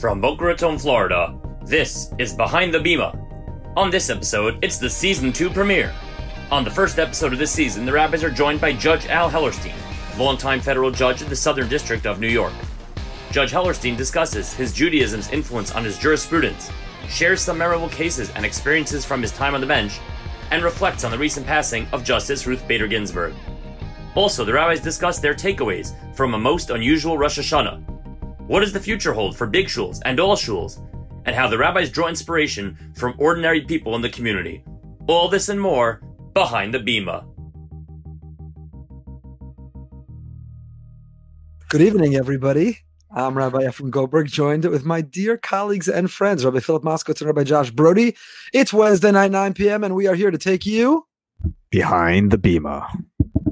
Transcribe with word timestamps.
From 0.00 0.20
Boca 0.20 0.44
Raton, 0.44 0.78
Florida, 0.78 1.34
this 1.64 2.12
is 2.18 2.34
Behind 2.34 2.72
the 2.72 2.78
Bima. 2.78 3.18
On 3.78 3.90
this 3.90 4.10
episode, 4.10 4.58
it's 4.62 4.76
the 4.76 4.90
season 4.90 5.32
2 5.32 5.48
premiere. 5.48 5.90
On 6.50 6.62
the 6.62 6.70
first 6.70 6.98
episode 6.98 7.32
of 7.32 7.38
this 7.38 7.50
season, 7.50 7.86
the 7.86 7.92
rabbis 7.92 8.22
are 8.22 8.30
joined 8.30 8.60
by 8.60 8.74
Judge 8.74 9.06
Al 9.06 9.30
Hellerstein, 9.30 9.74
longtime 10.18 10.60
federal 10.60 10.90
judge 10.90 11.22
of 11.22 11.30
the 11.30 11.36
Southern 11.36 11.66
District 11.68 12.04
of 12.04 12.20
New 12.20 12.28
York. 12.28 12.52
Judge 13.30 13.52
Hellerstein 13.52 13.96
discusses 13.96 14.52
his 14.52 14.74
Judaism's 14.74 15.30
influence 15.30 15.74
on 15.74 15.82
his 15.82 15.98
jurisprudence, 15.98 16.70
shares 17.08 17.40
some 17.40 17.56
memorable 17.56 17.88
cases 17.88 18.30
and 18.32 18.44
experiences 18.44 19.02
from 19.06 19.22
his 19.22 19.32
time 19.32 19.54
on 19.54 19.62
the 19.62 19.66
bench, 19.66 19.98
and 20.50 20.62
reflects 20.62 21.04
on 21.04 21.10
the 21.10 21.18
recent 21.18 21.46
passing 21.46 21.86
of 21.92 22.04
Justice 22.04 22.46
Ruth 22.46 22.68
Bader 22.68 22.86
Ginsburg. 22.86 23.32
Also, 24.14 24.44
the 24.44 24.52
rabbis 24.52 24.80
discuss 24.80 25.18
their 25.20 25.34
takeaways 25.34 25.94
from 26.14 26.34
a 26.34 26.38
most 26.38 26.68
unusual 26.68 27.16
Rosh 27.16 27.38
Hashanah. 27.38 27.95
What 28.46 28.60
does 28.60 28.72
the 28.72 28.80
future 28.80 29.12
hold 29.12 29.36
for 29.36 29.46
big 29.48 29.66
shuls 29.66 30.00
and 30.04 30.20
all 30.20 30.36
shuls, 30.36 30.80
and 31.24 31.34
how 31.34 31.48
the 31.48 31.58
rabbis 31.58 31.90
draw 31.90 32.08
inspiration 32.08 32.78
from 32.94 33.14
ordinary 33.18 33.60
people 33.62 33.96
in 33.96 34.02
the 34.02 34.08
community. 34.08 34.64
All 35.08 35.28
this 35.28 35.48
and 35.48 35.60
more 35.60 36.00
behind 36.32 36.72
the 36.72 36.78
Bima. 36.78 37.26
Good 41.68 41.82
evening, 41.82 42.14
everybody. 42.14 42.78
I'm 43.10 43.36
Rabbi 43.36 43.66
Ephraim 43.66 43.90
Goldberg, 43.90 44.28
joined 44.28 44.64
with 44.66 44.84
my 44.84 45.00
dear 45.00 45.36
colleagues 45.36 45.88
and 45.88 46.08
friends, 46.08 46.44
Rabbi 46.44 46.60
Philip 46.60 46.84
Moskowitz 46.84 47.20
and 47.20 47.26
Rabbi 47.26 47.42
Josh 47.42 47.70
Brody. 47.70 48.16
It's 48.52 48.72
Wednesday 48.72 49.10
night, 49.10 49.32
9 49.32 49.54
p.m., 49.54 49.82
and 49.82 49.96
we 49.96 50.06
are 50.06 50.14
here 50.14 50.30
to 50.30 50.38
take 50.38 50.64
you 50.64 51.06
behind 51.70 52.30
the 52.30 52.38
Bima. 52.38 52.86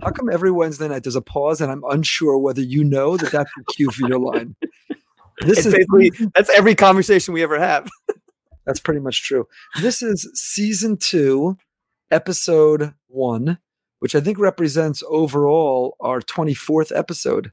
How 0.02 0.10
come 0.10 0.30
every 0.30 0.52
Wednesday 0.52 0.86
night 0.86 1.02
there's 1.02 1.16
a 1.16 1.22
pause 1.22 1.60
and 1.60 1.72
I'm 1.72 1.82
unsure 1.90 2.38
whether 2.38 2.60
you 2.60 2.84
know 2.84 3.16
that 3.16 3.32
that's 3.32 3.50
the 3.56 3.64
cue 3.72 3.90
for 3.90 4.06
your 4.06 4.18
line? 4.18 4.54
This 5.40 5.58
it's 5.58 5.66
is 5.66 5.74
basically 5.74 6.28
that's 6.34 6.50
every 6.50 6.74
conversation 6.74 7.34
we 7.34 7.42
ever 7.42 7.58
have. 7.58 7.88
that's 8.66 8.80
pretty 8.80 9.00
much 9.00 9.22
true. 9.22 9.46
This 9.80 10.02
is 10.02 10.30
season 10.34 10.96
two, 10.96 11.56
episode 12.10 12.94
one, 13.08 13.58
which 13.98 14.14
I 14.14 14.20
think 14.20 14.38
represents 14.38 15.02
overall 15.08 15.96
our 16.00 16.20
24th 16.20 16.96
episode. 16.96 17.52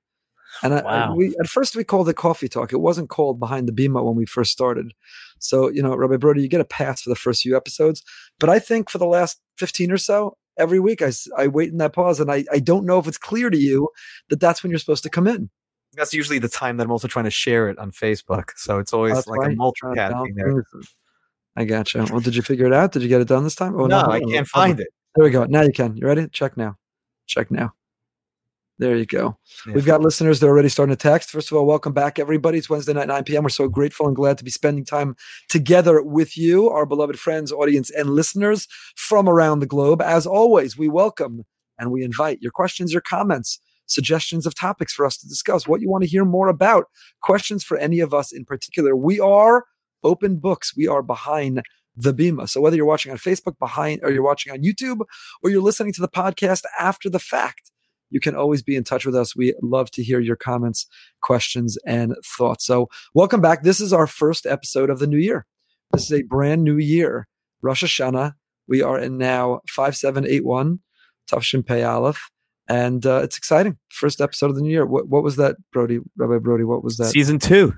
And 0.63 0.73
wow. 0.73 1.11
I, 1.11 1.13
we, 1.13 1.35
at 1.39 1.47
first 1.47 1.75
we 1.75 1.83
called 1.83 2.09
it 2.09 2.15
Coffee 2.15 2.49
Talk. 2.49 2.73
It 2.73 2.81
wasn't 2.81 3.09
called 3.09 3.39
Behind 3.39 3.67
the 3.67 3.71
Bima 3.71 4.03
when 4.03 4.15
we 4.15 4.25
first 4.25 4.51
started. 4.51 4.93
So, 5.39 5.69
you 5.69 5.81
know, 5.81 5.95
Rabbi 5.95 6.17
Brody, 6.17 6.41
you 6.41 6.49
get 6.49 6.61
a 6.61 6.65
pass 6.65 7.01
for 7.01 7.09
the 7.09 7.15
first 7.15 7.41
few 7.41 7.55
episodes. 7.55 8.03
But 8.39 8.49
I 8.49 8.59
think 8.59 8.89
for 8.89 8.97
the 8.97 9.05
last 9.05 9.39
15 9.57 9.91
or 9.91 9.97
so, 9.97 10.37
every 10.57 10.79
week 10.79 11.01
I, 11.01 11.11
I 11.37 11.47
wait 11.47 11.71
in 11.71 11.77
that 11.77 11.93
pause 11.93 12.19
and 12.19 12.31
I, 12.31 12.45
I 12.51 12.59
don't 12.59 12.85
know 12.85 12.99
if 12.99 13.07
it's 13.07 13.17
clear 13.17 13.49
to 13.49 13.57
you 13.57 13.89
that 14.29 14.39
that's 14.39 14.61
when 14.61 14.69
you're 14.71 14.79
supposed 14.79 15.03
to 15.03 15.09
come 15.09 15.27
in. 15.27 15.49
That's 15.93 16.13
usually 16.13 16.39
the 16.39 16.49
time 16.49 16.77
that 16.77 16.85
I'm 16.85 16.91
also 16.91 17.07
trying 17.07 17.25
to 17.25 17.31
share 17.31 17.69
it 17.69 17.77
on 17.77 17.91
Facebook. 17.91 18.51
So 18.55 18.79
it's 18.79 18.93
always 18.93 19.13
that's 19.13 19.27
like 19.27 19.39
right. 19.39 19.51
a 19.51 19.55
multicasting 19.55 20.35
there. 20.35 20.63
I 21.57 21.65
gotcha. 21.65 22.07
Well, 22.09 22.21
did 22.21 22.35
you 22.35 22.41
figure 22.41 22.65
it 22.65 22.73
out? 22.73 22.93
Did 22.93 23.01
you 23.01 23.09
get 23.09 23.19
it 23.19 23.27
done 23.27 23.43
this 23.43 23.55
time? 23.55 23.75
Oh, 23.75 23.87
no, 23.87 24.01
no 24.03 24.11
I 24.11 24.21
can't 24.21 24.47
find 24.47 24.79
it. 24.79 24.87
There 25.15 25.25
we 25.25 25.31
go. 25.31 25.43
Now 25.45 25.63
you 25.63 25.73
can. 25.73 25.97
You 25.97 26.07
ready? 26.07 26.27
Check 26.29 26.55
now. 26.55 26.77
Check 27.27 27.51
now. 27.51 27.73
There 28.81 28.95
you 28.95 29.05
go. 29.05 29.37
Yeah. 29.67 29.73
We've 29.73 29.85
got 29.85 30.01
listeners 30.01 30.39
that 30.39 30.47
are 30.47 30.49
already 30.49 30.69
starting 30.69 30.95
to 30.95 30.99
text. 30.99 31.29
First 31.29 31.51
of 31.51 31.57
all, 31.57 31.67
welcome 31.67 31.93
back, 31.93 32.17
everybody. 32.17 32.57
It's 32.57 32.69
Wednesday 32.69 32.93
night, 32.93 33.09
9 33.09 33.25
p.m. 33.25 33.43
We're 33.43 33.49
so 33.49 33.67
grateful 33.67 34.07
and 34.07 34.15
glad 34.15 34.39
to 34.39 34.43
be 34.43 34.49
spending 34.49 34.85
time 34.85 35.15
together 35.49 36.01
with 36.01 36.35
you, 36.35 36.67
our 36.69 36.87
beloved 36.87 37.19
friends, 37.19 37.51
audience, 37.51 37.91
and 37.91 38.09
listeners 38.09 38.67
from 38.95 39.29
around 39.29 39.59
the 39.59 39.67
globe. 39.67 40.01
As 40.01 40.25
always, 40.25 40.79
we 40.79 40.87
welcome 40.87 41.45
and 41.77 41.91
we 41.91 42.03
invite 42.03 42.41
your 42.41 42.51
questions, 42.51 42.91
your 42.91 43.01
comments, 43.01 43.59
suggestions 43.91 44.45
of 44.45 44.55
topics 44.55 44.93
for 44.93 45.05
us 45.05 45.17
to 45.17 45.27
discuss, 45.27 45.67
what 45.67 45.81
you 45.81 45.89
want 45.89 46.03
to 46.03 46.09
hear 46.09 46.25
more 46.25 46.47
about, 46.47 46.85
questions 47.21 47.63
for 47.63 47.77
any 47.77 47.99
of 47.99 48.13
us 48.13 48.31
in 48.31 48.45
particular. 48.45 48.95
We 48.95 49.19
are 49.19 49.65
open 50.03 50.37
books. 50.37 50.75
We 50.75 50.87
are 50.87 51.03
behind 51.03 51.61
the 51.95 52.13
Bima. 52.13 52.49
So 52.49 52.61
whether 52.61 52.75
you're 52.75 52.85
watching 52.85 53.11
on 53.11 53.17
Facebook 53.17 53.59
behind 53.59 54.01
or 54.03 54.11
you're 54.11 54.23
watching 54.23 54.53
on 54.53 54.59
YouTube 54.59 55.01
or 55.43 55.49
you're 55.49 55.61
listening 55.61 55.93
to 55.93 56.01
the 56.01 56.07
podcast 56.07 56.63
after 56.79 57.09
the 57.09 57.19
fact, 57.19 57.71
you 58.09 58.19
can 58.19 58.35
always 58.35 58.61
be 58.61 58.75
in 58.75 58.83
touch 58.83 59.05
with 59.05 59.15
us. 59.15 59.35
We 59.35 59.55
love 59.61 59.91
to 59.91 60.03
hear 60.03 60.19
your 60.19 60.35
comments, 60.35 60.85
questions, 61.21 61.77
and 61.85 62.15
thoughts. 62.37 62.65
So, 62.65 62.89
welcome 63.13 63.39
back. 63.39 63.63
This 63.63 63.79
is 63.79 63.93
our 63.93 64.07
first 64.07 64.45
episode 64.45 64.89
of 64.89 64.99
the 64.99 65.07
new 65.07 65.17
year. 65.17 65.45
This 65.93 66.11
is 66.11 66.19
a 66.19 66.23
brand 66.23 66.63
new 66.63 66.77
year, 66.77 67.27
Rosh 67.61 67.83
Hashanah. 67.83 68.33
We 68.67 68.81
are 68.81 68.99
in 68.99 69.17
now 69.17 69.61
5781, 69.67 70.79
Tafshin 71.29 71.65
Pei 71.65 71.83
Aleph. 71.83 72.30
And 72.71 73.05
uh, 73.05 73.19
it's 73.21 73.37
exciting. 73.37 73.77
First 73.89 74.21
episode 74.21 74.49
of 74.49 74.55
the 74.55 74.61
new 74.61 74.71
year. 74.71 74.85
What, 74.85 75.09
what 75.09 75.23
was 75.23 75.35
that, 75.35 75.57
Brody? 75.73 75.99
Rabbi 76.15 76.37
Brody, 76.37 76.63
what 76.63 76.85
was 76.85 76.95
that? 76.97 77.07
Season 77.07 77.37
two. 77.37 77.73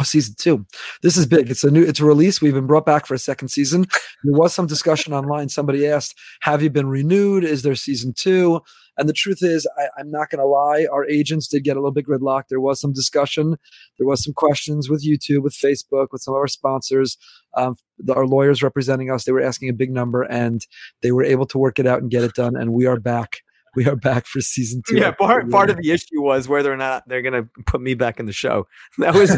Oh, 0.00 0.02
season 0.02 0.34
two. 0.36 0.66
This 1.02 1.16
is 1.16 1.24
big. 1.24 1.50
It's 1.50 1.62
a 1.62 1.70
new. 1.70 1.84
It's 1.84 2.00
a 2.00 2.04
release. 2.04 2.40
We've 2.40 2.54
been 2.54 2.66
brought 2.66 2.84
back 2.84 3.06
for 3.06 3.14
a 3.14 3.18
second 3.18 3.48
season. 3.48 3.86
There 4.24 4.36
was 4.36 4.52
some 4.52 4.66
discussion 4.66 5.12
online. 5.12 5.48
Somebody 5.50 5.86
asked, 5.86 6.18
"Have 6.40 6.64
you 6.64 6.70
been 6.70 6.88
renewed? 6.88 7.44
Is 7.44 7.62
there 7.62 7.76
season 7.76 8.12
two? 8.12 8.60
And 8.96 9.08
the 9.08 9.12
truth 9.12 9.38
is, 9.42 9.68
I, 9.78 10.00
am 10.00 10.10
not 10.10 10.30
going 10.30 10.40
to 10.40 10.46
lie. 10.46 10.88
Our 10.92 11.08
agents 11.08 11.46
did 11.46 11.62
get 11.62 11.76
a 11.76 11.80
little 11.80 11.92
bit 11.92 12.06
gridlocked. 12.06 12.48
There 12.48 12.60
was 12.60 12.80
some 12.80 12.92
discussion. 12.92 13.56
There 13.98 14.06
was 14.08 14.24
some 14.24 14.34
questions 14.34 14.90
with 14.90 15.06
YouTube, 15.06 15.44
with 15.44 15.54
Facebook, 15.54 16.08
with 16.10 16.22
some 16.22 16.34
of 16.34 16.38
our 16.38 16.48
sponsors. 16.48 17.16
Um, 17.56 17.76
the, 17.98 18.14
our 18.14 18.26
lawyers 18.26 18.64
representing 18.64 19.12
us, 19.12 19.24
they 19.24 19.32
were 19.32 19.40
asking 19.40 19.68
a 19.68 19.74
big 19.74 19.92
number, 19.92 20.22
and 20.22 20.66
they 21.02 21.12
were 21.12 21.22
able 21.22 21.46
to 21.46 21.58
work 21.58 21.78
it 21.78 21.86
out 21.86 22.02
and 22.02 22.10
get 22.10 22.24
it 22.24 22.34
done. 22.34 22.56
And 22.56 22.72
we 22.72 22.86
are 22.86 22.98
back 22.98 23.42
we 23.74 23.86
are 23.86 23.96
back 23.96 24.26
for 24.26 24.40
season 24.40 24.82
two. 24.88 24.96
Yeah, 24.96 25.12
part 25.12 25.50
part 25.50 25.70
of 25.70 25.76
the 25.76 25.90
issue 25.90 26.20
was 26.20 26.48
whether 26.48 26.72
or 26.72 26.76
not 26.76 27.08
they're 27.08 27.22
going 27.22 27.34
to 27.34 27.48
put 27.66 27.80
me 27.80 27.94
back 27.94 28.18
in 28.20 28.26
the 28.26 28.32
show. 28.32 28.66
That 28.98 29.14
was 29.14 29.30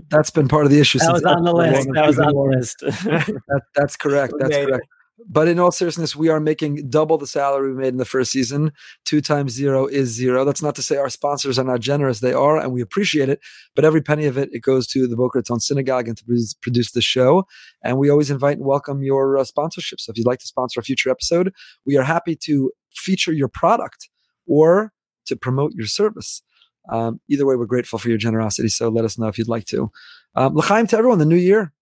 that's 0.10 0.30
been 0.30 0.48
part 0.48 0.64
of 0.64 0.70
the 0.70 0.80
issue. 0.80 0.98
That 0.98 1.12
was 1.12 1.24
on 1.24 1.44
the 1.44 1.52
list. 1.52 1.88
That 1.94 2.06
was 2.06 2.18
on 2.18 2.34
the 2.34 2.56
list. 2.56 2.80
that, 2.80 3.62
that's 3.74 3.96
correct. 3.96 4.34
That's 4.38 4.56
correct. 4.56 4.86
But 5.28 5.48
in 5.48 5.58
all 5.58 5.70
seriousness, 5.70 6.16
we 6.16 6.28
are 6.28 6.40
making 6.40 6.90
double 6.90 7.18
the 7.18 7.26
salary 7.26 7.72
we 7.72 7.78
made 7.78 7.88
in 7.88 7.98
the 7.98 8.04
first 8.04 8.32
season. 8.32 8.72
Two 9.04 9.20
times 9.20 9.52
zero 9.52 9.86
is 9.86 10.08
zero. 10.08 10.44
That's 10.44 10.62
not 10.62 10.74
to 10.76 10.82
say 10.82 10.96
our 10.96 11.08
sponsors 11.08 11.58
are 11.58 11.64
not 11.64 11.80
generous. 11.80 12.20
They 12.20 12.32
are, 12.32 12.58
and 12.58 12.72
we 12.72 12.80
appreciate 12.80 13.28
it. 13.28 13.40
But 13.74 13.84
every 13.84 14.02
penny 14.02 14.26
of 14.26 14.36
it, 14.36 14.50
it 14.52 14.60
goes 14.60 14.86
to 14.88 15.06
the 15.06 15.16
Boca 15.16 15.38
Raton 15.38 15.60
Synagogue 15.60 16.08
and 16.08 16.16
to 16.16 16.24
produce 16.60 16.92
the 16.92 17.02
show. 17.02 17.46
And 17.82 17.98
we 17.98 18.10
always 18.10 18.30
invite 18.30 18.58
and 18.58 18.66
welcome 18.66 19.02
your 19.02 19.38
uh, 19.38 19.44
sponsorship. 19.44 20.00
So 20.00 20.10
if 20.10 20.18
you'd 20.18 20.26
like 20.26 20.40
to 20.40 20.46
sponsor 20.46 20.80
a 20.80 20.82
future 20.82 21.10
episode, 21.10 21.52
we 21.86 21.96
are 21.96 22.04
happy 22.04 22.36
to 22.44 22.72
feature 22.94 23.32
your 23.32 23.48
product 23.48 24.08
or 24.46 24.92
to 25.26 25.36
promote 25.36 25.72
your 25.74 25.86
service. 25.86 26.42
Um, 26.90 27.20
either 27.28 27.46
way, 27.46 27.56
we're 27.56 27.66
grateful 27.66 27.98
for 27.98 28.08
your 28.08 28.18
generosity. 28.18 28.68
So 28.68 28.88
let 28.88 29.04
us 29.04 29.18
know 29.18 29.28
if 29.28 29.38
you'd 29.38 29.48
like 29.48 29.66
to. 29.66 29.90
Um, 30.34 30.54
L'chaim 30.54 30.86
to 30.88 30.96
everyone, 30.96 31.18
the 31.18 31.24
new 31.24 31.36
year. 31.36 31.72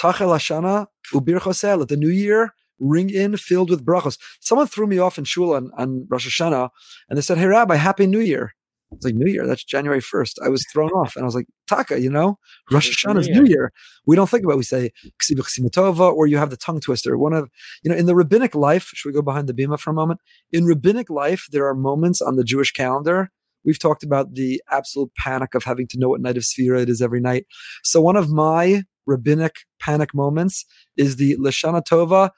Tachel 0.00 0.28
Hashana 0.28 0.86
Ubir. 1.12 1.88
The 1.88 1.96
new 1.96 2.08
year 2.08 2.54
ring 2.78 3.10
in 3.10 3.36
filled 3.36 3.70
with 3.70 3.84
brachos. 3.84 4.18
Someone 4.40 4.66
threw 4.66 4.86
me 4.86 4.98
off 4.98 5.18
in 5.18 5.24
shul 5.24 5.54
on, 5.54 5.70
on 5.76 6.06
Rosh 6.08 6.28
Hashanah 6.28 6.70
and 7.08 7.16
they 7.16 7.22
said, 7.22 7.38
Hey, 7.38 7.46
Rabbi, 7.46 7.76
Happy 7.76 8.06
New 8.06 8.20
Year. 8.20 8.54
I 8.90 8.94
was 8.94 9.04
like, 9.04 9.14
New 9.16 9.30
Year, 9.30 9.46
that's 9.46 9.64
January 9.64 10.00
1st. 10.00 10.36
I 10.42 10.48
was 10.48 10.64
thrown 10.72 10.88
off 10.90 11.14
and 11.14 11.22
I 11.22 11.26
was 11.26 11.34
like, 11.34 11.46
Taka, 11.68 12.00
you 12.00 12.10
know, 12.10 12.38
Rosh 12.72 12.88
Hashanah 12.88 13.20
is 13.20 13.28
New 13.28 13.44
Year. 13.44 13.70
We 14.06 14.16
don't 14.16 14.30
think 14.30 14.44
about 14.44 14.54
it. 14.54 14.58
We 14.58 14.62
say 14.62 14.92
Ksimatova 15.20 16.10
or 16.10 16.26
you 16.26 16.38
have 16.38 16.48
the 16.48 16.56
tongue 16.56 16.80
twister. 16.80 17.18
One 17.18 17.34
of, 17.34 17.50
you 17.82 17.90
know, 17.90 17.96
in 17.96 18.06
the 18.06 18.14
rabbinic 18.14 18.54
life, 18.54 18.90
should 18.94 19.08
we 19.10 19.12
go 19.12 19.20
behind 19.20 19.46
the 19.46 19.52
Bima 19.52 19.78
for 19.78 19.90
a 19.90 19.94
moment? 19.94 20.20
In 20.52 20.64
rabbinic 20.64 21.10
life, 21.10 21.46
there 21.50 21.66
are 21.68 21.74
moments 21.74 22.22
on 22.22 22.36
the 22.36 22.44
Jewish 22.44 22.72
calendar. 22.72 23.30
We've 23.64 23.78
talked 23.78 24.02
about 24.02 24.34
the 24.34 24.62
absolute 24.70 25.10
panic 25.18 25.54
of 25.54 25.64
having 25.64 25.86
to 25.88 25.98
know 25.98 26.08
what 26.08 26.22
night 26.22 26.38
of 26.38 26.44
Sphira 26.44 26.80
it 26.80 26.88
is 26.88 27.02
every 27.02 27.20
night. 27.20 27.44
So 27.82 28.00
one 28.00 28.16
of 28.16 28.30
my 28.30 28.84
rabbinic 29.06 29.56
panic 29.80 30.14
moments 30.14 30.64
is 30.96 31.16
the 31.16 31.36
Lashana 31.36 31.82
Tova 31.82 32.30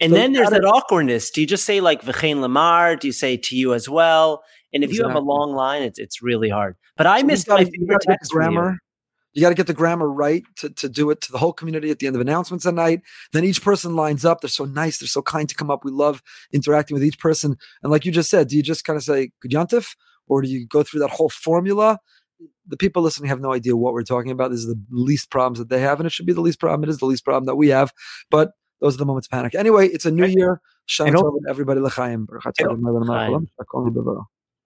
And 0.00 0.12
then 0.12 0.32
there's 0.32 0.50
that 0.50 0.64
awkwardness. 0.64 1.30
Do 1.30 1.40
you 1.40 1.46
just 1.46 1.64
say 1.64 1.80
like 1.80 2.02
V'chein 2.02 2.40
Lamar? 2.40 2.96
Do 2.96 3.06
you 3.06 3.12
say 3.12 3.36
to 3.36 3.56
you 3.56 3.74
as 3.74 3.88
well? 3.88 4.42
And 4.72 4.84
if 4.84 4.90
exactly. 4.90 5.08
you 5.10 5.14
have 5.14 5.22
a 5.22 5.26
long 5.26 5.54
line, 5.54 5.82
it's 5.82 5.98
it's 5.98 6.22
really 6.22 6.48
hard. 6.48 6.76
But 6.96 7.06
I 7.06 7.20
so 7.20 7.26
missed 7.26 7.48
my 7.48 7.64
favorite 7.64 8.02
text 8.02 8.32
grammar. 8.32 8.72
You. 8.72 8.78
you 9.34 9.42
got 9.42 9.50
to 9.50 9.54
get 9.54 9.66
the 9.66 9.74
grammar 9.74 10.10
right 10.10 10.42
to, 10.56 10.70
to 10.70 10.88
do 10.88 11.10
it 11.10 11.20
to 11.22 11.32
the 11.32 11.38
whole 11.38 11.52
community 11.52 11.90
at 11.90 12.00
the 12.00 12.06
end 12.06 12.16
of 12.16 12.20
announcements 12.20 12.66
at 12.66 12.74
night. 12.74 13.00
Then 13.32 13.44
each 13.44 13.62
person 13.62 13.96
lines 13.96 14.24
up. 14.24 14.40
They're 14.40 14.48
so 14.48 14.64
nice. 14.64 14.98
They're 14.98 15.08
so 15.08 15.22
kind 15.22 15.48
to 15.48 15.54
come 15.54 15.70
up. 15.70 15.84
We 15.84 15.90
love 15.90 16.22
interacting 16.52 16.94
with 16.94 17.04
each 17.04 17.18
person. 17.18 17.56
And 17.82 17.90
like 17.90 18.04
you 18.04 18.12
just 18.12 18.30
said, 18.30 18.48
do 18.48 18.56
you 18.56 18.62
just 18.62 18.84
kind 18.84 18.96
of 18.96 19.04
say 19.04 19.30
Gudyantif? 19.44 19.94
Or 20.26 20.42
do 20.42 20.48
you 20.48 20.66
go 20.66 20.82
through 20.82 21.00
that 21.00 21.10
whole 21.10 21.30
formula? 21.30 21.98
The 22.68 22.76
people 22.76 23.02
listening 23.02 23.28
have 23.28 23.40
no 23.40 23.52
idea 23.52 23.76
what 23.76 23.92
we're 23.92 24.02
talking 24.02 24.30
about. 24.30 24.50
This 24.50 24.60
is 24.60 24.66
the 24.66 24.80
least 24.90 25.30
problems 25.30 25.58
that 25.58 25.68
they 25.68 25.80
have, 25.80 26.00
and 26.00 26.06
it 26.06 26.10
should 26.10 26.26
be 26.26 26.32
the 26.32 26.40
least 26.40 26.60
problem. 26.60 26.88
It 26.88 26.90
is 26.90 26.98
the 26.98 27.06
least 27.06 27.24
problem 27.24 27.46
that 27.46 27.56
we 27.56 27.68
have, 27.68 27.92
but 28.30 28.52
those 28.80 28.94
are 28.94 28.98
the 28.98 29.06
moments 29.06 29.26
of 29.26 29.32
panic. 29.32 29.54
Anyway, 29.54 29.88
it's 29.88 30.06
a 30.06 30.10
new 30.10 30.26
year. 30.26 30.60
everybody 31.48 31.80
l'chaim. 31.80 32.28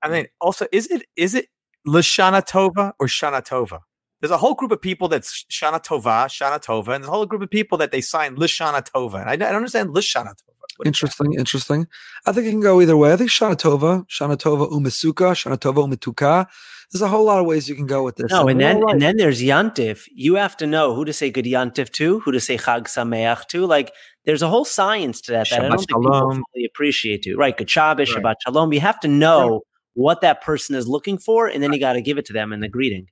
I 0.05 0.09
mean, 0.09 0.27
also, 0.41 0.67
is 0.73 0.89
it 0.89 1.05
is 1.17 1.35
it 1.35 1.47
l'shana 1.87 2.43
tova 2.43 2.93
or 2.99 3.07
shana 3.07 3.43
tova? 3.43 3.81
There's 4.21 4.31
a 4.31 4.39
whole 4.39 4.55
group 4.55 4.71
of 4.71 4.81
people 4.81 5.09
that's 5.09 5.45
shana 5.51 5.83
tova, 5.83 6.27
shana 6.27 6.63
tova, 6.63 6.95
and 6.95 7.03
there's 7.03 7.09
a 7.09 7.13
whole 7.13 7.27
group 7.27 7.43
of 7.43 7.51
people 7.51 7.79
that 7.79 7.93
they 7.93 8.01
sign 8.01 8.35
l'shana 8.37 8.87
tova. 8.87 9.21
And 9.21 9.31
I, 9.31 9.33
I 9.33 9.37
don't 9.37 9.57
understand 9.57 9.95
l'shana 9.95 10.35
tova. 10.35 10.53
Interesting, 10.85 11.35
interesting. 11.35 11.87
I 12.27 12.33
think 12.33 12.47
it 12.47 12.51
can 12.51 12.61
go 12.61 12.81
either 12.81 12.97
way. 12.97 13.13
I 13.13 13.17
think 13.17 13.31
Shanatova, 13.31 14.07
Shanatova 14.09 14.71
Umisuka, 14.71 15.33
Shanatova 15.35 15.87
Umituka. 15.87 16.47
There's 16.93 17.03
a 17.03 17.09
whole 17.09 17.25
lot 17.25 17.39
of 17.39 17.47
ways 17.47 17.69
you 17.69 17.75
can 17.75 17.87
go 17.87 18.03
with 18.03 18.17
this. 18.17 18.31
No, 18.31 18.49
and, 18.49 18.61
and 18.63 18.83
then 18.83 18.91
and 18.91 19.03
then 19.03 19.17
there's 19.17 19.41
Yantif. 19.41 20.07
You 20.13 20.35
have 20.35 20.57
to 20.59 20.67
know 20.67 20.95
who 20.95 21.05
to 21.07 21.13
say 21.13 21.31
good 21.31 21.47
Yantif 21.47 21.91
to, 21.93 22.21
who 22.21 22.33
to 22.33 22.41
say 22.41 22.59
Chag 22.59 22.83
Sameach 22.83 23.47
to. 23.49 23.65
Like 23.67 23.93
there's 24.27 24.43
a 24.43 24.49
whole 24.49 24.65
science 24.65 25.21
to 25.23 25.33
that 25.33 25.47
Shabbat 25.47 25.51
that 25.51 25.65
I 25.65 25.69
don't 25.69 25.79
think 25.79 25.89
people 25.89 26.31
fully 26.53 26.65
appreciate 26.67 27.23
to. 27.23 27.37
Right, 27.37 27.57
good 27.57 27.71
Shabbos, 27.71 28.15
right. 28.15 28.23
Shabbat 28.23 28.35
Shalom. 28.45 28.73
You 28.73 28.81
have 28.81 29.01
to 29.01 29.09
know 29.09 29.63
what 29.95 30.21
that 30.21 30.43
person 30.43 30.75
is 30.75 30.87
looking 30.87 31.17
for, 31.17 31.47
and 31.47 31.63
then 31.63 31.73
you 31.73 31.81
got 31.81 31.95
to 31.95 32.03
give 32.03 32.19
it 32.19 32.27
to 32.27 32.33
them 32.33 32.53
in 32.53 32.61
the 32.61 32.69
greeting. 32.69 33.07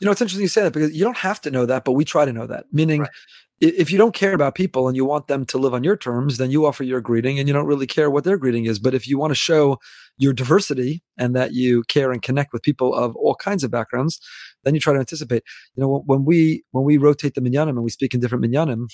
You 0.00 0.06
know, 0.06 0.12
it's 0.12 0.20
interesting 0.20 0.42
you 0.42 0.48
say 0.48 0.62
that 0.64 0.72
because 0.72 0.92
you 0.92 1.04
don't 1.04 1.16
have 1.16 1.40
to 1.42 1.50
know 1.50 1.64
that, 1.64 1.84
but 1.84 1.92
we 1.92 2.04
try 2.04 2.24
to 2.24 2.32
know 2.32 2.46
that. 2.46 2.66
Meaning, 2.72 3.02
right 3.02 3.10
if 3.62 3.92
you 3.92 3.96
don't 3.96 4.14
care 4.14 4.32
about 4.34 4.56
people 4.56 4.88
and 4.88 4.96
you 4.96 5.04
want 5.04 5.28
them 5.28 5.46
to 5.46 5.56
live 5.56 5.72
on 5.72 5.84
your 5.84 5.96
terms, 5.96 6.36
then 6.36 6.50
you 6.50 6.66
offer 6.66 6.82
your 6.82 7.00
greeting 7.00 7.38
and 7.38 7.46
you 7.46 7.54
don't 7.54 7.66
really 7.66 7.86
care 7.86 8.10
what 8.10 8.24
their 8.24 8.36
greeting 8.36 8.64
is. 8.64 8.80
But 8.80 8.92
if 8.92 9.06
you 9.06 9.18
want 9.18 9.30
to 9.30 9.36
show 9.36 9.78
your 10.18 10.32
diversity 10.32 11.04
and 11.16 11.36
that 11.36 11.52
you 11.52 11.84
care 11.84 12.10
and 12.10 12.20
connect 12.20 12.52
with 12.52 12.62
people 12.62 12.92
of 12.92 13.14
all 13.14 13.36
kinds 13.36 13.62
of 13.62 13.70
backgrounds, 13.70 14.20
then 14.64 14.74
you 14.74 14.80
try 14.80 14.92
to 14.92 14.98
anticipate. 14.98 15.44
You 15.76 15.82
know, 15.82 16.02
when 16.06 16.24
we 16.24 16.64
when 16.72 16.84
we 16.84 16.96
rotate 16.96 17.34
the 17.34 17.40
minyanim 17.40 17.70
and 17.70 17.84
we 17.84 17.90
speak 17.90 18.14
in 18.14 18.20
different 18.20 18.44
minyanim, 18.44 18.88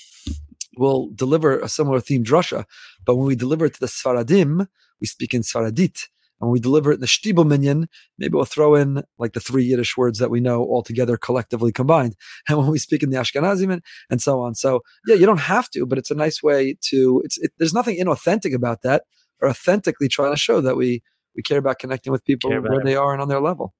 we'll 0.77 1.09
deliver 1.15 1.59
a 1.59 1.67
similar 1.67 1.99
theme 1.99 2.23
drasha. 2.23 2.65
But 3.05 3.15
when 3.15 3.25
we 3.25 3.35
deliver 3.35 3.65
it 3.65 3.73
to 3.73 3.79
the 3.79 3.87
Sfaradim, 3.87 4.67
we 5.01 5.07
speak 5.07 5.33
in 5.33 5.41
Sfaradit. 5.41 6.07
And 6.39 6.47
when 6.47 6.53
we 6.53 6.59
deliver 6.59 6.91
it 6.91 6.95
in 6.95 7.01
the 7.01 7.07
Shtibel 7.07 7.45
minyan, 7.45 7.87
maybe 8.17 8.33
we'll 8.33 8.45
throw 8.45 8.75
in 8.75 9.03
like 9.17 9.33
the 9.33 9.39
three 9.39 9.65
Yiddish 9.65 9.97
words 9.97 10.19
that 10.19 10.29
we 10.29 10.39
know 10.39 10.63
all 10.63 10.83
together 10.83 11.17
collectively 11.17 11.71
combined. 11.71 12.15
And 12.47 12.57
when 12.57 12.67
we 12.67 12.79
speak 12.79 13.03
in 13.03 13.09
the 13.09 13.17
Ashkenazim 13.17 13.81
and 14.09 14.21
so 14.21 14.41
on. 14.41 14.55
So 14.55 14.81
yeah, 15.05 15.15
you 15.15 15.25
don't 15.25 15.39
have 15.39 15.69
to, 15.71 15.85
but 15.85 15.97
it's 15.97 16.11
a 16.11 16.15
nice 16.15 16.41
way 16.41 16.75
to, 16.89 17.21
it's, 17.23 17.37
it, 17.37 17.51
there's 17.57 17.73
nothing 17.73 17.97
inauthentic 17.97 18.53
about 18.53 18.81
that 18.81 19.03
or 19.41 19.49
authentically 19.49 20.07
trying 20.07 20.33
to 20.33 20.37
show 20.37 20.61
that 20.61 20.75
we, 20.75 21.03
we 21.35 21.43
care 21.43 21.57
about 21.57 21.79
connecting 21.79 22.11
with 22.11 22.25
people 22.25 22.49
where 22.49 22.83
they 22.83 22.95
are 22.95 23.13
and 23.13 23.21
on 23.21 23.27
their 23.27 23.41
level. 23.41 23.73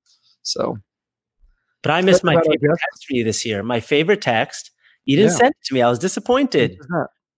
So. 0.44 0.78
But 1.82 1.92
I 1.92 2.02
missed 2.02 2.24
my 2.24 2.36
favorite 2.36 2.78
text 2.80 3.06
for 3.08 3.16
you 3.16 3.24
this 3.24 3.46
year. 3.46 3.64
My 3.64 3.80
favorite 3.80 4.22
text. 4.22 4.72
You 5.06 5.16
didn't 5.16 5.32
yeah. 5.32 5.38
send 5.38 5.50
it 5.52 5.66
to 5.66 5.74
me. 5.74 5.82
I 5.82 5.90
was 5.90 6.00
disappointed. 6.00 6.78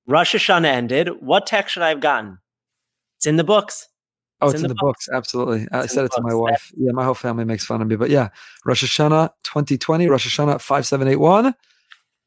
Rosh 0.07 0.35
Hashanah 0.35 0.65
ended. 0.65 1.09
What 1.21 1.45
text 1.45 1.74
should 1.74 1.83
I 1.83 1.89
have 1.89 2.01
gotten? 2.01 2.39
It's 3.17 3.27
in 3.27 3.38
the 3.38 3.44
books. 3.44 3.88
Oh, 4.41 4.47
it's, 4.47 4.55
it's 4.55 4.61
in, 4.61 4.65
in, 4.65 4.69
the, 4.69 4.75
books. 4.75 5.07
books. 5.07 5.09
Absolutely. 5.15 5.61
It's 5.63 5.73
I 5.73 5.85
said 5.85 6.05
it 6.05 6.11
to 6.13 6.21
my 6.21 6.33
wife. 6.33 6.71
Yeah, 6.75 6.91
my 6.91 7.03
whole 7.03 7.13
family 7.13 7.45
makes 7.45 7.65
fun 7.65 7.81
of 7.81 7.88
me. 7.88 7.95
But 7.95 8.09
yeah, 8.09 8.29
Rosh 8.65 8.83
Hashanah 8.83 9.31
2020, 9.43 10.07
Rosh 10.07 10.27
Hashanah 10.27 10.61
5781 10.61 11.53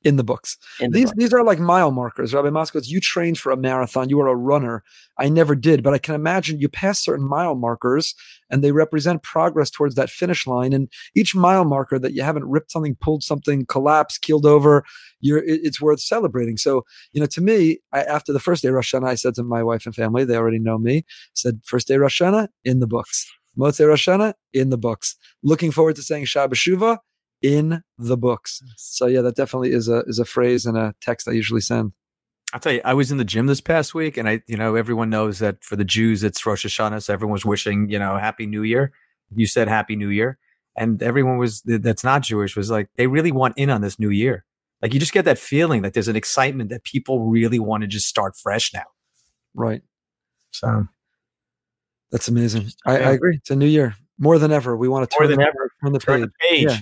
in 0.05 0.17
the 0.17 0.25
books. 0.25 0.59
In 0.81 0.91
the 0.91 0.99
these 0.99 1.11
book. 1.11 1.17
these 1.17 1.33
are 1.33 1.43
like 1.43 1.59
mile 1.59 1.91
markers. 1.91 2.35
Rabbi 2.35 2.49
Moskowitz, 2.49 2.89
you 2.89 3.01
trained 3.01 3.39
for 3.39 3.51
a 3.51 3.57
marathon. 3.57 4.09
You 4.09 4.19
were 4.19 4.29
a 4.29 4.37
runner. 4.37 4.85
I 5.19 5.29
never 5.29 5.55
did, 5.55 5.83
but 5.83 5.95
I 5.95 5.99
can 5.99 6.15
imagine 6.15 6.61
you 6.61 6.69
pass 6.69 7.03
certain 7.03 7.27
mile 7.27 7.55
markers 7.55 8.15
and 8.51 8.63
they 8.63 8.73
represent 8.73 9.23
progress 9.23 9.71
towards 9.71 9.95
that 9.95 10.11
finish 10.11 10.47
line. 10.47 10.73
And 10.73 10.91
each 11.17 11.35
mile 11.35 11.65
marker 11.65 11.99
that 11.99 12.13
you 12.13 12.23
haven't 12.23 12.45
ripped 12.45 12.71
something, 12.71 12.97
pulled 13.01 13.23
something, 13.23 13.67
collapsed, 13.67 14.23
keeled 14.23 14.47
over, 14.47 14.85
you're 15.21 15.39
it, 15.39 15.61
it's 15.65 15.81
worth 15.81 16.01
celebrating. 16.01 16.57
So, 16.57 16.85
you 17.13 17.21
know, 17.21 17.27
to 17.27 17.41
me, 17.41 17.79
I, 17.93 18.03
after 18.03 18.33
the 18.33 18.41
first 18.41 18.63
day 18.63 18.69
Rosh 18.69 18.95
Hashanah, 18.95 19.09
I 19.09 19.15
said 19.15 19.35
to 19.37 19.43
my 19.43 19.63
wife 19.63 19.87
and 19.87 19.95
family, 19.95 20.25
they 20.25 20.37
already 20.37 20.59
know 20.59 20.79
me, 20.79 21.05
said, 21.35 21.61
first 21.65 21.89
day 21.89 21.97
Rosh 21.97 22.21
Hashanah, 22.21 22.49
in 22.65 22.81
the 22.81 22.87
books. 22.87 23.27
Motzei 23.59 23.89
Rosh 23.89 24.09
Hashanah, 24.09 24.35
in 24.53 24.71
the 24.71 24.79
books. 24.79 25.17
Looking 25.43 25.71
forward 25.71 25.97
to 25.97 26.03
saying 26.03 26.27
Shabbat 26.27 26.55
Shuvah, 26.55 26.99
in 27.43 27.83
the 27.99 28.17
books. 28.17 28.63
So 28.77 29.07
yeah, 29.07 29.21
that 29.21 29.37
definitely 29.37 29.73
is 29.73 29.89
a 29.89 30.03
is 30.07 30.19
a 30.19 30.25
phrase 30.25 30.67
and 30.67 30.77
a 30.77 30.95
text 31.01 31.29
I 31.29 31.33
usually 31.33 31.61
send. 31.61 31.93
I'll 32.53 32.61
tell 32.61 32.73
you, 32.73 32.81
I 32.85 32.95
was 32.95 33.11
in 33.11 33.19
the 33.19 33.25
gym 33.25 33.47
this 33.47 33.61
past 33.61 33.95
week, 33.95 34.17
and 34.17 34.29
I, 34.29 34.41
you 34.47 34.57
know, 34.57 34.77
everyone 34.77 35.11
knows 35.11 35.41
that 35.41 35.65
for 35.65 35.75
the 35.75 35.85
Jews 35.85 36.23
it's 36.23 36.47
Rosh 36.47 36.65
Hashanah, 36.65 37.03
so 37.03 37.13
everyone 37.13 37.33
was 37.33 37.45
wishing, 37.45 37.91
you 37.91 37.99
know, 37.99 38.17
Happy 38.17 38.47
New 38.47 38.63
Year. 38.63 38.93
You 39.35 39.47
said 39.47 39.67
Happy 39.67 39.97
New 39.97 40.09
Year, 40.09 40.39
and 40.77 41.03
everyone 41.03 41.37
was 41.39 41.63
that's 41.63 42.05
not 42.05 42.23
Jewish 42.23 42.57
was 42.57 42.71
like 42.71 42.89
they 42.97 43.07
really 43.07 43.33
want 43.33 43.55
in 43.57 43.71
on 43.71 43.81
this 43.81 43.99
new 43.99 44.11
year. 44.11 44.45
Like 44.81 44.95
you 44.95 45.01
just 45.01 45.13
get 45.13 45.25
that 45.25 45.39
feeling 45.39 45.83
that 45.83 45.95
there's 45.95 46.09
an 46.09 46.17
excitement 46.17 46.71
that 46.71 46.85
people 46.85 47.27
really 47.27 47.59
want 47.59 47.83
to 47.83 47.87
just 47.87 48.07
start 48.07 48.37
fresh 48.37 48.73
now. 48.73 48.85
Right. 49.55 49.83
So 50.51 50.87
that's 52.13 52.29
amazing. 52.29 52.71
I, 52.87 52.93
I, 52.99 53.11
agree. 53.13 53.37
It's 53.37 53.51
a 53.51 53.57
new 53.57 53.67
year. 53.67 53.97
More 54.19 54.39
than 54.39 54.53
ever, 54.53 54.77
we 54.77 54.89
want 54.89 55.11
to 55.11 55.17
turn 55.17 55.27
more 55.27 55.29
than 55.29 55.41
the, 55.41 55.47
ever 55.47 55.71
turn 55.83 55.93
the 55.93 55.99
turn 55.99 56.21
page. 56.21 56.29
The 56.29 56.49
page. 56.49 56.71
Yeah 56.71 56.81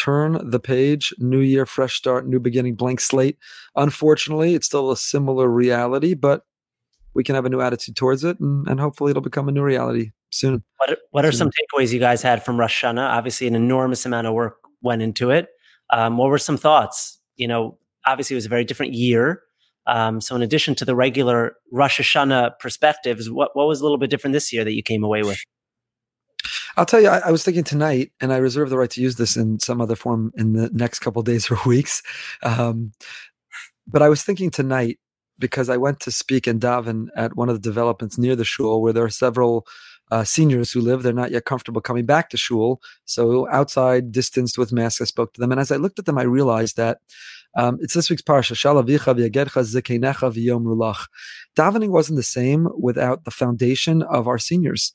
turn 0.00 0.38
the 0.42 0.60
page. 0.60 1.12
New 1.18 1.40
year 1.40 1.66
fresh 1.66 1.94
start 1.94 2.26
new 2.26 2.40
beginning 2.40 2.74
blank 2.74 3.00
slate. 3.00 3.38
Unfortunately 3.76 4.54
it's 4.54 4.66
still 4.66 4.90
a 4.90 4.96
similar 4.96 5.48
reality 5.48 6.14
but 6.14 6.44
we 7.12 7.24
can 7.24 7.34
have 7.34 7.44
a 7.44 7.48
new 7.48 7.60
attitude 7.60 7.96
towards 7.96 8.24
it 8.24 8.38
and, 8.40 8.66
and 8.68 8.80
hopefully 8.80 9.10
it'll 9.10 9.22
become 9.22 9.48
a 9.48 9.52
new 9.52 9.62
reality 9.62 10.12
soon. 10.30 10.62
What, 10.76 10.98
what 11.10 11.24
are 11.24 11.32
some 11.32 11.50
takeaways 11.50 11.92
you 11.92 11.98
guys 11.98 12.22
had 12.22 12.44
from 12.44 12.58
Rosh 12.58 12.82
Hashanah? 12.82 13.10
obviously 13.10 13.46
an 13.46 13.54
enormous 13.54 14.06
amount 14.06 14.26
of 14.26 14.34
work 14.34 14.58
went 14.82 15.02
into 15.02 15.30
it. 15.30 15.48
Um, 15.90 16.16
what 16.16 16.30
were 16.30 16.38
some 16.38 16.56
thoughts? 16.56 17.18
You 17.36 17.48
know 17.48 17.78
obviously 18.06 18.34
it 18.34 18.38
was 18.38 18.46
a 18.46 18.50
very 18.50 18.64
different 18.64 18.94
year. 18.94 19.42
Um, 19.86 20.20
so 20.20 20.36
in 20.36 20.42
addition 20.42 20.74
to 20.76 20.84
the 20.84 20.94
regular 20.94 21.56
Rosh 21.72 22.00
Hashanah 22.00 22.58
perspectives 22.58 23.30
what, 23.30 23.50
what 23.54 23.66
was 23.66 23.80
a 23.80 23.82
little 23.82 23.98
bit 23.98 24.10
different 24.10 24.32
this 24.32 24.52
year 24.52 24.64
that 24.64 24.72
you 24.72 24.82
came 24.82 25.04
away 25.04 25.22
with 25.22 25.38
I'll 26.76 26.86
tell 26.86 27.00
you, 27.00 27.08
I, 27.08 27.18
I, 27.18 27.30
was 27.30 27.42
thinking 27.42 27.64
tonight, 27.64 28.12
and 28.20 28.32
I 28.32 28.36
reserve 28.36 28.70
the 28.70 28.78
right 28.78 28.90
to 28.90 29.00
use 29.00 29.16
this 29.16 29.36
in 29.36 29.58
some 29.60 29.80
other 29.80 29.96
form 29.96 30.32
in 30.36 30.52
the 30.52 30.70
next 30.72 31.00
couple 31.00 31.22
days 31.30 31.50
or 31.50 31.58
weeks. 31.66 32.02
Um, 32.42 32.92
but 33.86 34.02
I 34.02 34.08
was 34.08 34.22
thinking 34.22 34.50
tonight 34.50 34.98
because 35.38 35.68
I 35.68 35.76
went 35.76 36.00
to 36.00 36.10
speak 36.10 36.46
in 36.46 36.60
daven 36.60 37.08
at 37.16 37.34
one 37.36 37.48
of 37.48 37.54
the 37.54 37.68
developments 37.68 38.18
near 38.18 38.36
the 38.36 38.44
shul 38.44 38.82
where 38.82 38.92
there 38.92 39.04
are 39.04 39.10
several 39.10 39.66
uh, 40.10 40.24
seniors 40.24 40.70
who 40.72 40.80
live. 40.80 41.02
They're 41.02 41.12
not 41.12 41.30
yet 41.30 41.44
comfortable 41.44 41.80
coming 41.80 42.04
back 42.04 42.30
to 42.30 42.36
shul. 42.36 42.80
So 43.04 43.48
outside, 43.50 44.12
distanced 44.12 44.58
with 44.58 44.72
masks, 44.72 45.00
I 45.00 45.04
spoke 45.04 45.32
to 45.34 45.40
them. 45.40 45.50
And 45.50 45.60
as 45.60 45.72
I 45.72 45.76
looked 45.76 45.98
at 45.98 46.04
them, 46.04 46.18
I 46.18 46.22
realized 46.22 46.76
that 46.76 46.98
um, 47.56 47.78
it's 47.80 47.94
this 47.94 48.10
week's 48.10 48.22
parsha. 48.22 48.54
Davening 51.56 51.88
wasn't 51.88 52.16
the 52.16 52.22
same 52.22 52.68
without 52.78 53.24
the 53.24 53.30
foundation 53.30 54.02
of 54.02 54.28
our 54.28 54.38
seniors 54.38 54.94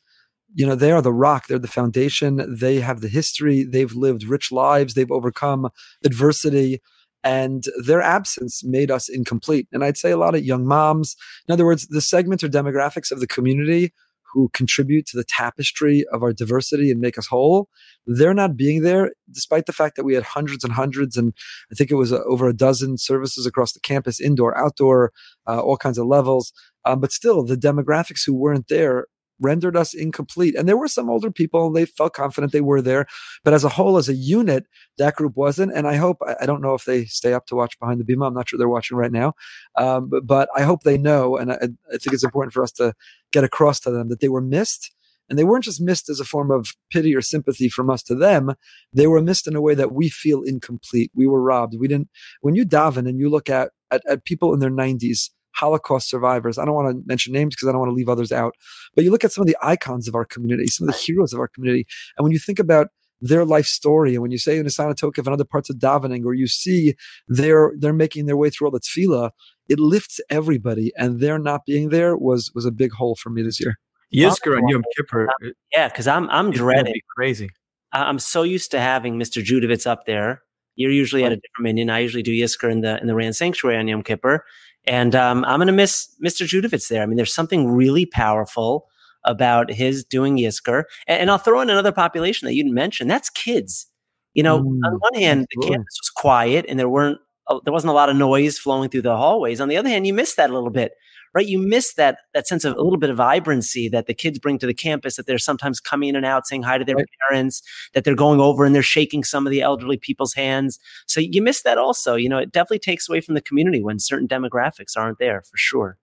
you 0.53 0.65
know 0.65 0.75
they 0.75 0.91
are 0.91 1.01
the 1.01 1.13
rock 1.13 1.47
they're 1.47 1.59
the 1.59 1.67
foundation 1.67 2.45
they 2.53 2.79
have 2.79 3.01
the 3.01 3.07
history 3.07 3.63
they've 3.63 3.93
lived 3.93 4.23
rich 4.23 4.51
lives 4.51 4.93
they've 4.93 5.11
overcome 5.11 5.69
adversity 6.03 6.81
and 7.23 7.63
their 7.83 8.03
absence 8.03 8.63
made 8.63 8.91
us 8.91 9.09
incomplete. 9.09 9.67
And 9.71 9.83
i'd 9.83 9.97
say 9.97 10.11
a 10.11 10.17
lot 10.17 10.35
of 10.35 10.45
young 10.45 10.65
moms 10.65 11.15
in 11.47 11.53
other 11.53 11.65
words 11.65 11.87
the 11.87 12.01
segments 12.01 12.43
or 12.43 12.47
demographics 12.47 13.11
of 13.11 13.19
the 13.19 13.27
community 13.27 13.93
who 14.33 14.49
contribute 14.49 15.05
to 15.05 15.15
the 15.15 15.23
tapestry 15.23 16.03
of 16.11 16.21
our 16.21 16.33
diversity 16.33 16.91
and 16.91 16.99
make 16.99 17.17
us 17.17 17.27
whole 17.27 17.69
they're 18.05 18.33
not 18.33 18.57
being 18.57 18.83
there 18.83 19.11
despite 19.31 19.65
the 19.65 19.73
fact 19.73 19.95
that 19.95 20.03
we 20.03 20.13
had 20.13 20.23
hundreds 20.23 20.63
and 20.63 20.73
hundreds 20.73 21.17
and 21.17 21.33
i 21.71 21.75
think 21.75 21.89
it 21.89 21.95
was 21.95 22.11
uh, 22.11 22.19
over 22.27 22.47
a 22.47 22.55
dozen 22.55 22.97
services 22.97 23.45
across 23.45 23.71
the 23.73 23.79
campus 23.79 24.19
indoor 24.19 24.55
outdoor 24.57 25.11
uh, 25.47 25.59
all 25.59 25.77
kinds 25.77 25.97
of 25.97 26.07
levels. 26.07 26.53
Um, 26.85 26.99
but 26.99 27.11
still 27.11 27.43
the 27.43 27.55
demographics 27.55 28.25
who 28.25 28.33
weren't 28.33 28.67
there 28.67 29.07
rendered 29.39 29.75
us 29.75 29.93
incomplete. 29.93 30.55
And 30.55 30.67
there 30.67 30.77
were 30.77 30.87
some 30.87 31.09
older 31.09 31.31
people, 31.31 31.71
they 31.71 31.85
felt 31.85 32.13
confident 32.13 32.53
they 32.53 32.61
were 32.61 32.81
there. 32.81 33.05
But 33.43 33.53
as 33.53 33.63
a 33.63 33.69
whole, 33.69 33.97
as 33.97 34.09
a 34.09 34.13
unit, 34.13 34.65
that 34.97 35.15
group 35.15 35.35
wasn't. 35.35 35.73
And 35.73 35.87
I 35.87 35.95
hope, 35.95 36.17
I 36.39 36.45
don't 36.45 36.61
know 36.61 36.73
if 36.73 36.85
they 36.85 37.05
stay 37.05 37.33
up 37.33 37.45
to 37.47 37.55
watch 37.55 37.79
Behind 37.79 37.99
the 37.99 38.05
Bima. 38.05 38.27
I'm 38.27 38.33
not 38.33 38.49
sure 38.49 38.57
they're 38.57 38.69
watching 38.69 38.97
right 38.97 39.11
now. 39.11 39.33
Um, 39.77 40.09
but, 40.09 40.25
but, 40.25 40.49
I 40.55 40.61
hope 40.63 40.83
they 40.83 40.97
know. 40.97 41.37
And 41.37 41.51
I, 41.51 41.55
I 41.55 41.97
think 41.97 42.13
it's 42.13 42.23
important 42.23 42.53
for 42.53 42.63
us 42.63 42.71
to 42.73 42.93
get 43.31 43.43
across 43.43 43.79
to 43.81 43.91
them 43.91 44.09
that 44.09 44.19
they 44.19 44.29
were 44.29 44.41
missed. 44.41 44.93
And 45.29 45.39
they 45.39 45.43
weren't 45.43 45.63
just 45.63 45.81
missed 45.81 46.07
as 46.07 46.19
a 46.19 46.25
form 46.25 46.51
of 46.51 46.75
pity 46.91 47.15
or 47.15 47.21
sympathy 47.21 47.67
from 47.67 47.89
us 47.89 48.03
to 48.03 48.15
them. 48.15 48.53
They 48.93 49.07
were 49.07 49.21
missed 49.21 49.47
in 49.47 49.55
a 49.55 49.61
way 49.61 49.73
that 49.73 49.91
we 49.91 50.07
feel 50.07 50.43
incomplete. 50.43 51.11
We 51.15 51.25
were 51.25 51.41
robbed. 51.41 51.75
We 51.79 51.87
didn't, 51.87 52.09
when 52.41 52.55
you 52.55 52.65
daven 52.65 53.09
and 53.09 53.19
you 53.19 53.29
look 53.29 53.49
at, 53.49 53.71
at, 53.91 54.05
at 54.07 54.23
people 54.23 54.53
in 54.53 54.59
their 54.59 54.69
90s, 54.69 55.31
Holocaust 55.55 56.09
survivors. 56.09 56.57
I 56.57 56.65
don't 56.65 56.75
want 56.75 56.95
to 56.95 57.07
mention 57.07 57.33
names 57.33 57.55
because 57.55 57.67
I 57.67 57.71
don't 57.71 57.79
want 57.79 57.89
to 57.89 57.95
leave 57.95 58.09
others 58.09 58.31
out. 58.31 58.55
But 58.95 59.03
you 59.03 59.11
look 59.11 59.23
at 59.23 59.31
some 59.31 59.41
of 59.41 59.47
the 59.47 59.57
icons 59.61 60.07
of 60.07 60.15
our 60.15 60.25
community, 60.25 60.67
some 60.67 60.87
of 60.87 60.93
the 60.93 60.99
heroes 60.99 61.33
of 61.33 61.39
our 61.39 61.47
community, 61.47 61.85
and 62.17 62.23
when 62.23 62.31
you 62.31 62.39
think 62.39 62.59
about 62.59 62.87
their 63.21 63.45
life 63.45 63.65
story, 63.65 64.13
and 64.13 64.21
when 64.21 64.31
you 64.31 64.37
say 64.37 64.57
in 64.57 64.65
Asana 64.65 64.93
Tokef 64.93 65.19
and 65.19 65.29
other 65.29 65.45
parts 65.45 65.69
of 65.69 65.77
davening, 65.77 66.25
or 66.25 66.33
you 66.33 66.47
see 66.47 66.95
they're 67.27 67.73
they're 67.77 67.93
making 67.93 68.25
their 68.25 68.37
way 68.37 68.49
through 68.49 68.67
all 68.67 68.71
the 68.71 68.79
tefillah, 68.79 69.31
it 69.69 69.79
lifts 69.79 70.19
everybody, 70.29 70.91
and 70.97 71.19
their 71.19 71.39
not 71.39 71.65
being 71.65 71.89
there 71.89 72.15
was 72.17 72.51
was 72.53 72.65
a 72.65 72.71
big 72.71 72.91
hole 72.91 73.15
for 73.15 73.29
me 73.29 73.41
this 73.41 73.59
year. 73.59 73.79
Yizkor 74.13 74.57
and 74.57 74.69
Yom 74.69 74.83
Kippur. 74.95 75.27
Yeah, 75.71 75.87
because 75.87 76.07
I'm 76.07 76.29
I'm 76.29 76.51
dreading. 76.51 76.93
Crazy. 77.15 77.49
I'm 77.91 78.19
so 78.19 78.43
used 78.43 78.71
to 78.71 78.79
having 78.79 79.17
Mr. 79.17 79.43
Judovitz 79.43 79.87
up 79.87 80.05
there. 80.05 80.41
You're 80.75 80.91
usually 80.91 81.23
at 81.23 81.31
a 81.31 81.37
different 81.37 81.63
minyan. 81.63 81.89
I 81.89 81.99
usually 81.99 82.23
do 82.23 82.31
Yizkor 82.31 82.69
in 82.69 82.81
the 82.81 82.99
in 82.99 83.07
the 83.07 83.15
Rand 83.15 83.35
Sanctuary 83.35 83.77
on 83.77 83.87
Yom 83.87 84.03
Kippur, 84.03 84.43
and 84.87 85.15
um, 85.15 85.43
I'm 85.45 85.57
going 85.57 85.67
to 85.67 85.73
miss 85.73 86.09
Mr. 86.23 86.45
Judovitz 86.47 86.89
there. 86.89 87.01
I 87.01 87.05
mean, 87.05 87.17
there's 87.17 87.33
something 87.33 87.71
really 87.71 88.05
powerful 88.05 88.87
about 89.23 89.71
his 89.71 90.03
doing 90.03 90.37
Yizkor. 90.37 90.83
And, 91.07 91.21
and, 91.21 91.31
I'll 91.31 91.39
throw 91.39 91.61
in 91.61 91.69
another 91.69 91.91
population 91.91 92.45
that 92.45 92.53
you 92.53 92.63
didn't 92.63 92.75
mention. 92.75 93.07
That's 93.07 93.29
kids. 93.29 93.87
You 94.33 94.43
know, 94.43 94.59
mm, 94.61 94.79
on 94.85 94.93
one 94.99 95.13
hand, 95.15 95.47
the 95.49 95.61
campus 95.61 95.99
was 95.99 96.11
quiet 96.15 96.65
and 96.67 96.77
there 96.77 96.89
weren't 96.89 97.19
uh, 97.47 97.59
there 97.63 97.73
wasn't 97.73 97.91
a 97.91 97.93
lot 97.93 98.09
of 98.09 98.15
noise 98.15 98.57
flowing 98.57 98.89
through 98.89 99.03
the 99.03 99.15
hallways. 99.15 99.61
On 99.61 99.69
the 99.69 99.77
other 99.77 99.89
hand, 99.89 100.05
you 100.07 100.13
missed 100.13 100.37
that 100.37 100.49
a 100.49 100.53
little 100.53 100.71
bit, 100.71 100.93
right? 101.35 101.45
You 101.45 101.59
miss 101.59 101.93
that 101.95 102.19
that 102.33 102.47
sense 102.47 102.63
of 102.63 102.73
a 102.73 102.81
little 102.81 102.97
bit 102.97 103.09
of 103.09 103.17
vibrancy 103.17 103.89
that 103.89 104.07
the 104.07 104.13
kids 104.13 104.39
bring 104.39 104.57
to 104.59 104.65
the 104.65 104.73
campus. 104.73 105.17
That 105.17 105.27
they're 105.27 105.37
sometimes 105.37 105.79
coming 105.79 106.09
in 106.09 106.15
and 106.15 106.25
out, 106.25 106.47
saying 106.47 106.63
hi 106.63 106.77
to 106.77 106.85
their 106.85 106.95
right. 106.95 107.05
parents. 107.29 107.61
That 107.93 108.05
they're 108.05 108.15
going 108.15 108.39
over 108.39 108.65
and 108.65 108.73
they're 108.73 108.81
shaking 108.81 109.23
some 109.23 109.45
of 109.45 109.51
the 109.51 109.61
elderly 109.61 109.97
people's 109.97 110.33
hands. 110.33 110.79
So 111.05 111.19
you 111.19 111.41
miss 111.41 111.61
that 111.63 111.77
also. 111.77 112.15
You 112.15 112.29
know, 112.29 112.39
it 112.39 112.51
definitely 112.51 112.79
takes 112.79 113.07
away 113.07 113.21
from 113.21 113.35
the 113.35 113.41
community 113.41 113.83
when 113.83 113.99
certain 113.99 114.27
demographics 114.27 114.97
aren't 114.97 115.19
there 115.19 115.41
for 115.41 115.57
sure. 115.57 115.97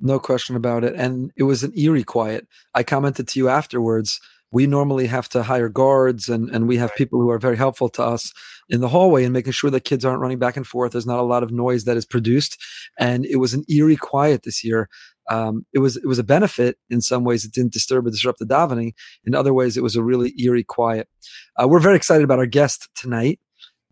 No 0.00 0.18
question 0.18 0.56
about 0.56 0.82
it. 0.82 0.94
And 0.96 1.30
it 1.36 1.44
was 1.44 1.62
an 1.62 1.72
eerie 1.78 2.02
quiet. 2.02 2.48
I 2.74 2.82
commented 2.82 3.28
to 3.28 3.38
you 3.38 3.48
afterwards 3.48 4.20
we 4.52 4.66
normally 4.66 5.06
have 5.06 5.28
to 5.30 5.42
hire 5.42 5.68
guards 5.68 6.28
and, 6.28 6.50
and 6.50 6.68
we 6.68 6.76
have 6.76 6.94
people 6.94 7.20
who 7.20 7.30
are 7.30 7.38
very 7.38 7.56
helpful 7.56 7.88
to 7.88 8.02
us 8.02 8.32
in 8.68 8.80
the 8.80 8.88
hallway 8.88 9.24
and 9.24 9.32
making 9.32 9.52
sure 9.52 9.70
that 9.70 9.84
kids 9.84 10.04
aren't 10.04 10.20
running 10.20 10.38
back 10.38 10.56
and 10.56 10.66
forth. 10.66 10.92
There's 10.92 11.06
not 11.06 11.18
a 11.18 11.22
lot 11.22 11.42
of 11.42 11.50
noise 11.50 11.84
that 11.84 11.96
is 11.96 12.04
produced. 12.04 12.62
And 12.98 13.24
it 13.26 13.36
was 13.36 13.54
an 13.54 13.64
eerie 13.68 13.96
quiet 13.96 14.42
this 14.44 14.62
year. 14.62 14.88
Um, 15.30 15.64
it 15.72 15.78
was 15.78 15.96
it 15.96 16.06
was 16.06 16.18
a 16.18 16.24
benefit 16.24 16.78
in 16.90 17.00
some 17.00 17.24
ways. 17.24 17.44
It 17.44 17.52
didn't 17.52 17.72
disturb 17.72 18.06
or 18.06 18.10
disrupt 18.10 18.40
the 18.40 18.44
davening. 18.44 18.92
In 19.24 19.34
other 19.34 19.54
ways, 19.54 19.76
it 19.76 19.82
was 19.82 19.96
a 19.96 20.02
really 20.02 20.34
eerie 20.38 20.64
quiet. 20.64 21.08
Uh, 21.56 21.68
we're 21.68 21.78
very 21.78 21.96
excited 21.96 22.24
about 22.24 22.40
our 22.40 22.46
guest 22.46 22.88
tonight, 22.96 23.38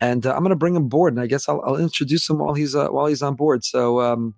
and 0.01 0.27
uh, 0.27 0.33
I'm 0.33 0.41
going 0.41 0.51
to 0.51 0.57
bring 0.57 0.75
him 0.75 0.89
board, 0.89 1.13
And 1.13 1.23
I 1.23 1.29
guess 1.29 1.49
I'll, 1.49 1.63
I'll 1.65 1.77
introduce 1.77 2.29
him 2.29 2.39
while 2.39 2.55
he's 2.55 2.75
uh, 2.75 2.89
while 2.89 3.07
he's 3.07 3.23
on 3.23 3.37
board. 3.37 3.65
So 3.65 4.01
um, 4.01 4.35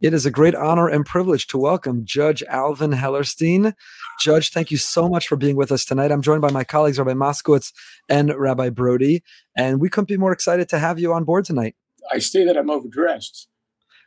it 0.00 0.12
is 0.12 0.26
a 0.26 0.30
great 0.30 0.54
honor 0.54 0.88
and 0.88 1.06
privilege 1.06 1.46
to 1.48 1.58
welcome 1.58 2.04
Judge 2.04 2.42
Alvin 2.44 2.90
Hellerstein. 2.90 3.74
Judge, 4.20 4.50
thank 4.50 4.70
you 4.70 4.76
so 4.76 5.08
much 5.08 5.26
for 5.26 5.36
being 5.36 5.56
with 5.56 5.72
us 5.72 5.84
tonight. 5.84 6.12
I'm 6.12 6.22
joined 6.22 6.42
by 6.42 6.50
my 6.50 6.64
colleagues, 6.64 6.98
Rabbi 6.98 7.14
Moskowitz 7.14 7.72
and 8.08 8.34
Rabbi 8.34 8.70
Brody, 8.70 9.22
and 9.56 9.80
we 9.80 9.88
couldn't 9.88 10.08
be 10.08 10.18
more 10.18 10.32
excited 10.32 10.68
to 10.68 10.78
have 10.78 10.98
you 10.98 11.14
on 11.14 11.24
board 11.24 11.44
tonight. 11.46 11.76
I 12.12 12.18
see 12.18 12.44
that 12.44 12.56
I'm 12.56 12.70
overdressed. 12.70 13.48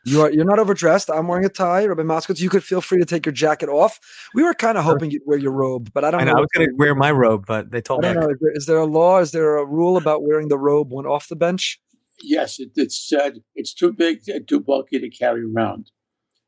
You 0.06 0.22
are 0.22 0.32
you're 0.32 0.46
not 0.46 0.58
overdressed. 0.58 1.10
I'm 1.10 1.28
wearing 1.28 1.44
a 1.44 1.50
tie, 1.50 1.84
Rabbi 1.84 2.02
Moskowitz. 2.02 2.40
You 2.40 2.48
could 2.48 2.64
feel 2.64 2.80
free 2.80 2.98
to 2.98 3.04
take 3.04 3.26
your 3.26 3.34
jacket 3.34 3.68
off. 3.68 4.00
We 4.32 4.42
were 4.42 4.54
kind 4.54 4.78
of 4.78 4.84
hoping 4.84 5.10
you'd 5.10 5.22
wear 5.26 5.36
your 5.36 5.52
robe, 5.52 5.90
but 5.92 6.04
I 6.04 6.10
don't 6.10 6.22
I 6.22 6.24
know. 6.24 6.32
I 6.36 6.40
was 6.40 6.48
going 6.54 6.68
to 6.68 6.74
wear 6.76 6.94
my 6.94 7.10
robe, 7.10 7.44
but 7.46 7.70
they 7.70 7.82
told 7.82 8.02
me. 8.02 8.12
Know, 8.14 8.30
is, 8.30 8.38
there, 8.40 8.52
is 8.54 8.66
there 8.66 8.78
a 8.78 8.86
law? 8.86 9.18
Is 9.18 9.32
there 9.32 9.56
a 9.56 9.66
rule 9.66 9.98
about 9.98 10.22
wearing 10.22 10.48
the 10.48 10.56
robe 10.56 10.90
when 10.90 11.04
off 11.04 11.28
the 11.28 11.36
bench? 11.36 11.78
Yes, 12.22 12.58
it, 12.58 12.70
it's 12.76 13.12
uh, 13.12 13.30
it's 13.54 13.74
too 13.74 13.92
big, 13.92 14.20
and 14.28 14.46
too 14.46 14.60
bulky 14.60 14.98
to 14.98 15.08
carry 15.08 15.42
around. 15.44 15.90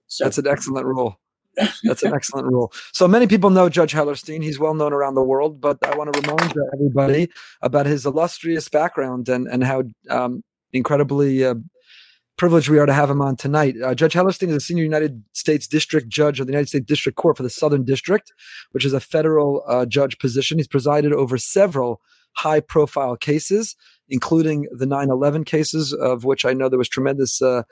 So 0.07 0.25
that's 0.25 0.38
an 0.38 0.47
excellent 0.47 0.87
rule. 0.87 1.19
That's 1.85 2.02
an 2.02 2.14
excellent 2.14 2.47
rule. 2.47 2.73
So 2.93 3.07
many 3.07 3.26
people 3.26 3.50
know 3.50 3.69
Judge 3.69 3.93
Hellerstein. 3.93 4.43
He's 4.43 4.59
well 4.59 4.73
known 4.73 4.95
around 4.95 5.17
the 5.17 5.23
world, 5.23 5.61
but 5.61 5.76
I 5.87 5.95
want 5.95 6.11
to 6.11 6.19
remind 6.19 6.55
everybody 6.73 7.29
about 7.61 7.85
his 7.85 8.07
illustrious 8.07 8.71
background 8.71 9.29
and 9.29 9.47
and 9.47 9.62
how 9.62 9.83
um, 10.09 10.45
incredibly 10.73 11.45
uh, 11.45 11.57
privileged 12.38 12.69
we 12.69 12.79
are 12.79 12.87
to 12.87 12.93
have 12.93 13.11
him 13.11 13.21
on 13.21 13.37
tonight. 13.37 13.76
Uh, 13.83 13.95
Judge 13.95 14.14
Hellerstein 14.14 14.49
is 14.49 14.57
a 14.57 14.61
senior 14.61 14.83
United 14.83 15.23
States 15.33 15.67
District 15.67 16.09
Judge 16.09 16.41
of 16.41 16.47
the 16.47 16.52
United 16.52 16.69
States 16.69 16.87
District 16.87 17.17
Court 17.17 17.37
for 17.37 17.43
the 17.43 17.50
Southern 17.50 17.85
District, 17.85 18.33
which 18.73 18.85
is 18.85 18.93
a 18.93 19.00
federal 19.00 19.62
uh, 19.69 19.87
judge 19.87 20.19
position. 20.19 20.59
He's 20.59 20.69
presided 20.69 21.12
over 21.12 21.37
several 21.38 22.00
high 22.35 22.61
profile 22.61 23.17
cases, 23.17 23.76
including 24.12 24.66
the 24.71 24.85
9 24.85 25.09
11 25.09 25.42
cases, 25.45 25.95
of 25.95 26.25
which 26.25 26.45
I 26.45 26.52
know 26.52 26.69
there 26.69 26.78
was 26.78 26.88
tremendous 26.88 27.40
uh, 27.40 27.62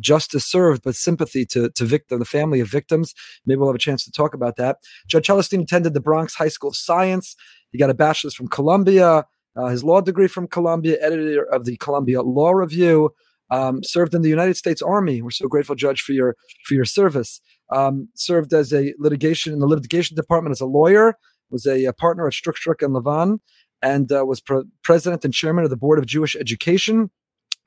justice 0.00 0.46
served, 0.46 0.82
but 0.82 0.96
sympathy 0.96 1.44
to, 1.46 1.68
to 1.68 1.84
victim, 1.84 2.18
the 2.18 2.24
family 2.24 2.60
of 2.60 2.68
victims. 2.68 3.12
Maybe 3.44 3.58
we'll 3.58 3.68
have 3.68 3.76
a 3.76 3.78
chance 3.78 4.02
to 4.06 4.10
talk 4.10 4.32
about 4.32 4.56
that. 4.56 4.78
Judge 5.06 5.26
Hellerstein 5.26 5.62
attended 5.62 5.92
the 5.92 6.00
Bronx 6.00 6.34
High 6.34 6.48
School 6.48 6.70
of 6.70 6.76
Science. 6.76 7.36
He 7.72 7.78
got 7.78 7.90
a 7.90 7.94
bachelor's 7.94 8.34
from 8.34 8.48
Columbia, 8.48 9.26
uh, 9.54 9.66
his 9.66 9.84
law 9.84 10.00
degree 10.00 10.28
from 10.28 10.48
Columbia, 10.48 10.96
editor 10.98 11.44
of 11.44 11.66
the 11.66 11.76
Columbia 11.76 12.22
Law 12.22 12.52
Review. 12.52 13.10
Um, 13.48 13.84
served 13.84 14.12
in 14.12 14.22
the 14.22 14.28
United 14.28 14.56
States 14.56 14.82
Army. 14.82 15.22
We're 15.22 15.30
so 15.30 15.46
grateful, 15.46 15.76
Judge, 15.76 16.00
for 16.00 16.12
your 16.12 16.34
for 16.64 16.74
your 16.74 16.84
service. 16.84 17.40
Um, 17.70 18.08
served 18.16 18.52
as 18.52 18.72
a 18.72 18.92
litigation 18.98 19.52
in 19.52 19.60
the 19.60 19.68
litigation 19.68 20.16
department 20.16 20.50
as 20.52 20.60
a 20.60 20.66
lawyer. 20.66 21.16
Was 21.50 21.64
a, 21.64 21.84
a 21.84 21.92
partner 21.92 22.26
at 22.26 22.32
Stroock 22.32 22.82
and 22.82 22.92
Lavan, 22.92 23.38
and 23.86 24.10
uh, 24.10 24.26
was 24.26 24.40
pre- 24.40 24.64
president 24.82 25.24
and 25.24 25.32
chairman 25.32 25.64
of 25.64 25.70
the 25.70 25.76
Board 25.76 25.98
of 25.98 26.06
Jewish 26.06 26.34
Education. 26.34 27.10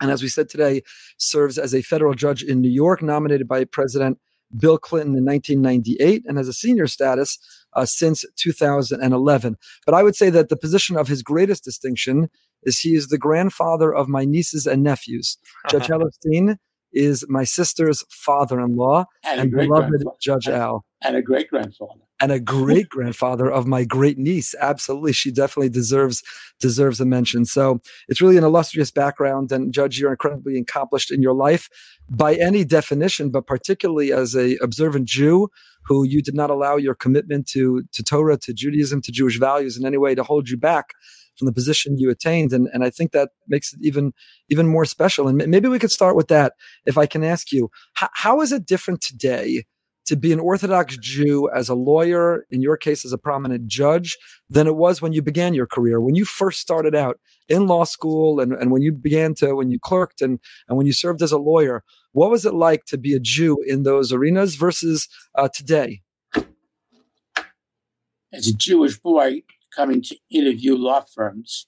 And 0.02 0.12
as 0.12 0.22
we 0.22 0.28
said 0.28 0.50
today, 0.50 0.82
serves 1.18 1.58
as 1.58 1.74
a 1.74 1.82
federal 1.82 2.14
judge 2.14 2.44
in 2.44 2.62
New 2.62 2.70
York, 2.70 3.02
nominated 3.02 3.48
by 3.48 3.64
President 3.64 4.18
Bill 4.58 4.78
Clinton 4.78 5.16
in 5.16 5.26
1998, 5.26 6.24
and 6.26 6.38
has 6.38 6.48
a 6.48 6.54
senior 6.54 6.88
status 6.88 7.38
uh, 7.74 7.86
since 7.86 8.26
2011. 8.36 9.58
But 9.86 9.96
I 9.96 10.04
would 10.04 10.16
say 10.16 10.30
that 10.30 10.50
the 10.50 10.58
position 10.58 10.98
of 10.98 11.08
his 11.08 11.24
greatest 11.24 11.64
distinction 11.64 12.30
is 12.64 12.80
he 12.80 12.96
is 12.96 13.08
the 13.08 13.18
grandfather 13.18 13.94
of 13.94 14.10
my 14.10 14.26
nieces 14.26 14.68
and 14.68 14.84
nephews. 14.84 15.38
Judge 15.70 15.88
Hellerstein 15.88 16.58
is 16.92 17.26
my 17.30 17.46
sister's 17.46 18.04
father-in-law 18.10 19.06
and, 19.24 19.40
and 19.40 19.52
beloved 19.52 20.04
Judge 20.20 20.48
Al. 20.50 20.84
And 21.02 21.16
a 21.16 21.22
great 21.22 21.50
grandfather 21.50 22.02
and 22.20 22.32
a 22.32 22.40
great 22.40 22.90
grandfather 22.90 23.50
of 23.50 23.66
my 23.66 23.84
great 23.84 24.18
niece. 24.18 24.54
Absolutely, 24.60 25.14
she 25.14 25.32
definitely 25.32 25.70
deserves 25.70 26.24
deserves 26.60 27.00
a 27.00 27.06
mention. 27.06 27.46
So 27.46 27.80
it's 28.08 28.22
really 28.22 28.38
an 28.38 28.44
illustrious 28.44 28.92
background, 28.92 29.52
and 29.52 29.74
Judge, 29.74 30.00
you're 30.00 30.12
incredibly 30.12 30.58
accomplished 30.58 31.12
in 31.12 31.22
your 31.22 31.34
life 31.34 31.70
by 32.10 32.36
any 32.36 32.64
definition, 32.64 33.30
but 33.30 33.48
particularly 33.48 34.12
as 34.12 34.36
a 34.36 34.58
observant 34.62 35.08
Jew 35.08 35.50
who 35.86 36.04
you 36.04 36.22
did 36.22 36.36
not 36.36 36.50
allow 36.50 36.76
your 36.76 36.96
commitment 36.96 37.48
to 37.50 37.84
to 37.94 38.04
Torah, 38.04 38.38
to 38.38 38.54
Judaism, 38.54 39.02
to 39.02 39.12
Jewish 39.12 39.40
values 39.40 39.78
in 39.78 39.86
any 39.86 39.98
way 39.98 40.16
to 40.16 40.24
hold 40.24 40.50
you 40.50 40.58
back 40.58 40.94
from 41.40 41.46
the 41.46 41.54
position 41.54 41.98
you 41.98 42.10
attained 42.12 42.52
and, 42.52 42.68
and 42.74 42.84
i 42.84 42.90
think 42.90 43.14
that 43.14 43.30
makes 43.48 43.74
it 43.74 43.80
even 43.82 44.12
even 44.50 44.68
more 44.68 44.84
special 44.84 45.28
and 45.28 45.38
maybe 45.48 45.70
we 45.70 45.80
could 45.80 45.90
start 45.90 46.16
with 46.16 46.28
that 46.28 46.54
if 46.86 46.98
i 46.98 47.06
can 47.06 47.24
ask 47.24 47.54
you 47.54 47.72
how, 47.94 48.10
how 48.14 48.42
is 48.42 48.52
it 48.52 48.66
different 48.66 49.00
today 49.00 49.64
to 50.10 50.16
be 50.16 50.34
an 50.34 50.40
Orthodox 50.40 50.98
Jew 50.98 51.52
as 51.56 51.70
a 51.70 51.76
lawyer, 51.76 52.48
in 52.50 52.64
your 52.64 52.78
case 52.78 53.06
as 53.06 53.14
a 53.14 53.18
prominent 53.18 53.68
judge, 53.68 54.18
than 54.50 54.66
it 54.66 54.76
was 54.76 55.04
when 55.04 55.14
you 55.14 55.22
began 55.22 55.54
your 55.54 55.68
career, 55.68 56.02
when 56.02 56.16
you 56.16 56.26
first 56.26 56.60
started 56.60 56.96
out 56.96 57.20
in 57.48 57.68
law 57.68 57.84
school 57.84 58.40
and, 58.40 58.52
and 58.52 58.72
when 58.72 58.82
you 58.82 58.92
began 58.92 59.36
to, 59.36 59.54
when 59.54 59.70
you 59.70 59.78
clerked 59.80 60.24
and, 60.24 60.40
and 60.68 60.78
when 60.78 60.88
you 60.88 60.94
served 60.94 61.22
as 61.22 61.32
a 61.32 61.38
lawyer. 61.38 61.84
What 62.12 62.32
was 62.32 62.44
it 62.44 62.56
like 62.56 62.86
to 62.86 62.98
be 62.98 63.14
a 63.14 63.20
Jew 63.20 63.60
in 63.68 63.84
those 63.84 64.12
arenas 64.12 64.56
versus 64.56 65.08
uh, 65.36 65.48
today? 65.54 66.02
As 68.34 68.48
a 68.48 68.54
Jewish 68.54 68.98
boy 68.98 69.44
coming 69.76 70.02
to 70.02 70.18
interview 70.32 70.76
law 70.76 71.06
firms, 71.14 71.68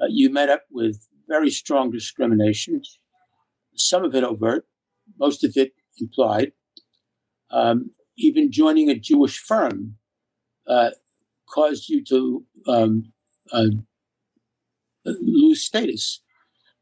uh, 0.00 0.06
you 0.08 0.30
met 0.30 0.50
up 0.50 0.62
with 0.70 1.04
very 1.28 1.50
strong 1.50 1.90
discrimination, 1.90 2.82
some 3.74 4.04
of 4.04 4.14
it 4.14 4.22
overt, 4.22 4.66
most 5.18 5.42
of 5.42 5.56
it 5.56 5.72
implied 5.98 6.52
um, 7.50 7.90
even 8.16 8.50
joining 8.50 8.88
a 8.88 8.98
Jewish 8.98 9.38
firm 9.38 9.96
uh, 10.66 10.90
caused 11.48 11.88
you 11.88 12.04
to 12.04 12.44
um, 12.66 13.12
uh, 13.52 13.68
lose 15.04 15.64
status. 15.64 16.22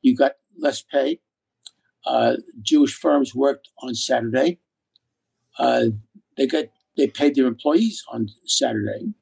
You 0.02 0.16
got 0.16 0.32
less 0.58 0.82
pay. 0.82 1.20
Uh, 2.06 2.36
Jewish 2.60 2.94
firms 2.94 3.34
worked 3.34 3.68
on 3.78 3.94
Saturday. 3.94 4.58
Uh, 5.58 5.86
they 6.36 6.46
got 6.46 6.64
they 6.96 7.06
paid 7.06 7.34
their 7.34 7.46
employees 7.46 8.02
on 8.12 8.28
Saturday, 8.46 9.14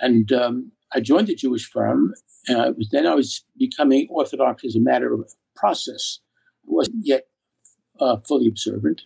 and 0.00 0.30
um, 0.32 0.72
I 0.92 1.00
joined 1.00 1.28
a 1.28 1.34
Jewish 1.34 1.68
firm. 1.68 2.14
Uh, 2.48 2.72
then 2.90 3.06
I 3.06 3.14
was 3.14 3.44
becoming 3.58 4.08
Orthodox 4.10 4.64
as 4.64 4.74
a 4.74 4.80
matter 4.80 5.12
of 5.12 5.30
process. 5.54 6.20
I 6.64 6.66
wasn't 6.66 7.06
yet 7.06 7.28
uh, 8.00 8.16
fully 8.26 8.48
observant. 8.48 9.02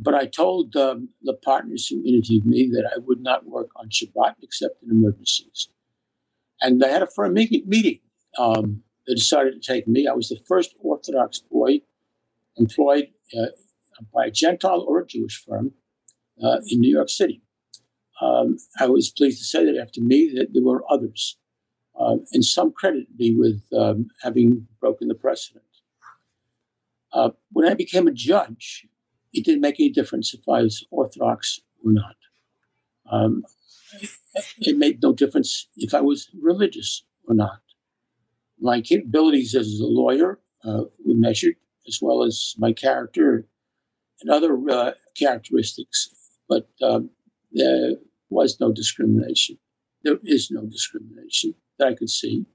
But 0.00 0.14
I 0.14 0.26
told 0.26 0.76
um, 0.76 1.08
the 1.22 1.34
partners 1.34 1.88
who 1.88 2.04
interviewed 2.04 2.46
me 2.46 2.70
that 2.72 2.88
I 2.94 2.98
would 2.98 3.20
not 3.20 3.46
work 3.46 3.70
on 3.74 3.88
Shabbat 3.88 4.36
except 4.42 4.80
in 4.82 4.90
emergencies. 4.90 5.68
And 6.60 6.80
they 6.80 6.90
had 6.90 7.02
a 7.02 7.06
firm 7.06 7.34
meeting. 7.34 7.98
Um, 8.38 8.84
they 9.06 9.14
decided 9.14 9.60
to 9.60 9.72
take 9.72 9.88
me. 9.88 10.06
I 10.06 10.12
was 10.12 10.28
the 10.28 10.38
first 10.46 10.76
Orthodox 10.78 11.40
boy 11.40 11.80
employed 12.56 13.08
uh, 13.36 13.46
by 14.14 14.26
a 14.26 14.30
Gentile 14.30 14.84
or 14.86 15.00
a 15.00 15.06
Jewish 15.06 15.44
firm 15.44 15.72
uh, 16.42 16.58
in 16.68 16.80
New 16.80 16.94
York 16.94 17.08
City. 17.08 17.42
Um, 18.20 18.58
I 18.78 18.86
was 18.86 19.10
pleased 19.10 19.38
to 19.38 19.44
say 19.44 19.64
that 19.64 19.80
after 19.80 20.00
me, 20.00 20.32
that 20.36 20.52
there 20.52 20.62
were 20.62 20.84
others, 20.90 21.38
uh, 21.98 22.16
and 22.32 22.44
some 22.44 22.72
credit 22.72 23.06
me 23.16 23.34
with 23.34 23.62
um, 23.76 24.08
having 24.22 24.66
broken 24.80 25.08
the 25.08 25.14
precedent. 25.14 25.64
Uh, 27.12 27.30
when 27.52 27.68
I 27.68 27.74
became 27.74 28.06
a 28.06 28.12
judge, 28.12 28.86
it 29.32 29.44
didn't 29.44 29.60
make 29.60 29.78
any 29.78 29.90
difference 29.90 30.34
if 30.34 30.48
I 30.48 30.62
was 30.62 30.86
Orthodox 30.90 31.60
or 31.84 31.92
not. 31.92 32.16
Um, 33.10 33.44
it 34.58 34.76
made 34.76 35.02
no 35.02 35.12
difference 35.12 35.68
if 35.76 35.94
I 35.94 36.00
was 36.00 36.30
religious 36.40 37.04
or 37.26 37.34
not. 37.34 37.60
My 38.60 38.80
capabilities 38.80 39.54
as 39.54 39.78
a 39.80 39.86
lawyer 39.86 40.40
uh, 40.64 40.84
were 41.04 41.14
measured, 41.14 41.54
as 41.86 41.98
well 42.02 42.22
as 42.22 42.54
my 42.58 42.72
character 42.72 43.46
and 44.20 44.30
other 44.30 44.58
uh, 44.68 44.92
characteristics, 45.16 46.10
but 46.48 46.68
um, 46.82 47.10
there 47.52 47.92
was 48.30 48.58
no 48.60 48.72
discrimination. 48.72 49.58
There 50.02 50.18
is 50.24 50.50
no 50.50 50.66
discrimination 50.66 51.54
that 51.78 51.88
I 51.88 51.94
could 51.94 52.10
see. 52.10 52.46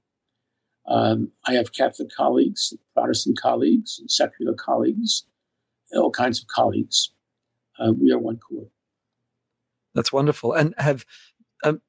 Um, 0.86 1.32
I 1.46 1.54
have 1.54 1.72
Catholic 1.72 2.10
colleagues, 2.14 2.74
Protestant 2.94 3.40
colleagues, 3.40 3.98
and 3.98 4.10
secular 4.10 4.54
colleagues, 4.54 5.24
all 5.92 6.10
kinds 6.10 6.40
of 6.40 6.46
colleagues. 6.48 7.10
Uh, 7.78 7.92
we 7.92 8.12
are 8.12 8.18
one 8.18 8.38
court. 8.38 8.68
That's 9.94 10.12
wonderful. 10.12 10.52
And 10.52 10.74
have 10.78 11.04
um, 11.64 11.80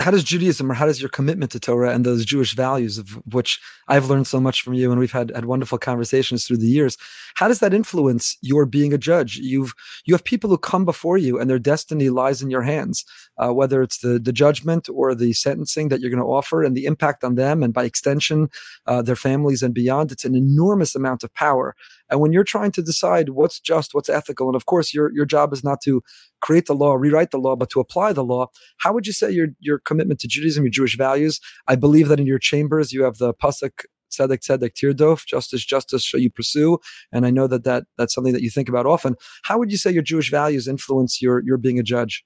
how 0.00 0.12
does 0.12 0.22
Judaism 0.22 0.70
or 0.70 0.74
how 0.74 0.86
does 0.86 1.00
your 1.00 1.08
commitment 1.08 1.50
to 1.52 1.60
Torah 1.60 1.92
and 1.92 2.06
those 2.06 2.24
Jewish 2.24 2.54
values 2.54 2.98
of 2.98 3.20
which 3.32 3.60
I've 3.88 4.08
learned 4.08 4.28
so 4.28 4.40
much 4.40 4.62
from 4.62 4.74
you 4.74 4.90
and 4.90 5.00
we've 5.00 5.12
had, 5.12 5.32
had 5.34 5.46
wonderful 5.46 5.78
conversations 5.78 6.46
through 6.46 6.58
the 6.58 6.68
years, 6.68 6.96
how 7.34 7.48
does 7.48 7.58
that 7.60 7.74
influence 7.74 8.36
your 8.40 8.64
being 8.64 8.92
a 8.92 8.98
judge? 8.98 9.36
You've 9.36 9.74
you 10.04 10.14
have 10.14 10.22
people 10.22 10.50
who 10.50 10.58
come 10.58 10.84
before 10.84 11.18
you 11.18 11.38
and 11.38 11.50
their 11.50 11.58
destiny 11.58 12.10
lies 12.10 12.42
in 12.42 12.50
your 12.50 12.62
hands, 12.62 13.04
uh, 13.38 13.52
whether 13.52 13.82
it's 13.82 13.98
the 13.98 14.18
the 14.18 14.32
judgment 14.32 14.88
or 14.92 15.14
the 15.14 15.32
sentencing 15.32 15.88
that 15.88 16.00
you're 16.00 16.10
going 16.10 16.22
to 16.22 16.28
offer 16.28 16.62
and 16.62 16.76
the 16.76 16.86
impact 16.86 17.24
on 17.24 17.34
them 17.34 17.62
and 17.62 17.72
by 17.72 17.84
extension 17.84 18.48
uh, 18.86 19.02
their 19.02 19.16
families 19.16 19.62
and 19.62 19.74
beyond. 19.74 20.12
It's 20.12 20.24
an 20.24 20.34
enormous 20.34 20.94
amount 20.94 21.22
of 21.24 21.32
power. 21.34 21.74
And 22.10 22.20
when 22.20 22.32
you're 22.32 22.44
trying 22.44 22.72
to 22.72 22.82
decide 22.82 23.30
what's 23.30 23.60
just, 23.60 23.94
what's 23.94 24.08
ethical, 24.08 24.48
and 24.48 24.56
of 24.56 24.66
course 24.66 24.92
your 24.94 25.12
your 25.12 25.26
job 25.26 25.52
is 25.52 25.62
not 25.62 25.80
to 25.82 26.02
create 26.40 26.66
the 26.66 26.74
law, 26.74 26.94
rewrite 26.94 27.30
the 27.30 27.38
law, 27.38 27.56
but 27.56 27.70
to 27.70 27.80
apply 27.80 28.12
the 28.12 28.24
law. 28.24 28.46
How 28.78 28.92
would 28.92 29.06
you 29.06 29.12
say 29.12 29.30
your 29.30 29.48
your 29.60 29.78
commitment 29.78 30.20
to 30.20 30.28
Judaism, 30.28 30.64
your 30.64 30.70
Jewish 30.70 30.96
values? 30.96 31.40
I 31.66 31.76
believe 31.76 32.08
that 32.08 32.20
in 32.20 32.26
your 32.26 32.38
chambers 32.38 32.92
you 32.92 33.02
have 33.04 33.18
the 33.18 33.34
pasuk 33.34 33.84
tzedek 34.10 34.40
tzedek 34.40 34.72
tirdof, 34.72 35.26
justice 35.26 35.64
justice 35.64 36.02
shall 36.02 36.20
you 36.20 36.30
pursue, 36.30 36.78
and 37.12 37.26
I 37.26 37.30
know 37.30 37.46
that, 37.46 37.64
that 37.64 37.84
that's 37.96 38.14
something 38.14 38.32
that 38.32 38.42
you 38.42 38.50
think 38.50 38.68
about 38.68 38.86
often. 38.86 39.16
How 39.44 39.58
would 39.58 39.70
you 39.70 39.78
say 39.78 39.90
your 39.90 40.02
Jewish 40.02 40.30
values 40.30 40.66
influence 40.66 41.20
your 41.22 41.42
your 41.44 41.58
being 41.58 41.78
a 41.78 41.82
judge? 41.82 42.24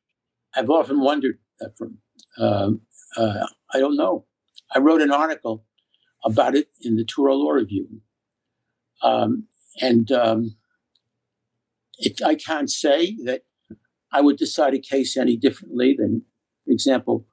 I've 0.54 0.70
often 0.70 1.00
wondered 1.00 1.38
that 1.60 1.76
from. 1.76 1.98
Um, 2.38 2.82
uh, 3.16 3.46
I 3.72 3.78
don't 3.78 3.96
know. 3.96 4.26
I 4.74 4.78
wrote 4.78 5.02
an 5.02 5.12
article 5.12 5.64
about 6.24 6.54
it 6.54 6.68
in 6.80 6.96
the 6.96 7.04
Touro 7.04 7.36
Law 7.36 7.50
Review, 7.50 8.00
um, 9.02 9.46
and 9.80 10.10
um, 10.12 10.56
it, 11.98 12.22
I 12.22 12.34
can't 12.34 12.70
say 12.70 13.16
that 13.24 13.42
I 14.12 14.20
would 14.20 14.36
decide 14.36 14.74
a 14.74 14.78
case 14.78 15.16
any 15.16 15.36
differently 15.36 15.96
than, 15.98 16.22
for 16.64 16.72
example, 16.72 17.26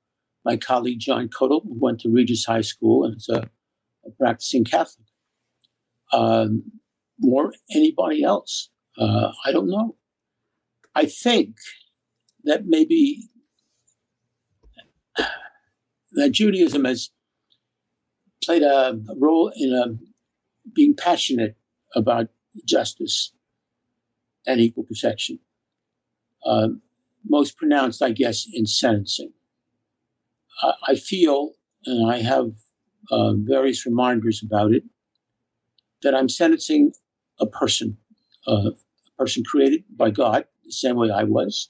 my 0.46 0.58
colleague 0.58 1.00
John 1.00 1.28
Koeltl, 1.30 1.64
who 1.64 1.78
went 1.80 2.00
to 2.02 2.10
Regis 2.10 2.46
High 2.46 2.62
School 2.62 3.04
and 3.04 3.18
is 3.18 3.30
a, 3.30 3.50
a 4.06 4.12
practicing 4.18 4.64
Catholic, 4.64 5.08
um, 6.14 6.64
or 7.22 7.54
anybody 7.74 8.24
else. 8.24 8.70
Uh, 8.98 9.32
I 9.46 9.52
don't 9.52 9.70
know. 9.70 9.96
I 10.96 11.06
think 11.06 11.56
that 12.50 12.65
maybe 12.65 13.29
that 16.13 16.32
Judaism 16.32 16.86
has 16.86 17.12
played 18.44 18.63
a, 18.63 19.00
role 19.15 19.51
in 19.56 19.74
a, 19.74 19.86
being 20.74 20.96
passionate 20.96 21.56
about 21.96 22.29
justice 22.65 23.34
and 24.46 24.60
equal 24.60 24.84
protection 24.84 25.39
uh, 26.46 26.70
most 27.27 27.58
pronounced, 27.58 28.01
I 28.01 28.12
guess, 28.12 28.48
in 28.51 28.65
sentencing. 28.65 29.34
Uh, 30.63 30.74
I 30.88 30.96
feel, 30.96 31.51
and 31.86 32.12
I 32.12 32.20
have 32.20 32.51
uh, 33.12 33.34
various 33.36 33.86
reminders 33.86 34.41
about 34.44 34.74
it, 34.74 34.84
that 36.01 36.15
I'm 36.15 36.29
sentencing 36.29 36.94
a 37.39 37.46
person, 37.46 37.98
uh, 38.48 38.72
a 38.72 39.24
person 39.24 39.44
created 39.44 39.84
by 39.96 40.10
God, 40.10 40.46
the 40.65 40.72
same 40.72 40.96
way 40.96 41.12
I 41.12 41.24
was. 41.24 41.70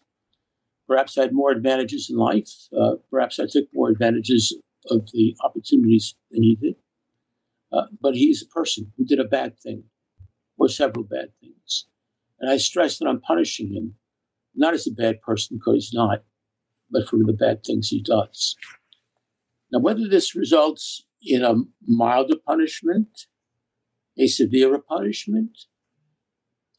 Perhaps 0.89 1.17
I 1.17 1.22
had 1.22 1.34
more 1.34 1.51
advantages 1.51 2.10
in 2.10 2.17
life. 2.17 2.50
Uh, 2.77 2.96
perhaps 3.12 3.39
I 3.39 3.46
took 3.50 3.67
more 3.74 3.89
advantages 3.89 4.58
of 4.89 5.10
the 5.13 5.36
opportunities 5.43 6.15
than 6.31 6.43
he 6.43 6.55
did. 6.55 6.75
Uh, 7.72 7.84
but 8.01 8.15
he 8.15 8.25
is 8.25 8.41
a 8.41 8.48
person 8.48 8.91
who 8.98 9.05
did 9.05 9.19
a 9.19 9.24
bad 9.24 9.60
thing 9.60 9.84
or 10.58 10.67
several 10.67 11.05
bad 11.05 11.29
things. 11.39 11.86
And 12.39 12.50
I 12.50 12.58
stress 12.58 12.98
that 12.98 13.08
I'm 13.08 13.22
punishing 13.22 13.72
him 13.72 13.96
not 14.55 14.74
as 14.74 14.88
a 14.88 14.91
bad 14.91 15.22
person, 15.22 15.58
because 15.58 15.86
he's 15.86 15.93
not, 15.93 16.24
but 16.89 17.08
for 17.08 17.17
the 17.17 17.34
bad 17.34 17.63
things 17.63 17.89
he 17.89 18.01
does. 18.01 18.55
Now, 19.72 19.79
whether 19.79 20.08
this 20.08 20.36
results 20.36 21.03
in 21.22 21.44
a 21.44 21.53
milder 21.85 22.35
punishment, 22.46 23.27
a 24.18 24.25
severer 24.25 24.79
punishment, 24.79 25.51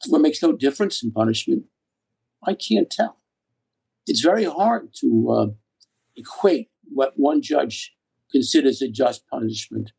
what 0.09 0.21
makes 0.21 0.43
no 0.43 0.51
difference 0.51 1.01
in 1.01 1.11
punishment, 1.11 1.63
I 2.45 2.55
can't 2.55 2.89
tell. 2.89 3.20
It's 4.07 4.21
very 4.21 4.45
hard 4.45 4.93
to 5.01 5.31
uh, 5.31 5.47
equate 6.15 6.69
what 6.83 7.13
one 7.15 7.41
judge 7.41 7.93
considers 8.31 8.81
a 8.81 8.89
just 8.89 9.27
punishment 9.27 9.91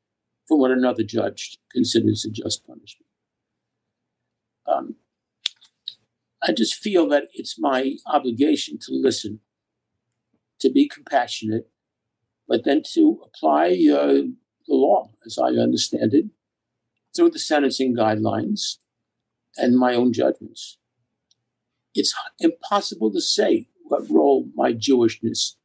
from 0.48 0.58
what 0.58 0.70
another 0.70 1.02
judge 1.02 1.58
considers 1.72 2.24
a 2.24 2.30
just 2.30 2.66
punishment. 2.66 3.06
Um, 4.66 4.96
I 6.42 6.52
just 6.52 6.74
feel 6.74 7.08
that 7.08 7.28
it's 7.32 7.58
my 7.58 7.94
obligation 8.06 8.78
to 8.82 8.92
listen, 8.92 9.40
to 10.60 10.70
be 10.70 10.88
compassionate, 10.88 11.68
but 12.48 12.64
then 12.64 12.82
to 12.94 13.20
apply 13.24 13.68
uh, 13.92 14.26
the 14.66 14.74
law 14.74 15.10
as 15.24 15.38
I 15.38 15.50
understand 15.50 16.14
it 16.14 16.26
through 17.14 17.30
the 17.30 17.38
sentencing 17.38 17.94
guidelines 17.94 18.78
and 19.56 19.78
my 19.78 19.94
own 19.94 20.12
judgments. 20.12 20.78
It's 21.94 22.14
impossible 22.40 23.12
to 23.12 23.20
say 23.20 23.68
what 23.92 24.10
role 24.10 24.48
my 24.54 24.72
Jewishness 24.72 25.56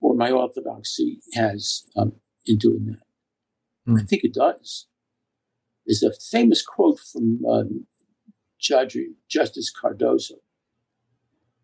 or 0.00 0.16
my 0.16 0.32
orthodoxy 0.32 1.20
has 1.34 1.84
um, 1.96 2.12
in 2.44 2.58
doing 2.58 2.86
that. 2.86 3.92
Mm. 3.92 4.00
I 4.00 4.04
think 4.04 4.24
it 4.24 4.34
does. 4.34 4.88
There's 5.86 6.02
a 6.02 6.12
famous 6.12 6.60
quote 6.62 6.98
from 6.98 7.44
um, 7.48 7.86
Judge 8.60 8.96
Justice 9.30 9.70
Cardozo, 9.70 10.36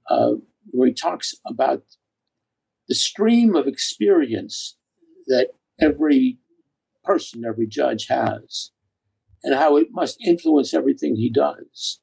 uh, 0.08 0.34
where 0.70 0.88
he 0.88 0.94
talks 0.94 1.34
about 1.44 1.82
the 2.88 2.94
stream 2.94 3.56
of 3.56 3.66
experience 3.66 4.76
that 5.26 5.48
every 5.80 6.38
person, 7.02 7.44
every 7.44 7.66
judge 7.66 8.06
has, 8.08 8.70
and 9.42 9.54
how 9.54 9.76
it 9.76 9.88
must 9.90 10.24
influence 10.24 10.72
everything 10.72 11.16
he 11.16 11.30
does 11.30 12.00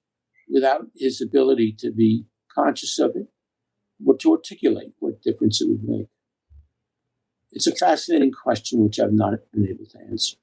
without 0.50 0.88
his 0.96 1.22
ability 1.22 1.76
to 1.80 1.92
be 1.92 2.26
conscious 2.54 3.00
of 3.00 3.12
it 3.16 3.28
or 4.06 4.18
to 4.18 4.32
articulate 4.34 4.94
what 5.00 5.22
difference 5.22 5.62
it 5.62 5.68
would 5.70 5.84
make. 5.84 6.08
It's 7.52 7.68
a 7.68 7.76
fascinating 7.76 8.32
question 8.32 8.84
which 8.84 9.00
I've 9.00 9.14
not 9.14 9.40
been 9.54 9.68
able 9.68 9.86
to 9.86 10.00
answer. 10.10 10.38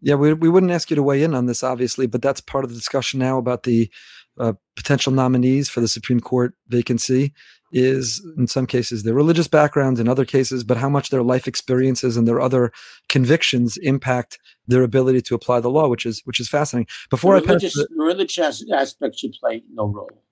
Yeah, 0.00 0.16
we, 0.16 0.34
we 0.34 0.48
wouldn't 0.48 0.72
ask 0.72 0.90
you 0.90 0.96
to 0.96 1.02
weigh 1.02 1.22
in 1.22 1.34
on 1.34 1.46
this, 1.46 1.62
obviously, 1.62 2.06
but 2.06 2.20
that's 2.20 2.40
part 2.40 2.64
of 2.64 2.70
the 2.70 2.76
discussion 2.76 3.20
now 3.20 3.38
about 3.38 3.62
the 3.62 3.90
uh, 4.38 4.52
potential 4.76 5.12
nominees 5.12 5.68
for 5.68 5.80
the 5.80 5.88
Supreme 5.88 6.20
Court 6.20 6.54
vacancy. 6.68 7.32
Is 7.76 8.24
in 8.38 8.46
some 8.46 8.66
cases 8.66 9.02
their 9.02 9.14
religious 9.14 9.48
backgrounds, 9.48 9.98
in 9.98 10.08
other 10.08 10.24
cases, 10.24 10.62
but 10.62 10.76
how 10.76 10.88
much 10.88 11.10
their 11.10 11.24
life 11.24 11.48
experiences 11.48 12.16
and 12.16 12.28
their 12.28 12.40
other 12.40 12.70
convictions 13.08 13.76
impact 13.78 14.38
their 14.68 14.84
ability 14.84 15.22
to 15.22 15.34
apply 15.34 15.58
the 15.58 15.70
law, 15.70 15.88
which 15.88 16.06
is 16.06 16.22
which 16.24 16.38
is 16.38 16.48
fascinating. 16.48 16.86
Before 17.10 17.40
the 17.40 17.44
religious, 17.44 17.76
I 17.76 17.80
pass 17.80 17.88
the 17.88 18.04
religious 18.04 18.64
aspect 18.72 19.18
should 19.18 19.32
play 19.40 19.64
no 19.72 19.86
role. 19.86 20.22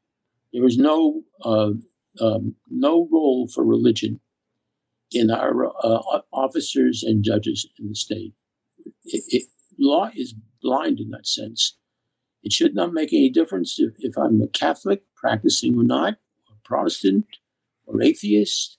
There 0.53 0.65
is 0.65 0.79
no 0.79 1.23
uh, 1.43 1.71
um, 2.21 2.55
no 2.69 3.09
role 3.11 3.49
for 3.49 3.65
religion 3.65 4.21
in 5.11 5.31
our 5.31 5.67
uh, 5.67 6.21
officers 6.33 7.03
and 7.03 7.25
judges 7.25 7.69
in 7.79 7.89
the 7.89 7.95
state. 7.95 8.35
It, 9.05 9.25
it, 9.29 9.43
law 9.79 10.11
is 10.15 10.35
blind 10.63 11.01
in 11.01 11.11
that 11.11 11.27
sense. 11.27 11.77
It 12.43 12.53
should 12.53 12.75
not 12.75 12.93
make 12.93 13.13
any 13.13 13.31
difference 13.31 13.79
if, 13.79 13.93
if 13.99 14.17
I'm 14.17 14.41
a 14.43 14.49
Catholic 14.49 15.03
practicing 15.17 15.79
or 15.79 15.85
not, 15.85 16.15
or 16.49 16.57
Protestant, 16.65 17.27
or 17.87 18.03
atheist, 18.03 18.79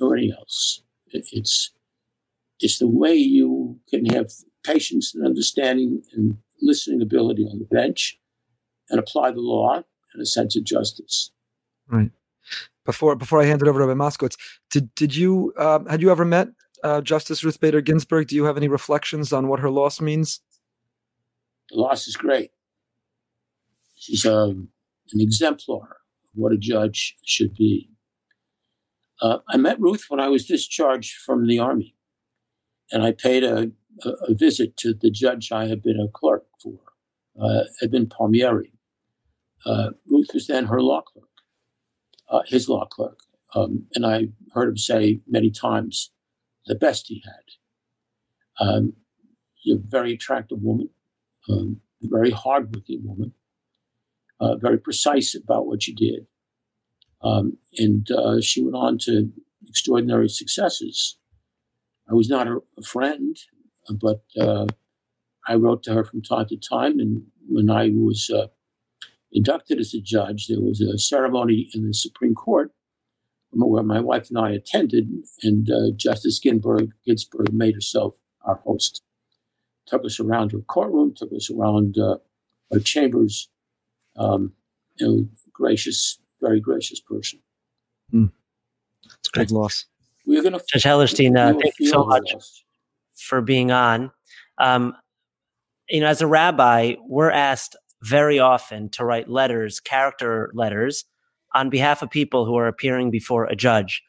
or 0.00 0.16
anything 0.16 0.36
else. 0.38 0.82
It, 1.08 1.26
it's 1.32 1.72
it's 2.60 2.78
the 2.78 2.88
way 2.88 3.14
you 3.14 3.80
can 3.90 4.06
have 4.06 4.30
patience 4.64 5.14
and 5.14 5.26
understanding 5.26 6.02
and 6.12 6.38
listening 6.60 7.02
ability 7.02 7.44
on 7.44 7.58
the 7.58 7.64
bench 7.64 8.18
and 8.88 9.00
apply 9.00 9.32
the 9.32 9.40
law 9.40 9.82
and 10.12 10.22
a 10.22 10.26
sense 10.26 10.56
of 10.56 10.64
justice. 10.64 11.32
Right. 11.88 12.10
Before 12.84 13.14
before 13.14 13.40
I 13.40 13.44
hand 13.44 13.62
it 13.62 13.68
over 13.68 13.78
to 13.78 13.86
Rabbi 13.86 13.98
Moskowitz, 13.98 14.36
did 14.70 14.94
did 14.94 15.14
you 15.14 15.52
uh, 15.56 15.80
had 15.88 16.02
you 16.02 16.10
ever 16.10 16.24
met 16.24 16.48
uh, 16.82 17.00
Justice 17.00 17.44
Ruth 17.44 17.60
Bader 17.60 17.80
Ginsburg, 17.80 18.28
do 18.28 18.36
you 18.36 18.44
have 18.44 18.56
any 18.56 18.68
reflections 18.68 19.32
on 19.32 19.48
what 19.48 19.60
her 19.60 19.70
loss 19.70 20.00
means? 20.00 20.40
The 21.70 21.76
loss 21.76 22.06
is 22.08 22.16
great. 22.16 22.50
She's 23.96 24.24
a, 24.24 24.36
um, 24.36 24.68
an 25.12 25.20
exemplar 25.20 25.96
of 26.24 26.30
what 26.34 26.52
a 26.52 26.58
judge 26.58 27.16
should 27.24 27.54
be. 27.54 27.88
Uh, 29.20 29.38
I 29.48 29.56
met 29.56 29.80
Ruth 29.80 30.06
when 30.08 30.18
I 30.18 30.28
was 30.28 30.46
discharged 30.46 31.14
from 31.24 31.46
the 31.46 31.60
Army, 31.60 31.94
and 32.90 33.04
I 33.04 33.12
paid 33.12 33.44
a, 33.44 33.70
a, 34.04 34.08
a 34.28 34.34
visit 34.34 34.76
to 34.78 34.92
the 34.92 35.10
judge 35.10 35.52
I 35.52 35.66
had 35.66 35.82
been 35.82 36.00
a 36.00 36.08
clerk 36.08 36.44
for, 36.60 36.74
uh, 37.40 37.64
Edmund 37.80 38.10
Palmieri. 38.10 38.72
Uh, 39.64 39.90
Ruth 40.08 40.30
was 40.34 40.48
then 40.48 40.66
her 40.66 40.82
law 40.82 41.02
clerk, 41.02 41.28
uh, 42.32 42.42
his 42.46 42.68
law 42.68 42.86
clerk. 42.86 43.20
Um, 43.54 43.86
and 43.94 44.04
I 44.06 44.28
heard 44.52 44.70
him 44.70 44.78
say 44.78 45.20
many 45.28 45.50
times, 45.50 46.10
the 46.66 46.74
best 46.74 47.06
he 47.08 47.22
had. 47.24 48.66
Um, 48.66 48.94
a 49.66 49.76
very 49.76 50.14
attractive 50.14 50.58
woman, 50.60 50.88
um, 51.48 51.80
a 52.02 52.08
very 52.08 52.30
hardworking 52.30 53.02
woman, 53.04 53.32
uh, 54.40 54.56
very 54.56 54.78
precise 54.78 55.36
about 55.36 55.66
what 55.66 55.82
she 55.82 55.94
did. 55.94 56.26
Um, 57.22 57.58
and 57.76 58.10
uh, 58.10 58.40
she 58.40 58.62
went 58.62 58.74
on 58.74 58.98
to 59.02 59.30
extraordinary 59.68 60.28
successes. 60.28 61.16
I 62.10 62.14
was 62.14 62.28
not 62.28 62.48
a, 62.48 62.60
friend, 62.82 63.36
but 64.00 64.22
uh, 64.40 64.66
I 65.46 65.54
wrote 65.54 65.84
to 65.84 65.94
her 65.94 66.04
from 66.04 66.22
time 66.22 66.46
to 66.48 66.56
time. 66.56 66.98
And 66.98 67.22
when 67.48 67.70
I 67.70 67.90
was 67.94 68.28
uh, 68.30 68.48
inducted 69.32 69.80
as 69.80 69.94
a 69.94 70.00
judge, 70.00 70.46
there 70.46 70.60
was 70.60 70.80
a 70.80 70.98
ceremony 70.98 71.68
in 71.74 71.86
the 71.86 71.94
Supreme 71.94 72.34
Court 72.34 72.72
where 73.52 73.82
my 73.82 74.00
wife 74.00 74.28
and 74.30 74.38
I 74.38 74.50
attended, 74.50 75.10
and 75.42 75.68
uh, 75.70 75.94
Justice 75.96 76.38
Ginsburg, 76.38 76.92
Ginsburg 77.04 77.52
made 77.52 77.74
herself 77.74 78.16
our 78.42 78.56
host. 78.56 79.02
Took 79.86 80.04
us 80.04 80.20
around 80.20 80.52
her 80.52 80.60
courtroom, 80.60 81.12
took 81.14 81.32
us 81.32 81.50
around 81.50 81.98
uh, 81.98 82.16
her 82.72 82.80
chambers. 82.80 83.48
Um, 84.16 84.52
you 84.96 85.06
know, 85.06 85.28
gracious, 85.52 86.18
very 86.40 86.60
gracious 86.60 87.00
person. 87.00 87.40
Mm. 88.12 88.30
It's 89.04 89.28
a 89.28 89.32
great 89.32 89.50
loss. 89.50 89.86
We're 90.26 90.42
going 90.42 90.52
to. 90.52 90.60
Judge 90.72 90.84
Hellerstein, 90.84 91.36
uh, 91.36 91.58
thank 91.58 91.74
you 91.78 91.88
so 91.88 92.04
much 92.04 92.32
lost. 92.32 92.64
for 93.14 93.40
being 93.40 93.70
on. 93.70 94.10
Um, 94.58 94.94
you 95.88 96.00
know, 96.00 96.06
as 96.06 96.22
a 96.22 96.26
rabbi, 96.26 96.94
we're 97.06 97.30
asked 97.30 97.76
very 98.02 98.38
often 98.38 98.88
to 98.90 99.04
write 99.04 99.28
letters, 99.28 99.80
character 99.80 100.50
letters, 100.54 101.04
on 101.54 101.70
behalf 101.70 102.02
of 102.02 102.10
people 102.10 102.46
who 102.46 102.56
are 102.56 102.66
appearing 102.66 103.10
before 103.10 103.44
a 103.44 103.56
judge. 103.56 104.02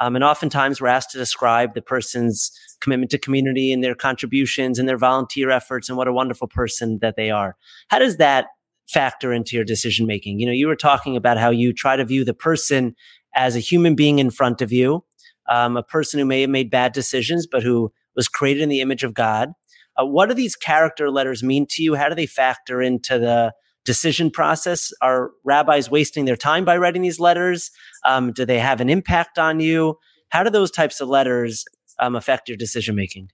Um, 0.00 0.14
and 0.14 0.24
oftentimes 0.24 0.80
we're 0.80 0.88
asked 0.88 1.10
to 1.10 1.18
describe 1.18 1.74
the 1.74 1.82
person's 1.82 2.50
commitment 2.80 3.10
to 3.10 3.18
community 3.18 3.72
and 3.72 3.84
their 3.84 3.94
contributions 3.94 4.78
and 4.78 4.88
their 4.88 4.96
volunteer 4.96 5.50
efforts 5.50 5.88
and 5.88 5.98
what 5.98 6.08
a 6.08 6.12
wonderful 6.12 6.48
person 6.48 6.98
that 7.02 7.16
they 7.16 7.30
are. 7.30 7.56
How 7.88 7.98
does 7.98 8.16
that 8.16 8.46
factor 8.88 9.32
into 9.32 9.56
your 9.56 9.64
decision 9.64 10.06
making? 10.06 10.40
You 10.40 10.46
know, 10.46 10.52
you 10.52 10.66
were 10.66 10.76
talking 10.76 11.16
about 11.16 11.36
how 11.38 11.50
you 11.50 11.72
try 11.72 11.96
to 11.96 12.04
view 12.04 12.24
the 12.24 12.34
person 12.34 12.94
as 13.34 13.56
a 13.56 13.60
human 13.60 13.94
being 13.94 14.18
in 14.18 14.30
front 14.30 14.62
of 14.62 14.72
you, 14.72 15.04
um, 15.50 15.76
a 15.76 15.82
person 15.82 16.18
who 16.18 16.26
may 16.26 16.40
have 16.40 16.50
made 16.50 16.70
bad 16.70 16.92
decisions, 16.92 17.46
but 17.46 17.62
who 17.62 17.92
was 18.16 18.26
created 18.26 18.62
in 18.62 18.68
the 18.68 18.80
image 18.80 19.04
of 19.04 19.14
God. 19.14 19.50
Uh, 19.98 20.06
what 20.06 20.28
do 20.28 20.34
these 20.34 20.56
character 20.56 21.10
letters 21.10 21.42
mean 21.42 21.66
to 21.70 21.82
you? 21.82 21.94
How 21.94 22.08
do 22.08 22.14
they 22.14 22.26
factor 22.26 22.80
into 22.80 23.18
the 23.18 23.52
decision 23.84 24.30
process? 24.30 24.92
Are 25.02 25.30
rabbis 25.44 25.90
wasting 25.90 26.24
their 26.24 26.36
time 26.36 26.64
by 26.64 26.76
writing 26.76 27.02
these 27.02 27.20
letters? 27.20 27.70
Um, 28.04 28.32
do 28.32 28.44
they 28.44 28.58
have 28.58 28.80
an 28.80 28.88
impact 28.88 29.38
on 29.38 29.60
you? 29.60 29.96
How 30.28 30.42
do 30.42 30.50
those 30.50 30.70
types 30.70 31.00
of 31.00 31.08
letters 31.08 31.64
um, 31.98 32.14
affect 32.16 32.48
your 32.48 32.56
decision 32.56 32.94
making? 32.94 33.30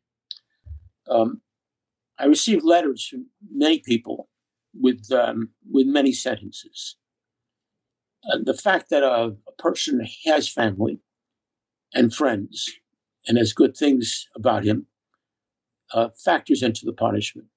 Um, 1.09 1.43
I 2.19 2.27
received 2.27 2.65
letters 2.65 3.07
from 3.07 3.27
many 3.53 3.81
people 3.81 4.29
with 4.75 5.11
um, 5.13 5.51
with 5.71 5.87
many 5.87 6.13
sentences. 6.13 6.97
Uh, 8.29 8.39
the 8.43 8.55
fact 8.55 8.91
that 8.91 9.03
a, 9.03 9.37
a 9.47 9.53
person 9.59 10.07
has 10.25 10.49
family 10.49 11.01
and 11.95 12.13
friends 12.13 12.71
and 13.29 13.39
has 13.39 13.53
good 13.53 13.77
things 13.77 14.27
about 14.35 14.65
him 14.65 14.87
uh, 15.93 16.09
factors 16.25 16.63
into 16.63 16.85
the 16.85 16.93
punishment. 16.93 17.49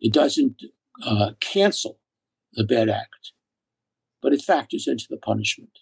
It 0.00 0.12
doesn't 0.12 0.62
uh, 1.04 1.32
cancel 1.40 1.98
the 2.54 2.64
bad 2.64 2.88
act, 2.88 3.32
but 4.22 4.32
it 4.32 4.42
factors 4.42 4.86
into 4.88 5.06
the 5.08 5.16
punishment. 5.16 5.78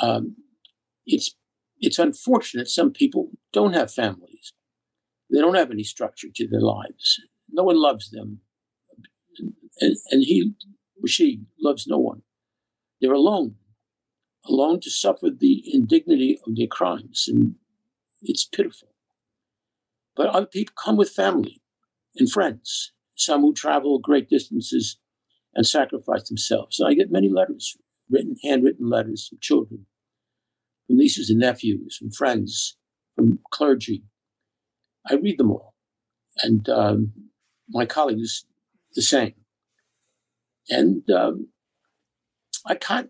Um, 0.00 0.36
it's 1.06 1.34
it's 1.78 1.98
unfortunate 1.98 2.68
some 2.68 2.92
people 2.92 3.30
don't 3.52 3.72
have 3.72 3.92
families. 3.92 4.52
They 5.32 5.40
don't 5.40 5.56
have 5.56 5.70
any 5.70 5.82
structure 5.82 6.28
to 6.34 6.48
their 6.48 6.60
lives. 6.60 7.20
No 7.50 7.64
one 7.64 7.80
loves 7.80 8.10
them, 8.10 8.40
and, 9.80 9.96
and 10.10 10.22
he 10.22 10.52
or 11.02 11.08
she 11.08 11.42
loves 11.60 11.86
no 11.86 11.98
one. 11.98 12.22
They're 13.00 13.12
alone, 13.12 13.56
alone 14.46 14.80
to 14.80 14.90
suffer 14.90 15.30
the 15.30 15.62
indignity 15.72 16.38
of 16.46 16.56
their 16.56 16.66
crimes, 16.66 17.26
and 17.28 17.54
it's 18.22 18.44
pitiful. 18.44 18.89
But 20.20 20.34
other 20.34 20.44
people 20.44 20.74
come 20.76 20.98
with 20.98 21.08
family 21.08 21.62
and 22.14 22.30
friends, 22.30 22.92
some 23.16 23.40
who 23.40 23.54
travel 23.54 23.98
great 23.98 24.28
distances 24.28 24.98
and 25.54 25.66
sacrifice 25.66 26.28
themselves. 26.28 26.76
So 26.76 26.86
I 26.86 26.92
get 26.92 27.10
many 27.10 27.30
letters, 27.30 27.74
written, 28.10 28.36
handwritten 28.44 28.90
letters 28.90 29.28
from 29.28 29.38
children, 29.40 29.86
from 30.86 30.98
nieces 30.98 31.30
and 31.30 31.38
nephews, 31.38 31.96
from 31.96 32.10
friends, 32.10 32.76
from 33.16 33.38
clergy. 33.50 34.04
I 35.08 35.14
read 35.14 35.38
them 35.38 35.52
all. 35.52 35.74
And 36.42 36.68
um, 36.68 37.14
my 37.70 37.86
colleagues, 37.86 38.44
the 38.94 39.00
same. 39.00 39.36
And 40.68 41.08
um, 41.08 41.48
I 42.66 42.74
can't 42.74 43.08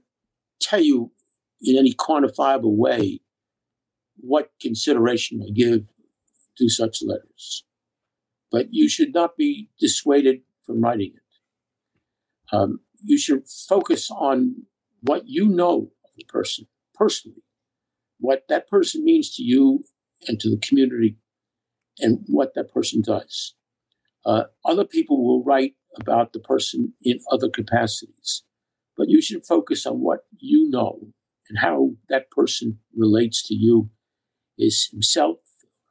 tell 0.61 0.81
you 0.81 1.11
in 1.61 1.77
any 1.77 1.93
quantifiable 1.93 2.77
way 2.77 3.19
what 4.15 4.53
consideration 4.61 5.43
I 5.45 5.51
give 5.51 5.89
to 6.61 6.69
such 6.69 7.03
letters. 7.03 7.65
But 8.53 8.69
you 8.71 8.89
should 8.89 9.15
not 9.15 9.37
be 9.37 9.71
dissuaded 9.81 10.43
from 10.65 10.83
writing 10.83 11.13
it. 11.17 12.55
Um, 12.55 12.81
you 13.03 13.17
should 13.19 13.49
focus 13.49 14.11
on 14.11 14.67
what 15.01 15.23
you 15.27 15.49
know 15.49 15.91
of 16.05 16.11
the 16.17 16.25
person 16.25 16.67
personally, 16.95 17.43
what 18.19 18.45
that 18.49 18.69
person 18.69 19.05
means 19.05 19.35
to 19.37 19.43
you 19.43 19.85
and 20.29 20.39
to 20.41 20.51
the 20.51 20.59
community, 20.59 21.17
and 21.99 22.19
what 22.27 22.55
that 22.55 22.73
person 22.73 23.01
does. 23.01 23.55
Uh, 24.27 24.45
other 24.67 24.85
people 24.85 25.25
will 25.25 25.43
write 25.43 25.75
about 25.99 26.35
the 26.35 26.41
person 26.41 26.93
in 27.03 27.21
other 27.33 27.49
capacities, 27.49 28.43
but 28.99 29.09
you 29.09 29.23
should 29.23 29.47
focus 29.47 29.87
on 29.87 30.01
what 30.01 30.27
you 30.39 30.69
know 30.69 31.09
and 31.49 31.59
how 31.59 31.93
that 32.11 32.31
person 32.31 32.79
relates 32.95 33.47
to 33.49 33.55
you 33.55 33.91
is 34.59 34.89
himself, 34.93 35.39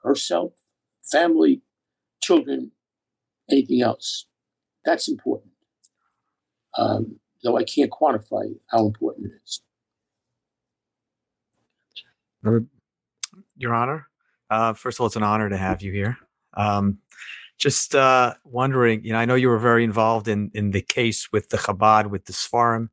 herself, 0.04 0.54
family, 1.04 1.62
children, 2.22 2.72
anything 3.50 3.82
else. 3.82 4.26
That's 4.86 5.08
important. 5.08 5.52
Um, 6.78 7.20
though 7.44 7.58
I 7.58 7.64
can't 7.64 7.92
quantify 7.92 8.54
how 8.70 8.86
important 8.86 9.28
it 9.28 9.42
is. 9.44 9.62
Your 13.58 13.74
Honor, 13.74 14.08
uh, 14.50 14.74
first 14.74 14.98
of 14.98 15.02
all, 15.02 15.08
it's 15.08 15.16
an 15.16 15.24
honor 15.24 15.50
to 15.50 15.58
have 15.58 15.82
you 15.82 15.92
here. 15.92 16.18
Um, 16.56 17.00
just 17.58 17.94
uh, 17.94 18.36
wondering, 18.46 19.04
you 19.04 19.12
know, 19.12 19.20
I 19.20 19.26
know 19.26 19.36
you 19.36 19.50
were 19.50 19.60
very 19.60 19.84
involved 19.84 20.28
in 20.30 20.50
in 20.54 20.72
the 20.72 20.82
case 20.82 21.32
with 21.32 21.50
the 21.50 21.58
Chabad 21.58 22.10
with 22.10 22.26
the 22.26 22.34
Sfarim, 22.34 22.88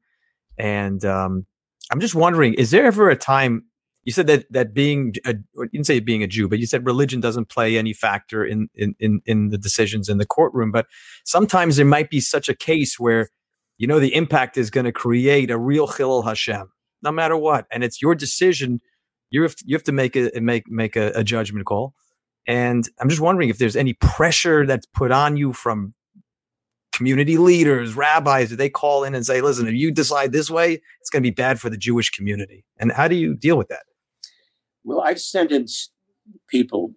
and 0.59 1.05
um, 1.05 1.47
I'm 1.91 2.01
just 2.01 2.17
wondering, 2.17 2.55
is 2.55 2.73
there 2.73 2.85
ever 2.85 3.09
a 3.09 3.17
time 3.17 3.67
you 4.07 4.13
said 4.13 4.29
that 4.29 4.51
that 4.53 4.73
being 4.73 5.15
a, 5.25 5.35
you 5.35 5.69
didn't 5.73 5.87
say 5.87 5.99
being 5.99 6.23
a 6.23 6.29
Jew, 6.29 6.49
but 6.49 6.61
you 6.61 6.67
said 6.67 6.87
religion 6.87 7.21
doesn't 7.21 7.49
play 7.49 7.77
any 7.77 7.93
factor 7.93 8.45
in 8.45 8.69
in 8.75 9.21
in, 9.27 9.49
the 9.49 9.59
decisions 9.59 10.09
in 10.09 10.19
the 10.19 10.25
courtroom. 10.25 10.71
But 10.71 10.87
sometimes 11.25 11.75
there 11.77 11.85
might 11.85 12.09
be 12.09 12.21
such 12.21 12.49
a 12.49 12.55
case 12.55 13.01
where 13.01 13.29
you 13.79 13.89
know 13.89 13.99
the 13.99 14.15
impact 14.15 14.57
is 14.57 14.71
going 14.71 14.85
to 14.85 14.93
create 14.93 15.51
a 15.51 15.59
real 15.59 15.89
chilul 15.89 16.25
Hashem, 16.25 16.71
no 17.03 17.11
matter 17.11 17.37
what, 17.37 17.67
and 17.73 17.83
it's 17.83 18.01
your 18.01 18.15
decision. 18.15 18.81
You 19.31 19.43
have 19.43 19.57
to, 19.57 19.65
you 19.67 19.75
have 19.75 19.83
to 19.83 19.93
make 19.93 20.15
a 20.15 20.31
make 20.41 20.71
make 20.71 20.95
a, 20.95 21.11
a 21.17 21.25
judgment 21.25 21.67
call. 21.67 21.93
And 22.47 22.89
I'm 23.01 23.09
just 23.09 23.21
wondering 23.21 23.49
if 23.49 23.59
there's 23.59 23.75
any 23.75 23.95
pressure 23.95 24.65
that's 24.67 24.87
put 24.87 25.11
on 25.11 25.37
you 25.37 25.53
from 25.53 25.95
community 26.93 27.39
leaders, 27.39 27.95
rabbis, 27.95 28.51
do 28.51 28.57
they 28.57 28.71
call 28.71 29.03
in 29.03 29.17
and 29.17 29.27
say, 29.27 29.41
listen, 29.41 29.67
if 29.67 29.75
you 29.75 29.91
decide 29.91 30.31
this 30.31 30.49
way, 30.49 30.81
it's 31.01 31.11
going 31.11 31.25
to 31.25 31.27
be 31.27 31.35
bad 31.35 31.61
for 31.61 31.69
the 31.69 31.77
Jewish 31.77 32.11
community? 32.11 32.65
And 32.79 32.93
how 32.93 33.09
do 33.09 33.17
you 33.17 33.35
deal 33.35 33.59
with 33.59 33.67
that? 33.67 33.83
Well, 34.87 35.01
I've 35.01 35.21
sentenced 35.21 35.91
people 36.49 36.95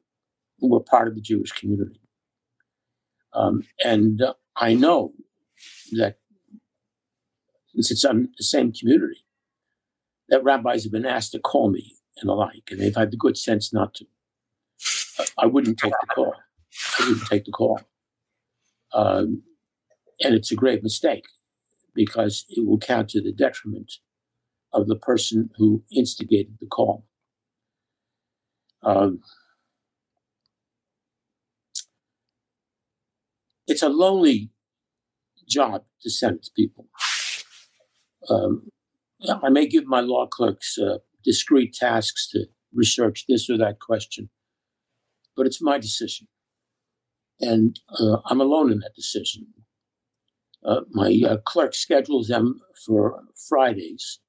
who 0.59 0.69
were 0.69 0.79
part 0.79 1.07
of 1.07 1.15
the 1.15 1.21
Jewish 1.21 1.51
community. 1.51 1.99
Um, 3.33 3.63
and 3.83 4.21
uh, 4.21 4.35
I 4.55 4.75
know 4.75 5.13
that 5.93 6.19
since 7.73 7.89
it's 7.89 8.05
on 8.05 8.29
the 8.37 8.43
same 8.43 8.71
community, 8.71 9.25
that 10.29 10.43
rabbis 10.43 10.83
have 10.83 10.91
been 10.91 11.05
asked 11.05 11.31
to 11.31 11.39
call 11.39 11.71
me 11.71 11.95
and 12.17 12.29
the 12.29 12.33
like, 12.33 12.69
and 12.69 12.79
they've 12.79 12.95
had 12.95 13.09
the 13.09 13.17
good 13.17 13.37
sense 13.37 13.73
not 13.73 13.95
to. 13.95 14.05
I 15.39 15.47
wouldn't 15.47 15.79
take 15.79 15.93
the 15.99 16.13
call. 16.13 16.35
I 16.99 17.07
wouldn't 17.07 17.27
take 17.27 17.45
the 17.45 17.51
call. 17.51 17.81
Um, 18.93 19.41
and 20.21 20.35
it's 20.35 20.51
a 20.51 20.55
great 20.55 20.83
mistake 20.83 21.25
because 21.95 22.45
it 22.49 22.67
will 22.67 22.77
count 22.77 23.09
to 23.09 23.21
the 23.21 23.31
detriment 23.31 23.93
of 24.73 24.87
the 24.87 24.95
person 24.95 25.49
who 25.57 25.83
instigated 25.91 26.57
the 26.59 26.67
call. 26.67 27.08
Um, 28.83 29.21
it's 33.67 33.83
a 33.83 33.89
lonely 33.89 34.51
job 35.47 35.83
to 36.03 36.09
sentence 36.09 36.49
people. 36.49 36.87
Um, 38.29 38.69
I 39.43 39.49
may 39.49 39.67
give 39.67 39.85
my 39.85 40.01
law 40.01 40.27
clerks 40.27 40.77
uh, 40.77 40.99
discrete 41.25 41.73
tasks 41.73 42.29
to 42.31 42.45
research 42.73 43.25
this 43.29 43.49
or 43.49 43.57
that 43.57 43.79
question, 43.79 44.29
but 45.37 45.47
it's 45.47 45.61
my 45.61 45.77
decision. 45.79 46.27
and 47.41 47.79
uh, 47.99 48.17
I'm 48.25 48.41
alone 48.41 48.71
in 48.71 48.79
that 48.79 48.95
decision. 48.95 49.47
Uh, 50.65 50.81
my 50.91 51.21
uh, 51.27 51.37
clerk 51.45 51.73
schedules 51.73 52.27
them 52.27 52.61
for 52.85 53.23
Fridays, 53.49 54.19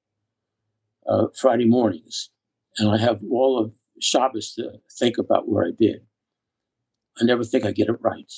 uh, 1.09 1.27
Friday 1.39 1.65
mornings, 1.65 2.31
and 2.77 2.89
I 2.89 2.97
have 2.97 3.21
all 3.31 3.59
of 3.59 3.71
Shabbos 3.99 4.53
to 4.55 4.79
think 4.99 5.17
about 5.17 5.49
where 5.49 5.65
I 5.65 5.71
did. 5.77 6.01
I 7.19 7.23
never 7.23 7.43
think 7.43 7.65
I 7.65 7.71
get 7.71 7.89
it 7.89 7.97
right. 7.99 8.31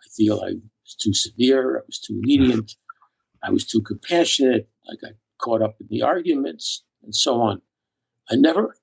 I 0.00 0.08
feel 0.16 0.40
I 0.40 0.52
was 0.54 0.96
too 0.98 1.12
severe, 1.12 1.78
I 1.78 1.82
was 1.86 1.98
too 1.98 2.20
lenient, 2.24 2.76
I 3.42 3.50
was 3.50 3.66
too 3.66 3.82
compassionate, 3.82 4.68
I 4.88 4.94
got 5.00 5.12
caught 5.38 5.62
up 5.62 5.76
in 5.80 5.88
the 5.90 6.02
arguments, 6.02 6.84
and 7.02 7.14
so 7.14 7.40
on. 7.40 7.62
I 8.30 8.36
never, 8.36 8.76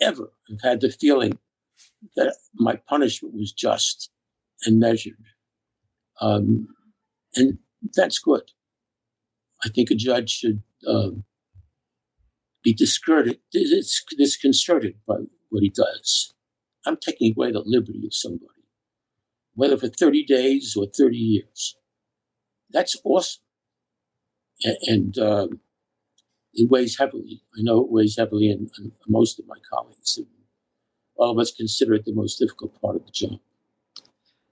ever 0.00 0.32
have 0.48 0.60
had 0.62 0.80
the 0.80 0.90
feeling 0.90 1.38
that 2.16 2.36
my 2.54 2.76
punishment 2.88 3.34
was 3.34 3.52
just 3.52 4.10
and 4.64 4.78
measured. 4.78 5.14
Um, 6.20 6.68
and 7.36 7.58
that's 7.94 8.18
good. 8.18 8.50
I 9.64 9.68
think 9.68 9.90
a 9.90 9.94
judge 9.94 10.30
should 10.30 10.62
um, 10.86 11.24
be 12.62 12.72
disconcerted, 12.72 13.38
disconcerted 13.52 14.94
by 15.06 15.16
what 15.50 15.62
he 15.62 15.70
does. 15.70 16.32
I'm 16.86 16.96
taking 16.96 17.34
away 17.36 17.52
the 17.52 17.62
liberty 17.64 18.06
of 18.06 18.14
somebody, 18.14 18.64
whether 19.54 19.76
for 19.76 19.88
30 19.88 20.24
days 20.24 20.76
or 20.76 20.86
30 20.86 21.16
years. 21.16 21.76
That's 22.70 22.96
awesome. 23.04 23.42
And, 24.62 24.76
and 24.86 25.18
um, 25.18 25.60
it 26.54 26.70
weighs 26.70 26.98
heavily. 26.98 27.42
I 27.56 27.62
know 27.62 27.80
it 27.80 27.90
weighs 27.90 28.16
heavily 28.16 28.50
in, 28.50 28.70
in 28.78 28.92
most 29.06 29.38
of 29.38 29.46
my 29.46 29.56
colleagues. 29.70 30.18
All 31.16 31.32
of 31.32 31.38
us 31.38 31.52
consider 31.52 31.94
it 31.94 32.04
the 32.04 32.12
most 32.12 32.38
difficult 32.38 32.80
part 32.80 32.96
of 32.96 33.04
the 33.04 33.12
job. 33.12 33.40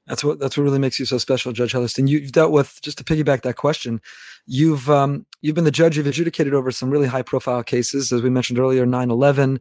That's 0.06 0.22
what 0.22 0.38
that's 0.38 0.56
what 0.56 0.62
really 0.62 0.78
makes 0.78 1.00
you 1.00 1.06
so 1.06 1.18
special, 1.18 1.52
Judge 1.52 1.72
Hellerstein. 1.72 2.06
You've 2.06 2.30
dealt 2.30 2.52
with 2.52 2.80
just 2.80 2.98
to 2.98 3.04
piggyback 3.04 3.42
that 3.42 3.56
question. 3.56 4.00
You've 4.46 4.88
um, 4.88 5.26
you've 5.42 5.56
been 5.56 5.64
the 5.64 5.72
judge. 5.72 5.96
You've 5.96 6.06
adjudicated 6.06 6.54
over 6.54 6.70
some 6.70 6.90
really 6.90 7.09
high 7.09 7.22
profile 7.22 7.64
cases, 7.64 8.12
as 8.12 8.22
we 8.22 8.30
mentioned 8.30 8.61
earlier, 8.61 8.87
9-11, 8.87 9.59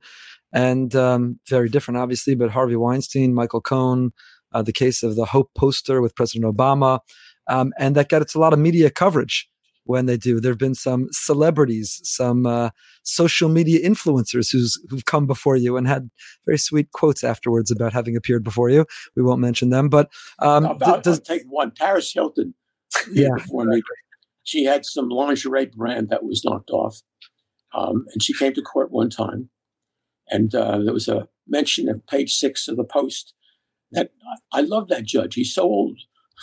and 0.55 0.95
um, 0.95 1.37
very 1.49 1.67
different, 1.67 1.97
obviously, 1.97 2.33
but 2.33 2.49
Harvey 2.49 2.77
Weinstein, 2.77 3.33
Michael 3.33 3.59
Cohen, 3.59 4.13
uh, 4.53 4.61
the 4.61 4.71
case 4.71 5.03
of 5.03 5.17
the 5.17 5.25
Hope 5.25 5.53
poster 5.53 6.01
with 6.01 6.15
President 6.15 6.45
Obama, 6.45 7.01
um, 7.47 7.73
and 7.77 7.93
that 7.95 8.07
got 8.07 8.21
it's 8.21 8.35
a 8.35 8.39
lot 8.39 8.53
of 8.53 8.59
media 8.59 8.89
coverage 8.89 9.49
when 9.83 10.05
they 10.05 10.15
do. 10.15 10.39
There 10.39 10.51
have 10.51 10.57
been 10.57 10.73
some 10.73 11.09
celebrities, 11.11 11.99
some 12.03 12.45
uh, 12.45 12.69
social 13.03 13.49
media 13.49 13.85
influencers 13.85 14.49
who's 14.49 14.81
who've 14.89 15.03
come 15.03 15.27
before 15.27 15.57
you 15.57 15.75
and 15.75 15.89
had 15.89 16.09
very 16.45 16.57
sweet 16.57 16.89
quotes 16.93 17.21
afterwards 17.21 17.69
about 17.69 17.91
having 17.91 18.15
appeared 18.15 18.45
before 18.45 18.69
you. 18.69 18.85
We 19.17 19.23
won't 19.23 19.41
mention 19.41 19.71
them, 19.71 19.89
but 19.89 20.09
um, 20.39 20.63
about, 20.63 21.03
does, 21.03 21.19
take 21.19 21.43
one. 21.49 21.71
Paris 21.71 22.13
Hilton, 22.13 22.53
yeah, 23.11 23.27
before 23.35 23.65
me, 23.65 23.81
she 24.43 24.63
had 24.63 24.85
some 24.85 25.09
lingerie 25.09 25.65
brand 25.65 26.07
that 26.11 26.23
was 26.23 26.45
knocked 26.45 26.69
off, 26.69 27.01
um, 27.73 28.05
and 28.13 28.23
she 28.23 28.33
came 28.33 28.53
to 28.53 28.61
court 28.61 28.89
one 28.89 29.09
time, 29.09 29.49
and 30.29 30.53
uh, 30.55 30.79
there 30.79 30.93
was 30.93 31.07
a 31.07 31.27
mention 31.47 31.89
of 31.89 32.05
page 32.07 32.35
six 32.35 32.67
of 32.67 32.77
the 32.77 32.83
Post 32.83 33.33
that 33.91 34.11
I 34.51 34.61
love 34.61 34.88
that 34.89 35.05
judge. 35.05 35.35
He's 35.35 35.53
so 35.53 35.63
old. 35.63 35.99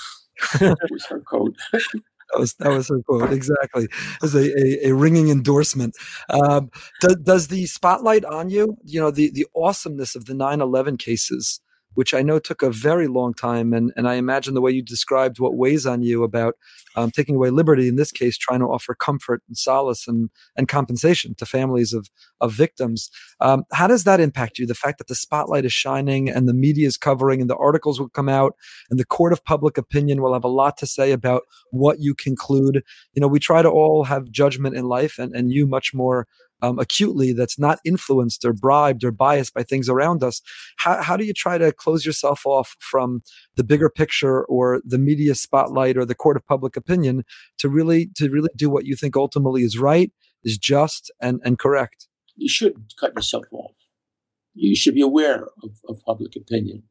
that 0.58 0.88
was 0.90 1.04
her 1.06 1.20
quote. 1.20 1.56
that 1.72 2.38
was 2.38 2.54
that 2.54 2.70
was 2.70 2.88
her 2.88 3.02
quote 3.02 3.32
exactly 3.32 3.88
as 4.22 4.34
a, 4.34 4.50
a, 4.58 4.88
a, 4.88 4.94
ringing 4.94 5.28
endorsement. 5.28 5.94
Um, 6.30 6.70
does, 7.00 7.16
does 7.16 7.48
the 7.48 7.66
spotlight 7.66 8.24
on 8.24 8.50
you, 8.50 8.76
you 8.84 9.00
know, 9.00 9.10
the 9.10 9.30
the 9.30 9.46
awesomeness 9.54 10.16
of 10.16 10.24
the 10.24 10.34
9/11 10.34 10.98
cases 10.98 11.60
which 11.94 12.14
I 12.14 12.22
know 12.22 12.38
took 12.38 12.62
a 12.62 12.70
very 12.70 13.06
long 13.06 13.34
time. 13.34 13.72
And, 13.72 13.92
and 13.96 14.08
I 14.08 14.14
imagine 14.14 14.54
the 14.54 14.60
way 14.60 14.70
you 14.70 14.82
described 14.82 15.38
what 15.38 15.56
weighs 15.56 15.86
on 15.86 16.02
you 16.02 16.24
about 16.24 16.54
um, 16.96 17.10
taking 17.10 17.36
away 17.36 17.50
liberty, 17.50 17.88
in 17.88 17.96
this 17.96 18.12
case, 18.12 18.36
trying 18.36 18.60
to 18.60 18.66
offer 18.66 18.94
comfort 18.94 19.42
and 19.48 19.56
solace 19.56 20.06
and, 20.06 20.30
and 20.56 20.68
compensation 20.68 21.34
to 21.36 21.46
families 21.46 21.92
of, 21.92 22.08
of 22.40 22.52
victims. 22.52 23.10
Um, 23.40 23.64
how 23.72 23.86
does 23.86 24.04
that 24.04 24.20
impact 24.20 24.58
you? 24.58 24.66
The 24.66 24.74
fact 24.74 24.98
that 24.98 25.08
the 25.08 25.14
spotlight 25.14 25.64
is 25.64 25.72
shining 25.72 26.28
and 26.28 26.48
the 26.48 26.54
media 26.54 26.86
is 26.86 26.96
covering 26.96 27.40
and 27.40 27.48
the 27.48 27.56
articles 27.56 27.98
will 27.98 28.08
come 28.08 28.28
out 28.28 28.54
and 28.90 28.98
the 28.98 29.04
court 29.04 29.32
of 29.32 29.44
public 29.44 29.78
opinion 29.78 30.22
will 30.22 30.32
have 30.34 30.44
a 30.44 30.48
lot 30.48 30.76
to 30.78 30.86
say 30.86 31.12
about 31.12 31.42
what 31.70 32.00
you 32.00 32.14
conclude. 32.14 32.82
You 33.14 33.20
know, 33.20 33.28
we 33.28 33.38
try 33.38 33.62
to 33.62 33.70
all 33.70 34.04
have 34.04 34.30
judgment 34.30 34.76
in 34.76 34.84
life 34.84 35.18
and, 35.18 35.34
and 35.34 35.50
you 35.50 35.66
much 35.66 35.94
more 35.94 36.26
um, 36.62 36.78
acutely 36.78 37.32
that's 37.32 37.58
not 37.58 37.78
influenced 37.84 38.44
or 38.44 38.52
bribed 38.52 39.04
or 39.04 39.10
biased 39.10 39.52
by 39.52 39.62
things 39.62 39.88
around 39.88 40.22
us 40.22 40.40
how, 40.78 41.02
how 41.02 41.16
do 41.16 41.24
you 41.24 41.34
try 41.34 41.58
to 41.58 41.72
close 41.72 42.06
yourself 42.06 42.46
off 42.46 42.76
from 42.80 43.22
the 43.56 43.64
bigger 43.64 43.90
picture 43.90 44.44
or 44.44 44.80
the 44.84 44.98
media 44.98 45.34
spotlight 45.34 45.96
or 45.96 46.04
the 46.04 46.14
court 46.14 46.36
of 46.36 46.46
public 46.46 46.76
opinion 46.76 47.24
to 47.58 47.68
really 47.68 48.08
to 48.16 48.30
really 48.30 48.48
do 48.56 48.70
what 48.70 48.86
you 48.86 48.96
think 48.96 49.16
ultimately 49.16 49.62
is 49.62 49.78
right 49.78 50.12
is 50.44 50.58
just 50.58 51.10
and 51.20 51.40
and 51.44 51.58
correct? 51.58 52.08
You 52.36 52.48
should 52.48 52.74
cut 52.98 53.14
yourself 53.14 53.44
off. 53.52 53.76
You 54.54 54.76
should 54.76 54.94
be 54.94 55.02
aware 55.02 55.46
of, 55.62 55.70
of 55.88 56.02
public 56.04 56.36
opinion. 56.36 56.84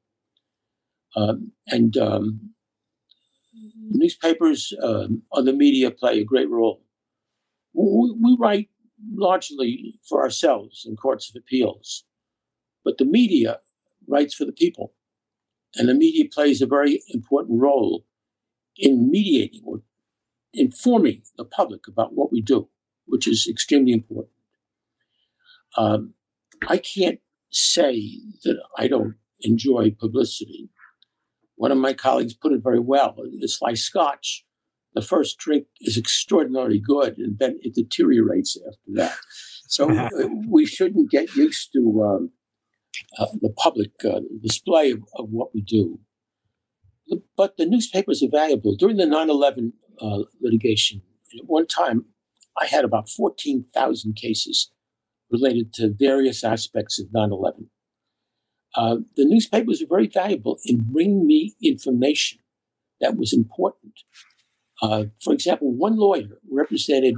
Um, 1.15 1.51
and 1.67 1.97
um, 1.97 2.53
newspapers 3.89 4.73
um, 4.81 5.23
the 5.33 5.53
media 5.53 5.91
play 5.91 6.19
a 6.19 6.23
great 6.23 6.49
role. 6.49 6.83
We, 7.73 8.15
we 8.21 8.37
write 8.39 8.69
largely 9.13 9.99
for 10.07 10.21
ourselves 10.21 10.85
in 10.85 10.95
courts 10.95 11.29
of 11.29 11.39
appeals. 11.39 12.05
But 12.83 12.97
the 12.97 13.05
media 13.05 13.59
writes 14.07 14.33
for 14.33 14.45
the 14.45 14.51
people. 14.51 14.93
And 15.75 15.87
the 15.87 15.93
media 15.93 16.25
plays 16.29 16.61
a 16.61 16.67
very 16.67 17.01
important 17.13 17.61
role 17.61 18.05
in 18.77 19.09
mediating 19.09 19.61
or 19.65 19.81
informing 20.53 21.23
the 21.37 21.45
public 21.45 21.87
about 21.87 22.13
what 22.13 22.31
we 22.31 22.41
do, 22.41 22.67
which 23.05 23.27
is 23.27 23.47
extremely 23.49 23.93
important. 23.93 24.33
Um, 25.77 26.13
I 26.67 26.77
can't 26.77 27.19
say 27.51 28.19
that 28.43 28.57
I 28.77 28.87
don't 28.87 29.15
enjoy 29.41 29.95
publicity. 29.97 30.69
One 31.55 31.71
of 31.71 31.77
my 31.77 31.93
colleagues 31.93 32.33
put 32.33 32.51
it 32.51 32.63
very 32.63 32.79
well. 32.79 33.15
It's 33.39 33.61
like 33.61 33.77
scotch 33.77 34.45
the 34.93 35.01
first 35.01 35.37
drink 35.37 35.67
is 35.79 35.97
extraordinarily 35.97 36.79
good 36.79 37.17
and 37.17 37.39
then 37.39 37.59
it 37.61 37.75
deteriorates 37.75 38.57
after 38.67 38.91
that. 38.95 39.17
So 39.67 39.89
uh, 39.97 40.09
we 40.47 40.65
shouldn't 40.65 41.11
get 41.11 41.35
used 41.35 41.71
to 41.73 42.03
um, 42.03 42.31
uh, 43.17 43.27
the 43.41 43.53
public 43.57 43.91
uh, 44.03 44.21
display 44.41 44.91
of, 44.91 44.99
of, 45.15 45.29
what 45.29 45.53
we 45.53 45.61
do. 45.61 45.99
But 47.35 47.57
the 47.57 47.65
newspapers 47.65 48.23
are 48.23 48.29
valuable. 48.29 48.75
During 48.75 48.97
the 48.97 49.05
9 49.05 49.29
11 49.29 49.73
uh, 50.01 50.19
litigation, 50.41 51.01
at 51.37 51.45
one 51.45 51.67
time, 51.67 52.05
I 52.59 52.65
had 52.65 52.83
about 52.83 53.09
14,000 53.09 54.15
cases 54.15 54.71
related 55.29 55.73
to 55.73 55.93
various 55.97 56.43
aspects 56.43 56.99
of 56.99 57.07
9 57.13 57.31
11. 57.31 57.69
Uh, 58.75 58.97
the 59.17 59.25
newspapers 59.25 59.81
are 59.81 59.87
very 59.87 60.07
valuable 60.07 60.57
in 60.65 60.79
bringing 60.79 61.25
me 61.25 61.55
information 61.61 62.39
that 63.01 63.17
was 63.17 63.33
important 63.33 63.93
uh, 64.81 65.05
for 65.23 65.33
example, 65.33 65.71
one 65.71 65.95
lawyer 65.95 66.39
represented 66.49 67.15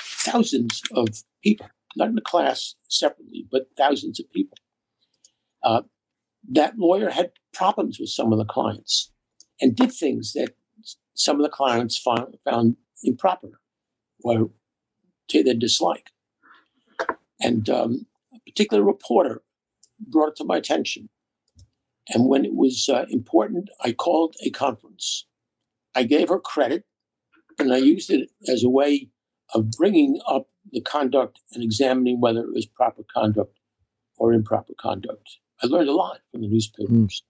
thousands 0.00 0.82
of 0.94 1.08
people, 1.42 1.66
not 1.96 2.08
in 2.08 2.14
the 2.14 2.20
class 2.20 2.74
separately, 2.88 3.46
but 3.50 3.68
thousands 3.76 4.18
of 4.18 4.30
people. 4.32 4.56
Uh, 5.62 5.82
that 6.50 6.78
lawyer 6.78 7.10
had 7.10 7.32
problems 7.52 7.98
with 8.00 8.08
some 8.08 8.32
of 8.32 8.38
the 8.38 8.44
clients 8.44 9.12
and 9.60 9.76
did 9.76 9.92
things 9.92 10.32
that 10.32 10.54
some 11.14 11.36
of 11.36 11.42
the 11.42 11.50
clients 11.50 11.98
found, 11.98 12.36
found 12.44 12.76
improper 13.04 13.60
or 14.24 14.50
to 15.28 15.42
their 15.42 15.54
dislike. 15.54 16.10
And 17.40 17.68
um, 17.68 18.06
a 18.34 18.38
particular 18.40 18.82
reporter 18.82 19.42
brought 20.00 20.30
it 20.30 20.36
to 20.36 20.44
my 20.44 20.56
attention. 20.56 21.10
And 22.08 22.28
when 22.28 22.44
it 22.44 22.54
was 22.54 22.88
uh, 22.92 23.04
important, 23.08 23.70
I 23.80 23.92
called 23.92 24.34
a 24.42 24.50
conference. 24.50 25.26
I 25.94 26.04
gave 26.04 26.28
her 26.28 26.40
credit 26.40 26.84
and 27.62 27.74
I 27.74 27.78
used 27.78 28.10
it 28.10 28.30
as 28.48 28.62
a 28.62 28.68
way 28.68 29.08
of 29.54 29.70
bringing 29.70 30.20
up 30.28 30.48
the 30.70 30.80
conduct 30.80 31.40
and 31.52 31.62
examining 31.62 32.20
whether 32.20 32.40
it 32.40 32.52
was 32.52 32.66
proper 32.66 33.02
conduct 33.14 33.58
or 34.16 34.32
improper 34.32 34.74
conduct. 34.78 35.38
I 35.62 35.66
learned 35.66 35.88
a 35.88 35.94
lot 35.94 36.20
from 36.30 36.42
the 36.42 36.48
newspapers. 36.48 36.90
Mm. 36.90 37.22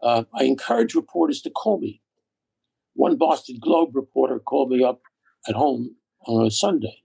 Uh, 0.00 0.24
I 0.34 0.44
encourage 0.44 0.94
reporters 0.94 1.42
to 1.42 1.50
call 1.50 1.80
me. 1.80 2.02
One 2.94 3.16
Boston 3.16 3.58
Globe 3.60 3.94
reporter 3.94 4.38
called 4.38 4.70
me 4.70 4.82
up 4.82 5.00
at 5.48 5.54
home 5.54 5.96
on 6.26 6.46
a 6.46 6.50
Sunday, 6.50 7.02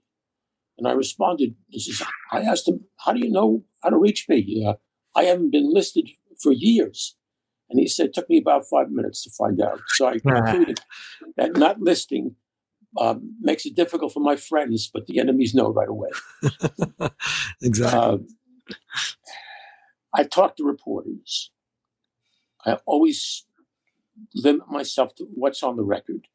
and 0.76 0.88
I 0.88 0.92
responded. 0.92 1.54
He 1.68 1.78
says, 1.78 2.06
I 2.32 2.40
asked 2.40 2.68
him, 2.68 2.80
How 3.04 3.12
do 3.12 3.20
you 3.20 3.30
know 3.30 3.64
how 3.82 3.90
to 3.90 3.96
reach 3.96 4.26
me? 4.28 4.64
Uh, 4.66 4.74
I 5.16 5.24
haven't 5.24 5.50
been 5.50 5.72
listed 5.72 6.08
for 6.42 6.52
years. 6.52 7.16
And 7.74 7.80
he 7.80 7.88
said, 7.88 8.06
it 8.06 8.14
took 8.14 8.30
me 8.30 8.38
about 8.38 8.68
five 8.70 8.92
minutes 8.92 9.24
to 9.24 9.30
find 9.30 9.60
out. 9.60 9.80
So 9.88 10.06
I 10.06 10.18
concluded 10.24 10.78
that 11.36 11.56
not 11.56 11.80
listing 11.80 12.36
um, 13.00 13.34
makes 13.40 13.66
it 13.66 13.74
difficult 13.74 14.12
for 14.12 14.20
my 14.20 14.36
friends, 14.36 14.88
but 14.94 15.08
the 15.08 15.18
enemies 15.18 15.56
know 15.56 15.72
right 15.72 15.88
away. 15.88 16.10
exactly. 17.62 17.98
Uh, 17.98 18.18
I 20.14 20.22
talk 20.22 20.56
to 20.56 20.64
reporters. 20.64 21.50
I 22.64 22.78
always 22.86 23.44
limit 24.36 24.70
myself 24.70 25.16
to 25.16 25.26
what's 25.34 25.64
on 25.64 25.74
the 25.74 25.82
record. 25.82 26.28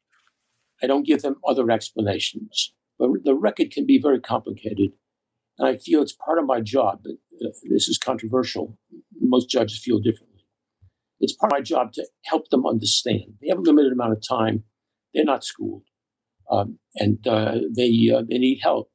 I 0.82 0.88
don't 0.88 1.06
give 1.06 1.22
them 1.22 1.36
other 1.48 1.70
explanations. 1.70 2.74
But 2.98 3.24
the 3.24 3.34
record 3.34 3.70
can 3.70 3.86
be 3.86 3.98
very 3.98 4.20
complicated. 4.20 4.90
And 5.56 5.66
I 5.66 5.78
feel 5.78 6.02
it's 6.02 6.12
part 6.12 6.38
of 6.38 6.44
my 6.44 6.60
job. 6.60 7.00
But, 7.02 7.12
uh, 7.42 7.52
this 7.70 7.88
is 7.88 7.96
controversial. 7.96 8.76
Most 9.18 9.48
judges 9.48 9.82
feel 9.82 10.00
differently. 10.00 10.29
It's 11.20 11.34
part 11.34 11.52
of 11.52 11.58
my 11.58 11.62
job 11.62 11.92
to 11.94 12.06
help 12.24 12.48
them 12.50 12.66
understand. 12.66 13.34
They 13.40 13.48
have 13.48 13.58
a 13.58 13.62
limited 13.62 13.92
amount 13.92 14.12
of 14.12 14.26
time. 14.26 14.64
They're 15.14 15.24
not 15.24 15.44
schooled. 15.44 15.84
Um, 16.50 16.78
and 16.96 17.26
uh, 17.26 17.56
they, 17.74 18.10
uh, 18.14 18.22
they 18.28 18.38
need 18.38 18.60
help. 18.62 18.90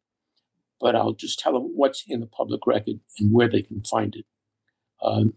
But 0.82 0.96
I'll 0.96 1.14
just 1.14 1.40
tell 1.40 1.54
them 1.54 1.72
what's 1.76 2.04
in 2.08 2.20
the 2.20 2.28
public 2.28 2.68
record 2.68 3.00
and 3.20 3.34
where 3.34 3.50
they 3.50 3.62
can 3.62 3.84
find 3.84 4.16
it. 4.16 4.26
Um, 5.02 5.34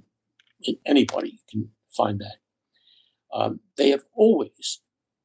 anybody 0.87 1.41
can 1.51 1.71
find 1.97 2.21
that. 2.21 2.37
Um, 3.33 3.61
they 3.77 3.91
have 3.91 4.05
always 4.15 4.81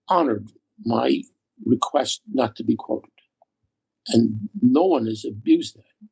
honored 0.07 0.51
my 0.83 1.21
request 1.65 2.21
not 2.31 2.55
to 2.57 2.63
be 2.63 2.75
quoted, 2.75 3.09
and 4.07 4.49
no 4.61 4.83
one 4.83 5.05
has 5.07 5.25
abused 5.25 5.77
that. 5.77 6.07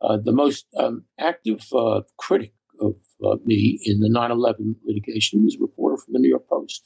Uh, 0.00 0.16
the 0.16 0.32
most 0.32 0.66
um, 0.76 1.04
active 1.18 1.66
uh, 1.76 2.02
critic 2.16 2.52
of 2.80 2.96
uh, 3.24 3.36
me 3.44 3.80
in 3.84 4.00
the 4.00 4.08
9 4.08 4.30
11 4.30 4.76
litigation 4.84 5.40
He 5.40 5.44
was 5.44 5.56
a 5.56 5.60
reporter 5.60 5.96
from 5.96 6.14
the 6.14 6.18
New 6.18 6.28
York 6.28 6.48
Post. 6.48 6.84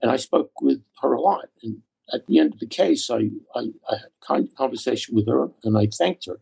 And 0.00 0.10
I 0.10 0.16
spoke 0.16 0.50
with 0.60 0.82
her 1.00 1.12
a 1.12 1.20
lot. 1.20 1.46
And 1.62 1.78
at 2.12 2.26
the 2.26 2.38
end 2.38 2.52
of 2.54 2.60
the 2.60 2.66
case, 2.66 3.08
I, 3.10 3.30
I, 3.54 3.68
I 3.88 3.96
had 3.96 4.10
a 4.20 4.26
kind 4.26 4.48
of 4.48 4.54
conversation 4.54 5.14
with 5.14 5.28
her 5.28 5.48
and 5.62 5.78
I 5.78 5.86
thanked 5.86 6.26
her 6.26 6.40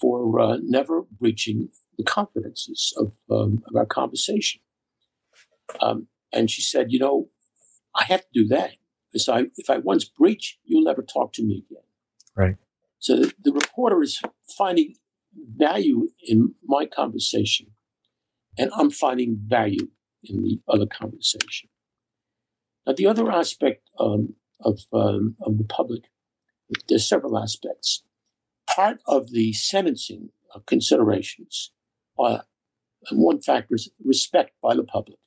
for 0.00 0.38
uh, 0.38 0.58
never 0.62 1.02
breaching 1.18 1.70
the 1.96 2.04
confidences 2.04 2.94
of, 2.96 3.12
um, 3.30 3.62
of 3.66 3.74
our 3.74 3.86
conversation. 3.86 4.60
Um, 5.80 6.08
and 6.32 6.50
she 6.50 6.62
said, 6.62 6.92
You 6.92 7.00
know, 7.00 7.28
I 7.94 8.04
have 8.04 8.20
to 8.20 8.26
do 8.32 8.46
that 8.48 8.72
because 9.10 9.28
I, 9.28 9.46
if 9.56 9.68
I 9.68 9.78
once 9.78 10.04
breach, 10.04 10.58
you'll 10.64 10.84
never 10.84 11.02
talk 11.02 11.32
to 11.34 11.42
me 11.42 11.64
again. 11.68 11.82
Right. 12.36 12.56
So 12.98 13.16
the, 13.16 13.32
the 13.42 13.52
reporter 13.52 14.02
is 14.02 14.20
finding 14.56 14.94
value 15.56 16.08
in 16.22 16.54
my 16.64 16.86
conversation, 16.86 17.68
and 18.58 18.70
I'm 18.76 18.90
finding 18.90 19.38
value 19.46 19.88
in 20.24 20.42
the 20.42 20.60
other 20.68 20.86
conversation. 20.86 21.70
Now, 22.86 22.94
the 22.94 23.06
other 23.06 23.30
aspect 23.30 23.88
um, 23.98 24.34
of, 24.60 24.80
um, 24.92 25.36
of 25.42 25.58
the 25.58 25.64
public, 25.64 26.02
there's 26.88 27.08
several 27.08 27.38
aspects. 27.38 28.02
Part 28.68 29.00
of 29.06 29.30
the 29.30 29.52
sentencing 29.52 30.30
considerations 30.66 31.70
are, 32.18 32.44
and 33.10 33.22
one 33.22 33.40
factor 33.40 33.74
is 33.74 33.90
respect 34.04 34.52
by 34.62 34.74
the 34.74 34.84
public. 34.84 35.18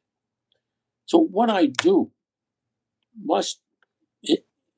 So 1.06 1.17
what 1.17 1.50
I 1.50 1.67
do 1.67 2.12
must 3.24 3.62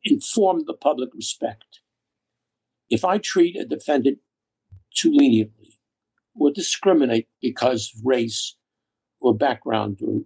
inform 0.03 0.63
the 0.65 0.73
public 0.73 1.09
respect. 1.13 1.79
If 2.89 3.03
I 3.05 3.17
treat 3.17 3.55
a 3.55 3.65
defendant 3.65 4.19
too 4.93 5.11
leniently 5.11 5.62
or 6.35 6.51
discriminate 6.51 7.27
because 7.41 7.93
of 7.95 8.05
race 8.05 8.55
or 9.19 9.35
background 9.35 9.99
or 10.05 10.21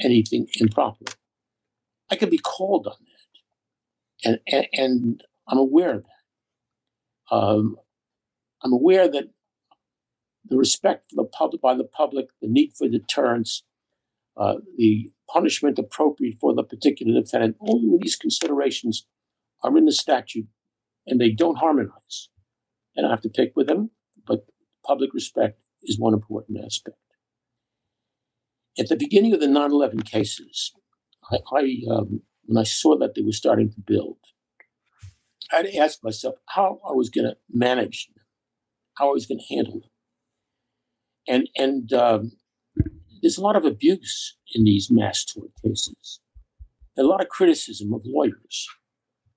anything 0.00 0.46
improper, 0.58 1.04
I 2.10 2.16
can 2.16 2.30
be 2.30 2.38
called 2.38 2.86
on 2.86 2.96
that. 3.00 4.28
And, 4.28 4.40
and, 4.46 4.66
and 4.72 5.24
I'm 5.48 5.58
aware 5.58 5.96
of 5.96 6.04
that. 6.04 7.36
Um, 7.36 7.76
I'm 8.62 8.72
aware 8.72 9.08
that 9.08 9.30
the 10.44 10.56
respect 10.56 11.10
for 11.10 11.22
the 11.22 11.28
public 11.28 11.62
by 11.62 11.74
the 11.74 11.84
public, 11.84 12.26
the 12.40 12.48
need 12.48 12.72
for 12.76 12.88
deterrence, 12.88 13.62
uh, 14.36 14.56
the 14.76 15.10
punishment 15.28 15.78
appropriate 15.78 16.38
for 16.38 16.54
the 16.54 16.62
particular 16.62 17.20
defendant. 17.20 17.56
All 17.60 17.94
of 17.94 18.00
these 18.00 18.16
considerations 18.16 19.06
are 19.62 19.76
in 19.76 19.84
the 19.84 19.92
statute 19.92 20.46
and 21.06 21.20
they 21.20 21.30
don't 21.30 21.58
harmonize. 21.58 22.28
And 22.94 23.06
I 23.06 23.10
have 23.10 23.22
to 23.22 23.28
pick 23.28 23.52
with 23.56 23.66
them, 23.66 23.90
public 24.86 25.14
respect 25.14 25.60
is 25.82 25.98
one 25.98 26.14
important 26.14 26.64
aspect. 26.64 26.96
At 28.78 28.88
the 28.88 28.96
beginning 28.96 29.34
of 29.34 29.40
the 29.40 29.48
9 29.48 29.70
11 29.70 30.02
cases, 30.02 30.72
I, 31.30 31.38
I 31.54 31.76
um, 31.90 32.22
when 32.44 32.58
I 32.58 32.64
saw 32.64 32.96
that 32.98 33.14
they 33.14 33.22
were 33.22 33.32
starting 33.32 33.70
to 33.70 33.80
build, 33.80 34.16
I 35.52 35.56
had 35.56 35.66
to 35.66 35.76
ask 35.76 36.02
myself 36.02 36.36
how 36.46 36.80
I 36.88 36.92
was 36.92 37.10
going 37.10 37.26
to 37.26 37.36
manage 37.52 38.08
them, 38.08 38.24
how 38.96 39.10
I 39.10 39.12
was 39.12 39.26
going 39.26 39.38
to 39.38 39.54
handle 39.54 39.80
them. 39.80 39.90
And, 41.28 41.48
and 41.56 41.92
um, 41.92 42.32
there's 43.20 43.38
a 43.38 43.42
lot 43.42 43.56
of 43.56 43.64
abuse 43.64 44.36
in 44.54 44.64
these 44.64 44.90
mass 44.90 45.24
tort 45.24 45.50
cases. 45.64 46.20
A 46.98 47.02
lot 47.02 47.20
of 47.20 47.28
criticism 47.28 47.92
of 47.92 48.02
lawyers. 48.04 48.68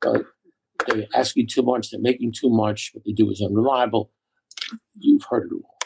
Uh, 0.06 0.20
they're 0.88 1.08
asking 1.14 1.48
too 1.48 1.64
much, 1.64 1.90
they're 1.90 2.00
making 2.00 2.34
too 2.34 2.50
much, 2.50 2.92
what 2.94 3.04
they 3.06 3.12
do 3.12 3.30
is 3.30 3.42
unreliable. 3.42 4.12
You've 4.98 5.26
heard 5.30 5.52
it 5.52 5.54
all. 5.54 5.78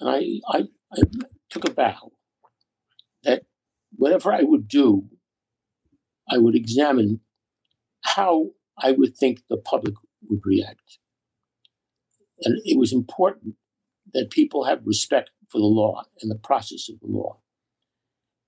And 0.00 0.08
I, 0.08 0.58
I, 0.58 0.64
I 0.92 1.02
took 1.50 1.68
a 1.68 1.72
vow 1.72 2.12
that 3.24 3.42
whatever 3.96 4.32
I 4.32 4.42
would 4.42 4.68
do, 4.68 5.08
I 6.30 6.38
would 6.38 6.54
examine 6.54 7.20
how 8.02 8.50
I 8.80 8.92
would 8.92 9.16
think 9.16 9.40
the 9.48 9.56
public 9.56 9.94
would 10.28 10.40
react. 10.44 10.98
And 12.42 12.60
it 12.64 12.78
was 12.78 12.92
important 12.92 13.56
that 14.12 14.30
people 14.30 14.64
have 14.64 14.80
respect 14.84 15.30
for 15.48 15.58
the 15.58 15.66
law 15.66 16.04
and 16.22 16.30
the 16.30 16.38
process 16.38 16.88
of 16.88 17.00
the 17.00 17.08
law. 17.08 17.38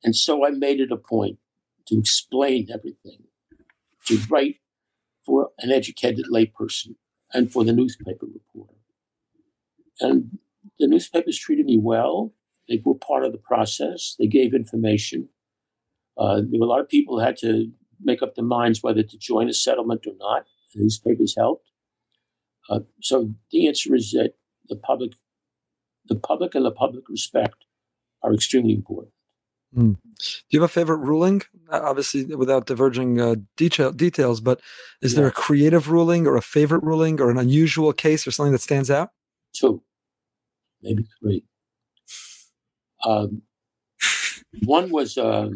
And 0.04 0.14
so 0.14 0.46
I 0.46 0.50
made 0.50 0.80
it 0.80 0.92
a 0.92 0.96
point 0.96 1.38
to 1.88 1.98
explain 1.98 2.68
everything, 2.72 3.24
to 4.06 4.18
write 4.30 4.56
for 5.26 5.50
an 5.58 5.70
educated 5.70 6.26
layperson 6.32 6.94
and 7.32 7.52
for 7.52 7.64
the 7.64 7.72
newspaper 7.72 8.26
reporter. 8.26 8.74
And 10.00 10.38
the 10.78 10.86
newspapers 10.86 11.38
treated 11.38 11.66
me 11.66 11.78
well. 11.78 12.32
They 12.68 12.80
were 12.84 12.94
part 12.94 13.24
of 13.24 13.32
the 13.32 13.38
process. 13.38 14.14
They 14.18 14.26
gave 14.26 14.54
information. 14.54 15.28
Uh, 16.16 16.36
there 16.36 16.60
were 16.60 16.66
a 16.66 16.68
lot 16.68 16.80
of 16.80 16.88
people 16.88 17.18
who 17.18 17.24
had 17.24 17.36
to 17.38 17.70
make 18.02 18.22
up 18.22 18.34
their 18.34 18.44
minds 18.44 18.82
whether 18.82 19.02
to 19.02 19.18
join 19.18 19.48
a 19.48 19.54
settlement 19.54 20.06
or 20.06 20.14
not. 20.18 20.44
The 20.74 20.82
newspapers 20.82 21.34
helped. 21.36 21.70
Uh, 22.68 22.80
so 23.02 23.34
the 23.50 23.66
answer 23.66 23.94
is 23.94 24.12
that 24.12 24.34
the 24.68 24.76
public 24.76 25.12
the 26.06 26.14
public 26.16 26.54
and 26.54 26.64
the 26.64 26.70
public 26.70 27.08
respect 27.08 27.64
are 28.22 28.34
extremely 28.34 28.72
important. 28.72 29.12
Mm. 29.76 29.96
Do 30.02 30.40
you 30.50 30.60
have 30.60 30.68
a 30.68 30.72
favorite 30.72 30.98
ruling? 30.98 31.42
Uh, 31.70 31.80
obviously, 31.84 32.24
without 32.34 32.66
diverging 32.66 33.20
uh, 33.20 33.36
detail, 33.56 33.92
details, 33.92 34.40
but 34.40 34.60
is 35.00 35.12
yeah. 35.12 35.20
there 35.20 35.28
a 35.28 35.32
creative 35.32 35.88
ruling 35.90 36.26
or 36.26 36.36
a 36.36 36.42
favorite 36.42 36.82
ruling 36.82 37.20
or 37.20 37.30
an 37.30 37.38
unusual 37.38 37.92
case 37.92 38.26
or 38.26 38.32
something 38.32 38.52
that 38.52 38.60
stands 38.60 38.90
out? 38.90 39.10
Two, 39.54 39.82
maybe 40.82 41.04
three. 41.20 41.44
Um, 43.04 43.42
one 44.64 44.90
was 44.90 45.16
uh, 45.16 45.50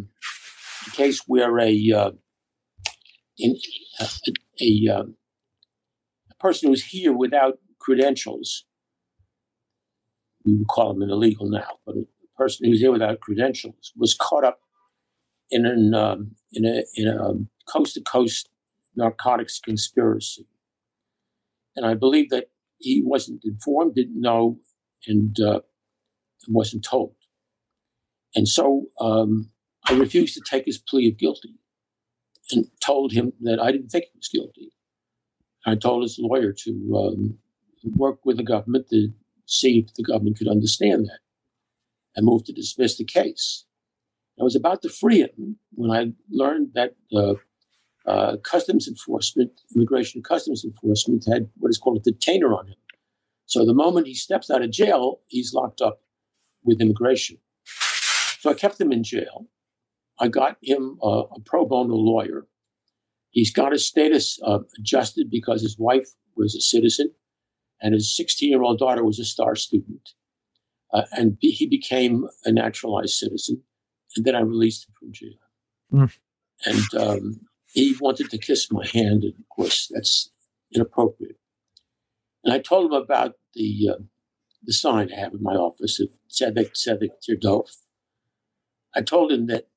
a 0.86 0.90
case 0.90 1.22
where 1.26 1.58
a 1.58 1.92
uh, 1.92 2.10
in, 3.38 3.56
a, 4.00 4.06
a, 4.60 4.88
uh, 4.94 5.02
a 6.30 6.34
person 6.40 6.68
who 6.68 6.70
was 6.70 6.84
here 6.84 7.12
without 7.12 7.58
credentials 7.80 8.64
we 10.44 10.56
would 10.56 10.68
call 10.68 10.90
him 10.92 11.02
an 11.02 11.10
illegal 11.10 11.48
now, 11.48 11.78
but 11.86 11.96
a 11.96 12.06
person 12.36 12.66
who's 12.68 12.80
here 12.80 12.92
without 12.92 13.20
credentials 13.20 13.92
was 13.96 14.14
caught 14.14 14.44
up 14.44 14.60
in 15.50 15.66
an 15.66 15.94
um, 15.94 16.32
in 16.52 16.64
a 16.64 16.84
in 16.94 17.08
a 17.08 17.70
coast 17.70 17.94
to 17.94 18.00
coast 18.02 18.48
narcotics 18.96 19.58
conspiracy, 19.58 20.46
and 21.76 21.86
I 21.86 21.94
believe 21.94 22.30
that 22.30 22.50
he 22.78 23.02
wasn't 23.04 23.42
informed, 23.44 23.94
didn't 23.94 24.20
know, 24.20 24.58
and 25.06 25.38
uh, 25.40 25.60
wasn't 26.48 26.84
told, 26.84 27.14
and 28.34 28.48
so 28.48 28.86
um, 29.00 29.50
I 29.88 29.94
refused 29.94 30.34
to 30.34 30.42
take 30.48 30.66
his 30.66 30.78
plea 30.78 31.08
of 31.08 31.18
guilty, 31.18 31.58
and 32.50 32.66
told 32.80 33.12
him 33.12 33.32
that 33.40 33.60
I 33.60 33.72
didn't 33.72 33.88
think 33.88 34.06
he 34.06 34.18
was 34.18 34.28
guilty. 34.28 34.72
I 35.66 35.76
told 35.76 36.02
his 36.02 36.18
lawyer 36.18 36.52
to 36.64 36.70
um, 36.96 37.38
work 37.96 38.20
with 38.24 38.36
the 38.36 38.42
government 38.42 38.88
to 38.90 39.08
see 39.46 39.78
if 39.78 39.94
the 39.94 40.02
government 40.02 40.38
could 40.38 40.48
understand 40.48 41.06
that 41.06 41.20
and 42.16 42.26
move 42.26 42.44
to 42.44 42.52
dismiss 42.52 42.96
the 42.96 43.04
case. 43.04 43.64
I 44.40 44.44
was 44.44 44.56
about 44.56 44.82
to 44.82 44.88
free 44.88 45.20
him 45.20 45.58
when 45.72 45.90
I 45.90 46.12
learned 46.30 46.70
that 46.74 46.96
uh, 47.14 47.34
uh, 48.06 48.36
Customs 48.38 48.88
Enforcement, 48.88 49.52
Immigration 49.74 50.22
Customs 50.22 50.64
Enforcement, 50.64 51.24
had 51.30 51.48
what 51.58 51.70
is 51.70 51.78
called 51.78 51.98
a 51.98 52.10
detainer 52.10 52.52
on 52.52 52.68
him. 52.68 52.76
So 53.46 53.64
the 53.64 53.74
moment 53.74 54.06
he 54.06 54.14
steps 54.14 54.50
out 54.50 54.62
of 54.62 54.70
jail, 54.70 55.20
he's 55.26 55.52
locked 55.52 55.80
up 55.80 56.00
with 56.62 56.80
immigration. 56.80 57.38
So 58.40 58.50
I 58.50 58.54
kept 58.54 58.80
him 58.80 58.92
in 58.92 59.04
jail. 59.04 59.46
I 60.18 60.28
got 60.28 60.56
him 60.62 60.98
uh, 61.02 61.24
a 61.34 61.40
pro 61.44 61.66
bono 61.66 61.94
lawyer. 61.94 62.46
He's 63.30 63.52
got 63.52 63.72
his 63.72 63.86
status 63.86 64.38
uh, 64.44 64.60
adjusted 64.78 65.28
because 65.30 65.62
his 65.62 65.78
wife 65.78 66.08
was 66.36 66.54
a 66.54 66.60
citizen 66.60 67.12
and 67.80 67.94
his 67.94 68.14
16 68.16 68.48
year 68.48 68.62
old 68.62 68.78
daughter 68.78 69.04
was 69.04 69.18
a 69.18 69.24
star 69.24 69.56
student. 69.56 70.10
Uh, 70.92 71.02
and 71.12 71.38
be, 71.38 71.50
he 71.50 71.66
became 71.66 72.28
a 72.44 72.52
naturalized 72.52 73.14
citizen 73.14 73.62
and 74.16 74.24
then 74.24 74.34
I 74.34 74.40
released 74.40 74.86
him 74.86 74.94
from 74.98 75.12
jail. 75.12 75.32
Mm. 75.92 76.16
And 76.66 77.02
um, 77.02 77.40
he 77.66 77.96
wanted 78.00 78.30
to 78.30 78.38
kiss 78.38 78.70
my 78.70 78.86
hand, 78.86 79.24
and 79.24 79.34
of 79.38 79.48
course, 79.54 79.90
that's 79.92 80.30
inappropriate. 80.72 81.36
And 82.44 82.52
I 82.52 82.58
told 82.58 82.92
him 82.92 82.92
about 82.92 83.34
the 83.54 83.88
uh, 83.90 84.02
the 84.62 84.72
sign 84.72 85.10
I 85.12 85.20
have 85.20 85.34
in 85.34 85.42
my 85.42 85.54
office 85.54 86.00
of 86.00 86.08
Tzedek 86.30 86.72
Tzedek 86.72 87.10
Tirdof. 87.26 87.68
I 88.94 89.02
told 89.02 89.32
him 89.32 89.46
that 89.46 89.68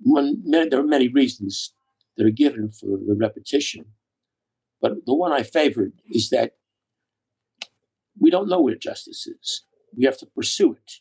there 0.00 0.80
are 0.80 0.84
many 0.84 1.08
reasons 1.08 1.72
that 2.16 2.26
are 2.26 2.30
given 2.30 2.68
for 2.68 2.98
the 2.98 3.16
repetition, 3.18 3.86
but 4.80 5.06
the 5.06 5.14
one 5.14 5.32
I 5.32 5.42
favored 5.42 5.92
is 6.08 6.30
that 6.30 6.56
we 8.18 8.30
don't 8.30 8.48
know 8.48 8.60
where 8.60 8.76
justice 8.76 9.26
is. 9.26 9.64
We 9.96 10.04
have 10.04 10.18
to 10.18 10.26
pursue 10.26 10.72
it. 10.72 10.92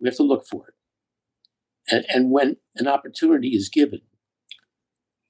We 0.00 0.08
have 0.08 0.16
to 0.16 0.22
look 0.22 0.46
for 0.46 0.68
it. 0.68 0.74
And, 1.90 2.04
and 2.08 2.30
when 2.30 2.56
an 2.76 2.86
opportunity 2.86 3.48
is 3.48 3.68
given 3.68 4.00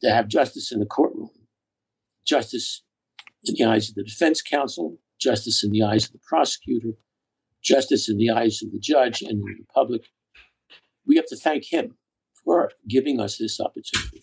to 0.03 0.11
have 0.11 0.29
justice 0.29 0.73
in 0.73 0.81
the 0.81 0.87
courtroom, 0.87 1.31
justice 2.27 2.83
in 3.45 3.55
the 3.57 3.65
eyes 3.65 3.89
of 3.89 3.95
the 3.95 4.05
defense 4.05 4.43
counsel, 4.43 4.99
justice 5.21 5.65
in 5.65 5.71
the 5.71 5.83
eyes 5.83 6.07
of 6.07 6.13
the 6.13 6.21
prosecutor, 6.27 6.93
justice 7.63 8.09
in 8.09 8.17
the 8.19 8.31
eyes 8.31 8.63
of 8.63 8.73
the 8.73 8.79
judge 8.79 9.23
and 9.23 9.43
the 9.43 9.65
public, 9.73 10.03
we 11.07 11.17
have 11.17 11.27
to 11.27 11.37
thank 11.37 11.73
him 11.73 11.97
for 12.45 12.71
giving 12.89 13.21
us 13.21 13.39
this 13.39 13.61
opportunity. 13.61 14.23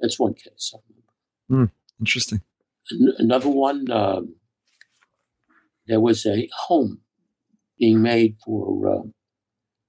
That's 0.00 0.18
one 0.18 0.34
case. 0.34 0.74
Mm, 1.50 1.70
interesting. 1.98 2.42
An- 2.90 3.14
another 3.18 3.48
one, 3.48 3.90
um, 3.90 4.36
there 5.86 6.00
was 6.00 6.24
a 6.26 6.48
home 6.66 7.00
being 7.78 8.00
made 8.02 8.36
for 8.44 8.88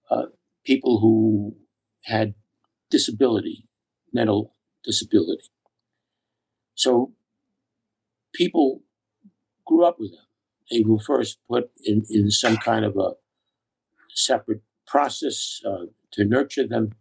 uh, 0.09 0.13
uh, 0.13 0.25
people 0.65 0.99
who 0.99 1.55
had 2.05 2.33
disability, 2.89 3.67
mental 4.13 4.55
disability. 4.83 5.49
So 6.75 7.13
people 8.33 8.81
grew 9.65 9.85
up 9.85 9.99
with 9.99 10.11
them. 10.11 10.25
They 10.69 10.83
were 10.85 10.99
first 10.99 11.39
put 11.49 11.69
in, 11.83 12.05
in 12.09 12.31
some 12.31 12.57
kind 12.57 12.85
of 12.85 12.97
a 12.97 13.11
separate 14.09 14.61
process 14.87 15.61
uh, 15.65 15.85
to 16.13 16.25
nurture 16.25 16.67
them 16.67 16.91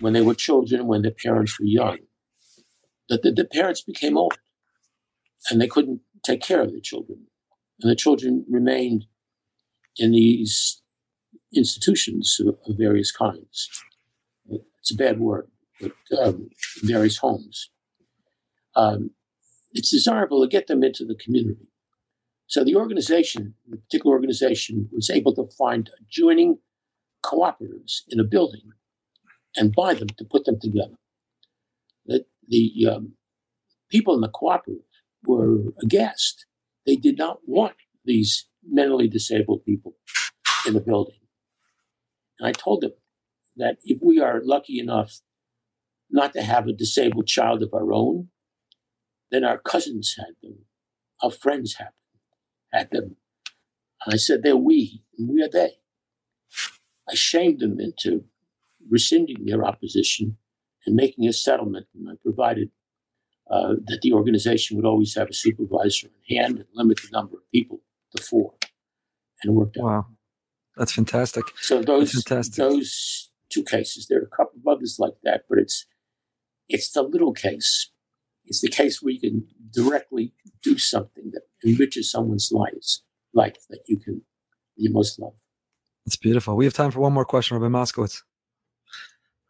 when 0.00 0.12
they 0.12 0.22
were 0.22 0.34
children, 0.34 0.86
when 0.86 1.02
their 1.02 1.10
parents 1.10 1.58
were 1.58 1.66
young. 1.66 1.98
That 3.08 3.22
the, 3.22 3.32
the 3.32 3.44
parents 3.44 3.82
became 3.82 4.16
old 4.16 4.38
and 5.50 5.60
they 5.60 5.66
couldn't 5.66 6.00
take 6.22 6.42
care 6.42 6.62
of 6.62 6.72
the 6.72 6.80
children. 6.80 7.26
And 7.80 7.90
the 7.90 7.96
children 7.96 8.44
remained 8.48 9.06
in 9.96 10.12
these 10.12 10.80
institutions 11.54 12.38
of, 12.40 12.56
of 12.66 12.78
various 12.78 13.12
kinds. 13.12 13.68
It's 14.48 14.90
a 14.90 14.96
bad 14.96 15.18
word, 15.18 15.48
but 15.80 15.92
um, 16.18 16.50
various 16.82 17.18
homes. 17.18 17.70
Um, 18.76 19.10
it's 19.74 19.90
desirable 19.90 20.40
to 20.40 20.48
get 20.48 20.68
them 20.68 20.82
into 20.82 21.04
the 21.04 21.16
community. 21.16 21.68
So 22.46 22.64
the 22.64 22.76
organization, 22.76 23.54
the 23.68 23.76
particular 23.76 24.14
organization, 24.14 24.88
was 24.92 25.10
able 25.10 25.34
to 25.34 25.44
find 25.58 25.90
adjoining 26.00 26.58
cooperatives 27.24 28.02
in 28.08 28.20
a 28.20 28.24
building 28.24 28.70
and 29.56 29.74
buy 29.74 29.94
them 29.94 30.08
to 30.08 30.24
put 30.24 30.44
them 30.44 30.58
together. 30.60 30.94
The, 32.06 32.24
the 32.48 32.86
um, 32.94 33.14
people 33.90 34.14
in 34.14 34.20
the 34.20 34.28
cooperative 34.28 34.84
were 35.26 35.72
aghast. 35.82 36.46
They 36.86 36.96
did 36.96 37.18
not 37.18 37.38
want 37.46 37.74
these 38.04 38.46
mentally 38.66 39.08
disabled 39.08 39.64
people 39.64 39.94
in 40.66 40.74
the 40.74 40.80
building. 40.80 41.16
And 42.38 42.48
I 42.48 42.52
told 42.52 42.82
them 42.82 42.92
that 43.56 43.78
if 43.84 44.00
we 44.02 44.20
are 44.20 44.40
lucky 44.44 44.78
enough 44.78 45.20
not 46.10 46.32
to 46.34 46.42
have 46.42 46.66
a 46.66 46.72
disabled 46.72 47.26
child 47.26 47.62
of 47.62 47.72
our 47.72 47.92
own, 47.92 48.28
then 49.34 49.44
our 49.44 49.58
cousins 49.58 50.14
had 50.16 50.34
them, 50.42 50.60
our 51.22 51.30
friends 51.30 51.74
had 51.74 51.88
them. 51.88 51.92
Had 52.72 52.90
them. 52.90 53.16
And 54.04 54.14
I 54.14 54.16
said, 54.16 54.42
they're 54.42 54.56
we, 54.56 55.02
and 55.18 55.28
we 55.28 55.42
are 55.42 55.48
they. 55.48 55.78
I 57.08 57.14
shamed 57.14 57.60
them 57.60 57.78
into 57.80 58.24
rescinding 58.90 59.44
their 59.44 59.64
opposition 59.64 60.36
and 60.86 60.96
making 60.96 61.26
a 61.26 61.32
settlement. 61.32 61.86
And 61.94 62.08
I 62.08 62.14
provided 62.22 62.70
uh, 63.50 63.74
that 63.86 64.00
the 64.02 64.12
organization 64.12 64.76
would 64.76 64.86
always 64.86 65.14
have 65.14 65.28
a 65.28 65.34
supervisor 65.34 66.08
in 66.08 66.36
hand 66.36 66.58
and 66.58 66.66
limit 66.74 66.98
the 67.02 67.08
number 67.12 67.36
of 67.36 67.50
people 67.52 67.80
to 68.16 68.22
four. 68.22 68.54
And 69.42 69.50
it 69.50 69.54
worked 69.54 69.76
out. 69.76 69.84
Wow. 69.84 70.06
That's 70.76 70.92
fantastic. 70.92 71.44
So 71.60 71.82
those 71.82 72.12
fantastic. 72.12 72.56
those 72.56 73.30
two 73.48 73.62
cases, 73.62 74.06
there 74.08 74.18
are 74.18 74.24
a 74.24 74.36
couple 74.36 74.58
of 74.58 74.66
others 74.66 74.96
like 74.98 75.14
that, 75.22 75.44
but 75.48 75.58
it's 75.58 75.86
it's 76.68 76.90
the 76.90 77.02
little 77.02 77.32
case. 77.32 77.90
It's 78.46 78.60
the 78.60 78.68
case 78.68 79.00
where 79.00 79.12
you 79.12 79.20
can 79.20 79.46
directly 79.72 80.32
do 80.62 80.78
something 80.78 81.30
that 81.32 81.42
enriches 81.66 82.10
someone's 82.10 82.50
lives, 82.52 83.02
life 83.32 83.56
that 83.70 83.80
you 83.86 83.98
can 83.98 84.22
you 84.76 84.92
most 84.92 85.18
love. 85.18 85.34
That's 86.04 86.16
beautiful. 86.16 86.56
We 86.56 86.64
have 86.64 86.74
time 86.74 86.90
for 86.90 87.00
one 87.00 87.12
more 87.12 87.24
question, 87.24 87.56
Rabbi 87.56 87.72
Moskowitz. 87.72 88.22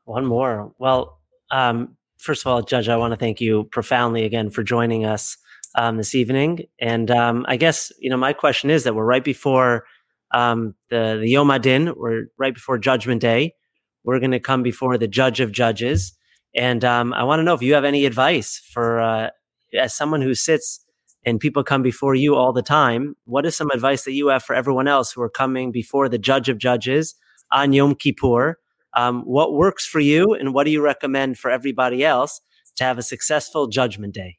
One 0.05 0.27
more. 0.27 0.73
Well, 0.79 1.21
um, 1.51 1.97
first 2.19 2.43
of 2.43 2.47
all, 2.49 2.63
Judge, 2.63 2.89
I 2.89 2.97
want 2.97 3.13
to 3.13 3.17
thank 3.17 3.41
you 3.41 3.65
profoundly 3.65 4.25
again 4.25 4.51
for 4.51 4.63
joining 4.63 5.05
us 5.05 5.37
um, 5.75 5.97
this 5.97 6.15
evening. 6.15 6.67
And 6.81 7.11
um, 7.11 7.45
I 7.49 7.57
guess 7.57 7.91
you 7.99 8.11
know 8.11 8.17
my 8.17 8.33
question 8.33 8.71
is 8.71 8.85
that 8.85 8.95
we're 8.95 9.05
right 9.05 9.25
before 9.25 9.85
um, 10.33 10.75
the 10.91 11.19
the 11.21 11.29
Yom 11.29 11.49
HaDin, 11.49 11.97
we're 11.97 12.27
right 12.39 12.55
before 12.55 12.79
Judgment 12.79 13.21
Day. 13.21 13.55
We're 14.05 14.21
going 14.21 14.33
to 14.33 14.41
come 14.41 14.63
before 14.63 14.99
the 14.99 15.09
Judge 15.09 15.41
of 15.41 15.51
Judges, 15.51 16.13
and 16.55 16.85
um, 16.85 17.13
I 17.13 17.25
want 17.25 17.41
to 17.41 17.45
know 17.45 17.55
if 17.55 17.63
you 17.63 17.75
have 17.75 17.85
any 17.85 18.07
advice 18.07 18.59
for 18.73 19.01
uh, 19.01 19.31
as 19.79 19.95
someone 19.95 20.23
who 20.23 20.35
sits 20.35 20.85
and 21.25 21.41
people 21.41 21.65
come 21.65 21.83
before 21.83 22.15
you 22.15 22.37
all 22.37 22.53
the 22.53 22.63
time. 22.63 23.17
What 23.25 23.47
is 23.47 23.57
some 23.57 23.71
advice 23.71 24.05
that 24.05 24.13
you 24.13 24.29
have 24.29 24.43
for 24.43 24.55
everyone 24.55 24.89
else 24.89 25.13
who 25.13 25.23
are 25.23 25.31
coming 25.31 25.73
before 25.73 26.09
the 26.09 26.19
Judge 26.19 26.49
of 26.49 26.59
Judges 26.59 27.15
on 27.51 27.73
Yom 27.73 27.95
Kippur? 27.95 28.59
Um, 28.97 29.23
what 29.23 29.55
works 29.55 29.87
for 29.87 29.99
you, 29.99 30.35
and 30.35 30.55
what 30.55 30.65
do 30.65 30.71
you 30.71 30.81
recommend 30.81 31.39
for 31.39 31.51
everybody 31.51 32.05
else 32.05 32.41
to 32.77 32.85
have 32.85 32.99
a 32.99 33.03
successful 33.03 33.67
Judgment 33.67 34.15
Day? 34.15 34.39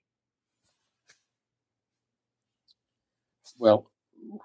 Well, 3.57 3.91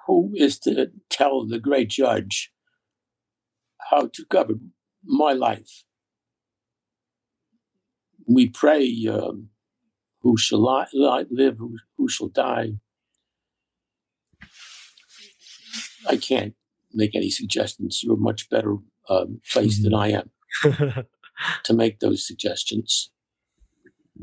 who 0.06 0.32
is 0.34 0.58
to 0.60 0.90
tell 1.10 1.46
the 1.46 1.58
great 1.58 1.90
judge 1.90 2.52
how 3.90 4.08
to 4.12 4.24
govern 4.28 4.72
my 5.04 5.32
life? 5.32 5.84
We 8.32 8.48
pray, 8.48 9.08
um, 9.10 9.48
who 10.20 10.36
shall 10.36 10.62
live, 10.92 11.58
who, 11.58 11.78
who 11.96 12.08
shall 12.08 12.28
die. 12.28 12.74
I 16.08 16.16
can't 16.16 16.54
make 16.92 17.16
any 17.16 17.30
suggestions. 17.30 18.02
You're 18.04 18.16
much 18.16 18.48
better 18.48 18.76
um, 19.08 19.40
placed 19.50 19.82
than 19.82 19.94
I 19.94 20.12
am 20.12 20.30
to 21.64 21.72
make 21.72 21.98
those 21.98 22.24
suggestions. 22.24 23.10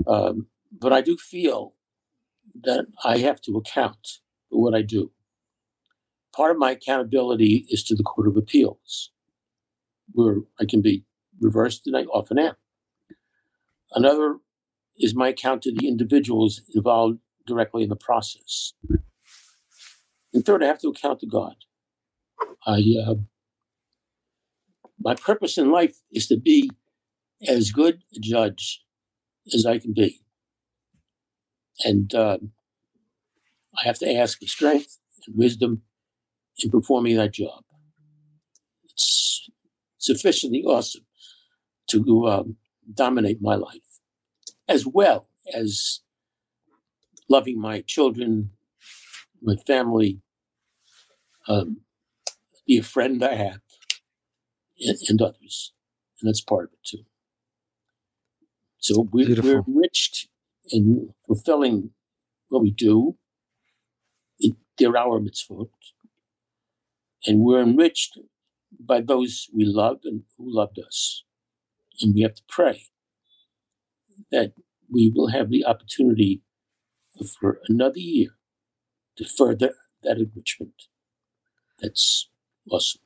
Um, 0.08 0.48
but 0.72 0.94
I 0.94 1.02
do 1.02 1.18
feel 1.18 1.74
that 2.62 2.86
I 3.04 3.18
have 3.18 3.42
to 3.42 3.58
account 3.58 4.08
for 4.50 4.62
what 4.62 4.74
I 4.74 4.84
do. 4.84 5.12
Part 6.34 6.52
of 6.52 6.58
my 6.58 6.72
accountability 6.72 7.66
is 7.70 7.84
to 7.86 7.96
the 7.96 8.04
Court 8.04 8.28
of 8.28 8.38
Appeals, 8.38 9.12
where 10.14 10.38
I 10.62 10.66
can 10.66 10.82
be 10.82 11.04
reversed, 11.42 11.88
and 11.88 11.98
I 11.98 12.04
often 12.04 12.40
am. 12.40 12.56
Another 13.94 14.38
is 14.98 15.16
my 15.16 15.30
account 15.30 15.62
to 15.64 15.74
the 15.74 15.88
individuals 15.88 16.62
involved 16.74 17.20
directly 17.46 17.84
in 17.84 17.90
the 17.90 17.96
process. 17.96 18.74
And 20.34 20.46
third, 20.46 20.64
I 20.64 20.68
have 20.68 20.82
to 20.82 20.90
account 20.90 21.20
to 21.22 21.28
God. 21.28 21.56
I, 22.66 22.84
uh, 23.06 23.16
my 25.00 25.16
purpose 25.16 25.58
in 25.58 25.72
life 25.72 25.98
is 26.12 26.28
to 26.28 26.38
be 26.38 26.70
as 27.48 27.72
good 27.72 28.04
a 28.16 28.20
judge 28.20 28.84
as 29.54 29.66
I 29.66 29.80
can 29.80 29.94
be. 29.94 30.22
And 31.84 32.14
uh, 32.14 32.38
I 33.78 33.84
have 33.86 34.00
to 34.00 34.12
ask 34.12 34.40
for 34.40 34.48
strength 34.48 34.98
and 35.26 35.38
wisdom 35.38 35.84
in 36.60 36.72
performing 36.72 37.16
that 37.18 37.34
job. 37.34 37.64
It's 38.84 39.50
sufficiently 39.98 40.64
awesome 40.64 41.06
to 41.90 42.28
um, 42.28 42.58
dominate 42.94 43.42
my 43.42 43.56
life, 43.56 44.00
as 44.68 44.86
well 44.86 45.30
as 45.54 46.02
loving 47.30 47.60
my 47.60 47.82
children, 47.82 48.52
my 49.42 49.56
family, 49.56 50.22
um, 51.48 51.82
be 52.66 52.78
a 52.78 52.84
friend 52.84 53.24
I 53.24 53.36
have, 53.36 53.62
and, 54.80 54.98
and, 55.08 55.22
others. 55.22 55.74
And 56.20 56.28
that's 56.28 56.42
part 56.42 56.66
of 56.66 56.74
it 56.74 56.80
too. 56.86 57.04
So 58.80 59.08
we're, 59.12 59.42
we're 59.42 59.64
enriched 59.68 60.28
in 60.70 61.14
fulfilling 61.26 61.92
what 62.50 62.62
we 62.62 62.72
do 62.72 63.18
they're 64.78 64.98
our 64.98 65.20
mitzvot. 65.20 65.70
And 67.26 67.42
we're 67.42 67.62
enriched 67.62 68.18
by 68.80 69.02
those 69.02 69.48
we 69.54 69.66
love 69.66 70.00
and 70.04 70.24
who 70.38 70.46
loved 70.56 70.80
us. 70.80 71.24
And 72.02 72.14
we 72.14 72.22
have 72.22 72.36
to 72.36 72.44
pray 72.48 72.84
that 74.32 74.54
we 74.92 75.12
will 75.14 75.28
have 75.28 75.50
the 75.50 75.66
opportunity 75.66 76.42
for 77.40 77.60
another 77.68 78.00
year 78.00 78.30
to 79.18 79.26
further 79.26 79.74
that 80.04 80.18
enrichment. 80.18 80.84
That's 81.82 82.30
awesome. 82.70 83.02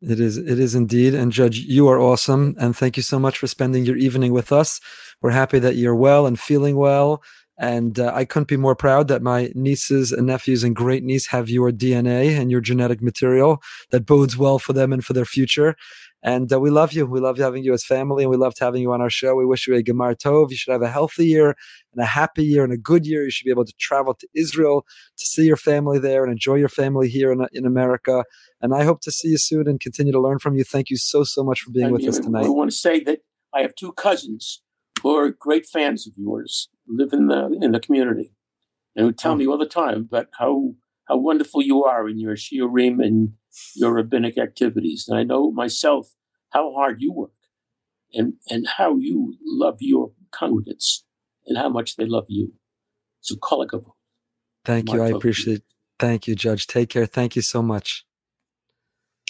It 0.00 0.20
is, 0.20 0.36
it 0.36 0.58
is 0.58 0.74
indeed. 0.74 1.14
And 1.14 1.32
Judge, 1.32 1.58
you 1.58 1.88
are 1.88 1.98
awesome. 1.98 2.54
And 2.58 2.76
thank 2.76 2.96
you 2.96 3.02
so 3.02 3.18
much 3.18 3.38
for 3.38 3.46
spending 3.46 3.84
your 3.84 3.96
evening 3.96 4.32
with 4.32 4.52
us. 4.52 4.80
We're 5.20 5.30
happy 5.30 5.58
that 5.58 5.76
you're 5.76 5.96
well 5.96 6.26
and 6.26 6.38
feeling 6.38 6.76
well. 6.76 7.22
And 7.58 7.98
uh, 7.98 8.12
I 8.14 8.24
couldn't 8.24 8.46
be 8.46 8.56
more 8.56 8.76
proud 8.76 9.08
that 9.08 9.20
my 9.20 9.50
nieces 9.54 10.12
and 10.12 10.28
nephews 10.28 10.62
and 10.62 10.76
great 10.76 11.02
niece 11.02 11.26
have 11.28 11.50
your 11.50 11.72
DNA 11.72 12.38
and 12.38 12.52
your 12.52 12.60
genetic 12.60 13.02
material 13.02 13.60
that 13.90 14.06
bodes 14.06 14.36
well 14.36 14.60
for 14.60 14.72
them 14.72 14.92
and 14.92 15.04
for 15.04 15.12
their 15.12 15.24
future. 15.24 15.74
And 16.22 16.52
uh, 16.52 16.58
we 16.58 16.70
love 16.70 16.92
you. 16.92 17.06
We 17.06 17.20
love 17.20 17.38
having 17.38 17.62
you 17.62 17.72
as 17.72 17.84
family, 17.84 18.24
and 18.24 18.30
we 18.30 18.36
loved 18.36 18.58
having 18.58 18.82
you 18.82 18.92
on 18.92 19.00
our 19.00 19.10
show. 19.10 19.36
We 19.36 19.46
wish 19.46 19.68
you 19.68 19.76
a 19.76 19.82
Gemar 19.82 20.16
Tov. 20.16 20.50
You 20.50 20.56
should 20.56 20.72
have 20.72 20.82
a 20.82 20.90
healthy 20.90 21.26
year 21.26 21.54
and 21.92 22.02
a 22.02 22.06
happy 22.06 22.44
year 22.44 22.64
and 22.64 22.72
a 22.72 22.76
good 22.76 23.06
year. 23.06 23.22
You 23.24 23.30
should 23.30 23.44
be 23.44 23.52
able 23.52 23.64
to 23.64 23.74
travel 23.78 24.14
to 24.14 24.28
Israel 24.34 24.84
to 25.16 25.26
see 25.26 25.44
your 25.44 25.56
family 25.56 26.00
there 26.00 26.24
and 26.24 26.32
enjoy 26.32 26.56
your 26.56 26.68
family 26.68 27.08
here 27.08 27.30
in, 27.30 27.46
in 27.52 27.64
America. 27.64 28.24
And 28.60 28.74
I 28.74 28.82
hope 28.82 29.00
to 29.02 29.12
see 29.12 29.28
you 29.28 29.38
soon 29.38 29.68
and 29.68 29.78
continue 29.78 30.12
to 30.12 30.20
learn 30.20 30.40
from 30.40 30.56
you. 30.56 30.64
Thank 30.64 30.90
you 30.90 30.96
so, 30.96 31.22
so 31.22 31.44
much 31.44 31.60
for 31.60 31.70
being 31.70 31.92
with 31.92 32.06
us 32.08 32.18
tonight. 32.18 32.46
I 32.46 32.48
want 32.48 32.70
to 32.70 32.76
say 32.76 32.98
that 33.04 33.20
I 33.54 33.62
have 33.62 33.76
two 33.76 33.92
cousins 33.92 34.62
who 35.02 35.14
are 35.16 35.30
great 35.30 35.66
fans 35.66 36.06
of 36.06 36.14
yours, 36.16 36.68
live 36.88 37.12
in 37.12 37.28
the 37.28 37.56
in 37.62 37.72
the 37.72 37.80
community, 37.80 38.32
and 38.96 39.06
who 39.06 39.12
tell 39.12 39.32
oh. 39.32 39.36
me 39.36 39.46
all 39.46 39.58
the 39.58 39.66
time 39.66 40.08
about 40.10 40.26
how 40.38 40.74
how 41.06 41.16
wonderful 41.16 41.62
you 41.62 41.84
are 41.84 42.08
in 42.08 42.18
your 42.18 42.34
shiurim 42.34 43.04
and 43.04 43.32
your 43.74 43.92
rabbinic 43.92 44.38
activities. 44.38 45.06
And 45.08 45.18
I 45.18 45.22
know 45.22 45.50
myself 45.50 46.08
how 46.50 46.72
hard 46.74 47.00
you 47.00 47.12
work, 47.12 47.32
and 48.12 48.34
and 48.48 48.66
how 48.66 48.96
you 48.96 49.34
love 49.44 49.76
your 49.80 50.12
congregants, 50.32 51.02
and 51.46 51.56
how 51.58 51.68
much 51.68 51.96
they 51.96 52.06
love 52.06 52.26
you. 52.28 52.52
So 53.20 53.36
kol 53.36 53.66
hakavod. 53.66 53.92
Thank 54.64 54.92
you. 54.92 55.02
I 55.02 55.08
appreciate 55.08 55.58
it. 55.58 55.64
Thank 55.98 56.28
you, 56.28 56.34
Judge. 56.34 56.66
Take 56.66 56.90
care. 56.90 57.06
Thank 57.06 57.36
you 57.36 57.42
so 57.42 57.62
much. 57.62 58.04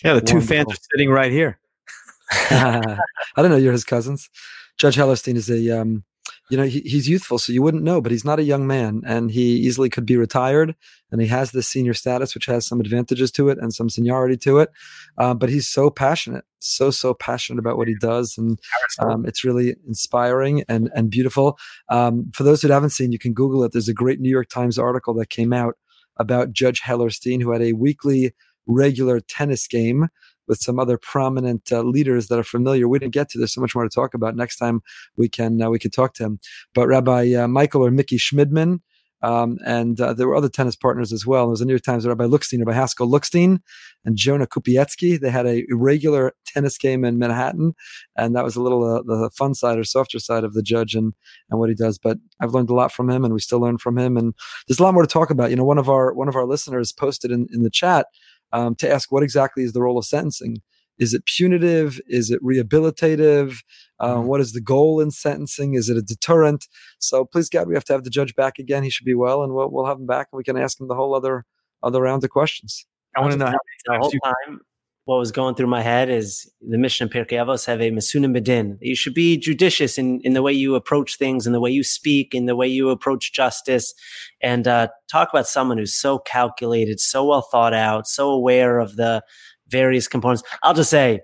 Yeah, 0.05 0.15
the 0.15 0.21
two 0.21 0.35
Wonderful. 0.35 0.57
fans 0.57 0.73
are 0.73 0.83
sitting 0.93 1.11
right 1.11 1.33
here. 1.33 1.59
I 2.31 2.99
don't 3.37 3.51
know 3.51 3.57
you're 3.57 3.73
his 3.73 3.85
cousins. 3.85 4.29
Judge 4.77 4.97
Hellerstein 4.97 5.35
is 5.37 5.51
a, 5.51 5.81
um, 5.81 6.05
you 6.51 6.57
know, 6.57 6.65
he, 6.65 6.81
he's 6.81 7.09
youthful, 7.09 7.39
so 7.39 7.53
you 7.53 7.63
wouldn't 7.63 7.83
know, 7.83 8.01
but 8.01 8.11
he's 8.11 8.25
not 8.25 8.39
a 8.39 8.45
young 8.45 8.67
man, 8.67 9.03
and 9.07 9.31
he 9.31 9.57
easily 9.57 9.91
could 9.91 10.07
be 10.07 10.17
retired, 10.17 10.75
and 11.13 11.21
he 11.21 11.27
has 11.27 11.51
this 11.51 11.69
senior 11.69 11.95
status, 11.95 12.35
which 12.35 12.47
has 12.47 12.67
some 12.67 12.81
advantages 12.81 13.31
to 13.33 13.49
it 13.51 13.59
and 13.59 13.75
some 13.75 13.91
seniority 13.91 14.37
to 14.39 14.59
it. 14.59 14.71
Uh, 15.19 15.35
but 15.35 15.51
he's 15.51 15.69
so 15.69 15.91
passionate, 15.91 16.45
so 16.59 16.91
so 16.91 17.13
passionate 17.13 17.59
about 17.59 17.77
what 17.77 17.89
he 17.89 17.97
does, 18.01 18.37
and 18.39 18.59
um, 18.99 19.27
it's 19.27 19.45
really 19.45 19.77
inspiring 19.87 20.65
and 20.69 20.91
and 20.95 21.11
beautiful. 21.11 21.59
Um, 21.91 22.31
for 22.33 22.45
those 22.45 22.63
who 22.63 22.69
haven't 22.69 22.91
seen, 22.91 23.13
you 23.13 23.19
can 23.19 23.35
Google 23.35 23.63
it. 23.65 23.73
There's 23.73 23.89
a 23.89 23.95
great 23.95 24.21
New 24.21 24.31
York 24.31 24.49
Times 24.49 24.79
article 24.79 25.15
that 25.15 25.31
came 25.31 25.53
out 25.53 25.75
about 26.17 26.53
Judge 26.53 26.81
Hellerstein, 26.83 27.43
who 27.43 27.53
had 27.53 27.63
a 27.63 27.75
weekly 27.75 28.33
regular 28.67 29.21
tennis 29.21 29.67
game 29.67 30.09
with 30.49 30.59
some 30.59 30.79
other 30.79 30.99
prominent 30.99 31.71
uh, 31.71 31.83
leaders 31.83 32.29
that 32.29 32.39
are 32.39 32.45
familiar. 32.45 32.89
We 32.89 32.99
didn't 32.99 33.15
get 33.15 33.29
to. 33.31 33.39
There's 33.39 33.55
so 33.55 33.61
much 33.61 33.75
more 33.75 33.85
to 33.85 33.91
talk 33.91 34.15
about. 34.15 34.37
Next 34.37 34.57
time 34.57 34.81
we 35.17 35.29
can 35.29 35.61
uh, 35.63 35.71
we 35.71 35.79
can 35.79 35.91
talk 35.91 36.15
to 36.15 36.25
him. 36.25 36.39
But 36.75 36.89
Rabbi 36.89 37.35
uh, 37.35 37.49
Michael 37.49 37.85
or 37.85 37.91
Mickey 37.91 38.19
Shmidman. 38.19 38.81
Um, 39.21 39.59
and 39.67 40.01
uh, 40.01 40.13
there 40.13 40.29
were 40.29 40.37
other 40.37 40.49
tennis 40.49 40.77
partners 40.77 41.13
as 41.13 41.27
well. 41.27 41.47
There 41.47 41.51
was 41.51 41.61
a 41.61 41.65
New 41.65 41.73
York 41.73 41.83
Times 41.83 42.07
Rabbi 42.07 42.25
Lookstein, 42.25 42.61
Rabbi 42.61 42.73
Haskell 42.73 43.09
Lookstein, 43.09 43.59
and 44.05 44.17
Jonah 44.17 44.47
Kupietzky. 44.47 45.19
They 45.19 45.31
had 45.31 45.47
a 45.47 45.65
regular 45.73 46.35
tennis 46.47 46.79
game 46.79 47.05
in 47.05 47.19
Manhattan, 47.19 47.75
and 48.17 48.37
that 48.37 48.45
was 48.45 48.55
a 48.55 48.63
little 48.63 48.85
uh, 48.85 49.03
the 49.03 49.29
fun 49.31 49.55
side 49.55 49.77
or 49.77 49.85
softer 49.85 50.21
side 50.21 50.45
of 50.45 50.55
the 50.55 50.63
judge 50.63 50.95
and 50.95 51.15
and 51.51 51.59
what 51.59 51.69
he 51.69 51.75
does. 51.75 51.99
But 51.99 52.19
I've 52.41 52.55
learned 52.55 52.71
a 52.71 52.75
lot 52.75 52.93
from 52.93 53.11
him, 53.11 53.25
and 53.25 53.35
we 53.35 53.41
still 53.41 53.61
learn 53.61 53.79
from 53.79 53.99
him. 53.99 54.17
And 54.17 54.35
there's 54.69 54.79
a 54.79 54.85
lot 54.85 54.95
more 54.95 55.03
to 55.03 55.09
talk 55.09 55.31
about. 55.31 55.51
You 55.51 55.57
know, 55.57 55.65
one 55.65 55.79
of 55.79 55.89
our 55.89 56.15
one 56.15 56.29
of 56.29 56.37
our 56.37 56.47
listeners 56.47 56.93
posted 56.93 57.33
in 57.33 57.49
in 57.53 57.65
the 57.65 57.71
chat 57.71 58.07
um, 58.53 58.75
to 58.77 58.91
ask 58.91 59.11
what 59.13 59.23
exactly 59.23 59.65
is 59.65 59.73
the 59.73 59.83
role 59.83 59.99
of 59.99 60.05
sentencing. 60.05 60.63
Is 60.99 61.15
it 61.15 61.27
punitive? 61.27 62.01
Is 62.09 62.31
it 62.31 62.43
rehabilitative? 62.43 63.59
Uh, 64.01 64.17
mm-hmm. 64.17 64.27
what 64.27 64.41
is 64.41 64.53
the 64.53 64.61
goal 64.61 65.01
in 65.01 65.11
sentencing? 65.11 65.75
Is 65.75 65.89
it 65.89 65.97
a 65.97 66.03
deterrent? 66.03 66.67
So 66.99 67.25
please 67.25 67.49
God, 67.49 67.69
we 67.69 67.75
have 67.75 67.85
to 67.85 67.93
have 67.93 68.05
the 68.05 68.11
judge 68.11 68.35
back 68.35 68.59
again. 68.59 68.83
He 68.83 68.91
should 68.91 69.07
be 69.07 69.15
well, 69.15 69.43
and 69.43 69.55
we'll, 69.55 69.71
we'll 69.71 69.87
have 69.87 69.99
him 69.99 70.07
back, 70.07 70.29
and 70.33 70.39
we 70.39 70.45
can 70.45 70.57
ask 70.57 70.81
him 70.81 70.89
the 70.89 70.97
whole 70.97 71.15
other 71.15 71.45
other 71.83 72.03
round 72.03 72.25
of 72.25 72.31
questions. 72.31 72.87
I 73.17 73.21
want 73.21 73.33
to 73.33 73.39
know 73.39 73.47
how 73.47 73.59
the 73.87 73.99
whole 73.99 74.11
time 74.11 74.61
what 75.09 75.19
was 75.19 75.33
going 75.33 75.55
through 75.55 75.67
my 75.67 75.81
head 75.81 76.11
is 76.11 76.53
the 76.61 76.77
Mishnah 76.77 77.07
in 77.07 77.11
Pirkei 77.11 77.39
Avos 77.43 77.67
Hevu 77.67 77.91
Mesunim 77.91 78.37
BaDin. 78.37 78.77
You 78.83 78.95
should 78.95 79.15
be 79.15 79.39
judicious 79.39 79.97
in, 79.97 80.21
in 80.21 80.35
the 80.35 80.43
way 80.43 80.53
you 80.53 80.75
approach 80.75 81.17
things, 81.17 81.47
in 81.47 81.55
the 81.55 81.61
way 81.61 81.71
you 81.71 81.83
speak, 81.83 82.35
in 82.35 82.45
the 82.45 82.55
way 82.55 82.69
you 82.69 82.91
approach 82.91 83.33
justice, 83.33 83.95
and 84.43 84.69
uh, 84.69 84.89
talk 85.11 85.31
about 85.33 85.47
someone 85.47 85.79
who's 85.79 85.95
so 85.95 86.19
calculated, 86.19 87.01
so 87.01 87.25
well 87.25 87.41
thought 87.41 87.73
out, 87.73 88.07
so 88.07 88.29
aware 88.29 88.81
of 88.81 88.97
the 88.97 89.23
various 89.69 90.09
components. 90.09 90.43
I'll 90.63 90.75
just 90.75 90.91
say, 90.91 91.21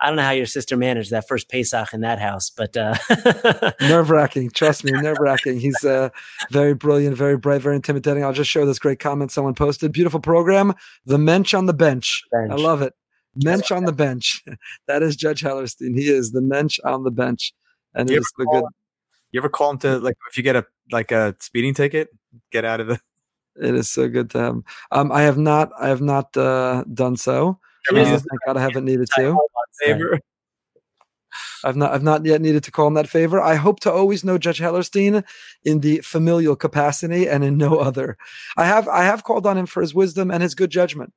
I 0.00 0.06
don't 0.06 0.14
know 0.14 0.22
how 0.22 0.30
your 0.30 0.46
sister 0.46 0.76
managed 0.76 1.10
that 1.10 1.26
first 1.26 1.50
Pesach 1.50 1.92
in 1.92 2.02
that 2.02 2.20
house, 2.20 2.50
but 2.50 2.76
uh... 2.76 2.94
nerve 3.80 4.08
wracking. 4.08 4.50
Trust 4.50 4.84
me, 4.84 4.92
nerve 4.92 5.18
wracking. 5.18 5.58
He's 5.58 5.82
uh, 5.84 6.10
very 6.52 6.74
brilliant, 6.74 7.16
very 7.16 7.36
bright, 7.36 7.60
very 7.60 7.74
intimidating. 7.74 8.22
I'll 8.22 8.32
just 8.32 8.50
show 8.50 8.64
this 8.64 8.78
great 8.78 9.00
comment 9.00 9.32
someone 9.32 9.54
posted. 9.54 9.90
Beautiful 9.90 10.20
program. 10.20 10.74
The 11.06 11.18
mensch 11.18 11.54
on 11.54 11.66
the 11.66 11.74
bench. 11.74 12.22
bench. 12.30 12.52
I 12.52 12.54
love 12.54 12.82
it. 12.82 12.92
Mensch 13.44 13.70
on 13.70 13.84
the 13.84 13.92
bench. 13.92 14.44
that 14.86 15.02
is 15.02 15.16
Judge 15.16 15.42
Hellerstein. 15.42 15.96
He 15.96 16.08
is 16.08 16.32
the 16.32 16.40
mensch 16.40 16.78
on 16.84 17.04
the 17.04 17.10
bench, 17.10 17.52
and 17.94 18.10
you 18.10 18.18
it's 18.18 18.32
the 18.38 18.46
good. 18.46 18.64
Him, 18.64 18.70
you 19.32 19.40
ever 19.40 19.48
call 19.48 19.70
him 19.70 19.78
to 19.78 19.98
like 19.98 20.16
if 20.30 20.36
you 20.36 20.42
get 20.42 20.56
a 20.56 20.66
like 20.90 21.12
a 21.12 21.36
speeding 21.40 21.74
ticket, 21.74 22.08
get 22.50 22.64
out 22.64 22.80
of 22.80 22.88
the. 22.88 23.00
It 23.58 23.74
is 23.74 23.90
so 23.90 24.06
good 24.06 24.28
to 24.32 24.38
have. 24.38 24.56
Um, 24.92 25.10
I 25.10 25.22
have 25.22 25.38
not. 25.38 25.70
I 25.80 25.88
have 25.88 26.02
not 26.02 26.36
uh, 26.36 26.84
done 26.92 27.16
so. 27.16 27.58
Uh, 27.90 28.04
thank 28.04 28.22
God 28.46 28.58
I 28.58 28.60
haven't 28.60 28.84
needed 28.84 29.08
to. 29.16 29.38
Favor. 29.82 30.20
I've 31.64 31.76
not 31.76 31.92
I've 31.92 32.02
not 32.02 32.24
yet 32.26 32.42
needed 32.42 32.64
to 32.64 32.70
call 32.70 32.86
him 32.86 32.94
that 32.94 33.08
favor. 33.08 33.40
I 33.40 33.54
hope 33.54 33.80
to 33.80 33.92
always 33.92 34.24
know 34.24 34.36
Judge 34.36 34.60
Hellerstein 34.60 35.24
in 35.64 35.80
the 35.80 36.00
familial 36.00 36.54
capacity 36.54 37.28
and 37.28 37.42
in 37.42 37.56
no 37.56 37.78
other. 37.78 38.18
I 38.58 38.66
have 38.66 38.88
I 38.88 39.04
have 39.04 39.24
called 39.24 39.46
on 39.46 39.56
him 39.56 39.66
for 39.66 39.80
his 39.80 39.94
wisdom 39.94 40.30
and 40.30 40.42
his 40.42 40.54
good 40.54 40.70
judgment 40.70 41.14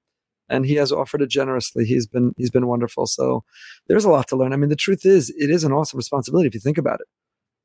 and 0.50 0.66
he 0.66 0.76
has 0.76 0.92
offered 0.92 1.22
it 1.22 1.30
generously. 1.30 1.86
He's 1.86 2.08
been 2.08 2.34
he's 2.38 2.50
been 2.50 2.68
wonderful. 2.68 3.06
So 3.06 3.44
there's 3.88 4.06
a 4.06 4.10
lot 4.10 4.28
to 4.30 4.36
learn. 4.36 4.54
I 4.54 4.58
mean, 4.58 4.70
the 4.70 4.76
truth 4.76 5.06
is, 5.06 5.30
it 5.38 5.50
is 5.50 5.64
an 5.64 5.72
awesome 5.72 5.98
responsibility 5.98 6.48
if 6.48 6.54
you 6.54 6.60
think 6.60 6.78
about 6.78 7.02
it. 7.02 7.08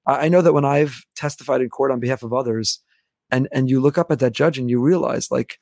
I, 0.06 0.26
I 0.26 0.28
know 0.28 0.42
that 0.42 0.52
when 0.52 0.64
I've 0.64 1.04
testified 1.16 1.60
in 1.60 1.68
court 1.68 1.90
on 1.90 2.00
behalf 2.00 2.22
of 2.22 2.32
others, 2.32 2.80
and 3.30 3.48
and 3.52 3.68
you 3.68 3.80
look 3.80 3.98
up 3.98 4.10
at 4.10 4.18
that 4.20 4.32
judge 4.32 4.58
and 4.58 4.70
you 4.70 4.80
realize, 4.80 5.30
like, 5.30 5.58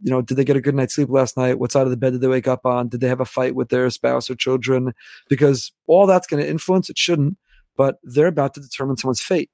you 0.00 0.10
know, 0.10 0.22
did 0.22 0.36
they 0.36 0.44
get 0.44 0.56
a 0.56 0.60
good 0.60 0.74
night's 0.74 0.94
sleep 0.94 1.08
last 1.10 1.36
night? 1.36 1.58
What 1.58 1.72
side 1.72 1.84
of 1.84 1.90
the 1.90 1.96
bed 1.96 2.12
did 2.12 2.20
they 2.20 2.28
wake 2.28 2.48
up 2.48 2.66
on? 2.66 2.88
Did 2.88 3.00
they 3.00 3.08
have 3.08 3.20
a 3.20 3.24
fight 3.24 3.54
with 3.54 3.68
their 3.70 3.88
spouse 3.90 4.30
or 4.30 4.34
children? 4.34 4.92
Because 5.28 5.72
all 5.86 6.06
that's 6.06 6.26
going 6.26 6.42
to 6.42 6.48
influence. 6.48 6.90
It 6.90 6.98
shouldn't, 6.98 7.36
but 7.76 7.96
they're 8.02 8.26
about 8.26 8.54
to 8.54 8.60
determine 8.60 8.96
someone's 8.96 9.22
fate 9.22 9.50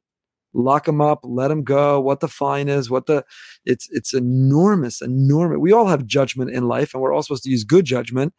lock 0.57 0.87
them 0.87 1.01
up, 1.01 1.21
let 1.23 1.49
them 1.49 1.63
go, 1.63 2.01
what 2.01 2.21
the 2.21 2.29
fine 2.29 2.69
is, 2.69 2.91
what 2.91 3.07
the 3.07 3.25
it's 3.65 3.89
it's 3.91 4.15
enormous, 4.15 5.01
enormous. 5.01 5.59
We 5.59 5.73
all 5.73 5.87
have 5.87 6.07
judgment 6.07 6.51
in 6.51 6.67
life 6.67 6.95
and 6.95 7.03
we're 7.03 7.13
all 7.13 7.23
supposed 7.23 7.45
to 7.45 7.51
use 7.51 7.65
good 7.65 7.85
judgment, 7.85 8.35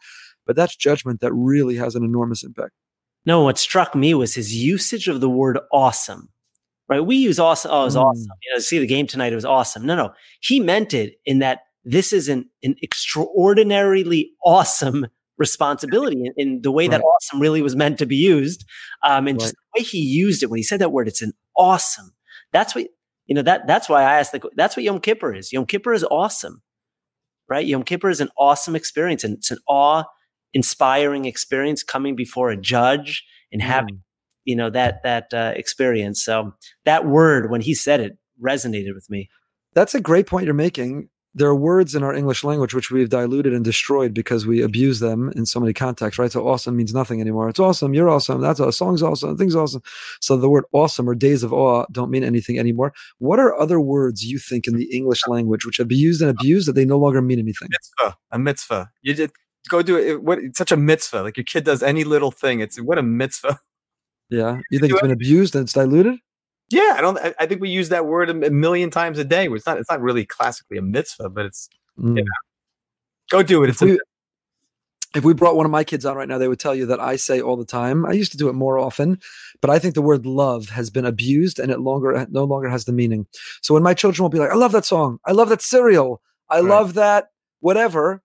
but 0.45 0.55
that's 0.55 0.75
judgment 0.75 1.21
that 1.21 1.33
really 1.33 1.75
has 1.75 1.95
an 1.95 2.03
enormous 2.03 2.43
impact. 2.43 2.71
No, 3.25 3.43
what 3.43 3.57
struck 3.57 3.95
me 3.95 4.13
was 4.13 4.33
his 4.35 4.55
usage 4.55 5.07
of 5.07 5.21
the 5.21 5.29
word 5.29 5.59
awesome. 5.71 6.29
Right? 6.89 7.01
We 7.01 7.17
use 7.17 7.37
awesome. 7.39 7.71
Oh, 7.73 7.81
it 7.81 7.85
was 7.85 7.95
mm. 7.97 8.03
awesome. 8.03 8.31
You 8.43 8.53
know, 8.53 8.59
see 8.59 8.79
the 8.79 8.87
game 8.87 9.07
tonight, 9.07 9.33
it 9.33 9.35
was 9.35 9.45
awesome. 9.45 9.85
No, 9.85 9.95
no. 9.95 10.13
He 10.39 10.61
meant 10.61 10.93
it 10.93 11.15
in 11.25 11.39
that 11.39 11.63
this 11.83 12.13
is 12.13 12.29
an, 12.29 12.49
an 12.63 12.75
extraordinarily 12.81 14.31
awesome 14.43 15.07
responsibility 15.37 16.23
in, 16.25 16.33
in 16.37 16.61
the 16.61 16.71
way 16.71 16.85
right. 16.85 16.91
that 16.91 17.03
awesome 17.03 17.39
really 17.39 17.61
was 17.61 17.75
meant 17.75 17.99
to 17.99 18.05
be 18.05 18.15
used. 18.15 18.65
Um, 19.03 19.27
and 19.27 19.37
right. 19.37 19.41
just 19.41 19.53
the 19.53 19.79
way 19.79 19.83
he 19.83 19.99
used 19.99 20.43
it 20.43 20.49
when 20.49 20.57
he 20.57 20.63
said 20.63 20.79
that 20.79 20.91
word, 20.91 21.07
it's 21.07 21.21
an 21.21 21.33
awesome. 21.55 22.13
That's 22.51 22.75
what, 22.75 22.87
you 23.25 23.35
know, 23.35 23.41
that, 23.43 23.67
that's 23.67 23.89
why 23.89 24.03
I 24.03 24.19
asked 24.19 24.31
the, 24.31 24.41
that's 24.55 24.75
what 24.75 24.83
Yom 24.83 24.99
Kippur 24.99 25.33
is. 25.33 25.51
Yom 25.51 25.65
Kippur 25.65 25.93
is 25.93 26.03
awesome, 26.05 26.61
right? 27.49 27.65
Yom 27.65 27.83
Kippur 27.83 28.09
is 28.09 28.21
an 28.21 28.29
awesome 28.37 28.75
experience 28.75 29.23
and 29.23 29.35
it's 29.35 29.51
an 29.51 29.59
awe 29.67 30.03
inspiring 30.53 31.25
experience 31.25 31.83
coming 31.83 32.15
before 32.15 32.49
a 32.49 32.57
judge 32.57 33.25
and 33.51 33.61
having, 33.61 33.95
mm. 33.95 34.01
you 34.45 34.55
know, 34.55 34.69
that, 34.69 35.03
that 35.03 35.33
uh, 35.33 35.53
experience. 35.55 36.23
So 36.23 36.53
that 36.85 37.05
word, 37.05 37.51
when 37.51 37.61
he 37.61 37.73
said 37.73 37.99
it, 37.99 38.17
resonated 38.41 38.93
with 38.93 39.09
me. 39.09 39.29
That's 39.73 39.95
a 39.95 40.01
great 40.01 40.27
point 40.27 40.45
you're 40.45 40.53
making 40.53 41.09
there 41.37 41.47
are 41.47 41.55
words 41.55 41.93
in 41.93 42.01
our 42.01 42.15
English 42.15 42.43
language 42.43 42.73
which 42.73 42.89
we've 42.89 43.09
diluted 43.09 43.53
and 43.53 43.63
destroyed 43.63 44.11
because 44.11 44.47
we 44.47 44.63
abuse 44.63 44.99
them 44.99 45.31
in 45.35 45.45
so 45.45 45.59
many 45.59 45.71
contexts, 45.71 46.17
right? 46.17 46.31
So 46.31 46.47
awesome 46.47 46.75
means 46.75 46.95
nothing 46.95 47.21
anymore. 47.21 47.47
It's 47.47 47.59
awesome. 47.59 47.93
You're 47.93 48.09
awesome. 48.09 48.41
That's 48.41 48.59
a 48.59 48.71
song's 48.71 49.03
awesome. 49.03 49.37
Things 49.37 49.55
awesome. 49.55 49.83
So 50.19 50.35
the 50.35 50.49
word 50.49 50.63
awesome 50.71 51.07
or 51.07 51.13
days 51.13 51.43
of 51.43 51.53
awe 51.53 51.85
don't 51.91 52.09
mean 52.09 52.23
anything 52.23 52.57
anymore. 52.57 52.91
What 53.19 53.39
are 53.39 53.55
other 53.59 53.79
words 53.79 54.25
you 54.25 54.39
think 54.39 54.65
in 54.67 54.77
the 54.77 54.85
English 54.85 55.21
language 55.27 55.63
which 55.63 55.77
have 55.77 55.87
been 55.87 55.99
used 55.99 56.21
and 56.21 56.31
abused 56.31 56.67
that 56.67 56.73
they 56.73 56.85
no 56.85 56.97
longer 56.97 57.21
mean 57.21 57.37
anything? 57.37 57.69
Mitzvah. 57.69 58.17
A 58.31 58.39
mitzvah. 58.39 58.89
You 59.03 59.13
did 59.13 59.31
go 59.69 59.83
do 59.83 59.95
it. 59.95 60.23
What 60.23 60.39
it's 60.39 60.57
such 60.57 60.71
a 60.71 60.77
mitzvah. 60.77 61.21
Like 61.21 61.37
your 61.37 61.43
kid 61.43 61.65
does 61.65 61.83
any 61.83 62.03
little 62.03 62.31
thing. 62.31 62.61
It's 62.61 62.81
what 62.81 62.97
a 62.97 63.03
mitzvah. 63.03 63.59
Yeah, 64.29 64.59
you 64.71 64.79
think 64.79 64.91
it's 64.91 65.01
been 65.01 65.11
abused 65.11 65.55
and 65.55 65.63
it's 65.63 65.73
diluted? 65.73 66.15
Yeah, 66.69 66.95
I 66.97 67.01
don't. 67.01 67.17
I 67.39 67.45
think 67.45 67.61
we 67.61 67.69
use 67.69 67.89
that 67.89 68.05
word 68.05 68.29
a 68.29 68.33
million 68.33 68.89
times 68.89 69.19
a 69.19 69.23
day. 69.23 69.47
It's 69.47 69.65
not. 69.65 69.77
It's 69.77 69.89
not 69.89 70.01
really 70.01 70.25
classically 70.25 70.77
a 70.77 70.81
mitzvah, 70.81 71.29
but 71.29 71.45
it's. 71.45 71.69
Mm. 71.97 72.17
You 72.17 72.23
know, 72.23 72.31
go 73.29 73.41
do 73.41 73.63
it. 73.63 73.69
It's 73.69 73.81
if 73.81 73.89
we, 73.89 73.99
if 75.15 75.23
we 75.23 75.33
brought 75.33 75.55
one 75.55 75.65
of 75.65 75.71
my 75.71 75.83
kids 75.83 76.05
on 76.05 76.17
right 76.17 76.27
now, 76.27 76.37
they 76.37 76.47
would 76.47 76.59
tell 76.59 76.75
you 76.75 76.85
that 76.87 76.99
I 76.99 77.15
say 77.15 77.39
all 77.39 77.55
the 77.55 77.65
time. 77.65 78.05
I 78.05 78.11
used 78.11 78.31
to 78.33 78.37
do 78.37 78.49
it 78.49 78.53
more 78.53 78.77
often, 78.77 79.19
but 79.61 79.69
I 79.69 79.79
think 79.79 79.95
the 79.95 80.01
word 80.01 80.25
love 80.25 80.69
has 80.69 80.89
been 80.89 81.05
abused 81.05 81.57
and 81.59 81.71
it 81.71 81.79
longer 81.79 82.27
no 82.29 82.43
longer 82.43 82.69
has 82.69 82.85
the 82.85 82.93
meaning. 82.93 83.27
So 83.61 83.73
when 83.73 83.83
my 83.83 83.93
children 83.93 84.23
will 84.23 84.29
be 84.29 84.39
like, 84.39 84.51
"I 84.51 84.55
love 84.55 84.73
that 84.73 84.85
song. 84.85 85.19
I 85.25 85.31
love 85.31 85.49
that 85.49 85.61
cereal. 85.61 86.21
I 86.49 86.59
right. 86.59 86.69
love 86.69 86.95
that 86.95 87.29
whatever," 87.61 88.21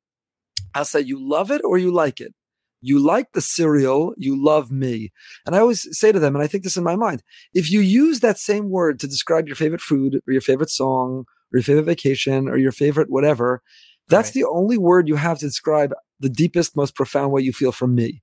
I'll 0.74 0.84
say, 0.84 1.00
"You 1.00 1.18
love 1.20 1.50
it 1.52 1.62
or 1.64 1.78
you 1.78 1.92
like 1.92 2.20
it." 2.20 2.34
You 2.82 2.98
like 2.98 3.32
the 3.32 3.40
cereal, 3.40 4.12
you 4.18 4.42
love 4.42 4.70
me. 4.70 5.12
And 5.46 5.54
I 5.54 5.60
always 5.60 5.88
say 5.98 6.12
to 6.12 6.18
them, 6.18 6.34
and 6.34 6.42
I 6.42 6.48
think 6.48 6.64
this 6.64 6.76
in 6.76 6.84
my 6.84 6.96
mind, 6.96 7.22
if 7.54 7.70
you 7.70 7.80
use 7.80 8.20
that 8.20 8.38
same 8.38 8.70
word 8.70 8.98
to 9.00 9.06
describe 9.06 9.46
your 9.46 9.56
favorite 9.56 9.80
food 9.80 10.20
or 10.26 10.32
your 10.32 10.42
favorite 10.42 10.68
song 10.68 11.24
or 11.52 11.58
your 11.58 11.62
favorite 11.62 11.84
vacation 11.84 12.48
or 12.48 12.58
your 12.58 12.72
favorite 12.72 13.08
whatever, 13.08 13.62
that's 14.08 14.28
right. 14.28 14.34
the 14.34 14.44
only 14.44 14.76
word 14.76 15.06
you 15.06 15.14
have 15.14 15.38
to 15.38 15.46
describe 15.46 15.94
the 16.18 16.28
deepest, 16.28 16.76
most 16.76 16.96
profound 16.96 17.32
way 17.32 17.40
you 17.40 17.52
feel 17.52 17.72
from 17.72 17.94
me. 17.94 18.22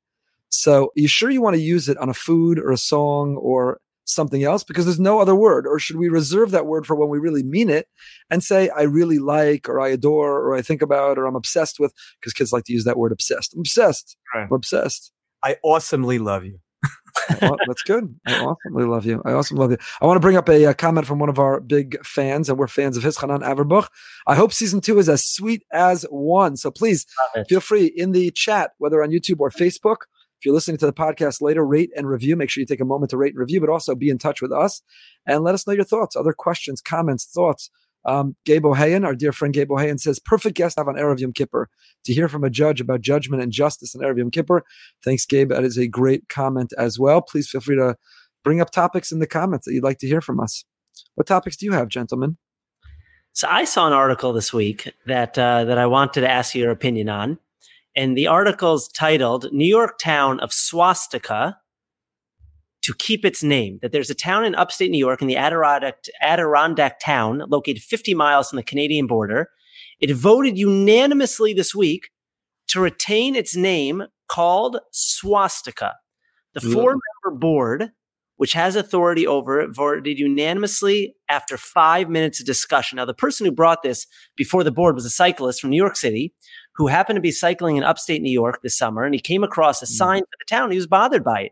So, 0.49 0.86
are 0.86 0.89
you 0.95 1.07
sure 1.07 1.30
you 1.30 1.41
want 1.41 1.55
to 1.55 1.62
use 1.62 1.88
it 1.88 1.97
on 1.97 2.10
a 2.10 2.14
food 2.14 2.60
or 2.60 2.72
a 2.72 2.78
song 2.78 3.38
or 3.38 3.80
something 4.10 4.43
else 4.43 4.64
because 4.64 4.86
there's 4.86 4.99
no 4.99 5.20
other 5.20 5.36
word? 5.36 5.66
Or 5.68 5.80
should 5.80 5.97
we 5.97 6.10
reserve 6.10 6.51
that 6.51 6.66
word 6.66 6.86
for 6.86 6.95
when 6.95 7.10
we 7.10 7.20
really 7.20 7.43
mean 7.43 7.70
it 7.70 7.88
and 8.30 8.43
say, 8.43 8.70
I 8.70 8.84
really 8.84 9.20
like, 9.20 9.70
or 9.70 9.80
I 9.80 9.89
adore, 9.89 10.39
or 10.39 10.55
I 10.55 10.62
think 10.62 10.82
about, 10.82 11.18
or 11.18 11.26
I'm 11.26 11.36
obsessed 11.36 11.80
with? 11.80 11.93
Because 12.20 12.34
kids 12.34 12.51
like 12.51 12.66
to 12.66 12.74
use 12.74 12.84
that 12.86 12.97
word 12.97 13.12
obsessed. 13.12 13.53
I'm 13.53 13.62
obsessed. 13.62 14.18
Right. 14.34 14.43
I'm 14.43 14.53
obsessed. 14.53 15.12
I 15.43 15.57
awesomely 15.64 16.20
love 16.20 16.43
you. 16.43 16.60
that's 17.68 17.84
good. 17.84 18.16
I 18.26 18.39
awesomely 18.39 18.86
love 18.86 19.05
you. 19.05 19.22
I 19.26 19.34
awesomely 19.34 19.62
love 19.62 19.72
you. 19.72 19.78
I 20.01 20.05
want 20.05 20.18
to 20.18 20.22
bring 20.22 20.38
up 20.38 20.49
a, 20.49 20.66
a, 20.66 20.74
comment 20.74 21.05
from 21.05 21.20
one 21.20 21.30
of 21.30 21.39
our 21.39 21.60
big 21.60 22.03
fans, 22.05 22.49
and 22.49 22.57
we're 22.57 22.68
fans 22.68 22.97
of 22.97 23.03
his, 23.03 23.18
Hanan 23.18 23.41
Averbuch. 23.41 23.88
I 24.28 24.36
hope 24.36 24.53
season 24.53 24.82
two 24.82 24.99
is 24.99 25.10
as 25.10 25.26
sweet 25.26 25.64
as 25.72 26.05
one. 26.10 26.57
So 26.57 26.72
please 26.72 27.05
feel 27.47 27.60
free 27.60 27.86
in 27.86 28.12
the 28.12 28.32
chat, 28.32 28.72
whether 28.78 29.03
on 29.03 29.10
YouTube 29.10 29.39
or 29.39 29.49
Facebook, 29.49 29.97
if 30.40 30.46
you're 30.46 30.54
listening 30.54 30.78
to 30.78 30.86
the 30.86 30.94
podcast 30.94 31.42
later, 31.42 31.66
rate 31.66 31.92
and 31.98 32.08
review. 32.08 32.38
Make 32.38 32.50
sure 32.50 32.62
you 32.62 32.66
take 32.66 32.80
a 32.80 32.86
moment 32.86 33.10
to 33.10 33.18
rate 33.18 33.34
and 33.34 33.40
review, 33.40 33.60
but 33.60 33.70
also 33.70 33.94
be 33.94 34.10
in 34.10 34.18
touch 34.18 34.42
with 34.42 34.54
us 34.54 34.82
and 35.26 35.44
let 35.44 35.54
us 35.54 35.68
know 35.68 35.74
your 35.74 35.84
thoughts, 35.84 36.16
other 36.16 36.32
questions, 36.32 36.82
comments, 36.82 37.26
thoughts. 37.26 37.70
Um, 38.06 38.38
Gabe 38.46 38.64
Ohayon, 38.64 39.06
our 39.06 39.14
dear 39.14 39.34
friend 39.34 39.54
Gabe 39.54 39.70
Ohayon, 39.70 40.00
says, 40.00 40.20
perfect 40.20 40.56
guest 40.56 40.78
have 40.78 40.88
on 40.88 40.96
Erev 40.96 41.20
Yom 41.20 41.34
Kippur 41.34 41.68
to 42.06 42.14
hear 42.14 42.30
from 42.30 42.46
a 42.46 42.50
judge 42.50 42.80
about 42.80 43.02
judgment 43.02 43.44
and 43.44 43.52
justice 43.52 43.94
in 43.94 44.00
Erev 44.00 44.18
Yom 44.18 44.32
Kippur. 44.32 44.64
Thanks, 45.04 45.26
Gabe. 45.26 45.50
That 45.50 45.66
is 45.66 45.78
a 45.78 45.88
great 45.88 46.30
comment 46.30 46.72
as 46.78 46.98
well. 46.98 47.22
Please 47.22 47.50
feel 47.50 47.60
free 47.60 47.76
to 47.76 47.98
bring 48.46 48.62
up 48.62 48.72
topics 48.72 49.12
in 49.12 49.20
the 49.20 49.28
comments 49.28 49.66
that 49.66 49.74
you'd 49.74 49.84
like 49.84 49.98
to 49.98 50.08
hear 50.08 50.22
from 50.22 50.40
us. 50.40 50.64
What 51.16 51.28
topics 51.28 51.58
do 51.58 51.66
you 51.66 51.74
have, 51.74 51.90
gentlemen? 51.90 52.38
So 53.34 53.50
I 53.50 53.66
saw 53.66 53.88
an 53.88 53.94
article 53.94 54.32
this 54.32 54.54
week 54.54 54.94
that 55.06 55.38
uh, 55.38 55.66
that 55.66 55.78
I 55.78 55.86
wanted 55.86 56.22
to 56.22 56.30
ask 56.30 56.56
your 56.56 56.72
opinion 56.72 57.10
on 57.10 57.38
and 57.96 58.18
the 58.18 58.28
article's 58.28 58.88
titled 58.90 59.52
New 59.52 59.68
York 59.68 59.98
Town 60.00 60.40
of 60.40 60.54
Swastika 60.54 61.58
to 62.82 62.94
keep 62.94 63.26
its 63.26 63.44
name. 63.44 63.80
That 63.82 63.92
there's 63.92 64.10
a 64.10 64.16
town 64.16 64.46
in 64.46 64.56
upstate 64.56 64.92
New 64.92 64.98
York 64.98 65.22
in 65.22 65.28
the 65.28 65.38
Adirondack, 65.38 66.04
Adirondack 66.22 67.00
town 67.00 67.44
located 67.48 67.82
50 67.82 68.14
miles 68.14 68.50
from 68.50 68.58
the 68.58 68.64
Canadian 68.64 69.08
border. 69.08 69.50
It 70.00 70.14
voted 70.14 70.58
unanimously 70.58 71.54
this 71.54 71.76
week 71.76 72.10
to 72.70 72.80
retain 72.80 73.36
its 73.36 73.56
name 73.56 74.04
called 74.28 74.80
Swastika. 74.92 75.96
The 76.54 76.62
four 76.62 76.96
member 77.24 77.40
board, 77.40 77.92
which 78.38 78.54
has 78.54 78.76
authority 78.76 79.28
over 79.28 79.60
it, 79.60 79.76
voted 79.76 80.18
unanimously 80.18 81.16
after 81.28 81.58
five 81.58 82.10
minutes 82.10 82.40
of 82.40 82.46
discussion. 82.46 82.96
Now, 82.96 83.06
the 83.06 83.14
person 83.14 83.46
who 83.46 83.52
brought 83.52 83.84
this 83.84 84.08
before 84.36 84.64
the 84.64 84.72
board 84.72 84.96
was 84.96 85.06
a 85.06 85.10
cyclist 85.10 85.62
from 85.62 85.70
New 85.70 85.78
York 85.78 85.96
City 85.96 86.34
who 86.80 86.88
happened 86.88 87.17
to 87.17 87.21
be 87.21 87.32
cycling 87.32 87.75
in 87.75 87.84
upstate 87.84 88.21
New 88.21 88.32
York 88.32 88.61
this 88.63 88.77
summer 88.77 89.03
and 89.03 89.13
he 89.13 89.19
came 89.19 89.43
across 89.43 89.82
a 89.82 89.86
mm. 89.86 89.89
sign 89.89 90.21
for 90.21 90.38
the 90.39 90.45
town. 90.47 90.71
He 90.71 90.77
was 90.77 90.88
bothered 90.88 91.25
by 91.25 91.41
it. 91.41 91.51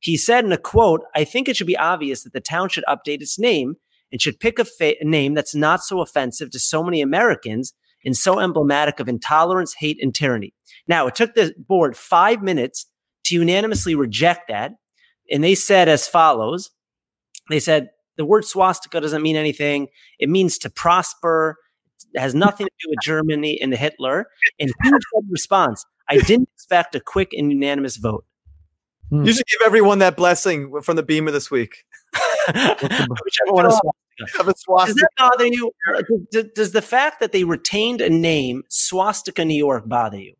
He 0.00 0.16
said 0.16 0.46
in 0.46 0.50
a 0.50 0.56
quote, 0.56 1.02
I 1.14 1.24
think 1.24 1.46
it 1.46 1.56
should 1.56 1.66
be 1.66 1.76
obvious 1.76 2.24
that 2.24 2.32
the 2.32 2.40
town 2.40 2.70
should 2.70 2.84
update 2.88 3.20
its 3.20 3.38
name 3.38 3.76
and 4.10 4.20
should 4.20 4.40
pick 4.40 4.58
a, 4.58 4.64
fa- 4.64 4.94
a 4.98 5.04
name 5.04 5.34
that's 5.34 5.54
not 5.54 5.84
so 5.84 6.00
offensive 6.00 6.50
to 6.50 6.58
so 6.58 6.82
many 6.82 7.02
Americans 7.02 7.74
and 8.02 8.16
so 8.16 8.40
emblematic 8.40 8.98
of 8.98 9.08
intolerance, 9.08 9.74
hate, 9.74 9.98
and 10.02 10.14
tyranny. 10.14 10.54
Now, 10.88 11.06
it 11.06 11.14
took 11.14 11.34
the 11.34 11.54
board 11.58 11.94
five 11.94 12.42
minutes 12.42 12.86
to 13.24 13.34
unanimously 13.34 13.94
reject 13.94 14.48
that. 14.48 14.72
And 15.30 15.44
they 15.44 15.54
said 15.54 15.88
as 15.88 16.08
follows 16.08 16.70
They 17.50 17.60
said, 17.60 17.90
the 18.16 18.24
word 18.24 18.46
swastika 18.46 19.02
doesn't 19.02 19.22
mean 19.22 19.36
anything. 19.36 19.88
It 20.18 20.30
means 20.30 20.56
to 20.58 20.70
prosper 20.70 21.58
has 22.16 22.34
nothing 22.34 22.66
to 22.66 22.72
do 22.84 22.90
with 22.90 22.98
Germany 23.02 23.58
and 23.60 23.74
Hitler. 23.74 24.26
And 24.58 24.70
he 24.82 24.90
said 24.90 25.00
response, 25.30 25.84
I 26.08 26.18
didn't 26.18 26.48
expect 26.54 26.94
a 26.94 27.00
quick 27.00 27.32
and 27.32 27.50
unanimous 27.50 27.96
vote. 27.96 28.24
Hmm. 29.10 29.24
You 29.24 29.32
should 29.32 29.46
give 29.46 29.66
everyone 29.66 29.98
that 30.00 30.16
blessing 30.16 30.80
from 30.82 30.96
the 30.96 31.02
bimah 31.02 31.32
this 31.32 31.50
week. 31.50 31.84
Whichever 32.46 33.62
Does 33.62 34.94
that 34.94 35.08
bother 35.16 35.46
you? 35.46 35.72
Does, 36.30 36.44
does 36.54 36.72
the 36.72 36.82
fact 36.82 37.20
that 37.20 37.32
they 37.32 37.44
retained 37.44 38.00
a 38.00 38.10
name, 38.10 38.62
Swastika 38.68 39.44
New 39.44 39.56
York, 39.56 39.88
bother 39.88 40.18
you? 40.18 40.34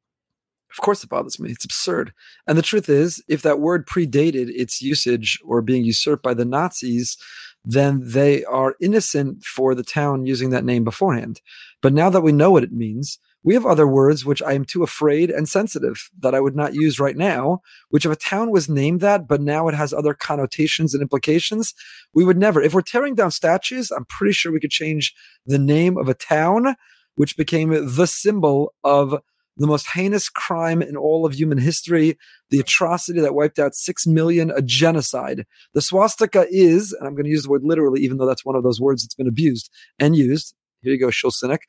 Of 0.71 0.83
course, 0.83 1.05
it 1.05 1.11
bothers 1.11 1.39
me. 1.39 1.51
It's 1.51 1.67
absurd. 1.67 2.15
And 2.47 2.57
the 2.57 2.63
truth 2.63 2.89
is, 2.89 3.23
if 3.29 3.43
that 3.43 3.61
word 3.61 3.87
predated 3.87 4.49
its 4.49 4.81
usage 4.81 5.39
or 5.45 5.61
being 5.61 5.85
usurped 5.85 6.23
by 6.23 6.33
the 6.33 6.47
Nazis, 6.47 7.19
then 7.65 8.01
they 8.05 8.45
are 8.45 8.77
innocent 8.81 9.45
for 9.45 9.75
the 9.75 9.85
town 9.85 10.27
using 10.27 10.51
that 10.51 10.65
name 10.65 10.85
beforehand. 10.85 11.41
But 11.81 11.93
now 11.93 12.11
that 12.11 12.23
we 12.23 12.33
know 12.33 12.51
what 12.51 12.65
it 12.65 12.73
means, 12.73 13.19
we 13.45 13.55
have 13.55 13.67
other 13.67 13.89
words 13.89 14.25
which 14.25 14.43
I 14.43 14.53
am 14.53 14.65
too 14.65 14.83
afraid 14.83 15.31
and 15.31 15.49
sensitive 15.49 16.11
that 16.21 16.35
I 16.35 16.41
would 16.41 16.55
not 16.55 16.75
use 16.75 17.01
right 17.01 17.17
now, 17.17 17.63
which 17.91 18.07
if 18.07 18.13
a 18.13 18.17
town 18.17 18.51
was 18.51 18.69
named 18.69 19.01
that, 19.01 19.27
but 19.27 19.41
now 19.41 19.69
it 19.69 19.75
has 19.75 19.93
other 19.93 20.15
connotations 20.15 20.95
and 20.95 21.03
implications, 21.03 21.75
we 22.15 22.25
would 22.25 22.39
never. 22.39 22.63
If 22.63 22.75
we're 22.75 22.83
tearing 22.83 23.15
down 23.15 23.31
statues, 23.31 23.91
I'm 23.91 24.05
pretty 24.05 24.33
sure 24.33 24.53
we 24.53 24.61
could 24.61 24.71
change 24.71 25.15
the 25.45 25.59
name 25.59 25.97
of 25.97 26.09
a 26.09 26.15
town, 26.15 26.77
which 27.17 27.37
became 27.37 27.71
the 27.71 28.07
symbol 28.07 28.75
of 28.85 29.21
the 29.57 29.67
most 29.67 29.89
heinous 29.91 30.29
crime 30.29 30.81
in 30.83 30.97
all 30.97 31.27
of 31.27 31.35
human 31.35 31.59
history, 31.59 32.19
the 32.51 32.61
atrocity 32.61 33.21
that 33.21 33.35
wiped 33.35 33.59
out 33.59 33.75
six 33.75 34.07
million, 34.07 34.51
a 34.51 34.63
genocide. 34.63 35.47
The 35.75 35.83
swastika 35.83 36.47
is, 36.51 36.93
and 36.93 37.07
I'm 37.07 37.15
going 37.15 37.25
to 37.25 37.31
use 37.31 37.45
the 37.45 37.51
word 37.51 37.63
literally, 37.65 38.01
even 38.03 38.17
though 38.17 38.27
that's 38.27 38.45
one 38.45 38.57
of 38.57 38.63
those 38.63 38.81
words 38.81 39.03
that's 39.03 39.15
been 39.15 39.29
abused 39.29 39.71
and 39.99 40.17
used. 40.17 40.55
Here 40.83 40.93
you 40.93 41.01
go, 41.01 41.09
Shulcinik. 41.09 41.61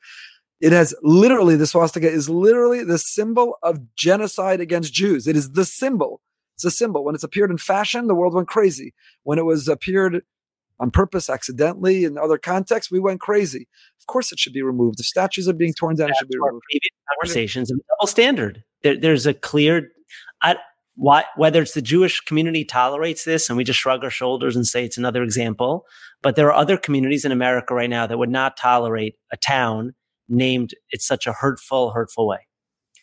It 0.60 0.72
has 0.72 0.94
literally, 1.02 1.56
the 1.56 1.66
swastika 1.66 2.08
is 2.08 2.30
literally 2.30 2.84
the 2.84 2.98
symbol 2.98 3.58
of 3.62 3.94
genocide 3.94 4.60
against 4.60 4.92
Jews. 4.92 5.26
It 5.26 5.36
is 5.36 5.52
the 5.52 5.64
symbol. 5.64 6.20
It's 6.56 6.64
a 6.64 6.70
symbol. 6.70 7.04
When 7.04 7.14
it's 7.14 7.24
appeared 7.24 7.50
in 7.50 7.58
fashion, 7.58 8.06
the 8.06 8.14
world 8.14 8.34
went 8.34 8.48
crazy. 8.48 8.94
When 9.24 9.38
it 9.38 9.44
was 9.44 9.68
appeared 9.68 10.22
on 10.80 10.90
purpose, 10.90 11.30
accidentally, 11.30 12.04
in 12.04 12.18
other 12.18 12.38
contexts, 12.38 12.90
we 12.90 12.98
went 12.98 13.20
crazy. 13.20 13.68
Of 14.00 14.06
course, 14.06 14.32
it 14.32 14.38
should 14.38 14.52
be 14.52 14.62
removed. 14.62 15.00
If 15.00 15.06
statues 15.06 15.48
are 15.48 15.52
being 15.52 15.72
torn 15.72 15.96
down, 15.96 16.10
it 16.10 16.16
should 16.18 16.28
be 16.28 16.38
removed. 16.38 16.64
Conversations 17.20 17.70
of 17.70 17.78
double 17.88 18.08
standard. 18.08 18.64
There, 18.82 18.96
there's 18.98 19.26
a 19.26 19.34
clear, 19.34 19.90
I, 20.42 20.56
why, 20.96 21.24
whether 21.36 21.62
it's 21.62 21.74
the 21.74 21.82
Jewish 21.82 22.20
community 22.20 22.64
tolerates 22.64 23.24
this 23.24 23.48
and 23.48 23.56
we 23.56 23.64
just 23.64 23.78
shrug 23.78 24.04
our 24.04 24.10
shoulders 24.10 24.56
and 24.56 24.66
say 24.66 24.84
it's 24.84 24.98
another 24.98 25.22
example, 25.22 25.86
but 26.22 26.36
there 26.36 26.48
are 26.48 26.54
other 26.54 26.76
communities 26.76 27.24
in 27.24 27.32
America 27.32 27.74
right 27.74 27.90
now 27.90 28.06
that 28.06 28.18
would 28.18 28.30
not 28.30 28.56
tolerate 28.56 29.16
a 29.32 29.36
town 29.36 29.94
named 30.28 30.74
in 30.92 31.00
such 31.00 31.26
a 31.26 31.32
hurtful, 31.32 31.90
hurtful 31.90 32.26
way. 32.26 32.38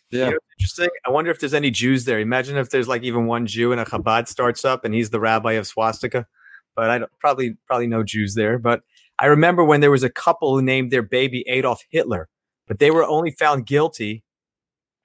Yeah. 0.09 0.25
You 0.25 0.31
know, 0.31 0.37
interesting. 0.59 0.89
I 1.05 1.11
wonder 1.11 1.31
if 1.31 1.39
there's 1.39 1.53
any 1.53 1.71
Jews 1.71 2.05
there. 2.05 2.19
Imagine 2.19 2.57
if 2.57 2.69
there's 2.69 2.87
like 2.87 3.03
even 3.03 3.27
one 3.27 3.45
Jew 3.47 3.71
and 3.71 3.79
a 3.79 3.85
Chabad 3.85 4.27
starts 4.27 4.65
up 4.65 4.83
and 4.83 4.93
he's 4.93 5.09
the 5.09 5.19
rabbi 5.19 5.53
of 5.53 5.67
swastika 5.67 6.27
but 6.75 6.89
I 6.89 6.99
don't, 6.99 7.11
probably 7.19 7.55
probably 7.67 7.87
no 7.87 8.03
Jews 8.03 8.35
there. 8.35 8.57
But 8.57 8.81
I 9.19 9.27
remember 9.27 9.63
when 9.63 9.81
there 9.81 9.91
was 9.91 10.03
a 10.03 10.09
couple 10.09 10.55
who 10.55 10.61
named 10.61 10.91
their 10.91 11.03
baby 11.03 11.43
Adolf 11.47 11.83
Hitler, 11.89 12.29
but 12.67 12.79
they 12.79 12.91
were 12.91 13.05
only 13.05 13.31
found 13.31 13.65
guilty 13.65 14.23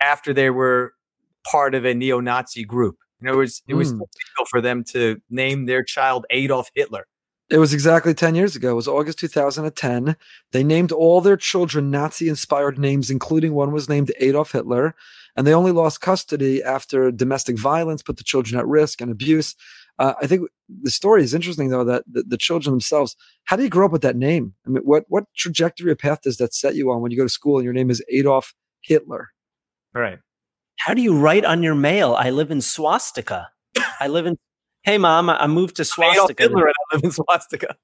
after 0.01 0.33
they 0.33 0.51
were 0.51 0.95
part 1.51 1.75
of 1.75 1.85
a 1.85 1.95
neo-Nazi 1.95 2.65
group. 2.65 2.97
In 3.21 3.29
other 3.29 3.39
words, 3.39 3.63
it 3.67 3.75
was 3.75 3.93
mm. 3.93 3.97
illegal 3.97 4.47
for 4.51 4.61
them 4.61 4.85
to 4.85 5.21
name 5.31 5.67
their 5.67 5.83
child 5.83 6.27
Adolf 6.31 6.71
Hitler. 6.75 7.07
It 7.49 7.59
was 7.59 7.73
exactly 7.73 8.13
10 8.13 8.35
years 8.35 8.57
ago. 8.57 8.73
It 8.73 8.75
was 8.75 8.89
August 8.89 9.21
2010. 9.21 10.17
They 10.51 10.65
named 10.65 10.91
all 10.91 11.21
their 11.21 11.37
children 11.37 11.93
Nazi 11.93 12.29
inspired 12.29 12.77
names, 12.77 13.09
including 13.09 13.55
one 13.55 13.71
was 13.71 13.89
named 13.89 14.11
Adolf 14.19 14.53
Hitler. 14.53 14.97
And 15.37 15.47
they 15.47 15.55
only 15.55 15.71
lost 15.71 16.01
custody 16.01 16.63
after 16.63 17.13
domestic 17.13 17.59
violence 17.59 18.03
put 18.03 18.17
the 18.17 18.25
children 18.25 18.59
at 18.59 18.67
risk 18.67 19.01
and 19.01 19.13
abuse. 19.13 19.55
Uh, 19.99 20.15
I 20.21 20.27
think 20.27 20.49
the 20.83 20.91
story 20.91 21.23
is 21.23 21.33
interesting 21.33 21.71
though 21.71 21.85
that 21.85 22.05
the, 22.11 22.23
the, 22.23 22.37
children 22.37 22.73
themselves. 22.73 23.17
How 23.45 23.57
do 23.57 23.63
you 23.63 23.71
grow 23.71 23.87
up 23.87 23.93
with 23.93 24.03
that 24.03 24.17
name? 24.17 24.55
I 24.67 24.71
mean, 24.71 24.83
what 24.83 25.05
what 25.09 25.25
trajectory 25.35 25.91
or 25.91 25.97
path 25.97 26.23
does 26.23 26.37
that 26.37 26.55
set 26.55 26.75
you 26.75 26.91
on 26.91 27.01
when 27.01 27.11
you 27.11 27.17
go 27.17 27.25
to 27.25 27.31
school 27.31 27.57
and 27.57 27.65
your 27.65 27.73
name 27.73 27.91
is 27.91 28.05
Adolf 28.11 28.55
Hitler? 28.83 29.31
Right. 29.95 30.19
How 30.79 30.93
do 30.93 31.01
you 31.01 31.17
write 31.19 31.45
on 31.45 31.63
your 31.63 31.75
mail? 31.75 32.15
I 32.15 32.31
live 32.31 32.51
in 32.51 32.61
swastika. 32.61 33.49
I 34.01 34.09
live 34.09 34.27
in. 34.27 34.37
Hey, 34.83 34.99
mom, 34.99 35.31
I 35.31 35.47
moved 35.47 35.77
to 35.77 35.85
swastika. 35.85 36.45
Adolf 36.45 36.53
Hitler 36.53 36.69
I, 36.69 36.95
live 36.95 37.05
in 37.05 37.11
swastika. 37.11 37.77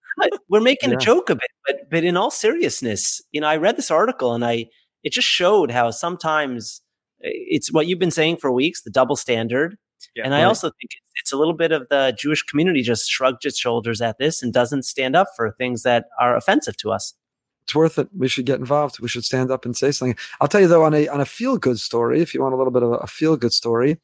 We're 0.48 0.60
making 0.60 0.90
yeah. 0.90 0.96
a 0.96 0.98
joke 0.98 1.30
of 1.30 1.38
it, 1.38 1.50
but 1.66 1.90
but 1.90 2.04
in 2.04 2.16
all 2.16 2.30
seriousness, 2.30 3.22
you 3.32 3.40
know, 3.40 3.48
I 3.48 3.56
read 3.56 3.76
this 3.76 3.90
article 3.90 4.34
and 4.34 4.44
I 4.44 4.66
it 5.02 5.12
just 5.12 5.28
showed 5.28 5.70
how 5.70 5.90
sometimes 5.90 6.82
it's 7.20 7.72
what 7.72 7.86
you've 7.86 7.98
been 7.98 8.10
saying 8.10 8.36
for 8.36 8.52
weeks, 8.52 8.82
the 8.82 8.90
double 8.90 9.16
standard. 9.16 9.76
Yeah, 10.14 10.24
and 10.24 10.34
I 10.34 10.44
also 10.44 10.68
think 10.68 10.90
it's 11.16 11.32
a 11.32 11.36
little 11.36 11.54
bit 11.54 11.72
of 11.72 11.88
the 11.88 12.14
Jewish 12.18 12.42
community 12.42 12.82
just 12.82 13.08
shrugged 13.08 13.44
its 13.44 13.58
shoulders 13.58 14.00
at 14.00 14.18
this 14.18 14.42
and 14.42 14.52
doesn't 14.52 14.84
stand 14.84 15.16
up 15.16 15.28
for 15.36 15.52
things 15.52 15.82
that 15.82 16.06
are 16.20 16.36
offensive 16.36 16.76
to 16.78 16.90
us 16.90 17.14
it's 17.62 17.74
worth 17.74 17.98
it. 17.98 18.08
We 18.16 18.28
should 18.28 18.46
get 18.46 18.58
involved. 18.58 19.00
We 19.00 19.08
should 19.08 19.24
stand 19.24 19.50
up 19.50 19.64
and 19.64 19.76
say 19.76 19.92
something. 19.92 20.16
I'll 20.40 20.48
tell 20.48 20.60
you 20.60 20.68
though, 20.68 20.84
on 20.84 20.94
a 20.94 21.08
on 21.08 21.20
a 21.20 21.24
feel 21.24 21.56
good 21.56 21.78
story, 21.78 22.20
if 22.20 22.34
you 22.34 22.42
want 22.42 22.54
a 22.54 22.56
little 22.56 22.72
bit 22.72 22.82
of 22.82 22.92
a 23.00 23.06
feel 23.06 23.36
good 23.36 23.52
story, 23.52 23.98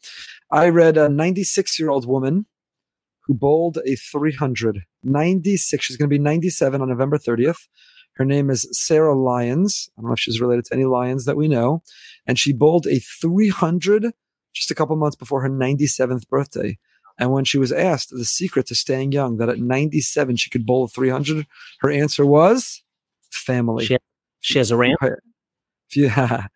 I 0.51 0.69
read 0.69 0.97
a 0.97 1.09
96 1.09 1.79
year 1.79 1.91
old 1.91 2.07
woman 2.07 2.47
who 3.27 3.35
bowled 3.35 3.79
a 3.85 3.97
300. 3.97 4.85
96. 5.03 5.85
She's 5.85 5.97
going 5.97 6.09
to 6.09 6.15
be 6.15 6.19
97 6.19 6.81
on 6.81 6.89
November 6.89 7.19
30th. 7.19 7.69
Her 8.15 8.25
name 8.25 8.51
is 8.51 8.67
Sarah 8.73 9.15
Lyons. 9.15 9.91
I 9.97 10.01
don't 10.01 10.09
know 10.09 10.15
if 10.15 10.21
she's 10.21 10.41
related 10.41 10.65
to 10.67 10.75
any 10.75 10.87
Lions 10.87 11.25
that 11.27 11.37
we 11.37 11.47
know. 11.47 11.83
And 12.27 12.39
she 12.39 12.53
bowled 12.53 12.87
a 12.87 12.99
300 12.99 14.13
just 14.59 14.71
a 14.71 14.75
couple 14.75 14.97
months 14.97 15.17
before 15.17 15.41
her 15.43 15.49
97th 15.49 16.29
birthday. 16.29 16.79
And 17.19 17.33
when 17.33 17.45
she 17.45 17.59
was 17.59 17.73
asked 17.73 18.11
the 18.11 18.25
secret 18.25 18.67
to 18.67 18.75
staying 18.75 19.13
young, 19.13 19.39
that 19.39 19.49
at 19.49 19.59
97 19.59 20.37
she 20.37 20.51
could 20.51 20.67
bowl 20.67 20.85
a 20.85 20.89
300, 20.89 21.47
her 21.81 21.91
answer 21.91 22.25
was 22.25 22.83
family. 23.31 23.87
She, 23.87 23.99
she 24.41 24.59
has 24.59 24.71
a 24.71 24.77
ramp. 24.77 24.99
Yeah, 25.97 26.49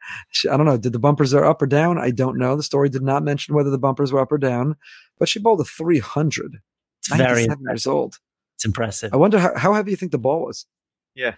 I 0.51 0.57
don't 0.59 0.67
know. 0.67 0.77
Did 0.77 0.93
the 0.93 0.99
bumpers 0.99 1.33
are 1.33 1.47
up 1.47 1.63
or 1.63 1.67
down? 1.67 1.97
I 1.97 2.11
don't 2.11 2.37
know. 2.37 2.55
The 2.55 2.63
story 2.63 2.91
did 2.91 3.01
not 3.01 3.25
mention 3.25 3.55
whether 3.55 3.71
the 3.71 3.79
bumpers 3.79 4.13
were 4.13 4.21
up 4.21 4.31
or 4.31 4.37
down, 4.37 4.77
but 5.19 5.27
she 5.27 5.39
bowled 5.39 5.63
a 5.63 5.65
300. 5.65 6.59
It's 6.99 7.17
very 7.17 7.47
years 7.67 7.87
old. 7.87 8.19
It's 8.57 8.67
impressive. 8.67 9.15
I 9.15 9.17
wonder 9.17 9.39
how, 9.39 9.57
how 9.57 9.73
heavy 9.73 9.93
you 9.93 9.97
think 9.97 10.13
the 10.13 10.19
ball 10.19 10.45
was. 10.45 10.67
Yeah. 11.15 11.37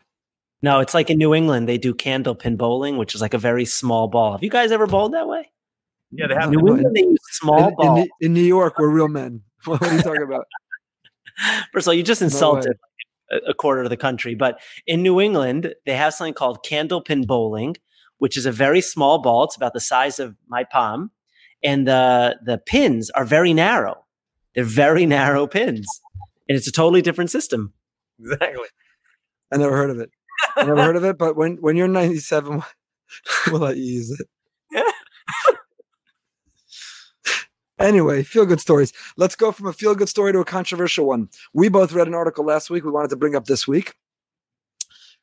No, 0.60 0.80
it's 0.80 0.92
like 0.92 1.08
in 1.08 1.18
New 1.18 1.34
England 1.34 1.68
they 1.68 1.78
do 1.78 1.94
candlepin 1.94 2.56
bowling, 2.56 2.96
which 2.96 3.14
is 3.14 3.20
like 3.20 3.32
a 3.32 3.38
very 3.38 3.64
small 3.64 4.08
ball. 4.08 4.32
Have 4.32 4.42
you 4.42 4.50
guys 4.50 4.72
ever 4.72 4.88
bowled 4.88 5.12
that 5.12 5.28
way? 5.28 5.50
Yeah, 6.16 6.26
they 6.28 6.34
have. 6.34 6.50
New 6.50 6.58
England 6.68 6.94
they 6.94 7.02
use 7.02 7.18
small 7.30 7.68
in, 7.68 7.74
ball. 7.76 7.98
In, 7.98 8.08
in, 8.20 8.34
New 8.34 8.42
York, 8.42 8.78
we're 8.78 8.88
real 8.88 9.08
men. 9.08 9.42
What 9.64 9.82
are 9.82 9.94
you 9.94 10.02
talking 10.02 10.22
about? 10.22 10.44
First 11.72 11.86
of 11.86 11.88
all, 11.88 11.94
you 11.94 12.02
just 12.02 12.22
insulted 12.22 12.76
no 12.80 12.88
a 13.46 13.54
quarter 13.54 13.82
of 13.82 13.90
the 13.90 13.96
country. 13.96 14.34
But 14.34 14.60
in 14.86 15.02
New 15.02 15.20
England, 15.20 15.74
they 15.86 15.96
have 15.96 16.14
something 16.14 16.34
called 16.34 16.64
candlepin 16.64 17.26
bowling, 17.26 17.76
which 18.18 18.36
is 18.36 18.46
a 18.46 18.52
very 18.52 18.80
small 18.80 19.18
ball. 19.18 19.44
It's 19.44 19.56
about 19.56 19.72
the 19.72 19.80
size 19.80 20.18
of 20.18 20.36
my 20.48 20.64
palm, 20.64 21.10
and 21.62 21.86
the 21.86 22.36
the 22.44 22.58
pins 22.58 23.10
are 23.10 23.24
very 23.24 23.52
narrow. 23.52 24.04
They're 24.54 24.64
very 24.64 25.06
narrow 25.18 25.46
pins, 25.46 25.86
and 26.48 26.56
it's 26.56 26.68
a 26.68 26.72
totally 26.72 27.02
different 27.02 27.30
system. 27.30 27.72
Exactly. 28.20 28.68
I 29.52 29.56
never 29.56 29.76
heard 29.76 29.90
of 29.90 29.98
it. 29.98 30.10
I 30.56 30.64
never 30.64 30.82
heard 30.82 30.96
of 30.96 31.04
it. 31.04 31.18
But 31.18 31.36
when 31.36 31.56
when 31.56 31.76
you're 31.76 31.88
97, 31.88 32.62
we'll 33.48 33.60
let 33.60 33.76
you 33.76 33.84
use 33.84 34.10
it. 34.10 34.26
Anyway, 37.78 38.22
feel 38.22 38.46
good 38.46 38.60
stories. 38.60 38.92
Let's 39.16 39.34
go 39.34 39.50
from 39.50 39.66
a 39.66 39.72
feel 39.72 39.94
good 39.94 40.08
story 40.08 40.32
to 40.32 40.38
a 40.38 40.44
controversial 40.44 41.06
one. 41.06 41.28
We 41.52 41.68
both 41.68 41.92
read 41.92 42.06
an 42.06 42.14
article 42.14 42.44
last 42.44 42.70
week 42.70 42.84
we 42.84 42.90
wanted 42.90 43.10
to 43.10 43.16
bring 43.16 43.34
up 43.34 43.46
this 43.46 43.66
week. 43.66 43.94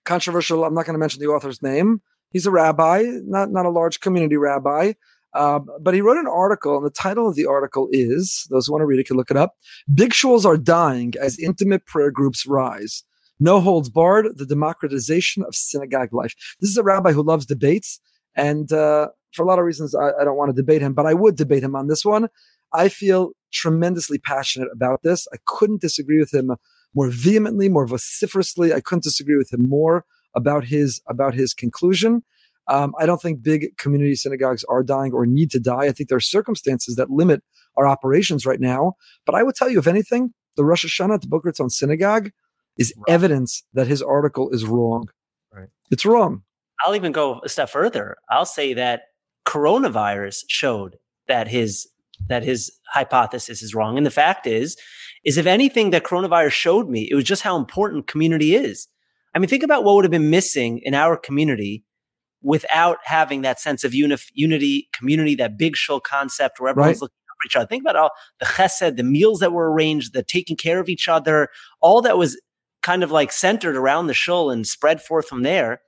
Controversial, 0.03 0.65
I'm 0.65 0.73
not 0.73 0.85
going 0.85 0.95
to 0.95 0.99
mention 0.99 1.21
the 1.21 1.27
author's 1.27 1.61
name. 1.61 2.01
He's 2.31 2.45
a 2.45 2.51
rabbi, 2.51 3.03
not, 3.23 3.51
not 3.51 3.65
a 3.65 3.69
large 3.69 3.99
community 3.99 4.35
rabbi, 4.35 4.93
uh, 5.33 5.59
but 5.81 5.93
he 5.93 6.01
wrote 6.01 6.17
an 6.17 6.27
article, 6.27 6.77
and 6.77 6.85
the 6.85 6.91
title 6.91 7.27
of 7.27 7.35
the 7.35 7.45
article 7.45 7.87
is 7.91 8.47
those 8.49 8.67
who 8.67 8.73
want 8.73 8.81
to 8.81 8.85
read 8.85 8.99
it 8.99 9.07
can 9.07 9.15
look 9.15 9.31
it 9.31 9.37
up. 9.37 9.55
Big 9.93 10.11
shuls 10.11 10.45
are 10.45 10.57
dying 10.57 11.13
as 11.21 11.39
intimate 11.39 11.85
prayer 11.85 12.11
groups 12.11 12.45
rise. 12.45 13.03
No 13.39 13.59
holds 13.59 13.89
barred, 13.89 14.37
the 14.37 14.45
democratization 14.45 15.43
of 15.43 15.55
synagogue 15.55 16.13
life. 16.13 16.35
This 16.59 16.69
is 16.69 16.77
a 16.77 16.83
rabbi 16.83 17.11
who 17.11 17.23
loves 17.23 17.45
debates, 17.45 17.99
and 18.35 18.71
uh, 18.71 19.09
for 19.33 19.43
a 19.43 19.45
lot 19.45 19.59
of 19.59 19.65
reasons, 19.65 19.95
I, 19.95 20.11
I 20.19 20.23
don't 20.23 20.37
want 20.37 20.49
to 20.49 20.55
debate 20.55 20.81
him, 20.81 20.93
but 20.93 21.05
I 21.05 21.13
would 21.13 21.35
debate 21.35 21.63
him 21.63 21.75
on 21.75 21.87
this 21.87 22.03
one. 22.05 22.27
I 22.73 22.89
feel 22.89 23.31
tremendously 23.51 24.17
passionate 24.17 24.69
about 24.73 25.03
this. 25.03 25.27
I 25.33 25.37
couldn't 25.45 25.81
disagree 25.81 26.19
with 26.19 26.33
him 26.33 26.51
more 26.93 27.09
vehemently, 27.09 27.69
more 27.69 27.85
vociferously. 27.85 28.73
I 28.73 28.81
couldn't 28.81 29.03
disagree 29.03 29.37
with 29.37 29.53
him 29.53 29.67
more 29.67 30.05
about 30.35 30.65
his 30.65 31.01
about 31.07 31.33
his 31.33 31.53
conclusion. 31.53 32.23
Um, 32.67 32.93
I 32.97 33.05
don't 33.05 33.21
think 33.21 33.41
big 33.41 33.77
community 33.77 34.15
synagogues 34.15 34.63
are 34.65 34.83
dying 34.83 35.11
or 35.11 35.25
need 35.25 35.51
to 35.51 35.59
die. 35.59 35.85
I 35.85 35.91
think 35.91 36.09
there 36.09 36.17
are 36.17 36.21
circumstances 36.21 36.95
that 36.95 37.09
limit 37.09 37.43
our 37.75 37.87
operations 37.87 38.45
right 38.45 38.59
now. 38.59 38.93
But 39.25 39.35
I 39.35 39.43
would 39.43 39.55
tell 39.55 39.69
you, 39.69 39.79
if 39.79 39.87
anything, 39.87 40.33
the 40.55 40.63
Rosh 40.63 40.85
Hashanah 40.85 41.15
at 41.15 41.21
the 41.21 41.27
Boca 41.27 41.47
Raton 41.47 41.69
synagogue 41.69 42.31
is 42.77 42.93
right. 42.95 43.13
evidence 43.13 43.63
that 43.73 43.87
his 43.87 44.01
article 44.01 44.49
is 44.51 44.65
wrong. 44.65 45.09
Right. 45.53 45.69
It's 45.89 46.05
wrong. 46.05 46.43
I'll 46.85 46.95
even 46.95 47.11
go 47.11 47.41
a 47.43 47.49
step 47.49 47.69
further. 47.69 48.17
I'll 48.29 48.45
say 48.45 48.73
that 48.73 49.03
coronavirus 49.45 50.43
showed 50.47 50.97
that 51.27 51.47
his 51.47 51.87
that 52.27 52.43
his 52.43 52.71
hypothesis 52.87 53.61
is 53.61 53.73
wrong. 53.73 53.97
And 53.97 54.05
the 54.05 54.11
fact 54.11 54.45
is, 54.45 54.77
is 55.23 55.37
if 55.37 55.45
anything 55.45 55.89
that 55.89 56.03
coronavirus 56.03 56.51
showed 56.51 56.89
me, 56.89 57.07
it 57.09 57.15
was 57.15 57.23
just 57.23 57.41
how 57.41 57.57
important 57.57 58.07
community 58.07 58.55
is. 58.55 58.87
I 59.33 59.39
mean, 59.39 59.49
think 59.49 59.63
about 59.63 59.83
what 59.83 59.95
would 59.95 60.05
have 60.05 60.11
been 60.11 60.29
missing 60.29 60.79
in 60.83 60.93
our 60.93 61.17
community 61.17 61.83
without 62.43 62.97
having 63.03 63.41
that 63.41 63.59
sense 63.59 63.83
of 63.83 63.93
uni- 63.93 64.17
unity, 64.33 64.89
community, 64.93 65.35
that 65.35 65.57
big 65.57 65.75
shul 65.75 65.99
concept 65.99 66.59
where 66.59 66.69
everyone's 66.69 66.97
right. 66.97 67.01
looking 67.01 67.15
out 67.29 67.35
for 67.41 67.47
each 67.47 67.55
other. 67.55 67.67
Think 67.67 67.83
about 67.83 67.95
all 67.95 68.11
the 68.39 68.45
chesed, 68.45 68.97
the 68.97 69.03
meals 69.03 69.39
that 69.39 69.53
were 69.53 69.71
arranged, 69.71 70.13
the 70.13 70.23
taking 70.23 70.57
care 70.57 70.79
of 70.79 70.89
each 70.89 71.07
other, 71.07 71.49
all 71.81 72.01
that 72.01 72.17
was 72.17 72.39
kind 72.81 73.03
of 73.03 73.11
like 73.11 73.31
centered 73.31 73.75
around 73.75 74.07
the 74.07 74.13
shul 74.13 74.49
and 74.49 74.67
spread 74.67 75.01
forth 75.01 75.27
from 75.27 75.43
there 75.43 75.81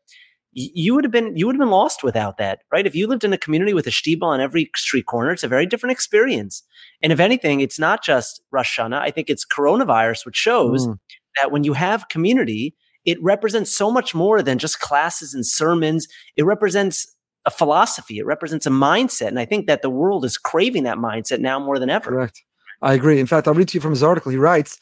you 0.54 0.93
would 0.93 1.04
have 1.04 1.12
been 1.12 1.36
you 1.36 1.45
would 1.47 1.56
have 1.56 1.60
been 1.60 1.70
lost 1.70 2.04
without 2.04 2.38
that, 2.38 2.60
right? 2.72 2.86
If 2.86 2.95
you 2.95 3.08
lived 3.08 3.24
in 3.24 3.34
a 3.34 3.38
community 3.38 3.74
with 3.74 3.88
a 3.88 3.91
shtibel 3.91 4.24
on 4.24 4.39
every 4.39 4.70
street 4.76 5.06
corner, 5.06 5.32
it's 5.32 5.43
a 5.43 5.47
very 5.47 5.66
different 5.66 5.91
experience. 5.91 6.64
And 7.01 7.12
if 7.12 7.20
anything, 7.20 7.60
it's 7.60 7.80
not 7.80 8.04
just 8.04 8.41
Rosh 8.51 8.80
Hashanah. 8.80 8.99
I 8.99 9.12
think 9.12 9.30
it's 9.30 9.45
coronavirus, 9.45 10.26
which 10.26 10.36
shows 10.36 10.88
mm. 10.88 10.97
that 11.41 11.51
when 11.51 11.64
you 11.64 11.74
have 11.74 12.08
community, 12.10 12.76
it 13.06 13.22
represents 13.22 13.76
so 13.76 13.91
much 13.91 14.16
more 14.16 14.41
than 14.41 14.60
just 14.60 14.80
classes 14.80 15.34
and 15.34 15.45
sermons. 15.45 16.08
It 16.38 16.43
represents 16.43 17.08
a 17.45 17.51
philosophy. 17.51 18.20
It 18.20 18.26
represents 18.26 18.66
a 18.66 18.70
mindset, 18.70 19.28
and 19.28 19.39
I 19.39 19.45
think 19.45 19.68
that 19.68 19.82
the 19.82 19.89
world 19.89 20.24
is 20.24 20.38
craving 20.38 20.84
that 20.84 20.97
mindset 20.97 21.39
now 21.39 21.60
more 21.60 21.80
than 21.80 21.89
ever. 21.89 22.12
Correct. 22.12 22.41
I 22.82 22.93
agree. 22.93 23.20
In 23.20 23.28
fact, 23.28 23.47
I'll 23.47 23.54
read 23.54 23.70
to 23.70 23.78
you 23.78 23.82
from 23.82 23.91
his 23.91 24.04
article. 24.04 24.32
He 24.32 24.38
writes 24.38 24.78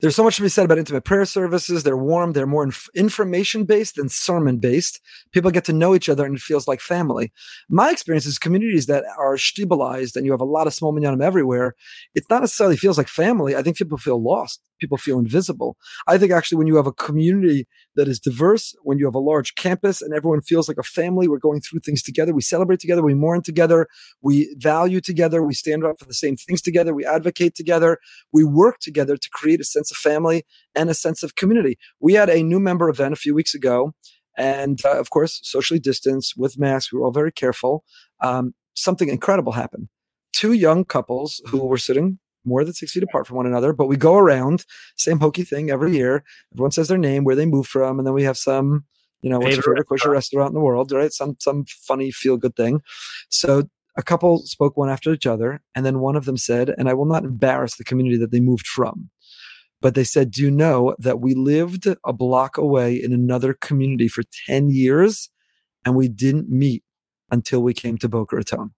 there's 0.00 0.16
so 0.16 0.24
much 0.24 0.36
to 0.36 0.42
be 0.42 0.48
said 0.48 0.64
about 0.64 0.78
intimate 0.78 1.04
prayer 1.04 1.24
services. 1.24 1.82
They're 1.82 1.96
warm, 1.96 2.32
they're 2.32 2.46
more 2.46 2.64
inf- 2.64 2.88
information 2.94 3.64
based 3.64 3.96
than 3.96 4.08
sermon 4.08 4.58
based. 4.58 5.00
People 5.32 5.50
get 5.50 5.64
to 5.66 5.72
know 5.72 5.94
each 5.94 6.08
other 6.08 6.24
and 6.24 6.36
it 6.36 6.42
feels 6.42 6.66
like 6.66 6.80
family. 6.80 7.32
My 7.68 7.90
experience 7.90 8.26
is 8.26 8.38
communities 8.38 8.86
that 8.86 9.04
are 9.18 9.36
stabilized 9.36 10.16
and 10.16 10.26
you 10.26 10.32
have 10.32 10.40
a 10.40 10.44
lot 10.44 10.66
of 10.66 10.74
small 10.74 10.92
minyanim 10.92 11.22
everywhere, 11.22 11.74
it 12.14 12.24
not 12.30 12.40
necessarily 12.40 12.76
feels 12.76 12.98
like 12.98 13.08
family. 13.08 13.54
I 13.54 13.62
think 13.62 13.76
people 13.76 13.98
feel 13.98 14.22
lost. 14.22 14.60
People 14.82 14.98
feel 14.98 15.20
invisible. 15.20 15.76
I 16.08 16.18
think 16.18 16.32
actually 16.32 16.58
when 16.58 16.66
you 16.66 16.74
have 16.74 16.88
a 16.88 16.92
community 16.92 17.68
that 17.94 18.08
is 18.08 18.18
diverse, 18.18 18.74
when 18.82 18.98
you 18.98 19.04
have 19.04 19.14
a 19.14 19.20
large 19.20 19.54
campus 19.54 20.02
and 20.02 20.12
everyone 20.12 20.40
feels 20.40 20.66
like 20.66 20.76
a 20.76 20.82
family, 20.82 21.28
we're 21.28 21.38
going 21.38 21.60
through 21.60 21.78
things 21.84 22.02
together, 22.02 22.34
we 22.34 22.42
celebrate 22.42 22.80
together, 22.80 23.00
we 23.00 23.14
mourn 23.14 23.42
together, 23.42 23.86
we 24.22 24.52
value 24.58 25.00
together, 25.00 25.40
we 25.40 25.54
stand 25.54 25.84
up 25.84 26.00
for 26.00 26.06
the 26.06 26.14
same 26.14 26.34
things 26.34 26.60
together, 26.60 26.92
we 26.92 27.06
advocate 27.06 27.54
together, 27.54 27.98
we 28.32 28.42
work 28.42 28.80
together 28.80 29.16
to 29.16 29.28
create 29.32 29.60
a 29.60 29.64
sense 29.64 29.92
of 29.92 29.96
family 29.96 30.44
and 30.74 30.90
a 30.90 30.94
sense 30.94 31.22
of 31.22 31.36
community. 31.36 31.78
We 32.00 32.14
had 32.14 32.28
a 32.28 32.42
new 32.42 32.58
member 32.58 32.88
event 32.88 33.12
a 33.12 33.16
few 33.16 33.36
weeks 33.36 33.54
ago, 33.54 33.94
and 34.36 34.84
uh, 34.84 34.98
of 34.98 35.10
course, 35.10 35.38
socially 35.44 35.78
distanced 35.78 36.34
with 36.36 36.58
masks. 36.58 36.92
We 36.92 36.98
were 36.98 37.04
all 37.04 37.12
very 37.12 37.30
careful. 37.30 37.84
Um, 38.20 38.54
something 38.74 39.08
incredible 39.08 39.52
happened. 39.52 39.88
Two 40.32 40.52
young 40.52 40.84
couples 40.84 41.40
who 41.46 41.64
were 41.64 41.78
sitting 41.78 42.18
more 42.44 42.64
than 42.64 42.74
six 42.74 42.92
feet 42.92 43.02
apart 43.02 43.26
from 43.26 43.36
one 43.36 43.46
another, 43.46 43.72
but 43.72 43.86
we 43.86 43.96
go 43.96 44.16
around, 44.16 44.64
same 44.96 45.20
hokey 45.20 45.44
thing 45.44 45.70
every 45.70 45.96
year. 45.96 46.24
Everyone 46.52 46.70
says 46.70 46.88
their 46.88 46.98
name, 46.98 47.24
where 47.24 47.36
they 47.36 47.46
moved 47.46 47.68
from, 47.68 47.98
and 47.98 48.06
then 48.06 48.14
we 48.14 48.24
have 48.24 48.36
some, 48.36 48.84
you 49.22 49.30
know, 49.30 49.38
what's 49.38 49.54
your 49.54 49.62
favorite 49.62 49.88
kosher 49.88 50.10
restaurant 50.10 50.50
in 50.50 50.54
the 50.54 50.60
world, 50.60 50.92
right? 50.92 51.12
Some 51.12 51.36
some 51.38 51.64
funny 51.66 52.10
feel 52.10 52.36
good 52.36 52.56
thing. 52.56 52.80
So 53.28 53.64
a 53.96 54.02
couple 54.02 54.38
spoke 54.40 54.76
one 54.76 54.88
after 54.88 55.12
each 55.12 55.26
other, 55.26 55.62
and 55.74 55.84
then 55.84 56.00
one 56.00 56.16
of 56.16 56.24
them 56.24 56.36
said, 56.36 56.74
and 56.76 56.88
I 56.88 56.94
will 56.94 57.04
not 57.04 57.24
embarrass 57.24 57.76
the 57.76 57.84
community 57.84 58.16
that 58.18 58.30
they 58.30 58.40
moved 58.40 58.66
from. 58.66 59.10
But 59.80 59.94
they 59.96 60.04
said, 60.04 60.30
Do 60.30 60.42
you 60.42 60.50
know 60.50 60.94
that 60.98 61.20
we 61.20 61.34
lived 61.34 61.86
a 61.86 62.12
block 62.12 62.56
away 62.56 62.94
in 62.94 63.12
another 63.12 63.52
community 63.52 64.08
for 64.08 64.22
10 64.46 64.70
years 64.70 65.28
and 65.84 65.96
we 65.96 66.08
didn't 66.08 66.48
meet 66.48 66.84
until 67.32 67.62
we 67.62 67.74
came 67.74 67.98
to 67.98 68.08
Boca 68.08 68.36
Raton. 68.36 68.70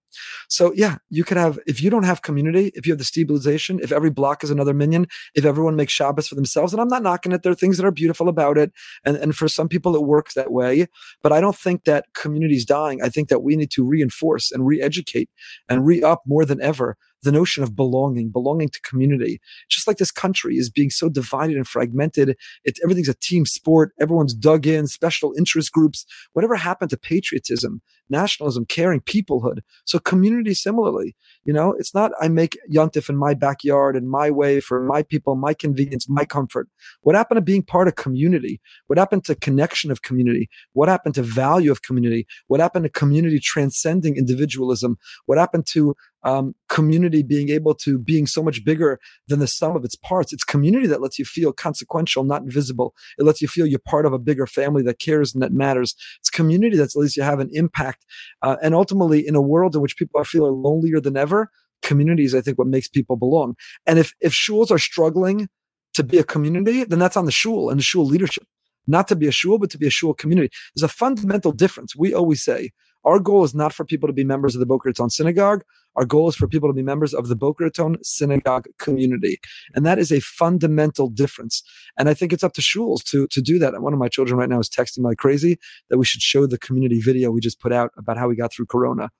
So 0.49 0.73
yeah, 0.75 0.99
you 1.11 1.25
could 1.25 1.37
have 1.37 1.59
if 1.67 1.83
you 1.83 1.91
don't 1.91 2.05
have 2.05 2.23
community, 2.23 2.71
if 2.75 2.87
you 2.87 2.93
have 2.93 2.99
the 2.99 3.05
stabilization, 3.05 3.81
if 3.83 3.93
every 3.93 4.11
block 4.11 4.45
is 4.45 4.51
another 4.51 4.73
minyan, 4.73 5.07
if 5.35 5.45
everyone 5.45 5.77
makes 5.77 5.93
Shabbos 5.93 6.29
for 6.29 6.37
themselves, 6.37 6.73
and 6.73 6.81
I'm 6.81 6.89
not 6.89 7.03
knocking 7.03 7.33
it, 7.33 7.43
there 7.43 7.53
are 7.53 7.57
things 7.57 7.77
that 7.77 7.85
are 7.85 7.91
beautiful 7.91 8.29
about 8.29 8.57
it, 8.57 8.73
and 9.05 9.17
and 9.17 9.37
for 9.37 9.49
some 9.49 9.69
people 9.69 9.95
it 9.97 10.05
works 10.05 10.35
that 10.35 10.53
way. 10.53 10.87
But 11.23 11.33
I 11.33 11.41
don't 11.41 11.57
think 11.57 11.85
that 11.85 12.07
community 12.15 12.55
is 12.55 12.65
dying. 12.65 13.03
I 13.03 13.09
think 13.09 13.29
that 13.29 13.43
we 13.43 13.57
need 13.57 13.73
to 13.73 13.85
reinforce 13.85 14.53
and 14.53 14.67
re-educate 14.67 15.29
and 15.69 15.85
re-up 15.85 16.23
more 16.27 16.45
than 16.45 16.63
ever 16.63 16.97
the 17.25 17.33
notion 17.33 17.63
of 17.63 17.75
belonging, 17.75 18.31
belonging 18.31 18.69
to 18.69 18.81
community. 18.83 19.41
Just 19.69 19.87
like 19.87 19.97
this 19.97 20.11
country 20.11 20.57
is 20.57 20.71
being 20.71 20.91
so 20.91 21.09
divided 21.09 21.57
and 21.57 21.67
fragmented, 21.67 22.37
it, 22.65 22.79
everything's 22.83 23.09
a 23.09 23.15
team 23.15 23.47
sport. 23.47 23.93
Everyone's 24.01 24.35
dug 24.35 24.67
in, 24.67 24.87
special 24.87 25.35
interest 25.37 25.73
groups. 25.73 26.07
Whatever 26.33 26.57
happened 26.57 26.91
to 26.91 26.97
patriotism, 26.97 27.83
nationalism, 28.09 28.67
caring, 28.67 29.01
peoplehood? 29.01 29.61
So 29.85 29.99
community 29.99 30.55
similarly, 30.55 31.17
you 31.45 31.53
know, 31.53 31.75
it's 31.79 31.95
not 31.95 32.13
I 32.21 32.29
make 32.29 32.59
Yontif 32.73 33.09
in 33.09 33.17
my 33.17 33.35
backyard 33.35 33.97
and 33.97 34.09
my 34.09 34.31
way 34.31 34.61
for 34.61 34.83
my 34.83 35.03
people, 35.03 35.37
my 35.37 35.55
convenience, 35.55 36.09
my 36.09 36.25
comfort. 36.25 36.69
What 37.03 37.17
happened 37.17 37.39
to 37.39 37.43
being 37.43 37.63
part 37.63 37.89
of 37.89 37.97
community? 37.97 38.61
What 38.87 38.99
happened 38.99 39.25
to 39.25 39.35
connection 39.35 39.91
of 39.91 40.03
community? 40.03 40.49
What 40.73 40.89
happened 40.89 41.15
to 41.17 41.23
value 41.23 41.71
of 41.71 41.83
community? 41.83 42.27
What 42.47 42.61
happened 42.61 42.85
to 42.85 42.91
community 42.91 43.41
transcending 43.41 44.17
individualism? 44.17 44.99
What 45.27 45.39
happened 45.39 45.67
to 45.69 45.95
um, 46.25 46.55
community 46.69 47.23
being 47.23 47.51
able 47.51 47.75
to 47.75 47.99
being 47.99 48.27
so 48.27 48.43
much 48.43 48.65
bigger 48.65 48.99
than 49.29 49.39
the 49.39 49.47
sum 49.47 49.77
of 49.77 49.85
its 49.85 49.95
parts. 49.95 50.33
It's 50.33 50.45
community 50.45 50.87
that 50.87 51.01
lets 51.01 51.19
you 51.19 51.25
feel 51.25 51.53
consequential, 51.53 52.25
not 52.25 52.43
invisible. 52.43 52.95
It 53.19 53.25
lets 53.25 53.41
you 53.41 53.49
feel 53.49 53.67
you're 53.67 53.79
part 53.79 54.07
of 54.07 54.13
a 54.13 54.19
bigger 54.19 54.47
family 54.47 54.83
that 54.85 54.99
cares 54.99 55.35
and 55.35 55.43
that 55.43 55.53
matters. 55.53 55.95
It's 56.21 56.31
community 56.31 56.77
that 56.77 56.95
lets 56.97 57.17
you 57.17 57.23
have 57.23 57.41
an 57.41 57.51
impact. 57.53 58.05
Uh, 58.43 58.57
and 58.63 58.75
ultimately, 58.75 59.27
in 59.27 59.35
a 59.35 59.43
world 59.43 59.75
in 59.75 59.83
which 59.83 59.97
people 59.97 60.21
are 60.21 60.25
feeling 60.25 60.63
lonelier 60.63 61.01
than 61.01 61.17
ever, 61.17 61.51
community 61.83 62.25
is, 62.25 62.35
I 62.35 62.41
think, 62.41 62.59
what 62.59 62.69
makes 62.69 62.89
people 62.89 63.17
belong. 63.17 63.55
And 63.87 63.99
if 63.99 64.13
if 64.21 64.33
shuls 64.33 64.71
are 64.71 64.79
struggling 64.79 65.49
to 65.95 66.03
be 66.03 66.19
a 66.19 66.25
community, 66.25 66.85
then 66.85 66.99
that's 66.99 67.17
on 67.17 67.27
the 67.27 67.33
shul 67.33 67.71
and 67.71 67.79
the 67.79 67.85
shul 67.85 68.05
leadership. 68.05 68.45
Not 68.87 69.09
to 69.09 69.17
be 69.17 69.27
a 69.27 69.33
shul, 69.33 69.59
but 69.59 69.71
to 69.71 69.79
be 69.79 69.87
a 69.87 69.91
shul 69.91 70.13
community. 70.13 70.51
There's 70.75 70.91
a 70.91 70.93
fundamental 70.93 71.53
difference. 71.53 71.97
We 71.97 72.13
always 72.13 72.43
say 72.43 72.73
our 73.05 73.19
goal 73.19 73.45
is 73.45 73.55
not 73.55 73.73
for 73.73 73.85
people 73.85 74.09
to 74.09 74.13
be 74.13 74.25
members 74.25 74.55
of 74.55 74.61
the 74.61 74.67
Boca 74.67 74.89
Raton 74.89 75.11
synagogue. 75.11 75.63
Our 75.97 76.05
goal 76.05 76.29
is 76.29 76.35
for 76.35 76.49
people 76.49 76.69
to 76.69 76.73
be 76.73 76.83
members 76.83 77.15
of 77.15 77.29
the 77.29 77.37
Boca 77.37 77.65
Raton 77.65 77.99
synagogue 78.03 78.67
community. 78.79 79.39
And 79.75 79.87
that 79.87 79.99
is 79.99 80.11
a 80.11 80.21
fundamental 80.21 81.09
difference. 81.09 81.63
And 81.99 82.09
I 82.09 82.15
think 82.15 82.33
it's 82.33 82.43
up 82.43 82.55
to 82.55 82.61
shuls 82.61 83.05
to, 83.11 83.27
to 83.29 83.41
do 83.41 83.59
that. 83.61 83.81
One 83.81 83.93
of 83.93 83.99
my 83.99 84.09
children 84.09 84.39
right 84.39 84.49
now 84.49 84.59
is 84.59 84.69
texting 84.69 85.05
like 85.05 85.19
crazy 85.19 85.59
that 85.91 85.99
we 85.99 86.05
should 86.05 86.23
show 86.23 86.47
the 86.47 86.59
community 86.59 87.01
video 87.01 87.31
we 87.31 87.41
just 87.41 87.61
put 87.61 87.73
out 87.73 87.91
about 87.97 88.17
how 88.17 88.29
we 88.29 88.37
got 88.37 88.53
through 88.53 88.67
Corona. 88.67 89.11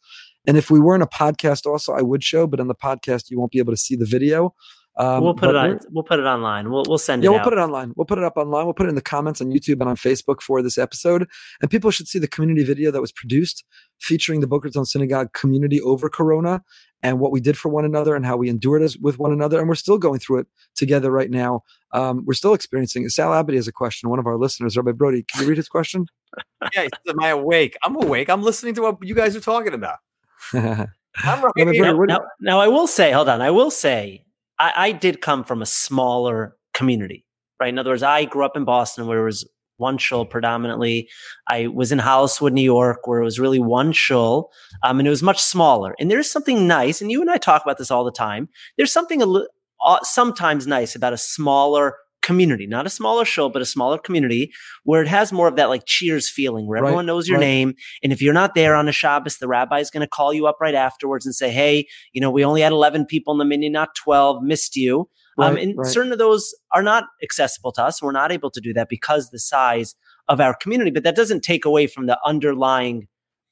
And 0.47 0.57
if 0.57 0.71
we 0.71 0.81
were 0.81 0.95
in 0.95 1.03
a 1.03 1.07
podcast 1.07 1.67
also, 1.67 1.93
I 1.93 2.03
would 2.03 2.23
show, 2.23 2.47
but 2.47 2.61
in 2.61 2.69
the 2.69 2.75
podcast, 2.75 3.31
you 3.31 3.39
won't 3.39 3.53
be 3.53 3.59
able 3.59 3.73
to 3.73 3.79
see 3.79 3.97
the 3.97 4.05
video. 4.05 4.55
Um, 4.97 5.25
we'll 5.25 5.35
put 5.35 5.49
it 5.51 5.57
on. 5.57 5.81
We'll 5.91 6.05
put 6.05 6.21
it 6.21 6.25
online. 6.25 6.71
We'll 6.71 6.85
we'll 6.87 6.99
send 6.99 7.23
yeah, 7.23 7.31
it. 7.31 7.33
Yeah, 7.33 7.37
we'll 7.37 7.41
out. 7.41 7.45
put 7.45 7.53
it 7.55 7.59
online. 7.59 7.93
We'll 7.97 8.05
put 8.05 8.19
it 8.19 8.25
up 8.25 8.37
online. 8.37 8.65
We'll 8.65 8.75
put 8.75 8.87
it 8.87 8.91
in 8.91 8.95
the 8.95 9.03
comments 9.03 9.41
on 9.41 9.49
YouTube 9.49 9.81
and 9.81 9.89
on 9.89 9.97
Facebook 9.97 10.41
for 10.41 10.63
this 10.63 10.79
episode. 10.79 11.29
And 11.61 11.71
people 11.71 11.91
should 11.91 12.07
see 12.07 12.21
the 12.21 12.29
community 12.29 12.65
video 12.65 12.93
that 12.93 13.01
was 13.01 13.11
produced 13.11 13.65
featuring 13.99 14.41
the 14.41 14.47
Boca 14.47 14.69
Raton 14.69 14.85
Synagogue 14.85 15.33
community 15.33 15.81
over 15.81 16.09
Corona 16.09 16.63
and 17.03 17.19
what 17.19 17.33
we 17.33 17.41
did 17.41 17.59
for 17.59 17.71
one 17.71 17.85
another 17.85 18.15
and 18.15 18.25
how 18.25 18.37
we 18.37 18.49
endured 18.49 18.83
as 18.83 18.97
with 18.99 19.19
one 19.19 19.33
another. 19.33 19.59
And 19.59 19.69
we're 19.69 19.75
still 19.75 19.99
going 19.99 20.21
through 20.21 20.39
it 20.41 20.47
together 20.77 21.11
right 21.11 21.31
now. 21.31 21.63
Um, 21.93 22.25
we're 22.25 22.35
still 22.35 22.55
experiencing 22.55 23.05
it. 23.05 23.11
Sal 23.11 23.31
Abadi 23.31 23.57
has 23.57 23.67
a 23.67 23.73
question. 23.73 24.11
One 24.11 24.21
of 24.21 24.27
our 24.27 24.39
listeners, 24.39 24.77
Rabbi 24.77 24.93
Brody, 24.93 25.25
can 25.25 25.43
you 25.43 25.49
read 25.49 25.57
his 25.57 25.69
question? 25.69 26.07
yeah, 26.75 26.89
am 27.09 27.21
I 27.21 27.29
awake? 27.29 27.77
I'm 27.85 27.97
awake. 27.97 28.31
I'm 28.31 28.43
listening 28.43 28.75
to 28.75 28.83
what 28.83 28.99
you 29.03 29.15
guys 29.15 29.35
are 29.35 29.41
talking 29.41 29.75
about. 29.75 29.99
I'm 30.53 31.43
right 31.43 31.53
now, 31.57 31.93
now, 31.93 32.21
now, 32.41 32.61
I 32.61 32.67
will 32.67 32.89
say, 32.89 33.13
hold 33.13 33.29
on. 33.29 33.41
I 33.41 33.51
will 33.51 33.71
say 33.71 34.24
I, 34.59 34.73
I 34.77 34.93
did 34.93 35.21
come 35.21 35.45
from 35.45 35.63
a 35.63 35.67
smaller 35.67 36.57
community, 36.75 37.25
right? 37.61 37.69
In 37.69 37.79
other 37.79 37.91
words, 37.91 38.03
I 38.03 38.25
grew 38.25 38.45
up 38.45 38.57
in 38.57 38.65
Boston 38.65 39.07
where 39.07 39.21
it 39.21 39.25
was 39.25 39.49
one 39.77 39.99
shul 39.99 40.25
predominantly. 40.25 41.09
I 41.49 41.67
was 41.67 41.93
in 41.93 41.99
Holliswood, 41.99 42.53
New 42.53 42.63
York, 42.63 43.07
where 43.07 43.21
it 43.21 43.25
was 43.25 43.41
really 43.41 43.59
one 43.59 43.93
shul, 43.93 44.51
um, 44.85 44.99
and 44.99 45.07
it 45.07 45.11
was 45.11 45.23
much 45.23 45.43
smaller. 45.43 45.95
And 45.99 46.11
there's 46.11 46.31
something 46.31 46.67
nice, 46.67 47.01
and 47.01 47.11
you 47.11 47.21
and 47.21 47.31
I 47.31 47.39
talk 47.39 47.63
about 47.63 47.79
this 47.79 47.91
all 47.91 48.05
the 48.05 48.13
time. 48.13 48.49
There's 48.77 48.93
something 48.93 49.21
a 49.21 49.27
li- 49.27 49.49
uh, 49.85 49.99
sometimes 50.03 50.67
nice 50.67 50.95
about 50.95 51.13
a 51.13 51.19
smaller 51.19 51.97
community, 52.25 52.67
not 52.67 52.87
a 52.87 52.91
smaller 52.91 53.25
show, 53.25 53.49
but 53.49 53.63
a 53.63 53.67
smaller 53.67 53.99
community 53.99 54.53
where 54.83 55.03
it 55.03 55.09
has 55.09 55.31
more 55.33 55.47
of 55.47 55.57
that 55.57 55.69
like 55.69 55.85
cheers 55.87 56.29
feeling 56.29 56.67
where 56.67 56.79
everyone 56.79 57.07
knows 57.07 57.29
your 57.29 57.39
right. 57.39 57.45
name. 57.45 57.75
And 58.03 58.13
if 58.13 58.21
you're 58.21 58.33
not 58.33 58.55
there 58.55 58.75
on 58.75 58.89
a 58.89 58.93
Shabbos, 58.93 59.39
the 59.39 59.47
rabbi 59.47 59.79
is 59.79 59.91
going 59.91 60.01
to 60.01 60.09
call 60.09 60.33
you 60.33 60.47
up 60.47 60.57
right 60.61 60.75
afterwards 60.75 61.27
and 61.27 61.35
say, 61.35 61.51
Hey, 61.51 61.87
you 62.13 62.21
know, 62.21 62.31
we 62.31 62.45
only 62.45 62.63
had 62.63 62.73
11 62.73 63.07
people 63.07 63.33
in 63.33 63.39
the 63.39 63.45
minyan, 63.45 63.73
not 63.73 63.95
12, 63.95 64.43
missed 64.43 64.75
you. 64.75 65.09
Um, 65.37 65.55
right, 65.55 65.65
um, 65.65 65.77
and 65.79 65.87
certain 65.87 66.13
of 66.13 66.19
those 66.19 66.55
are 66.73 66.83
not 66.83 67.05
accessible 67.23 67.73
to 67.73 67.83
us. 67.83 68.03
We're 68.03 68.13
not 68.13 68.33
able 68.33 68.51
to 68.51 68.61
do 68.61 68.73
that 68.73 68.89
because 68.89 69.31
the 69.31 69.39
size 69.39 69.95
of 70.29 70.41
our 70.41 70.55
community, 70.55 70.91
but 70.91 71.03
that 71.05 71.17
doesn't 71.17 71.43
take 71.43 71.65
away 71.65 71.87
from 71.87 72.07
the 72.07 72.19
underlying 72.25 73.09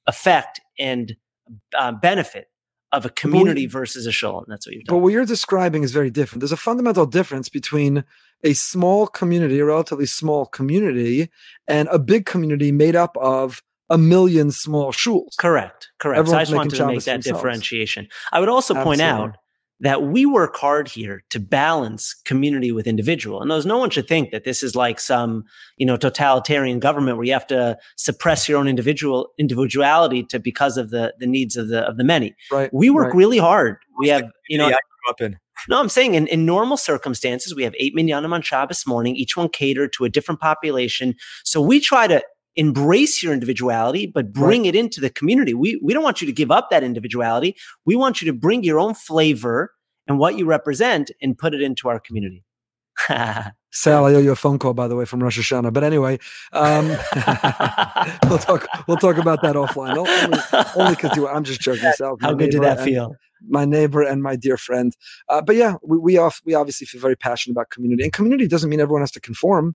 effect 0.06 0.60
and 0.78 1.14
uh, 1.78 1.92
benefit 1.92 2.46
of 2.92 3.06
a 3.06 3.10
community 3.10 3.66
versus 3.66 4.06
a 4.06 4.12
shul. 4.12 4.38
And 4.38 4.46
that's 4.48 4.66
what 4.66 4.74
you've 4.74 4.84
done. 4.84 4.96
But 4.96 5.02
what 5.02 5.12
you're 5.12 5.24
describing 5.24 5.82
is 5.82 5.92
very 5.92 6.10
different. 6.10 6.40
There's 6.40 6.52
a 6.52 6.56
fundamental 6.56 7.06
difference 7.06 7.48
between 7.48 8.04
a 8.44 8.52
small 8.52 9.06
community, 9.06 9.58
a 9.60 9.64
relatively 9.64 10.06
small 10.06 10.46
community, 10.46 11.30
and 11.66 11.88
a 11.90 11.98
big 11.98 12.26
community 12.26 12.70
made 12.72 12.96
up 12.96 13.16
of 13.16 13.62
a 13.88 13.98
million 13.98 14.50
small 14.50 14.92
shuls. 14.92 15.36
Correct. 15.38 15.90
Correct. 15.98 16.18
Everyone's 16.18 16.30
so 16.30 16.36
I 16.38 16.42
just 16.42 16.54
wanted 16.54 16.76
to 16.76 16.86
make 16.86 17.04
that 17.04 17.12
themselves. 17.12 17.38
differentiation. 17.38 18.08
I 18.30 18.40
would 18.40 18.48
also 18.48 18.74
Absolutely. 18.74 18.90
point 18.90 19.00
out 19.02 19.36
that 19.82 20.04
we 20.04 20.24
work 20.24 20.56
hard 20.56 20.86
here 20.86 21.24
to 21.30 21.40
balance 21.40 22.14
community 22.24 22.70
with 22.70 22.86
individual. 22.86 23.42
And 23.42 23.50
those 23.50 23.66
no 23.66 23.78
one 23.78 23.90
should 23.90 24.06
think 24.06 24.30
that 24.30 24.44
this 24.44 24.62
is 24.62 24.76
like 24.76 25.00
some, 25.00 25.44
you 25.76 25.84
know, 25.84 25.96
totalitarian 25.96 26.78
government 26.78 27.16
where 27.16 27.26
you 27.26 27.32
have 27.32 27.48
to 27.48 27.76
suppress 27.96 28.48
your 28.48 28.58
own 28.58 28.68
individual 28.68 29.32
individuality 29.38 30.22
to 30.24 30.38
because 30.38 30.76
of 30.76 30.90
the 30.90 31.14
the 31.18 31.26
needs 31.26 31.56
of 31.56 31.68
the 31.68 31.80
of 31.80 31.96
the 31.96 32.04
many. 32.04 32.34
Right. 32.50 32.72
We 32.72 32.90
work 32.90 33.08
right. 33.08 33.16
really 33.16 33.38
hard. 33.38 33.76
We 33.98 34.08
have, 34.08 34.24
you 34.48 34.56
know. 34.56 34.70
No, 35.68 35.78
I'm 35.78 35.88
saying 35.88 36.14
in, 36.14 36.26
in 36.28 36.46
normal 36.46 36.76
circumstances, 36.76 37.54
we 37.54 37.62
have 37.64 37.74
eight 37.78 37.94
minyanim 37.94 38.32
on 38.32 38.42
Shabbos 38.42 38.86
morning, 38.86 39.16
each 39.16 39.36
one 39.36 39.48
catered 39.48 39.92
to 39.94 40.04
a 40.04 40.08
different 40.08 40.40
population. 40.40 41.14
So 41.44 41.60
we 41.60 41.80
try 41.80 42.06
to 42.06 42.22
embrace 42.56 43.22
your 43.22 43.32
individuality, 43.32 44.06
but 44.06 44.32
bring 44.32 44.62
right. 44.62 44.74
it 44.74 44.76
into 44.76 45.00
the 45.00 45.10
community. 45.10 45.54
We, 45.54 45.80
we 45.82 45.94
don't 45.94 46.02
want 46.02 46.20
you 46.20 46.26
to 46.26 46.32
give 46.32 46.50
up 46.50 46.70
that 46.70 46.82
individuality. 46.82 47.56
We 47.84 47.96
want 47.96 48.20
you 48.20 48.26
to 48.26 48.36
bring 48.36 48.62
your 48.62 48.78
own 48.78 48.94
flavor 48.94 49.72
and 50.06 50.18
what 50.18 50.36
you 50.36 50.46
represent 50.46 51.10
and 51.20 51.36
put 51.36 51.54
it 51.54 51.62
into 51.62 51.88
our 51.88 52.00
community. 52.00 52.44
Sal, 53.74 54.04
I 54.04 54.14
owe 54.14 54.18
you 54.18 54.32
a 54.32 54.36
phone 54.36 54.58
call, 54.58 54.74
by 54.74 54.86
the 54.86 54.94
way, 54.94 55.06
from 55.06 55.22
Rosh 55.22 55.38
Hashanah. 55.38 55.72
But 55.72 55.82
anyway, 55.82 56.18
um, 56.52 56.88
we'll 58.28 58.38
talk. 58.38 58.68
We'll 58.86 58.98
talk 58.98 59.16
about 59.16 59.40
that 59.42 59.56
offline. 59.56 59.96
Only 60.76 60.94
because 60.94 61.18
I'm 61.18 61.44
just 61.44 61.60
joking. 61.60 61.90
Sal, 61.96 62.18
How 62.20 62.34
good 62.34 62.50
did 62.50 62.62
that 62.62 62.80
feel? 62.84 63.16
My 63.48 63.64
neighbor 63.64 64.02
and 64.02 64.22
my 64.22 64.36
dear 64.36 64.58
friend. 64.58 64.94
Uh, 65.28 65.40
but 65.40 65.56
yeah, 65.56 65.76
we 65.82 65.98
we, 65.98 66.18
off, 66.18 66.42
we 66.44 66.54
obviously 66.54 66.86
feel 66.86 67.00
very 67.00 67.16
passionate 67.16 67.52
about 67.52 67.70
community, 67.70 68.02
and 68.02 68.12
community 68.12 68.46
doesn't 68.46 68.68
mean 68.68 68.78
everyone 68.78 69.02
has 69.02 69.10
to 69.12 69.20
conform 69.20 69.74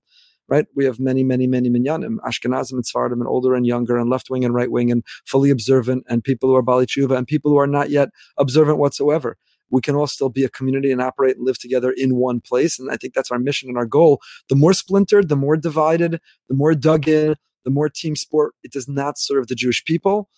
right? 0.50 0.66
We 0.76 0.86
have 0.86 1.00
many, 1.00 1.24
many, 1.24 1.48
many 1.48 1.70
minyanim, 1.70 2.18
Ashkenazim 2.26 2.74
and 2.74 2.86
Sephardim, 2.86 3.22
and 3.22 3.28
older 3.28 3.56
and 3.56 3.66
younger, 3.66 3.98
and 3.98 4.10
left 4.10 4.30
wing 4.30 4.46
and 4.46 4.54
right 4.54 4.72
wing, 4.72 4.92
and 4.92 5.04
fully 5.26 5.50
observant, 5.50 6.06
and 6.08 6.24
people 6.24 6.50
who 6.50 6.56
are 6.56 6.64
Baalei 6.64 6.86
Teshuva, 6.86 7.18
and 7.18 7.28
people 7.28 7.52
who 7.52 7.58
are 7.58 7.68
not 7.68 7.90
yet 7.90 8.10
observant 8.38 8.78
whatsoever. 8.78 9.38
We 9.70 9.82
can 9.82 9.96
all 9.96 10.08
still 10.08 10.30
be 10.30 10.46
a 10.46 10.50
community 10.50 10.92
and 10.92 11.02
operate 11.02 11.36
and 11.36 11.46
live 11.46 11.60
together 11.60 11.92
in 11.92 12.16
one 12.16 12.40
place. 12.40 12.80
And 12.80 12.90
I 12.90 12.96
think 12.96 13.14
that's 13.14 13.32
our 13.32 13.40
mission 13.40 13.68
and 13.68 13.78
our 13.78 13.86
goal. 13.86 14.22
The 14.48 14.56
more 14.56 14.74
splintered, 14.74 15.28
the 15.28 15.36
more 15.36 15.58
divided, 15.58 16.22
the 16.48 16.56
more 16.56 16.74
dug 16.74 17.08
in, 17.08 17.36
the 17.66 17.72
more 17.72 17.90
team 17.90 18.16
sport. 18.16 18.54
It 18.64 18.72
does 18.72 18.88
not 18.88 19.18
serve 19.18 19.48
the 19.48 19.56
Jewish 19.56 19.84
people. 19.84 20.30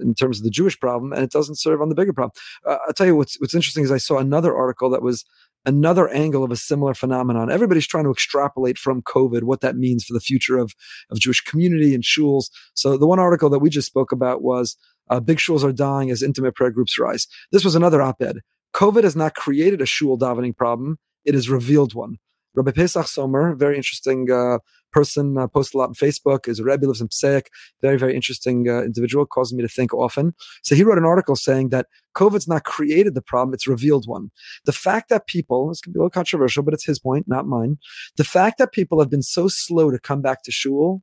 In 0.00 0.12
terms 0.12 0.38
of 0.38 0.44
the 0.44 0.50
Jewish 0.50 0.80
problem, 0.80 1.12
and 1.12 1.22
it 1.22 1.30
doesn't 1.30 1.54
serve 1.54 1.80
on 1.80 1.88
the 1.88 1.94
bigger 1.94 2.12
problem. 2.12 2.32
Uh, 2.66 2.78
I'll 2.86 2.92
tell 2.92 3.06
you 3.06 3.14
what's 3.14 3.38
what's 3.40 3.54
interesting 3.54 3.84
is 3.84 3.92
I 3.92 3.98
saw 3.98 4.18
another 4.18 4.56
article 4.56 4.90
that 4.90 5.02
was 5.02 5.24
another 5.66 6.08
angle 6.08 6.44
of 6.44 6.50
a 6.50 6.56
similar 6.56 6.94
phenomenon. 6.94 7.50
Everybody's 7.50 7.86
trying 7.86 8.04
to 8.04 8.10
extrapolate 8.10 8.78
from 8.78 9.02
COVID 9.02 9.42
what 9.42 9.60
that 9.60 9.76
means 9.76 10.04
for 10.04 10.14
the 10.14 10.20
future 10.20 10.58
of, 10.58 10.74
of 11.10 11.20
Jewish 11.20 11.40
community 11.40 11.94
and 11.94 12.02
shuls. 12.02 12.50
So 12.74 12.96
the 12.96 13.06
one 13.06 13.18
article 13.18 13.50
that 13.50 13.58
we 13.58 13.70
just 13.70 13.86
spoke 13.86 14.12
about 14.12 14.42
was 14.42 14.76
uh, 15.10 15.20
big 15.20 15.38
shuls 15.38 15.64
are 15.64 15.72
dying 15.72 16.10
as 16.10 16.22
intimate 16.22 16.54
prayer 16.54 16.70
groups 16.70 16.98
rise. 16.98 17.26
This 17.52 17.64
was 17.64 17.74
another 17.74 18.02
op-ed. 18.02 18.38
COVID 18.74 19.04
has 19.04 19.16
not 19.16 19.34
created 19.34 19.80
a 19.80 19.86
shul 19.86 20.18
davening 20.18 20.56
problem; 20.56 20.98
it 21.24 21.34
has 21.34 21.48
revealed 21.48 21.94
one. 21.94 22.16
Rabbi 22.54 22.72
Pesach 22.72 23.06
Somer, 23.06 23.54
very 23.54 23.76
interesting 23.76 24.30
uh, 24.30 24.58
person, 24.92 25.36
uh, 25.38 25.46
posted 25.46 25.74
a 25.74 25.78
lot 25.78 25.88
on 25.88 25.94
Facebook, 25.94 26.48
is 26.48 26.60
a 26.60 26.64
Rebbe, 26.64 26.86
lives 26.86 27.00
in 27.00 27.08
Psek, 27.08 27.46
very, 27.82 27.98
very 27.98 28.14
interesting 28.14 28.68
uh, 28.68 28.82
individual, 28.82 29.26
causes 29.26 29.54
me 29.54 29.62
to 29.62 29.68
think 29.68 29.92
often. 29.94 30.34
So 30.62 30.74
he 30.74 30.82
wrote 30.82 30.98
an 30.98 31.04
article 31.04 31.36
saying 31.36 31.70
that 31.70 31.86
COVID's 32.14 32.48
not 32.48 32.64
created 32.64 33.14
the 33.14 33.22
problem, 33.22 33.54
it's 33.54 33.66
revealed 33.66 34.06
one. 34.06 34.30
The 34.64 34.72
fact 34.72 35.08
that 35.08 35.26
people, 35.26 35.68
this 35.68 35.80
can 35.80 35.92
be 35.92 35.98
a 35.98 36.00
little 36.00 36.10
controversial, 36.10 36.62
but 36.62 36.74
it's 36.74 36.86
his 36.86 36.98
point, 36.98 37.26
not 37.28 37.46
mine. 37.46 37.78
The 38.16 38.24
fact 38.24 38.58
that 38.58 38.72
people 38.72 38.98
have 39.00 39.10
been 39.10 39.22
so 39.22 39.48
slow 39.48 39.90
to 39.90 39.98
come 39.98 40.22
back 40.22 40.42
to 40.44 40.50
shul 40.50 41.02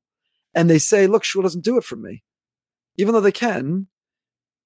and 0.54 0.70
they 0.70 0.80
say, 0.80 1.08
look, 1.08 1.24
shul 1.24 1.42
doesn't 1.42 1.64
do 1.64 1.78
it 1.78 1.84
for 1.84 1.96
me. 1.96 2.24
Even 2.98 3.14
though 3.14 3.22
they 3.22 3.32
can, 3.32 3.88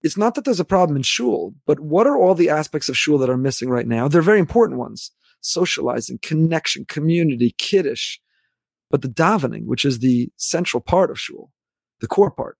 it's 0.02 0.18
not 0.18 0.36
that 0.36 0.46
there's 0.46 0.60
a 0.60 0.66
problem 0.66 0.96
in 0.96 1.04
shul, 1.04 1.56
but 1.66 1.80
what 1.80 2.08
are 2.08 2.18
all 2.18 2.36
the 2.36 2.50
aspects 2.50 2.90
of 2.90 2.98
shul 2.98 3.18
that 3.18 3.30
are 3.30 3.38
missing 3.38 3.70
right 3.70 3.88
now? 3.88 4.08
They're 4.08 4.22
very 4.22 4.40
important 4.40 4.80
ones 4.80 5.12
socializing, 5.42 6.20
connection, 6.22 6.86
community, 6.86 7.56
kiddush. 7.58 8.20
But 8.90 9.02
the 9.02 9.10
davening, 9.10 9.66
which 9.66 9.86
is 9.86 10.00
the 10.00 10.32
central 10.38 10.82
part 10.82 11.12
of 11.12 11.20
shul, 11.20 11.52
the 12.02 12.08
core 12.08 12.32
part, 12.32 12.58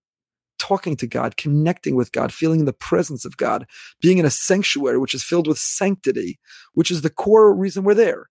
talking 0.58 0.94
to 0.96 1.06
God, 1.06 1.36
connecting 1.36 1.96
with 1.96 2.12
God, 2.12 2.32
feeling 2.32 2.64
the 2.64 2.72
presence 2.72 3.24
of 3.24 3.36
God, 3.36 3.66
being 4.00 4.18
in 4.18 4.26
a 4.26 4.30
sanctuary 4.30 4.98
which 4.98 5.14
is 5.14 5.24
filled 5.24 5.48
with 5.48 5.58
sanctity, 5.58 6.38
which 6.74 6.90
is 6.90 7.02
the 7.02 7.10
core 7.10 7.54
reason 7.54 7.82
we're 7.82 7.94
there. 7.94 8.28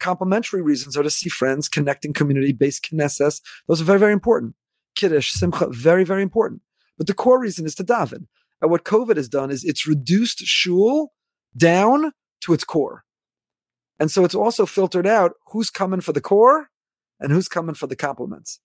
Complementary 0.00 0.62
reasons 0.62 0.96
are 0.96 1.02
to 1.02 1.10
see 1.10 1.28
friends, 1.28 1.68
connecting 1.68 2.12
community, 2.12 2.52
beis 2.52 2.80
Knesses. 2.80 3.40
Those 3.66 3.80
are 3.80 3.84
very, 3.84 3.98
very 3.98 4.12
important. 4.12 4.54
Kiddush, 4.94 5.30
Simcha, 5.30 5.68
very, 5.70 6.04
very 6.04 6.22
important. 6.22 6.62
But 6.96 7.06
the 7.06 7.14
core 7.14 7.40
reason 7.40 7.66
is 7.66 7.74
to 7.76 7.84
daven. 7.84 8.26
And 8.60 8.70
what 8.70 8.84
COVID 8.84 9.16
has 9.16 9.28
done 9.28 9.50
is 9.50 9.64
it's 9.64 9.86
reduced 9.86 10.40
shul 10.40 11.12
down 11.56 12.12
to 12.42 12.52
its 12.52 12.64
core. 12.64 13.04
And 14.00 14.10
so 14.10 14.24
it's 14.24 14.34
also 14.34 14.66
filtered 14.66 15.06
out 15.06 15.32
who's 15.52 15.70
coming 15.70 16.00
for 16.00 16.12
the 16.12 16.20
core 16.20 16.70
and 17.20 17.32
who's 17.32 17.48
coming 17.48 17.74
for 17.74 17.86
the 17.86 17.96
compliments. 17.96 18.60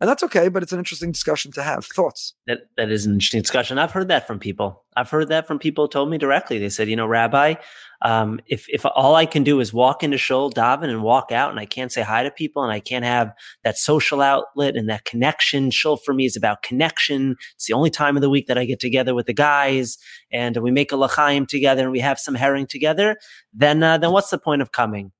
And 0.00 0.08
that's 0.08 0.22
okay 0.22 0.48
but 0.48 0.62
it's 0.62 0.72
an 0.72 0.78
interesting 0.78 1.12
discussion 1.12 1.52
to 1.52 1.62
have. 1.62 1.84
Thoughts? 1.84 2.34
That 2.46 2.60
that 2.76 2.90
is 2.90 3.06
an 3.06 3.12
interesting 3.12 3.42
discussion. 3.42 3.78
I've 3.78 3.92
heard 3.92 4.08
that 4.08 4.26
from 4.26 4.38
people. 4.38 4.84
I've 4.96 5.10
heard 5.10 5.28
that 5.28 5.46
from 5.46 5.58
people 5.58 5.88
told 5.88 6.10
me 6.10 6.18
directly. 6.18 6.58
They 6.58 6.70
said 6.70 6.88
you 6.88 6.96
know 6.96 7.06
rabbi 7.06 7.54
um, 8.02 8.40
if 8.46 8.66
if 8.68 8.84
all 8.86 9.14
i 9.14 9.26
can 9.26 9.44
do 9.44 9.60
is 9.60 9.72
walk 9.72 10.02
into 10.02 10.16
shul 10.16 10.50
daven 10.50 10.88
and 10.88 11.02
walk 11.02 11.32
out 11.32 11.50
and 11.50 11.60
i 11.60 11.66
can't 11.66 11.92
say 11.92 12.02
hi 12.02 12.22
to 12.22 12.30
people 12.30 12.62
and 12.62 12.72
i 12.72 12.80
can't 12.80 13.04
have 13.04 13.32
that 13.62 13.76
social 13.76 14.20
outlet 14.22 14.76
and 14.76 14.88
that 14.88 15.04
connection 15.04 15.70
shul 15.70 15.96
for 15.96 16.14
me 16.14 16.24
is 16.24 16.36
about 16.36 16.62
connection. 16.62 17.36
It's 17.54 17.66
the 17.66 17.74
only 17.74 17.90
time 17.90 18.16
of 18.16 18.22
the 18.22 18.30
week 18.30 18.46
that 18.46 18.58
i 18.58 18.64
get 18.64 18.80
together 18.80 19.14
with 19.14 19.26
the 19.26 19.34
guys 19.34 19.98
and 20.32 20.56
we 20.58 20.70
make 20.70 20.92
a 20.92 20.96
lachaim 20.96 21.46
together 21.46 21.82
and 21.82 21.92
we 21.92 22.00
have 22.00 22.18
some 22.18 22.34
herring 22.34 22.66
together 22.66 23.16
then 23.52 23.82
uh, 23.82 23.98
then 23.98 24.12
what's 24.12 24.30
the 24.30 24.38
point 24.38 24.62
of 24.62 24.72
coming 24.72 25.12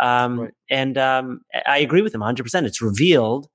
um, 0.00 0.40
right. 0.40 0.50
and 0.70 0.98
um, 0.98 1.40
i 1.66 1.78
agree 1.78 2.02
with 2.02 2.14
him 2.14 2.20
100% 2.20 2.64
it's 2.64 2.82
revealed 2.82 3.48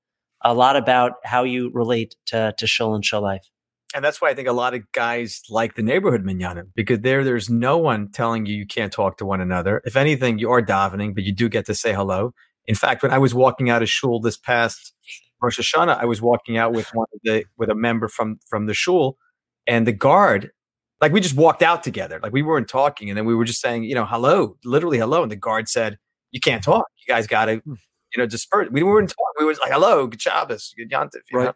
a 0.43 0.53
lot 0.53 0.75
about 0.75 1.13
how 1.23 1.43
you 1.43 1.71
relate 1.73 2.15
to 2.27 2.53
to 2.57 2.67
shul 2.67 2.95
and 2.95 3.03
shul 3.03 3.21
life. 3.21 3.49
And 3.95 4.03
that's 4.03 4.19
why 4.19 4.29
I 4.29 4.33
think 4.33 4.47
a 4.47 4.53
lot 4.53 4.73
of 4.73 4.91
guys 4.91 5.43
like 5.49 5.75
the 5.75 5.83
neighborhood 5.83 6.25
minyanim 6.25 6.69
because 6.75 6.99
there, 7.01 7.23
there's 7.23 7.49
no 7.49 7.77
one 7.77 8.09
telling 8.11 8.45
you 8.45 8.55
you 8.55 8.65
can't 8.65 8.91
talk 8.91 9.17
to 9.17 9.25
one 9.25 9.39
another. 9.39 9.81
If 9.85 9.95
anything, 9.95 10.39
you 10.39 10.49
are 10.49 10.63
davening, 10.63 11.13
but 11.13 11.23
you 11.23 11.31
do 11.31 11.47
get 11.47 11.67
to 11.67 11.75
say 11.75 11.93
hello. 11.93 12.33
In 12.65 12.75
fact, 12.75 13.03
when 13.03 13.11
I 13.11 13.19
was 13.19 13.35
walking 13.35 13.69
out 13.69 13.83
of 13.83 13.89
shul 13.89 14.19
this 14.19 14.37
past 14.37 14.93
Rosh 15.41 15.59
Hashanah, 15.59 15.99
I 15.99 16.05
was 16.05 16.21
walking 16.21 16.57
out 16.57 16.73
with 16.73 16.89
one 16.93 17.07
of 17.13 17.19
the 17.23 17.45
with 17.57 17.69
a 17.69 17.75
member 17.75 18.07
from 18.07 18.39
from 18.47 18.65
the 18.65 18.73
shul, 18.73 19.17
and 19.67 19.85
the 19.85 19.91
guard, 19.91 20.51
like 20.99 21.11
we 21.11 21.19
just 21.19 21.35
walked 21.35 21.61
out 21.61 21.83
together, 21.83 22.19
like 22.23 22.33
we 22.33 22.41
weren't 22.41 22.67
talking, 22.67 23.09
and 23.09 23.17
then 23.17 23.25
we 23.25 23.35
were 23.35 23.45
just 23.45 23.61
saying, 23.61 23.83
you 23.83 23.93
know, 23.93 24.05
hello, 24.05 24.57
literally 24.65 24.97
hello, 24.97 25.21
and 25.21 25.31
the 25.31 25.35
guard 25.35 25.69
said, 25.69 25.99
"You 26.33 26.41
can't 26.41 26.61
talk. 26.61 26.85
You 27.07 27.13
guys 27.13 27.25
got 27.25 27.45
to 27.45 27.59
hmm 27.59 27.75
you 28.15 28.21
know, 28.21 28.27
disperse. 28.27 28.69
We 28.71 28.83
weren't 28.83 29.09
talking. 29.09 29.39
We 29.39 29.45
was 29.45 29.59
like, 29.59 29.71
hello, 29.71 30.07
good 30.07 30.21
Shabbos, 30.21 30.73
good 30.77 30.89
Yantif. 30.89 31.21
right. 31.33 31.45
Know? 31.45 31.53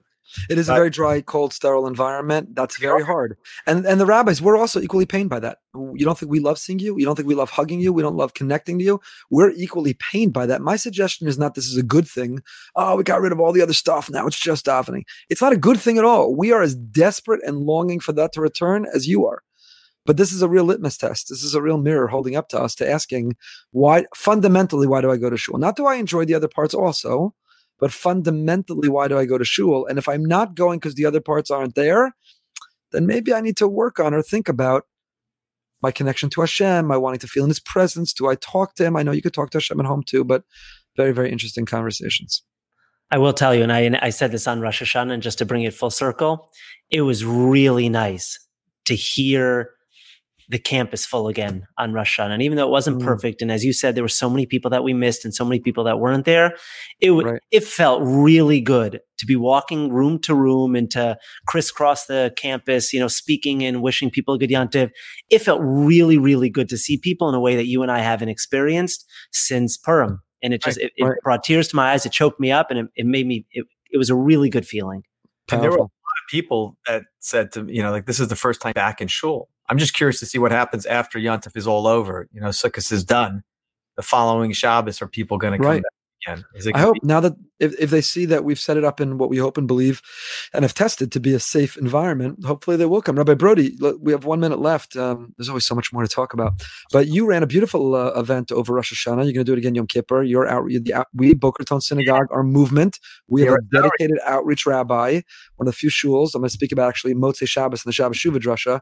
It 0.50 0.58
is 0.58 0.68
a 0.68 0.74
very 0.74 0.90
dry, 0.90 1.22
cold, 1.22 1.54
sterile 1.54 1.88
environment. 1.88 2.54
That's 2.54 2.78
very 2.78 3.02
hard. 3.02 3.38
And 3.66 3.86
and 3.86 3.98
the 3.98 4.06
rabbis, 4.06 4.42
we're 4.42 4.58
also 4.58 4.82
equally 4.82 5.06
pained 5.06 5.30
by 5.30 5.40
that. 5.40 5.60
You 5.74 6.04
don't 6.04 6.20
think 6.20 6.30
we 6.30 6.42
love 6.42 6.60
seeing 6.60 6.80
you? 6.80 6.98
You 7.00 7.06
don't 7.06 7.16
think 7.16 7.30
we 7.30 7.34
love 7.34 7.50
hugging 7.50 7.80
you? 7.80 7.94
We 7.94 8.02
don't 8.02 8.18
love 8.18 8.34
connecting 8.34 8.78
to 8.80 8.84
you? 8.84 9.00
We're 9.32 9.52
equally 9.52 9.94
pained 9.94 10.34
by 10.34 10.46
that. 10.48 10.62
My 10.62 10.76
suggestion 10.76 11.30
is 11.30 11.38
not 11.38 11.56
this 11.56 11.68
is 11.68 11.78
a 11.78 11.84
good 11.84 12.10
thing. 12.10 12.42
Oh, 12.76 12.98
we 12.98 13.04
got 13.04 13.22
rid 13.22 13.32
of 13.32 13.40
all 13.40 13.54
the 13.54 13.62
other 13.62 13.72
stuff. 13.72 14.10
Now 14.10 14.28
it's 14.28 14.38
just 14.38 14.66
davening. 14.66 15.04
It's 15.30 15.42
not 15.42 15.54
a 15.54 15.58
good 15.58 15.80
thing 15.80 15.98
at 15.98 16.04
all. 16.04 16.36
We 16.36 16.52
are 16.52 16.62
as 16.62 16.76
desperate 16.76 17.40
and 17.46 17.60
longing 17.60 18.02
for 18.02 18.12
that 18.12 18.34
to 18.34 18.42
return 18.42 18.86
as 18.94 19.08
you 19.08 19.26
are. 19.26 19.44
But 20.08 20.16
this 20.16 20.32
is 20.32 20.42
a 20.42 20.48
real 20.48 20.64
litmus 20.64 20.98
test. 20.98 21.28
This 21.30 21.44
is 21.44 21.54
a 21.54 21.62
real 21.62 21.78
mirror 21.78 22.08
holding 22.08 22.38
up 22.38 22.48
to 22.50 22.60
us 22.60 22.74
to 22.76 22.90
asking 22.90 23.36
why, 23.72 24.06
fundamentally, 24.16 24.88
why 24.88 25.02
do 25.02 25.12
I 25.12 25.18
go 25.18 25.30
to 25.30 25.38
shul? 25.38 25.60
Not 25.60 25.76
do 25.76 25.86
I 25.86 25.96
enjoy 25.96 26.24
the 26.24 26.34
other 26.34 26.48
parts 26.48 26.74
also, 26.74 27.36
but 27.78 27.92
fundamentally, 27.92 28.88
why 28.88 29.10
do 29.10 29.20
I 29.20 29.26
go 29.26 29.38
to 29.38 29.44
shul? 29.44 29.86
And 29.86 30.00
if 30.00 30.08
I'm 30.08 30.24
not 30.24 30.56
going 30.56 30.80
because 30.80 30.96
the 30.96 31.06
other 31.06 31.20
parts 31.20 31.52
aren't 31.52 31.76
there, 31.76 32.16
then 32.94 33.06
maybe 33.06 33.34
I 33.34 33.42
need 33.42 33.58
to 33.58 33.68
work 33.68 34.00
on 34.00 34.14
or 34.14 34.22
think 34.22 34.48
about 34.48 34.86
my 35.84 35.92
connection 35.92 36.30
to 36.32 36.42
Hashem, 36.42 36.88
my 36.88 36.98
wanting 36.98 37.20
to 37.20 37.28
feel 37.28 37.44
in 37.44 37.50
His 37.50 37.60
presence. 37.60 38.14
Do 38.14 38.30
I 38.30 38.36
talk 38.36 38.76
to 38.76 38.86
Him? 38.86 38.96
I 38.96 39.04
know 39.04 39.12
you 39.12 39.22
could 39.22 39.34
talk 39.34 39.50
to 39.52 39.58
Hashem 39.58 39.80
at 39.80 39.86
home 39.86 40.04
too, 40.04 40.24
but 40.24 40.44
very, 40.96 41.12
very 41.12 41.32
interesting 41.34 41.66
conversations. 41.66 42.44
I 43.12 43.18
will 43.18 43.34
tell 43.34 43.54
you, 43.54 43.62
and 43.62 43.74
I, 43.74 43.82
and 43.82 43.98
I 43.98 44.10
said 44.10 44.32
this 44.32 44.48
on 44.48 44.62
Rosh 44.62 44.82
Hashanah, 44.82 45.12
and 45.12 45.24
just 45.24 45.38
to 45.40 45.46
bring 45.46 45.64
it 45.64 45.74
full 45.74 45.92
circle, 45.92 46.50
it 46.90 47.02
was 47.02 47.26
really 47.26 47.90
nice 47.90 48.40
to 48.86 48.96
hear 48.96 49.72
the 50.50 50.60
campus 50.60 51.06
full 51.06 51.28
again 51.28 51.68
on 51.78 51.92
Rosh 51.92 52.18
Hashanah. 52.18 52.32
And 52.32 52.42
even 52.42 52.56
though 52.56 52.68
it 52.68 52.72
wasn't 52.72 53.02
mm. 53.02 53.06
perfect, 53.06 53.42
and 53.42 53.52
as 53.52 53.66
you 53.66 53.74
said, 53.74 53.96
there 53.96 54.04
were 54.04 54.08
so 54.08 54.30
many 54.30 54.46
people 54.46 54.72
that 54.72 54.84
we 54.84 54.94
missed 54.94 55.26
and 55.26 55.34
so 55.34 55.44
many 55.44 55.60
people 55.60 55.84
that 55.84 56.00
weren't 56.00 56.26
there, 56.26 56.56
it 57.02 57.12
right. 57.12 57.42
it 57.52 57.64
felt 57.64 58.02
really 58.04 58.62
good 58.62 59.02
to 59.18 59.26
be 59.26 59.36
walking 59.36 59.92
room 59.92 60.20
to 60.20 60.34
room 60.34 60.76
and 60.76 60.90
to 60.92 61.18
crisscross 61.48 62.06
the 62.06 62.34
campus, 62.38 62.94
you 62.94 63.00
know, 63.00 63.10
speaking 63.10 63.64
and 63.64 63.82
wishing 63.82 64.10
people 64.10 64.36
a 64.36 64.38
good 64.38 64.50
Yantiv. 64.50 64.92
It 65.30 65.40
felt 65.40 65.60
really, 65.62 66.18
really 66.18 66.50
good 66.50 66.70
to 66.70 66.78
see 66.78 66.98
people 66.98 67.28
in 67.28 67.36
a 67.36 67.40
way 67.42 67.56
that 67.58 67.66
you 67.66 67.82
and 67.82 67.92
I 67.92 68.00
haven't 68.00 68.30
experienced 68.30 69.06
since 69.32 69.76
Purim. 69.76 70.22
And 70.42 70.54
it 70.54 70.64
just, 70.64 70.78
right. 70.78 70.92
it, 70.96 71.06
it 71.06 71.18
brought 71.24 71.44
tears 71.44 71.68
to 71.70 71.76
my 71.76 71.92
eyes. 71.92 72.06
It 72.06 72.12
choked 72.12 72.40
me 72.40 72.52
up 72.52 72.70
and 72.70 72.80
it, 72.80 72.86
it 72.96 73.06
made 73.06 73.28
me, 73.28 73.46
it, 73.52 73.66
it 73.92 73.98
was 73.98 74.10
a 74.10 74.16
really 74.16 74.50
good 74.50 74.68
feeling. 74.68 75.04
And 75.52 75.62
there 75.62 75.72
were 75.72 75.78
a 75.78 75.82
lot 75.82 75.88
of 75.88 76.30
people 76.30 76.78
that 76.88 77.04
said 77.20 77.52
to, 77.54 77.66
you 77.68 77.82
know, 77.82 77.92
like, 77.92 78.06
this 78.06 78.20
is 78.20 78.28
the 78.28 78.36
first 78.36 78.62
time 78.62 78.74
back 78.74 79.02
in 79.02 79.08
shul 79.08 79.50
I'm 79.70 79.78
just 79.78 79.94
curious 79.94 80.20
to 80.20 80.26
see 80.26 80.38
what 80.38 80.52
happens 80.52 80.86
after 80.86 81.20
Yontif 81.20 81.56
is 81.56 81.68
all 81.68 81.88
over. 81.88 82.28
You 82.32 82.42
know, 82.42 82.50
Sukkot 82.50 82.92
is 82.92 83.04
done. 83.04 83.44
The 83.96 84.04
following 84.04 84.54
Shabbos, 84.54 85.02
are 85.02 85.08
people 85.08 85.38
going 85.38 85.54
to 85.54 85.58
come 85.58 85.68
right. 85.68 85.84
back? 85.84 85.92
Again? 86.28 86.46
I 86.74 86.80
hope 86.80 86.96
be- 86.96 87.02
now 87.04 87.20
that 87.20 87.34
if, 87.60 87.80
if 87.80 87.90
they 87.90 88.02
see 88.02 88.26
that 88.26 88.44
we've 88.44 88.60
set 88.60 88.76
it 88.76 88.84
up 88.84 89.00
in 89.00 89.18
what 89.18 89.30
we 89.30 89.38
hope 89.38 89.58
and 89.58 89.68
believe 89.68 90.02
and 90.52 90.64
have 90.64 90.74
tested 90.74 91.12
to 91.12 91.20
be 91.20 91.34
a 91.34 91.40
safe 91.40 91.78
environment, 91.78 92.44
hopefully 92.44 92.76
they 92.76 92.86
will 92.86 93.02
come. 93.02 93.18
Rabbi 93.18 93.36
Brody, 93.36 93.78
we 94.00 94.12
have 94.12 94.26
one 94.26 94.40
minute 94.40 94.60
left. 94.60 94.96
Um, 94.96 95.34
there's 95.38 95.48
always 95.48 95.66
so 95.66 95.76
much 95.76 95.94
more 95.94 96.02
to 96.02 96.08
talk 96.08 96.34
about. 96.34 96.54
But 96.92 97.08
you 97.08 97.28
ran 97.28 97.44
a 97.44 97.48
beautiful 97.48 97.96
uh, 97.96 98.12
event 98.14 98.52
over 98.52 98.74
Rosh 98.74 98.92
Hashanah. 98.92 99.26
You're 99.26 99.34
going 99.34 99.36
to 99.36 99.44
do 99.44 99.54
it 99.54 99.60
again 99.60 99.76
Yom 99.76 99.88
Kippur. 99.88 100.24
Your 100.24 100.48
out, 100.48 100.68
the 100.68 100.94
out, 100.94 101.08
we 101.14 101.34
Boca 101.34 101.58
Raton 101.62 101.82
Synagogue, 101.82 102.28
our 102.32 102.44
movement. 102.44 103.00
We 103.28 103.44
have 103.44 103.54
a 103.54 103.62
dedicated 103.72 104.18
outreach 104.26 104.66
rabbi, 104.66 105.22
one 105.56 105.68
of 105.68 105.74
the 105.74 105.78
few 105.78 105.90
shuls. 105.90 106.34
I'm 106.34 106.42
going 106.42 106.50
to 106.50 106.54
speak 106.54 106.72
about 106.72 106.90
actually 106.90 107.14
Motzei 107.14 107.48
Shabbos 107.48 107.86
and 107.86 107.90
the 107.90 107.94
Shabbos 107.94 108.18
Shuvah 108.18 108.40
Drasha 108.40 108.82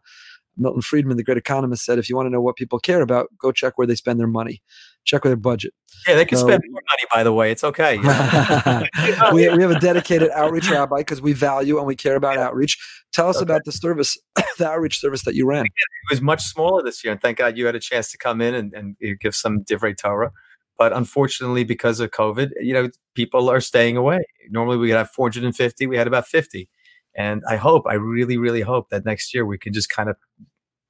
Milton 0.58 0.82
Friedman, 0.82 1.18
the 1.18 1.24
great 1.24 1.38
economist, 1.38 1.86
said, 1.86 1.99
if 1.99 2.10
you 2.10 2.16
want 2.16 2.28
to 2.28 2.30
know 2.30 2.41
what 2.41 2.56
people 2.56 2.80
care 2.80 3.01
about, 3.01 3.28
go 3.39 3.51
check 3.51 3.78
where 3.78 3.88
they 3.88 3.95
spend 3.95 4.20
their 4.20 4.28
money, 4.28 4.62
check 5.03 5.24
where 5.24 5.30
their 5.30 5.38
budget. 5.38 5.74
Yeah, 6.08 6.16
they 6.16 6.26
can 6.26 6.38
so, 6.38 6.47
spend 6.47 6.64
more 6.70 6.82
money, 6.89 7.08
by 7.14 7.24
the 7.24 7.34
way. 7.34 7.51
It's 7.51 7.64
okay. 7.64 7.97
we, 9.34 9.49
we 9.49 9.62
have 9.62 9.72
a 9.72 9.80
dedicated 9.80 10.30
outreach 10.32 10.70
rabbi 10.70 10.97
because 10.99 11.22
we 11.22 11.34
value 11.34 11.78
and 11.78 11.88
we 11.88 11.95
care 11.95 12.16
about 12.16 12.38
outreach. 12.38 12.78
Tell 13.12 13.30
us 13.30 13.38
okay. 13.38 13.43
about 13.43 13.62
the 13.66 13.72
service, 13.72 14.18
the 14.58 14.68
outreach 14.68 14.99
service 14.99 15.24
that 15.24 15.36
you 15.36 15.47
ran. 15.47 15.66
It 15.66 15.72
was 16.10 16.22
much 16.22 16.43
smaller 16.43 16.84
this 16.84 17.03
year, 17.03 17.14
and 17.14 17.22
thank 17.22 17.38
God 17.38 17.58
you 17.58 17.66
had 17.66 17.76
a 17.76 17.80
chance 17.80 18.12
to 18.12 18.18
come 18.18 18.41
in 18.41 18.53
and, 18.53 18.74
and 18.74 18.95
give 19.20 19.36
some 19.36 19.64
divrei 19.64 19.95
Torah. 19.97 20.32
But 20.78 20.91
unfortunately, 20.91 21.64
because 21.64 21.99
of 21.99 22.12
COVID, 22.12 22.49
you 22.60 22.74
know, 22.74 22.89
people 23.14 23.49
are 23.49 23.62
staying 23.62 23.95
away. 23.95 24.20
Normally, 24.49 24.78
we 24.78 24.88
could 24.89 24.97
have 24.97 25.10
450. 25.10 25.88
We 25.88 25.97
had 25.97 26.08
about 26.08 26.28
50. 26.28 26.68
And 27.16 27.43
I 27.49 27.55
hope, 27.55 27.84
I 27.88 27.93
really, 27.93 28.38
really 28.38 28.61
hope 28.61 28.89
that 28.89 29.05
next 29.05 29.34
year 29.34 29.45
we 29.45 29.57
can 29.57 29.74
just 29.74 29.89
kind 29.89 30.09
of 30.09 30.18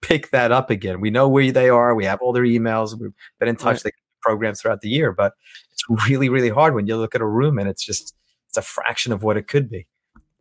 pick 0.02 0.32
that 0.32 0.52
up 0.52 0.70
again. 0.70 1.02
We 1.02 1.12
know 1.12 1.28
where 1.30 1.52
they 1.52 1.70
are. 1.70 1.94
We 1.96 2.06
have 2.06 2.22
all 2.22 2.34
their 2.34 2.44
emails. 2.44 3.00
We've 3.00 3.14
been 3.40 3.50
in 3.50 3.56
touch. 3.56 3.86
Right. 3.86 3.94
programs 4.22 4.60
throughout 4.60 4.82
the 4.82 4.90
year, 4.90 5.12
but 5.12 5.34
it's 5.72 5.84
really, 6.10 6.30
really 6.30 6.50
hard 6.50 6.74
when 6.74 6.88
you 6.88 6.98
look 6.98 7.14
at 7.14 7.22
a 7.22 7.28
room 7.28 7.60
and 7.60 7.70
it's 7.70 7.86
just 7.86 8.16
it's 8.50 8.58
a 8.58 8.62
fraction 8.64 9.14
of 9.14 9.22
what 9.22 9.38
it 9.38 9.48
could 9.48 9.70
be. 9.70 9.86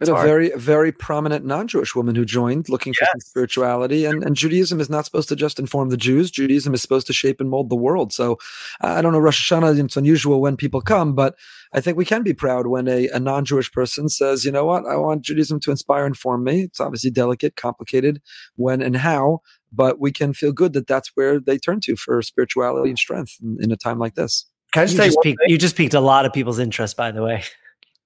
It's 0.00 0.10
a 0.10 0.14
very, 0.14 0.50
very 0.56 0.90
prominent 0.90 1.44
non-Jewish 1.44 1.94
woman 1.94 2.16
who 2.16 2.24
joined, 2.24 2.68
looking 2.68 2.92
for 2.92 3.06
spirituality. 3.20 4.04
And, 4.04 4.24
and 4.24 4.34
Judaism 4.34 4.80
is 4.80 4.90
not 4.90 5.04
supposed 5.04 5.28
to 5.28 5.36
just 5.36 5.60
inform 5.60 5.90
the 5.90 5.96
Jews. 5.96 6.30
Judaism 6.32 6.74
is 6.74 6.82
supposed 6.82 7.06
to 7.06 7.12
shape 7.12 7.40
and 7.40 7.48
mold 7.48 7.70
the 7.70 7.76
world. 7.76 8.12
So 8.12 8.38
I 8.80 9.00
don't 9.00 9.12
know, 9.12 9.20
Rosh 9.20 9.50
Hashanah. 9.50 9.82
It's 9.82 9.96
unusual 9.96 10.40
when 10.40 10.56
people 10.56 10.80
come, 10.80 11.14
but 11.14 11.36
I 11.72 11.80
think 11.80 11.96
we 11.96 12.04
can 12.04 12.22
be 12.22 12.34
proud 12.34 12.66
when 12.66 12.88
a, 12.88 13.08
a 13.08 13.20
non-Jewish 13.20 13.70
person 13.72 14.08
says, 14.08 14.44
"You 14.44 14.50
know 14.50 14.64
what? 14.64 14.84
I 14.84 14.96
want 14.96 15.22
Judaism 15.22 15.60
to 15.60 15.70
inspire 15.70 16.04
and 16.04 16.12
inform 16.12 16.44
me." 16.44 16.62
It's 16.62 16.80
obviously 16.80 17.10
delicate, 17.10 17.56
complicated, 17.56 18.20
when 18.56 18.82
and 18.82 18.96
how, 18.96 19.40
but 19.72 20.00
we 20.00 20.12
can 20.12 20.32
feel 20.32 20.52
good 20.52 20.72
that 20.72 20.86
that's 20.86 21.12
where 21.14 21.38
they 21.38 21.56
turn 21.56 21.80
to 21.82 21.96
for 21.96 22.20
spirituality 22.20 22.90
and 22.90 22.98
strength 22.98 23.36
in, 23.40 23.58
in 23.60 23.70
a 23.70 23.76
time 23.76 23.98
like 23.98 24.16
this. 24.16 24.46
Can 24.72 24.82
I 24.82 24.86
just 24.86 24.98
you, 24.98 25.04
just 25.04 25.18
piqued, 25.22 25.42
you 25.46 25.58
just 25.58 25.76
piqued 25.76 25.94
a 25.94 26.00
lot 26.00 26.26
of 26.26 26.32
people's 26.32 26.58
interest, 26.58 26.96
by 26.96 27.12
the 27.12 27.22
way. 27.22 27.44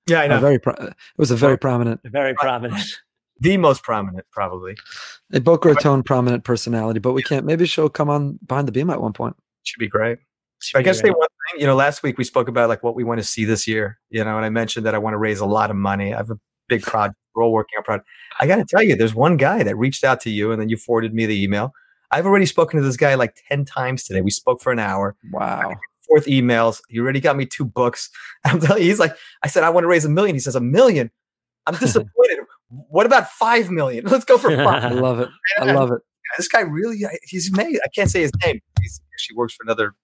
Yeah, 0.09 0.21
I 0.21 0.27
know. 0.27 0.41
very 0.41 0.59
pro- 0.59 0.75
it 0.75 0.95
was 1.17 1.31
a 1.31 1.37
very 1.37 1.59
prominent, 1.59 2.01
very 2.05 2.35
prominent, 2.35 2.83
the 3.41 3.57
most 3.57 3.83
prominent, 3.83 4.27
probably. 4.33 4.77
A 5.33 5.41
Boca 5.41 5.69
Raton 5.69 6.03
prominent 6.03 6.45
personality, 6.45 6.99
but 6.99 7.13
we 7.13 7.23
can't. 7.23 7.45
Maybe 7.45 7.67
she'll 7.67 7.89
come 7.89 8.09
on 8.09 8.39
behind 8.47 8.67
the 8.67 8.73
beam 8.73 8.91
at 8.91 9.01
one 9.01 9.13
point. 9.13 9.37
Should 9.65 9.79
be 9.79 9.89
great. 9.89 10.19
Should 10.61 10.79
I 10.79 10.83
guess 10.83 11.01
say 11.01 11.11
one 11.11 11.29
thing. 11.51 11.61
You 11.61 11.67
know, 11.67 11.77
last 11.77 12.03
week 12.03 12.19
we 12.19 12.25
spoke 12.25 12.49
about 12.49 12.69
like 12.69 12.83
what 12.83 12.97
we 12.97 13.05
want 13.05 13.21
to 13.21 13.25
see 13.25 13.45
this 13.45 13.69
year. 13.69 13.99
You 14.11 14.25
know, 14.25 14.37
and 14.37 14.45
I 14.45 14.49
mentioned 14.49 14.87
that 14.87 14.95
I 14.95 14.99
want 14.99 15.15
to 15.15 15.19
raise 15.19 15.41
a 15.41 15.47
lot 15.47 15.71
of 15.71 15.77
money. 15.77 16.15
I 16.15 16.17
have 16.17 16.31
a 16.31 16.39
big 16.69 16.83
project. 16.83 17.17
We're 17.35 17.45
all 17.45 17.53
working 17.53 17.77
on 17.79 17.85
project. 17.85 18.09
I 18.41 18.47
got 18.47 18.57
to 18.57 18.65
tell 18.65 18.83
you, 18.83 18.97
there's 18.97 19.15
one 19.15 19.37
guy 19.37 19.63
that 19.63 19.77
reached 19.77 20.05
out 20.05 20.21
to 20.23 20.31
you, 20.31 20.51
and 20.51 20.61
then 20.61 20.69
you 20.69 20.77
forwarded 20.77 21.15
me 21.15 21.27
the 21.27 21.41
email. 21.41 21.73
I've 22.11 22.27
already 22.27 22.47
spoken 22.47 22.81
to 22.81 22.85
this 22.85 22.97
guy 22.97 23.15
like 23.15 23.37
ten 23.49 23.65
times 23.65 24.05
today. 24.05 24.21
We 24.23 24.31
spoke 24.31 24.61
for 24.61 24.73
an 24.73 24.79
hour. 24.79 25.17
Wow. 25.31 25.75
Fourth 26.09 26.27
emails. 26.27 26.81
He 26.89 26.99
already 26.99 27.21
got 27.21 27.37
me 27.37 27.47
two 27.47 27.65
books. 27.65 28.11
I'm 28.45 28.61
telling 28.61 28.83
you, 28.83 28.89
he's 28.89 28.99
like, 28.99 29.17
I 29.43 29.49
said 29.49 29.63
I 29.63 29.71
want 29.71 29.85
to 29.85 29.89
raise 29.89 30.05
a 30.05 30.09
million. 30.09 30.35
He 30.35 30.41
says 30.41 30.57
a 30.57 30.61
million. 30.61 31.11
I'm 31.67 31.75
disappointed. 31.81 32.39
what 32.69 33.07
about 33.07 33.31
five 33.31 33.71
million? 33.71 34.05
Let's 34.09 34.25
go 34.25 34.39
for 34.39 34.55
five. 34.57 34.85
I 34.85 34.91
love 34.91 35.21
it. 35.21 35.29
I 35.59 35.73
love 35.73 35.93
it. 35.93 36.01
This 36.37 36.49
guy 36.49 36.61
really, 36.61 36.99
he's 37.23 37.51
made. 37.57 37.79
I 37.85 37.89
can't 37.95 38.11
say 38.11 38.21
his 38.21 38.31
name. 38.45 38.61
He's, 38.83 39.01
she 39.17 39.35
works 39.35 39.55
for 39.55 39.63
another 39.65 39.95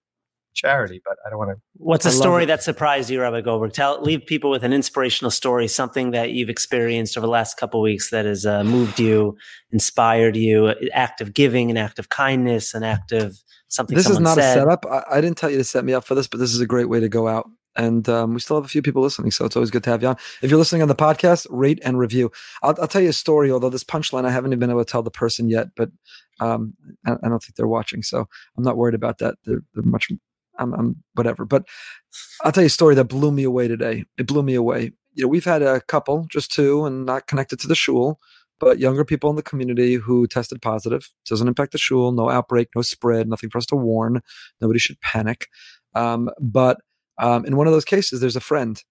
charity, 0.55 1.01
but 1.05 1.17
I 1.25 1.29
don't 1.29 1.37
want 1.37 1.51
to. 1.51 1.61
What's 1.77 2.05
a 2.05 2.11
story 2.11 2.45
that 2.45 2.63
surprised 2.63 3.09
you, 3.09 3.21
Rabbi 3.21 3.41
Goldberg? 3.41 3.73
Tell, 3.73 4.01
leave 4.01 4.25
people 4.25 4.49
with 4.49 4.63
an 4.63 4.73
inspirational 4.73 5.29
story, 5.29 5.67
something 5.67 6.11
that 6.11 6.31
you've 6.31 6.49
experienced 6.49 7.17
over 7.17 7.27
the 7.27 7.31
last 7.31 7.57
couple 7.57 7.81
weeks 7.81 8.09
that 8.09 8.25
has 8.25 8.45
uh, 8.45 8.63
moved 8.63 8.99
you, 8.99 9.37
inspired 9.71 10.35
you, 10.35 10.67
an 10.67 10.89
act 10.93 11.21
of 11.21 11.33
giving, 11.33 11.69
an 11.69 11.77
act 11.77 11.99
of 11.99 12.09
kindness, 12.09 12.73
an 12.73 12.83
act 12.83 13.11
of 13.11 13.37
something. 13.67 13.95
This 13.95 14.09
is 14.09 14.19
not 14.19 14.35
said. 14.35 14.57
a 14.57 14.61
setup. 14.61 14.85
I, 14.89 15.03
I, 15.11 15.21
didn't 15.21 15.37
tell 15.37 15.51
you 15.51 15.57
to 15.57 15.63
set 15.63 15.85
me 15.85 15.93
up 15.93 16.05
for 16.05 16.15
this, 16.15 16.27
but 16.27 16.39
this 16.39 16.53
is 16.53 16.61
a 16.61 16.65
great 16.65 16.89
way 16.89 16.99
to 16.99 17.09
go 17.09 17.27
out. 17.27 17.47
And 17.77 18.07
um, 18.07 18.33
we 18.33 18.39
still 18.39 18.55
have 18.55 18.63
a 18.63 18.69
few 18.69 18.81
people 18.81 19.01
listening, 19.01 19.31
so 19.31 19.43
it's 19.43 19.57
always 19.57 19.69
good 19.69 19.83
to 19.83 19.89
have 19.89 20.01
you 20.01 20.07
on. 20.07 20.15
If 20.41 20.49
you're 20.49 20.57
listening 20.57 20.81
on 20.81 20.87
the 20.87 20.95
podcast, 20.95 21.45
rate 21.49 21.79
and 21.83 21.99
review. 21.99 22.31
I'll, 22.63 22.73
I'll 22.79 22.87
tell 22.87 23.01
you 23.01 23.09
a 23.09 23.13
story, 23.13 23.51
although 23.51 23.69
this 23.69 23.83
punchline 23.83 24.23
I 24.23 24.31
haven't 24.31 24.51
even 24.51 24.59
been 24.59 24.69
able 24.69 24.85
to 24.85 24.89
tell 24.89 25.03
the 25.03 25.11
person 25.11 25.49
yet, 25.49 25.67
but 25.75 25.89
um, 26.39 26.73
I, 27.05 27.13
I, 27.21 27.27
don't 27.27 27.43
think 27.43 27.55
they're 27.55 27.67
watching, 27.67 28.01
so 28.01 28.27
I'm 28.57 28.63
not 28.63 28.77
worried 28.77 28.95
about 28.95 29.17
that. 29.17 29.35
They're, 29.43 29.61
they're 29.73 29.83
much 29.83 30.09
I'm, 30.59 30.73
I'm 30.73 31.03
whatever. 31.13 31.45
But 31.45 31.65
I'll 32.43 32.51
tell 32.51 32.63
you 32.63 32.67
a 32.67 32.69
story 32.69 32.95
that 32.95 33.05
blew 33.05 33.31
me 33.31 33.43
away 33.43 33.67
today. 33.67 34.05
It 34.17 34.27
blew 34.27 34.43
me 34.43 34.55
away. 34.55 34.91
You 35.13 35.23
know, 35.23 35.27
we've 35.27 35.45
had 35.45 35.61
a 35.61 35.81
couple, 35.81 36.25
just 36.29 36.51
two, 36.51 36.85
and 36.85 37.05
not 37.05 37.27
connected 37.27 37.59
to 37.61 37.67
the 37.67 37.75
shul, 37.75 38.19
but 38.59 38.79
younger 38.79 39.05
people 39.05 39.29
in 39.29 39.35
the 39.35 39.43
community 39.43 39.95
who 39.95 40.27
tested 40.27 40.61
positive. 40.61 41.09
Doesn't 41.27 41.47
impact 41.47 41.71
the 41.71 41.77
shul. 41.77 42.11
No 42.11 42.29
outbreak, 42.29 42.69
no 42.75 42.81
spread. 42.81 43.27
Nothing 43.27 43.49
for 43.49 43.57
us 43.57 43.65
to 43.67 43.75
warn. 43.75 44.21
Nobody 44.61 44.79
should 44.79 44.99
panic. 45.01 45.47
Um, 45.93 46.29
but 46.39 46.79
um, 47.17 47.45
in 47.45 47.55
one 47.55 47.67
of 47.67 47.73
those 47.73 47.85
cases, 47.85 48.19
there's 48.19 48.35
a 48.35 48.41
friend 48.41 48.81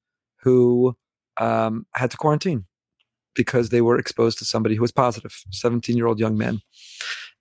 who 0.40 0.96
um, 1.36 1.86
had 1.94 2.10
to 2.10 2.16
quarantine 2.16 2.64
because 3.34 3.68
they 3.68 3.80
were 3.80 3.98
exposed 3.98 4.38
to 4.38 4.44
somebody 4.44 4.74
who 4.74 4.82
was 4.82 4.92
positive, 4.92 5.42
17 5.50 5.96
year 5.96 6.06
old 6.06 6.20
young 6.20 6.38
man. 6.38 6.60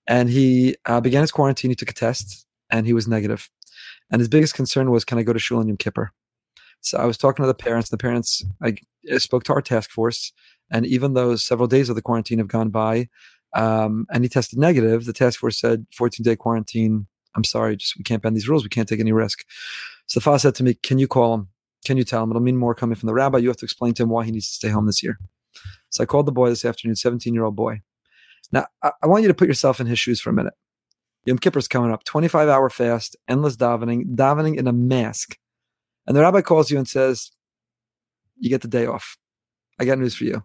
And 0.07 0.29
he 0.29 0.75
uh, 0.85 0.99
began 0.99 1.21
his 1.21 1.31
quarantine. 1.31 1.71
He 1.71 1.75
took 1.75 1.91
a 1.91 1.93
test 1.93 2.45
and 2.69 2.85
he 2.85 2.93
was 2.93 3.07
negative. 3.07 3.49
And 4.11 4.19
his 4.19 4.29
biggest 4.29 4.53
concern 4.53 4.91
was, 4.91 5.05
can 5.05 5.17
I 5.17 5.23
go 5.23 5.33
to 5.33 5.39
Shul 5.39 5.59
and 5.59 5.67
Yom 5.67 5.77
Kippur? 5.77 6.11
So 6.81 6.97
I 6.97 7.05
was 7.05 7.17
talking 7.17 7.43
to 7.43 7.47
the 7.47 7.53
parents. 7.53 7.89
The 7.89 7.97
parents, 7.97 8.43
I 8.61 8.75
spoke 9.17 9.43
to 9.45 9.53
our 9.53 9.61
task 9.61 9.89
force, 9.89 10.33
and 10.69 10.85
even 10.85 11.13
though 11.13 11.35
several 11.37 11.67
days 11.67 11.89
of 11.89 11.95
the 11.95 12.01
quarantine 12.01 12.39
have 12.39 12.49
gone 12.49 12.69
by, 12.69 13.07
um, 13.55 14.05
and 14.11 14.23
he 14.23 14.29
tested 14.29 14.59
negative, 14.59 15.05
the 15.05 15.13
task 15.13 15.39
force 15.39 15.59
said 15.59 15.85
14 15.95 16.23
day 16.23 16.35
quarantine. 16.35 17.07
I'm 17.35 17.43
sorry, 17.43 17.77
just 17.77 17.97
we 17.97 18.03
can't 18.03 18.21
bend 18.21 18.35
these 18.35 18.49
rules. 18.49 18.63
We 18.63 18.69
can't 18.69 18.87
take 18.87 18.99
any 18.99 19.11
risk. 19.11 19.45
So 20.07 20.19
the 20.19 20.23
father 20.23 20.39
said 20.39 20.55
to 20.55 20.63
me, 20.63 20.73
"Can 20.73 20.99
you 20.99 21.07
call 21.07 21.33
him? 21.33 21.47
Can 21.85 21.97
you 21.97 22.03
tell 22.03 22.21
him? 22.21 22.29
It'll 22.31 22.41
mean 22.41 22.57
more 22.57 22.75
coming 22.75 22.95
from 22.95 23.07
the 23.07 23.13
rabbi. 23.13 23.37
You 23.37 23.47
have 23.47 23.57
to 23.57 23.65
explain 23.65 23.93
to 23.95 24.03
him 24.03 24.09
why 24.09 24.25
he 24.25 24.31
needs 24.31 24.47
to 24.49 24.53
stay 24.53 24.69
home 24.69 24.85
this 24.85 25.01
year." 25.01 25.17
So 25.89 26.03
I 26.03 26.05
called 26.05 26.25
the 26.25 26.31
boy 26.31 26.49
this 26.49 26.65
afternoon, 26.65 26.95
17 26.95 27.33
year 27.33 27.45
old 27.45 27.55
boy. 27.55 27.81
Now 28.51 28.67
I, 28.83 28.91
I 29.01 29.07
want 29.07 29.21
you 29.21 29.29
to 29.29 29.33
put 29.33 29.47
yourself 29.47 29.79
in 29.79 29.87
his 29.87 29.99
shoes 29.99 30.19
for 30.19 30.29
a 30.31 30.33
minute. 30.33 30.53
Yom 31.25 31.37
Kippur's 31.37 31.67
coming 31.67 31.91
up, 31.91 32.03
25 32.03 32.49
hour 32.49 32.69
fast, 32.69 33.15
endless 33.27 33.55
davening, 33.55 34.15
davening 34.15 34.57
in 34.57 34.67
a 34.67 34.73
mask. 34.73 35.37
And 36.05 36.15
the 36.15 36.21
rabbi 36.21 36.41
calls 36.41 36.69
you 36.69 36.77
and 36.77 36.87
says, 36.87 37.31
You 38.37 38.49
get 38.49 38.61
the 38.61 38.67
day 38.67 38.85
off. 38.85 39.17
I 39.79 39.85
got 39.85 39.99
news 39.99 40.15
for 40.15 40.25
you. 40.25 40.43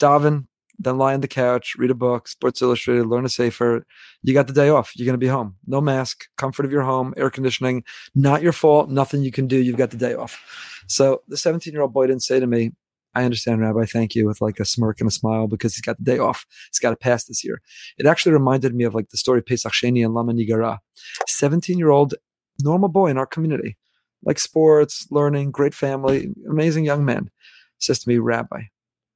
Daven, 0.00 0.46
then 0.78 0.98
lie 0.98 1.14
on 1.14 1.20
the 1.20 1.28
couch, 1.28 1.74
read 1.78 1.90
a 1.90 1.94
book, 1.94 2.28
Sports 2.28 2.60
Illustrated, 2.60 3.06
learn 3.06 3.24
a 3.24 3.28
sefer. 3.28 3.84
You 4.22 4.34
got 4.34 4.46
the 4.46 4.52
day 4.52 4.68
off. 4.68 4.92
You're 4.96 5.06
going 5.06 5.18
to 5.18 5.24
be 5.24 5.28
home. 5.28 5.56
No 5.66 5.80
mask, 5.80 6.26
comfort 6.36 6.66
of 6.66 6.72
your 6.72 6.82
home, 6.82 7.14
air 7.16 7.30
conditioning. 7.30 7.84
Not 8.14 8.42
your 8.42 8.52
fault. 8.52 8.90
Nothing 8.90 9.22
you 9.22 9.32
can 9.32 9.46
do. 9.46 9.56
You've 9.56 9.76
got 9.76 9.90
the 9.90 9.96
day 9.96 10.14
off. 10.14 10.38
So 10.86 11.22
the 11.28 11.36
17 11.36 11.72
year 11.72 11.82
old 11.82 11.92
boy 11.92 12.06
didn't 12.06 12.22
say 12.22 12.40
to 12.40 12.46
me, 12.46 12.72
I 13.16 13.24
understand, 13.24 13.62
Rabbi. 13.62 13.86
Thank 13.86 14.14
you, 14.14 14.26
with 14.26 14.42
like 14.42 14.60
a 14.60 14.66
smirk 14.66 15.00
and 15.00 15.08
a 15.08 15.10
smile 15.10 15.46
because 15.46 15.74
he's 15.74 15.80
got 15.80 15.96
the 15.96 16.04
day 16.04 16.18
off. 16.18 16.44
He's 16.70 16.78
got 16.78 16.90
to 16.90 16.96
pass 16.96 17.24
this 17.24 17.42
year. 17.42 17.62
It 17.96 18.04
actually 18.04 18.32
reminded 18.32 18.74
me 18.74 18.84
of 18.84 18.94
like 18.94 19.08
the 19.08 19.16
story 19.16 19.38
of 19.38 19.46
Pesach 19.46 19.72
Sheni 19.72 20.04
and 20.04 20.12
Lama 20.12 20.34
Nigara. 20.34 20.80
17 21.26 21.78
year 21.78 21.88
old 21.88 22.14
normal 22.62 22.90
boy 22.90 23.06
in 23.06 23.16
our 23.16 23.24
community, 23.24 23.78
like 24.22 24.38
sports, 24.38 25.06
learning, 25.10 25.50
great 25.50 25.72
family, 25.72 26.28
amazing 26.46 26.84
young 26.84 27.06
man, 27.06 27.30
says 27.78 28.00
to 28.00 28.08
me, 28.10 28.18
Rabbi, 28.18 28.64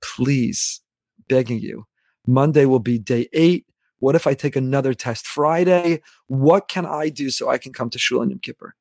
please, 0.03 0.81
begging 1.29 1.59
you, 1.59 1.85
Monday 2.27 2.65
will 2.65 2.79
be 2.79 2.99
day 2.99 3.29
eight. 3.35 3.67
What 3.99 4.15
if 4.15 4.27
I 4.27 4.33
take 4.33 4.57
another 4.57 4.95
test 4.95 5.27
Friday? 5.27 6.01
What 6.27 6.69
can 6.69 6.87
I 6.87 7.11
do 7.11 7.29
so 7.29 7.51
I 7.51 7.59
can 7.59 7.75
come 7.75 7.91
to 7.91 7.99
Shul 7.99 8.23
and 8.23 8.31
Yom 8.31 8.41
Kippur? 8.41 8.75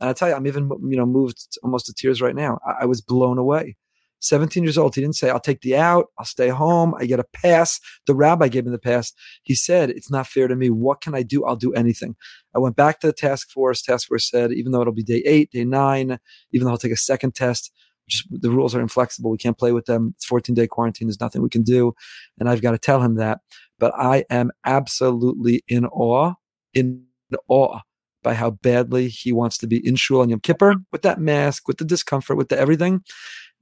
And 0.00 0.08
I 0.08 0.14
tell 0.14 0.28
you, 0.28 0.34
I'm 0.34 0.46
even 0.46 0.70
you 0.88 0.96
know 0.96 1.04
moved 1.04 1.58
almost 1.62 1.84
to 1.86 1.92
tears 1.92 2.22
right 2.22 2.34
now. 2.34 2.60
I, 2.66 2.82
I 2.82 2.84
was 2.86 3.02
blown 3.02 3.36
away. 3.36 3.76
17 4.24 4.62
years 4.62 4.78
old. 4.78 4.94
He 4.94 5.00
didn't 5.00 5.16
say, 5.16 5.30
I'll 5.30 5.40
take 5.40 5.60
the 5.60 5.76
out, 5.76 6.06
I'll 6.18 6.24
stay 6.24 6.48
home, 6.48 6.94
I 6.98 7.06
get 7.06 7.20
a 7.20 7.24
pass. 7.24 7.78
The 8.06 8.14
rabbi 8.14 8.48
gave 8.48 8.64
me 8.64 8.70
the 8.70 8.78
pass. 8.78 9.12
He 9.42 9.54
said, 9.54 9.90
It's 9.90 10.10
not 10.10 10.26
fair 10.26 10.48
to 10.48 10.56
me. 10.56 10.70
What 10.70 11.00
can 11.00 11.14
I 11.14 11.22
do? 11.22 11.44
I'll 11.44 11.56
do 11.56 11.72
anything. 11.74 12.16
I 12.54 12.58
went 12.58 12.76
back 12.76 13.00
to 13.00 13.06
the 13.06 13.12
task 13.12 13.50
force. 13.50 13.82
Task 13.82 14.08
force 14.08 14.28
said, 14.28 14.52
even 14.52 14.72
though 14.72 14.80
it'll 14.80 14.92
be 14.92 15.02
day 15.02 15.22
eight, 15.26 15.50
day 15.50 15.64
nine, 15.64 16.18
even 16.52 16.64
though 16.64 16.72
I'll 16.72 16.78
take 16.78 16.92
a 16.92 16.96
second 16.96 17.34
test, 17.34 17.72
just, 18.08 18.26
the 18.30 18.50
rules 18.50 18.74
are 18.74 18.80
inflexible. 18.80 19.30
We 19.30 19.38
can't 19.38 19.58
play 19.58 19.72
with 19.72 19.86
them. 19.86 20.14
It's 20.16 20.26
14 20.26 20.54
day 20.54 20.66
quarantine. 20.66 21.08
There's 21.08 21.20
nothing 21.20 21.42
we 21.42 21.48
can 21.48 21.62
do. 21.62 21.94
And 22.38 22.48
I've 22.48 22.62
got 22.62 22.72
to 22.72 22.78
tell 22.78 23.02
him 23.02 23.16
that. 23.16 23.40
But 23.78 23.94
I 23.98 24.24
am 24.30 24.50
absolutely 24.64 25.64
in 25.68 25.86
awe, 25.86 26.34
in 26.72 27.04
awe 27.48 27.80
by 28.22 28.34
how 28.34 28.50
badly 28.50 29.08
he 29.08 29.32
wants 29.32 29.58
to 29.58 29.66
be 29.66 29.86
in 29.86 29.96
Shul 29.96 30.22
on 30.22 30.30
Yom 30.30 30.40
Kippur 30.40 30.76
with 30.92 31.02
that 31.02 31.20
mask, 31.20 31.68
with 31.68 31.76
the 31.76 31.84
discomfort, 31.84 32.36
with 32.36 32.48
the 32.48 32.58
everything 32.58 33.02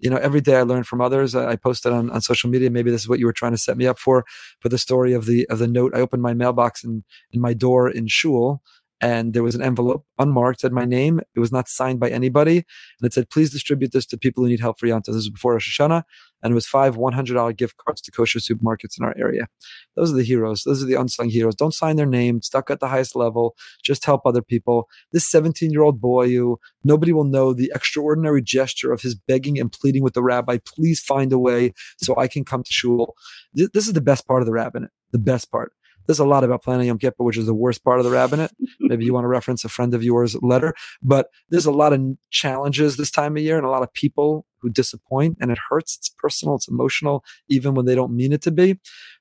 you 0.03 0.11
know, 0.11 0.16
every 0.16 0.40
day 0.40 0.57
I 0.57 0.62
learn 0.62 0.82
from 0.82 1.00
others. 1.00 1.34
I, 1.34 1.53
I 1.53 1.57
posted 1.57 1.92
on, 1.92 2.11
on 2.11 2.20
social 2.20 2.50
media. 2.50 2.70
Maybe 2.70 2.90
this 2.90 3.03
is 3.03 3.09
what 3.09 3.20
you 3.20 3.26
were 3.26 3.32
trying 3.32 3.53
to 3.53 3.59
set 3.59 3.76
me 3.76 3.86
up 3.86 4.00
for, 4.00 4.24
for 4.59 4.68
the 4.68 4.76
story 4.76 5.12
of 5.12 5.26
the 5.26 5.48
of 5.48 5.61
the 5.61 5.68
note. 5.68 5.94
I 5.94 6.00
opened 6.00 6.22
my 6.22 6.34
mailbox 6.34 6.82
in 6.82 7.05
in 7.30 7.40
my 7.40 7.55
door 7.55 7.88
in 7.88 8.09
shul, 8.09 8.62
and 9.03 9.34
there 9.34 9.42
was 9.42 9.57
an 9.57 9.62
envelope 9.62 10.07
unmarked, 10.18 10.61
said 10.61 10.72
my 10.72 10.84
name. 10.84 11.20
It 11.34 11.40
was 11.40 11.50
not 11.50 11.68
signed 11.68 11.98
by 11.98 12.09
anybody, 12.09 12.59
and 12.59 13.07
it 13.07 13.12
said, 13.12 13.28
"Please 13.28 13.50
distribute 13.50 13.92
this 13.92 14.07
to 14.07 14.16
people 14.16 14.44
who 14.44 14.48
need 14.48 14.61
help 14.61 14.78
for 14.78 14.86
Yonta." 14.86 15.07
This 15.07 15.16
was 15.16 15.30
before 15.30 15.55
Rosh 15.55 15.78
Hashanah, 15.78 16.05
and 16.42 16.53
it 16.53 16.55
was 16.55 16.66
five 16.66 16.96
$100 16.96 17.53
gift 17.53 17.76
cards 17.76 18.00
to 18.03 18.12
kosher 18.12 18.38
supermarkets 18.38 18.98
in 18.98 19.05
our 19.05 19.14
area. 19.18 19.48
Those 19.96 20.12
are 20.12 20.16
the 20.16 20.22
heroes. 20.22 20.62
Those 20.62 20.82
are 20.82 20.86
the 20.86 20.94
unsung 20.94 21.30
heroes. 21.30 21.57
Don't 21.57 21.74
sign 21.74 21.96
their 21.96 22.07
name, 22.07 22.42
stuck 22.42 22.70
at 22.70 22.78
the 22.78 22.88
highest 22.88 23.16
level, 23.16 23.57
just 23.82 24.05
help 24.05 24.22
other 24.24 24.42
people. 24.42 24.88
This 25.11 25.28
17 25.28 25.72
year 25.72 25.82
old 25.82 26.00
boy 26.00 26.28
who 26.28 26.61
nobody 26.84 27.12
will 27.12 27.24
know 27.24 27.53
the 27.53 27.72
extraordinary 27.74 28.40
gesture 28.40 28.92
of 28.92 29.03
his 29.03 29.16
begging 29.16 29.59
and 29.59 29.72
pleading 29.72 30.05
with 30.05 30.14
the 30.14 30.22
rabbi, 30.22 30.59
please 30.64 31.00
find 31.00 31.32
a 31.32 31.38
way 31.40 31.74
so 31.98 32.16
I 32.16 32.28
can 32.28 32.44
come 32.44 32.62
to 32.62 32.72
shul. 32.72 33.14
This 33.53 33.88
is 33.88 33.94
the 33.94 34.00
best 34.00 34.28
part 34.28 34.42
of 34.42 34.46
the 34.46 34.53
rabbinate, 34.53 34.90
the 35.11 35.18
best 35.18 35.50
part. 35.50 35.72
There's 36.07 36.18
a 36.18 36.24
lot 36.24 36.44
about 36.44 36.62
planning 36.62 36.86
Yom 36.86 36.98
Kippur, 36.98 37.24
which 37.24 37.38
is 37.38 37.46
the 37.46 37.54
worst 37.54 37.84
part 37.84 37.99
of 37.99 38.04
the 38.04 38.11
rabbinate. 38.11 38.53
Maybe 38.80 39.04
you 39.04 39.12
want 39.12 39.24
to 39.24 39.29
reference 39.29 39.64
a 39.64 39.68
friend 39.68 39.95
of 39.95 40.03
yours' 40.03 40.37
letter, 40.42 40.74
but 41.03 41.29
there's 41.49 41.66
a 41.66 41.72
lot 41.72 41.92
of 41.92 42.00
challenges 42.30 42.96
this 42.96 43.11
time 43.11 43.37
of 43.37 43.42
year 43.42 43.57
and 43.57 43.66
a 43.66 43.70
lot 43.70 43.83
of 43.83 43.92
people 43.92 44.46
who 44.61 44.70
disappoint 44.70 45.37
and 45.41 45.50
it 45.50 45.58
hurts. 45.68 45.96
It's 45.96 46.08
personal, 46.08 46.57
it's 46.57 46.68
emotional, 46.68 47.24
even 47.49 47.74
when 47.74 47.84
they 47.84 47.95
don't 47.95 48.14
mean 48.14 48.33
it 48.33 48.42
to 48.42 48.50
be. 48.50 48.79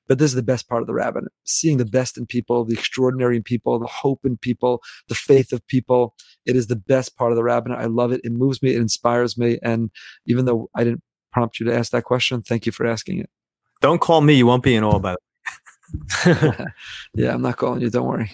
But 0.08 0.18
this 0.18 0.30
is 0.30 0.34
the 0.34 0.42
best 0.42 0.68
part 0.68 0.82
of 0.82 0.86
the 0.86 0.94
rabbinate 0.94 1.32
seeing 1.44 1.78
the 1.78 1.84
best 1.84 2.18
in 2.18 2.26
people, 2.26 2.64
the 2.64 2.74
extraordinary 2.74 3.36
in 3.36 3.42
people, 3.42 3.78
the 3.78 3.86
hope 3.86 4.20
in 4.24 4.36
people, 4.36 4.82
the 5.08 5.14
faith 5.14 5.52
of 5.52 5.66
people. 5.66 6.14
It 6.44 6.56
is 6.56 6.66
the 6.66 6.76
best 6.76 7.16
part 7.16 7.32
of 7.32 7.36
the 7.36 7.44
rabbinate. 7.44 7.78
I 7.78 7.86
love 7.86 8.12
it. 8.12 8.20
It 8.24 8.32
moves 8.32 8.62
me, 8.62 8.74
it 8.74 8.80
inspires 8.80 9.38
me. 9.38 9.58
And 9.62 9.90
even 10.26 10.44
though 10.44 10.70
I 10.74 10.84
didn't 10.84 11.02
prompt 11.32 11.60
you 11.60 11.66
to 11.66 11.74
ask 11.74 11.92
that 11.92 12.04
question, 12.04 12.42
thank 12.42 12.66
you 12.66 12.72
for 12.72 12.86
asking 12.86 13.20
it. 13.20 13.30
Don't 13.80 14.00
call 14.00 14.20
me. 14.20 14.34
You 14.34 14.46
won't 14.46 14.62
be 14.62 14.74
in 14.74 14.84
awe 14.84 14.96
about 14.96 15.14
it. 15.14 15.31
yeah, 17.14 17.34
I'm 17.34 17.42
not 17.42 17.56
calling 17.56 17.80
you. 17.80 17.90
Don't 17.90 18.06
worry. 18.06 18.30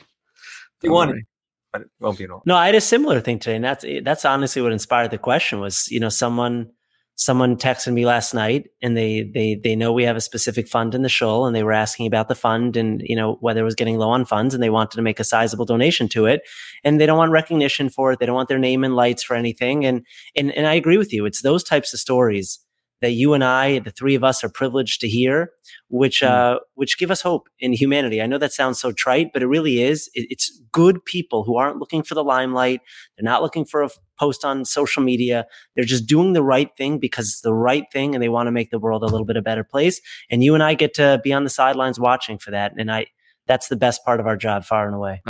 Don't 0.80 0.90
you 0.90 0.92
want 0.92 1.10
worry. 1.10 1.20
it, 1.20 1.26
but 1.72 1.82
it 1.82 1.88
won't 2.00 2.18
be 2.18 2.24
at 2.24 2.30
all. 2.30 2.42
No, 2.46 2.56
I 2.56 2.66
had 2.66 2.74
a 2.74 2.80
similar 2.80 3.20
thing 3.20 3.38
today, 3.38 3.56
and 3.56 3.64
that's 3.64 3.84
that's 4.02 4.24
honestly 4.24 4.62
what 4.62 4.72
inspired 4.72 5.10
the 5.10 5.18
question. 5.18 5.60
Was 5.60 5.88
you 5.90 6.00
know 6.00 6.08
someone 6.08 6.70
someone 7.18 7.56
texted 7.56 7.92
me 7.92 8.06
last 8.06 8.32
night, 8.32 8.68
and 8.80 8.96
they 8.96 9.22
they 9.22 9.56
they 9.56 9.74
know 9.74 9.92
we 9.92 10.04
have 10.04 10.16
a 10.16 10.20
specific 10.20 10.68
fund 10.68 10.94
in 10.94 11.02
the 11.02 11.08
shul, 11.08 11.46
and 11.46 11.54
they 11.54 11.64
were 11.64 11.72
asking 11.72 12.06
about 12.06 12.28
the 12.28 12.34
fund 12.34 12.76
and 12.76 13.02
you 13.04 13.16
know 13.16 13.36
whether 13.40 13.60
it 13.60 13.64
was 13.64 13.74
getting 13.74 13.98
low 13.98 14.10
on 14.10 14.24
funds, 14.24 14.54
and 14.54 14.62
they 14.62 14.70
wanted 14.70 14.96
to 14.96 15.02
make 15.02 15.20
a 15.20 15.24
sizable 15.24 15.64
donation 15.64 16.08
to 16.08 16.26
it, 16.26 16.42
and 16.84 17.00
they 17.00 17.06
don't 17.06 17.18
want 17.18 17.32
recognition 17.32 17.88
for 17.90 18.12
it. 18.12 18.20
They 18.20 18.26
don't 18.26 18.36
want 18.36 18.48
their 18.48 18.58
name 18.58 18.84
in 18.84 18.94
lights 18.94 19.22
for 19.22 19.34
anything, 19.34 19.84
and 19.84 20.06
and 20.36 20.52
and 20.52 20.66
I 20.66 20.74
agree 20.74 20.96
with 20.96 21.12
you. 21.12 21.26
It's 21.26 21.42
those 21.42 21.64
types 21.64 21.92
of 21.92 22.00
stories 22.00 22.60
that 23.00 23.12
you 23.12 23.32
and 23.32 23.44
I, 23.44 23.78
the 23.78 23.90
three 23.90 24.14
of 24.14 24.24
us, 24.24 24.42
are 24.42 24.48
privileged 24.48 25.00
to 25.02 25.08
hear, 25.08 25.52
which 25.88 26.20
mm. 26.20 26.28
uh, 26.28 26.58
which 26.74 26.98
give 26.98 27.10
us 27.10 27.22
hope 27.22 27.48
in 27.60 27.72
humanity. 27.72 28.20
I 28.20 28.26
know 28.26 28.38
that 28.38 28.52
sounds 28.52 28.80
so 28.80 28.92
trite, 28.92 29.32
but 29.32 29.42
it 29.42 29.46
really 29.46 29.82
is. 29.82 30.10
It, 30.14 30.26
it's 30.30 30.60
good 30.72 31.04
people 31.04 31.44
who 31.44 31.56
aren't 31.56 31.78
looking 31.78 32.02
for 32.02 32.14
the 32.14 32.24
limelight. 32.24 32.80
They're 33.16 33.24
not 33.24 33.42
looking 33.42 33.64
for 33.64 33.82
a 33.82 33.90
post 34.18 34.44
on 34.44 34.64
social 34.64 35.02
media. 35.02 35.46
They're 35.76 35.84
just 35.84 36.06
doing 36.06 36.32
the 36.32 36.42
right 36.42 36.70
thing 36.76 36.98
because 36.98 37.26
it's 37.26 37.42
the 37.42 37.54
right 37.54 37.84
thing, 37.92 38.14
and 38.14 38.22
they 38.22 38.28
want 38.28 38.48
to 38.48 38.52
make 38.52 38.70
the 38.70 38.78
world 38.78 39.02
a 39.02 39.06
little 39.06 39.26
bit 39.26 39.36
a 39.36 39.42
better 39.42 39.64
place. 39.64 40.00
And 40.30 40.42
you 40.42 40.54
and 40.54 40.62
I 40.62 40.74
get 40.74 40.94
to 40.94 41.20
be 41.22 41.32
on 41.32 41.44
the 41.44 41.50
sidelines 41.50 42.00
watching 42.00 42.38
for 42.38 42.50
that. 42.50 42.72
And 42.76 42.90
I, 42.90 43.06
that's 43.46 43.68
the 43.68 43.76
best 43.76 44.04
part 44.04 44.20
of 44.20 44.26
our 44.26 44.36
job, 44.36 44.64
far 44.64 44.86
and 44.86 44.94
away. 44.94 45.22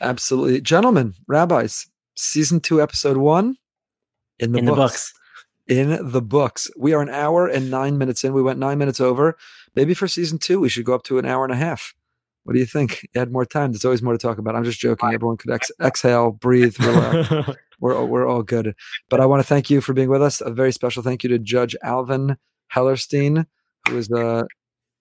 Absolutely, 0.00 0.60
gentlemen, 0.60 1.14
rabbis, 1.28 1.86
season 2.16 2.60
two, 2.60 2.82
episode 2.82 3.18
one, 3.18 3.56
in 4.38 4.52
the 4.52 4.58
in 4.58 4.64
books. 4.64 4.74
The 4.74 4.80
books 4.80 5.14
in 5.66 6.10
the 6.10 6.22
books. 6.22 6.70
We 6.76 6.92
are 6.92 7.02
an 7.02 7.08
hour 7.08 7.46
and 7.46 7.70
nine 7.70 7.98
minutes 7.98 8.24
in. 8.24 8.32
We 8.32 8.42
went 8.42 8.58
nine 8.58 8.78
minutes 8.78 9.00
over. 9.00 9.36
Maybe 9.74 9.94
for 9.94 10.08
season 10.08 10.38
two, 10.38 10.60
we 10.60 10.68
should 10.68 10.84
go 10.84 10.94
up 10.94 11.04
to 11.04 11.18
an 11.18 11.26
hour 11.26 11.44
and 11.44 11.52
a 11.52 11.56
half. 11.56 11.94
What 12.44 12.54
do 12.54 12.58
you 12.58 12.66
think? 12.66 13.06
You 13.14 13.20
had 13.20 13.32
more 13.32 13.46
time. 13.46 13.72
There's 13.72 13.84
always 13.84 14.02
more 14.02 14.14
to 14.14 14.18
talk 14.18 14.38
about. 14.38 14.56
I'm 14.56 14.64
just 14.64 14.80
joking. 14.80 15.12
Everyone 15.12 15.36
could 15.36 15.52
ex- 15.52 15.70
exhale, 15.80 16.32
breathe, 16.32 16.78
relax. 16.80 17.50
we're, 17.80 18.04
we're 18.04 18.26
all 18.26 18.42
good. 18.42 18.74
But 19.08 19.20
I 19.20 19.26
want 19.26 19.40
to 19.40 19.46
thank 19.46 19.70
you 19.70 19.80
for 19.80 19.92
being 19.92 20.08
with 20.08 20.22
us. 20.22 20.40
A 20.40 20.50
very 20.50 20.72
special 20.72 21.02
thank 21.02 21.22
you 21.22 21.28
to 21.28 21.38
Judge 21.38 21.76
Alvin 21.82 22.36
Hellerstein, 22.74 23.46
who 23.88 23.98
is 23.98 24.10
a 24.10 24.46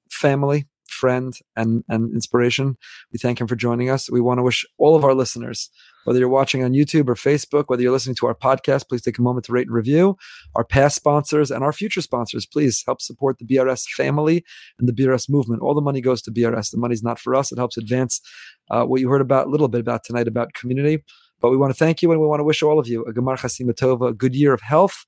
family 0.09 0.67
friend 0.91 1.33
and, 1.55 1.83
and 1.89 2.13
inspiration. 2.13 2.77
We 3.11 3.19
thank 3.19 3.39
him 3.39 3.47
for 3.47 3.55
joining 3.55 3.89
us. 3.89 4.09
We 4.09 4.21
want 4.21 4.39
to 4.39 4.43
wish 4.43 4.65
all 4.77 4.95
of 4.95 5.03
our 5.03 5.13
listeners, 5.13 5.69
whether 6.05 6.19
you're 6.19 6.29
watching 6.29 6.63
on 6.63 6.73
YouTube 6.73 7.07
or 7.07 7.15
Facebook, 7.15 7.65
whether 7.67 7.81
you're 7.81 7.91
listening 7.91 8.15
to 8.15 8.27
our 8.27 8.35
podcast, 8.35 8.89
please 8.89 9.01
take 9.01 9.17
a 9.17 9.21
moment 9.21 9.45
to 9.45 9.51
rate 9.51 9.67
and 9.67 9.75
review. 9.75 10.17
Our 10.55 10.63
past 10.63 10.95
sponsors 10.95 11.51
and 11.51 11.63
our 11.63 11.73
future 11.73 12.01
sponsors, 12.01 12.45
please 12.45 12.83
help 12.85 13.01
support 13.01 13.37
the 13.37 13.45
BRS 13.45 13.87
family 13.89 14.43
and 14.79 14.87
the 14.87 14.93
BRS 14.93 15.29
movement. 15.29 15.61
All 15.61 15.73
the 15.73 15.81
money 15.81 16.01
goes 16.01 16.21
to 16.23 16.31
BRS. 16.31 16.71
The 16.71 16.77
money's 16.77 17.03
not 17.03 17.19
for 17.19 17.35
us. 17.35 17.51
It 17.51 17.57
helps 17.57 17.77
advance 17.77 18.21
uh, 18.69 18.85
what 18.85 19.01
you 19.01 19.09
heard 19.09 19.21
about 19.21 19.47
a 19.47 19.49
little 19.49 19.67
bit 19.67 19.81
about 19.81 20.03
tonight 20.03 20.27
about 20.27 20.53
community. 20.53 21.03
But 21.41 21.49
we 21.49 21.57
want 21.57 21.71
to 21.71 21.77
thank 21.77 22.01
you 22.01 22.11
and 22.11 22.21
we 22.21 22.27
want 22.27 22.39
to 22.39 22.45
wish 22.45 22.61
all 22.61 22.79
of 22.79 22.87
you 22.87 23.03
a 23.05 23.13
Gemar 23.13 23.37
Chasimatova, 23.37 24.09
a 24.09 24.13
good 24.13 24.35
year 24.35 24.53
of 24.53 24.61
health 24.61 25.05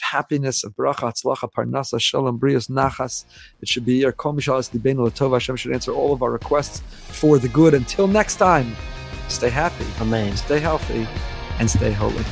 happiness, 0.00 0.64
of 0.64 0.74
bracha, 0.74 1.12
tzlacha, 1.12 1.50
parnasa, 1.52 2.00
shalom, 2.00 2.38
brios, 2.38 2.68
nachas. 2.68 3.24
It 3.60 3.68
should 3.68 3.84
be 3.84 3.96
your 3.96 4.12
kol 4.12 4.34
mishalas 4.34 4.70
libenu 4.70 5.08
latova. 5.08 5.34
Hashem 5.34 5.56
should 5.56 5.72
answer 5.72 5.92
all 5.92 6.12
of 6.12 6.22
our 6.22 6.30
requests 6.30 6.80
for 6.90 7.38
the 7.38 7.48
good. 7.48 7.74
Until 7.74 8.06
next 8.06 8.36
time, 8.36 8.74
stay 9.28 9.50
happy, 9.50 9.86
amen. 10.00 10.36
Stay 10.36 10.60
healthy, 10.60 11.06
and 11.58 11.70
stay 11.70 11.92
holy. 11.92 12.24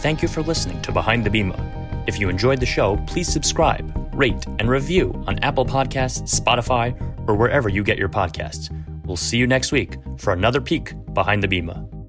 Thank 0.00 0.22
you 0.22 0.28
for 0.28 0.42
listening 0.42 0.80
to 0.82 0.92
Behind 0.92 1.24
the 1.24 1.30
Bimah. 1.30 2.08
If 2.08 2.18
you 2.18 2.28
enjoyed 2.28 2.60
the 2.60 2.66
show, 2.66 2.96
please 3.06 3.30
subscribe, 3.30 3.92
rate, 4.14 4.46
and 4.58 4.70
review 4.70 5.12
on 5.26 5.38
Apple 5.40 5.66
Podcasts, 5.66 6.40
Spotify, 6.40 6.98
or 7.28 7.34
wherever 7.34 7.68
you 7.68 7.84
get 7.84 7.98
your 7.98 8.08
podcasts. 8.08 8.74
We'll 9.04 9.16
see 9.16 9.36
you 9.36 9.46
next 9.46 9.72
week 9.72 9.98
for 10.16 10.32
another 10.32 10.60
peek 10.60 10.94
behind 11.12 11.42
the 11.42 11.48
Bimah. 11.48 11.99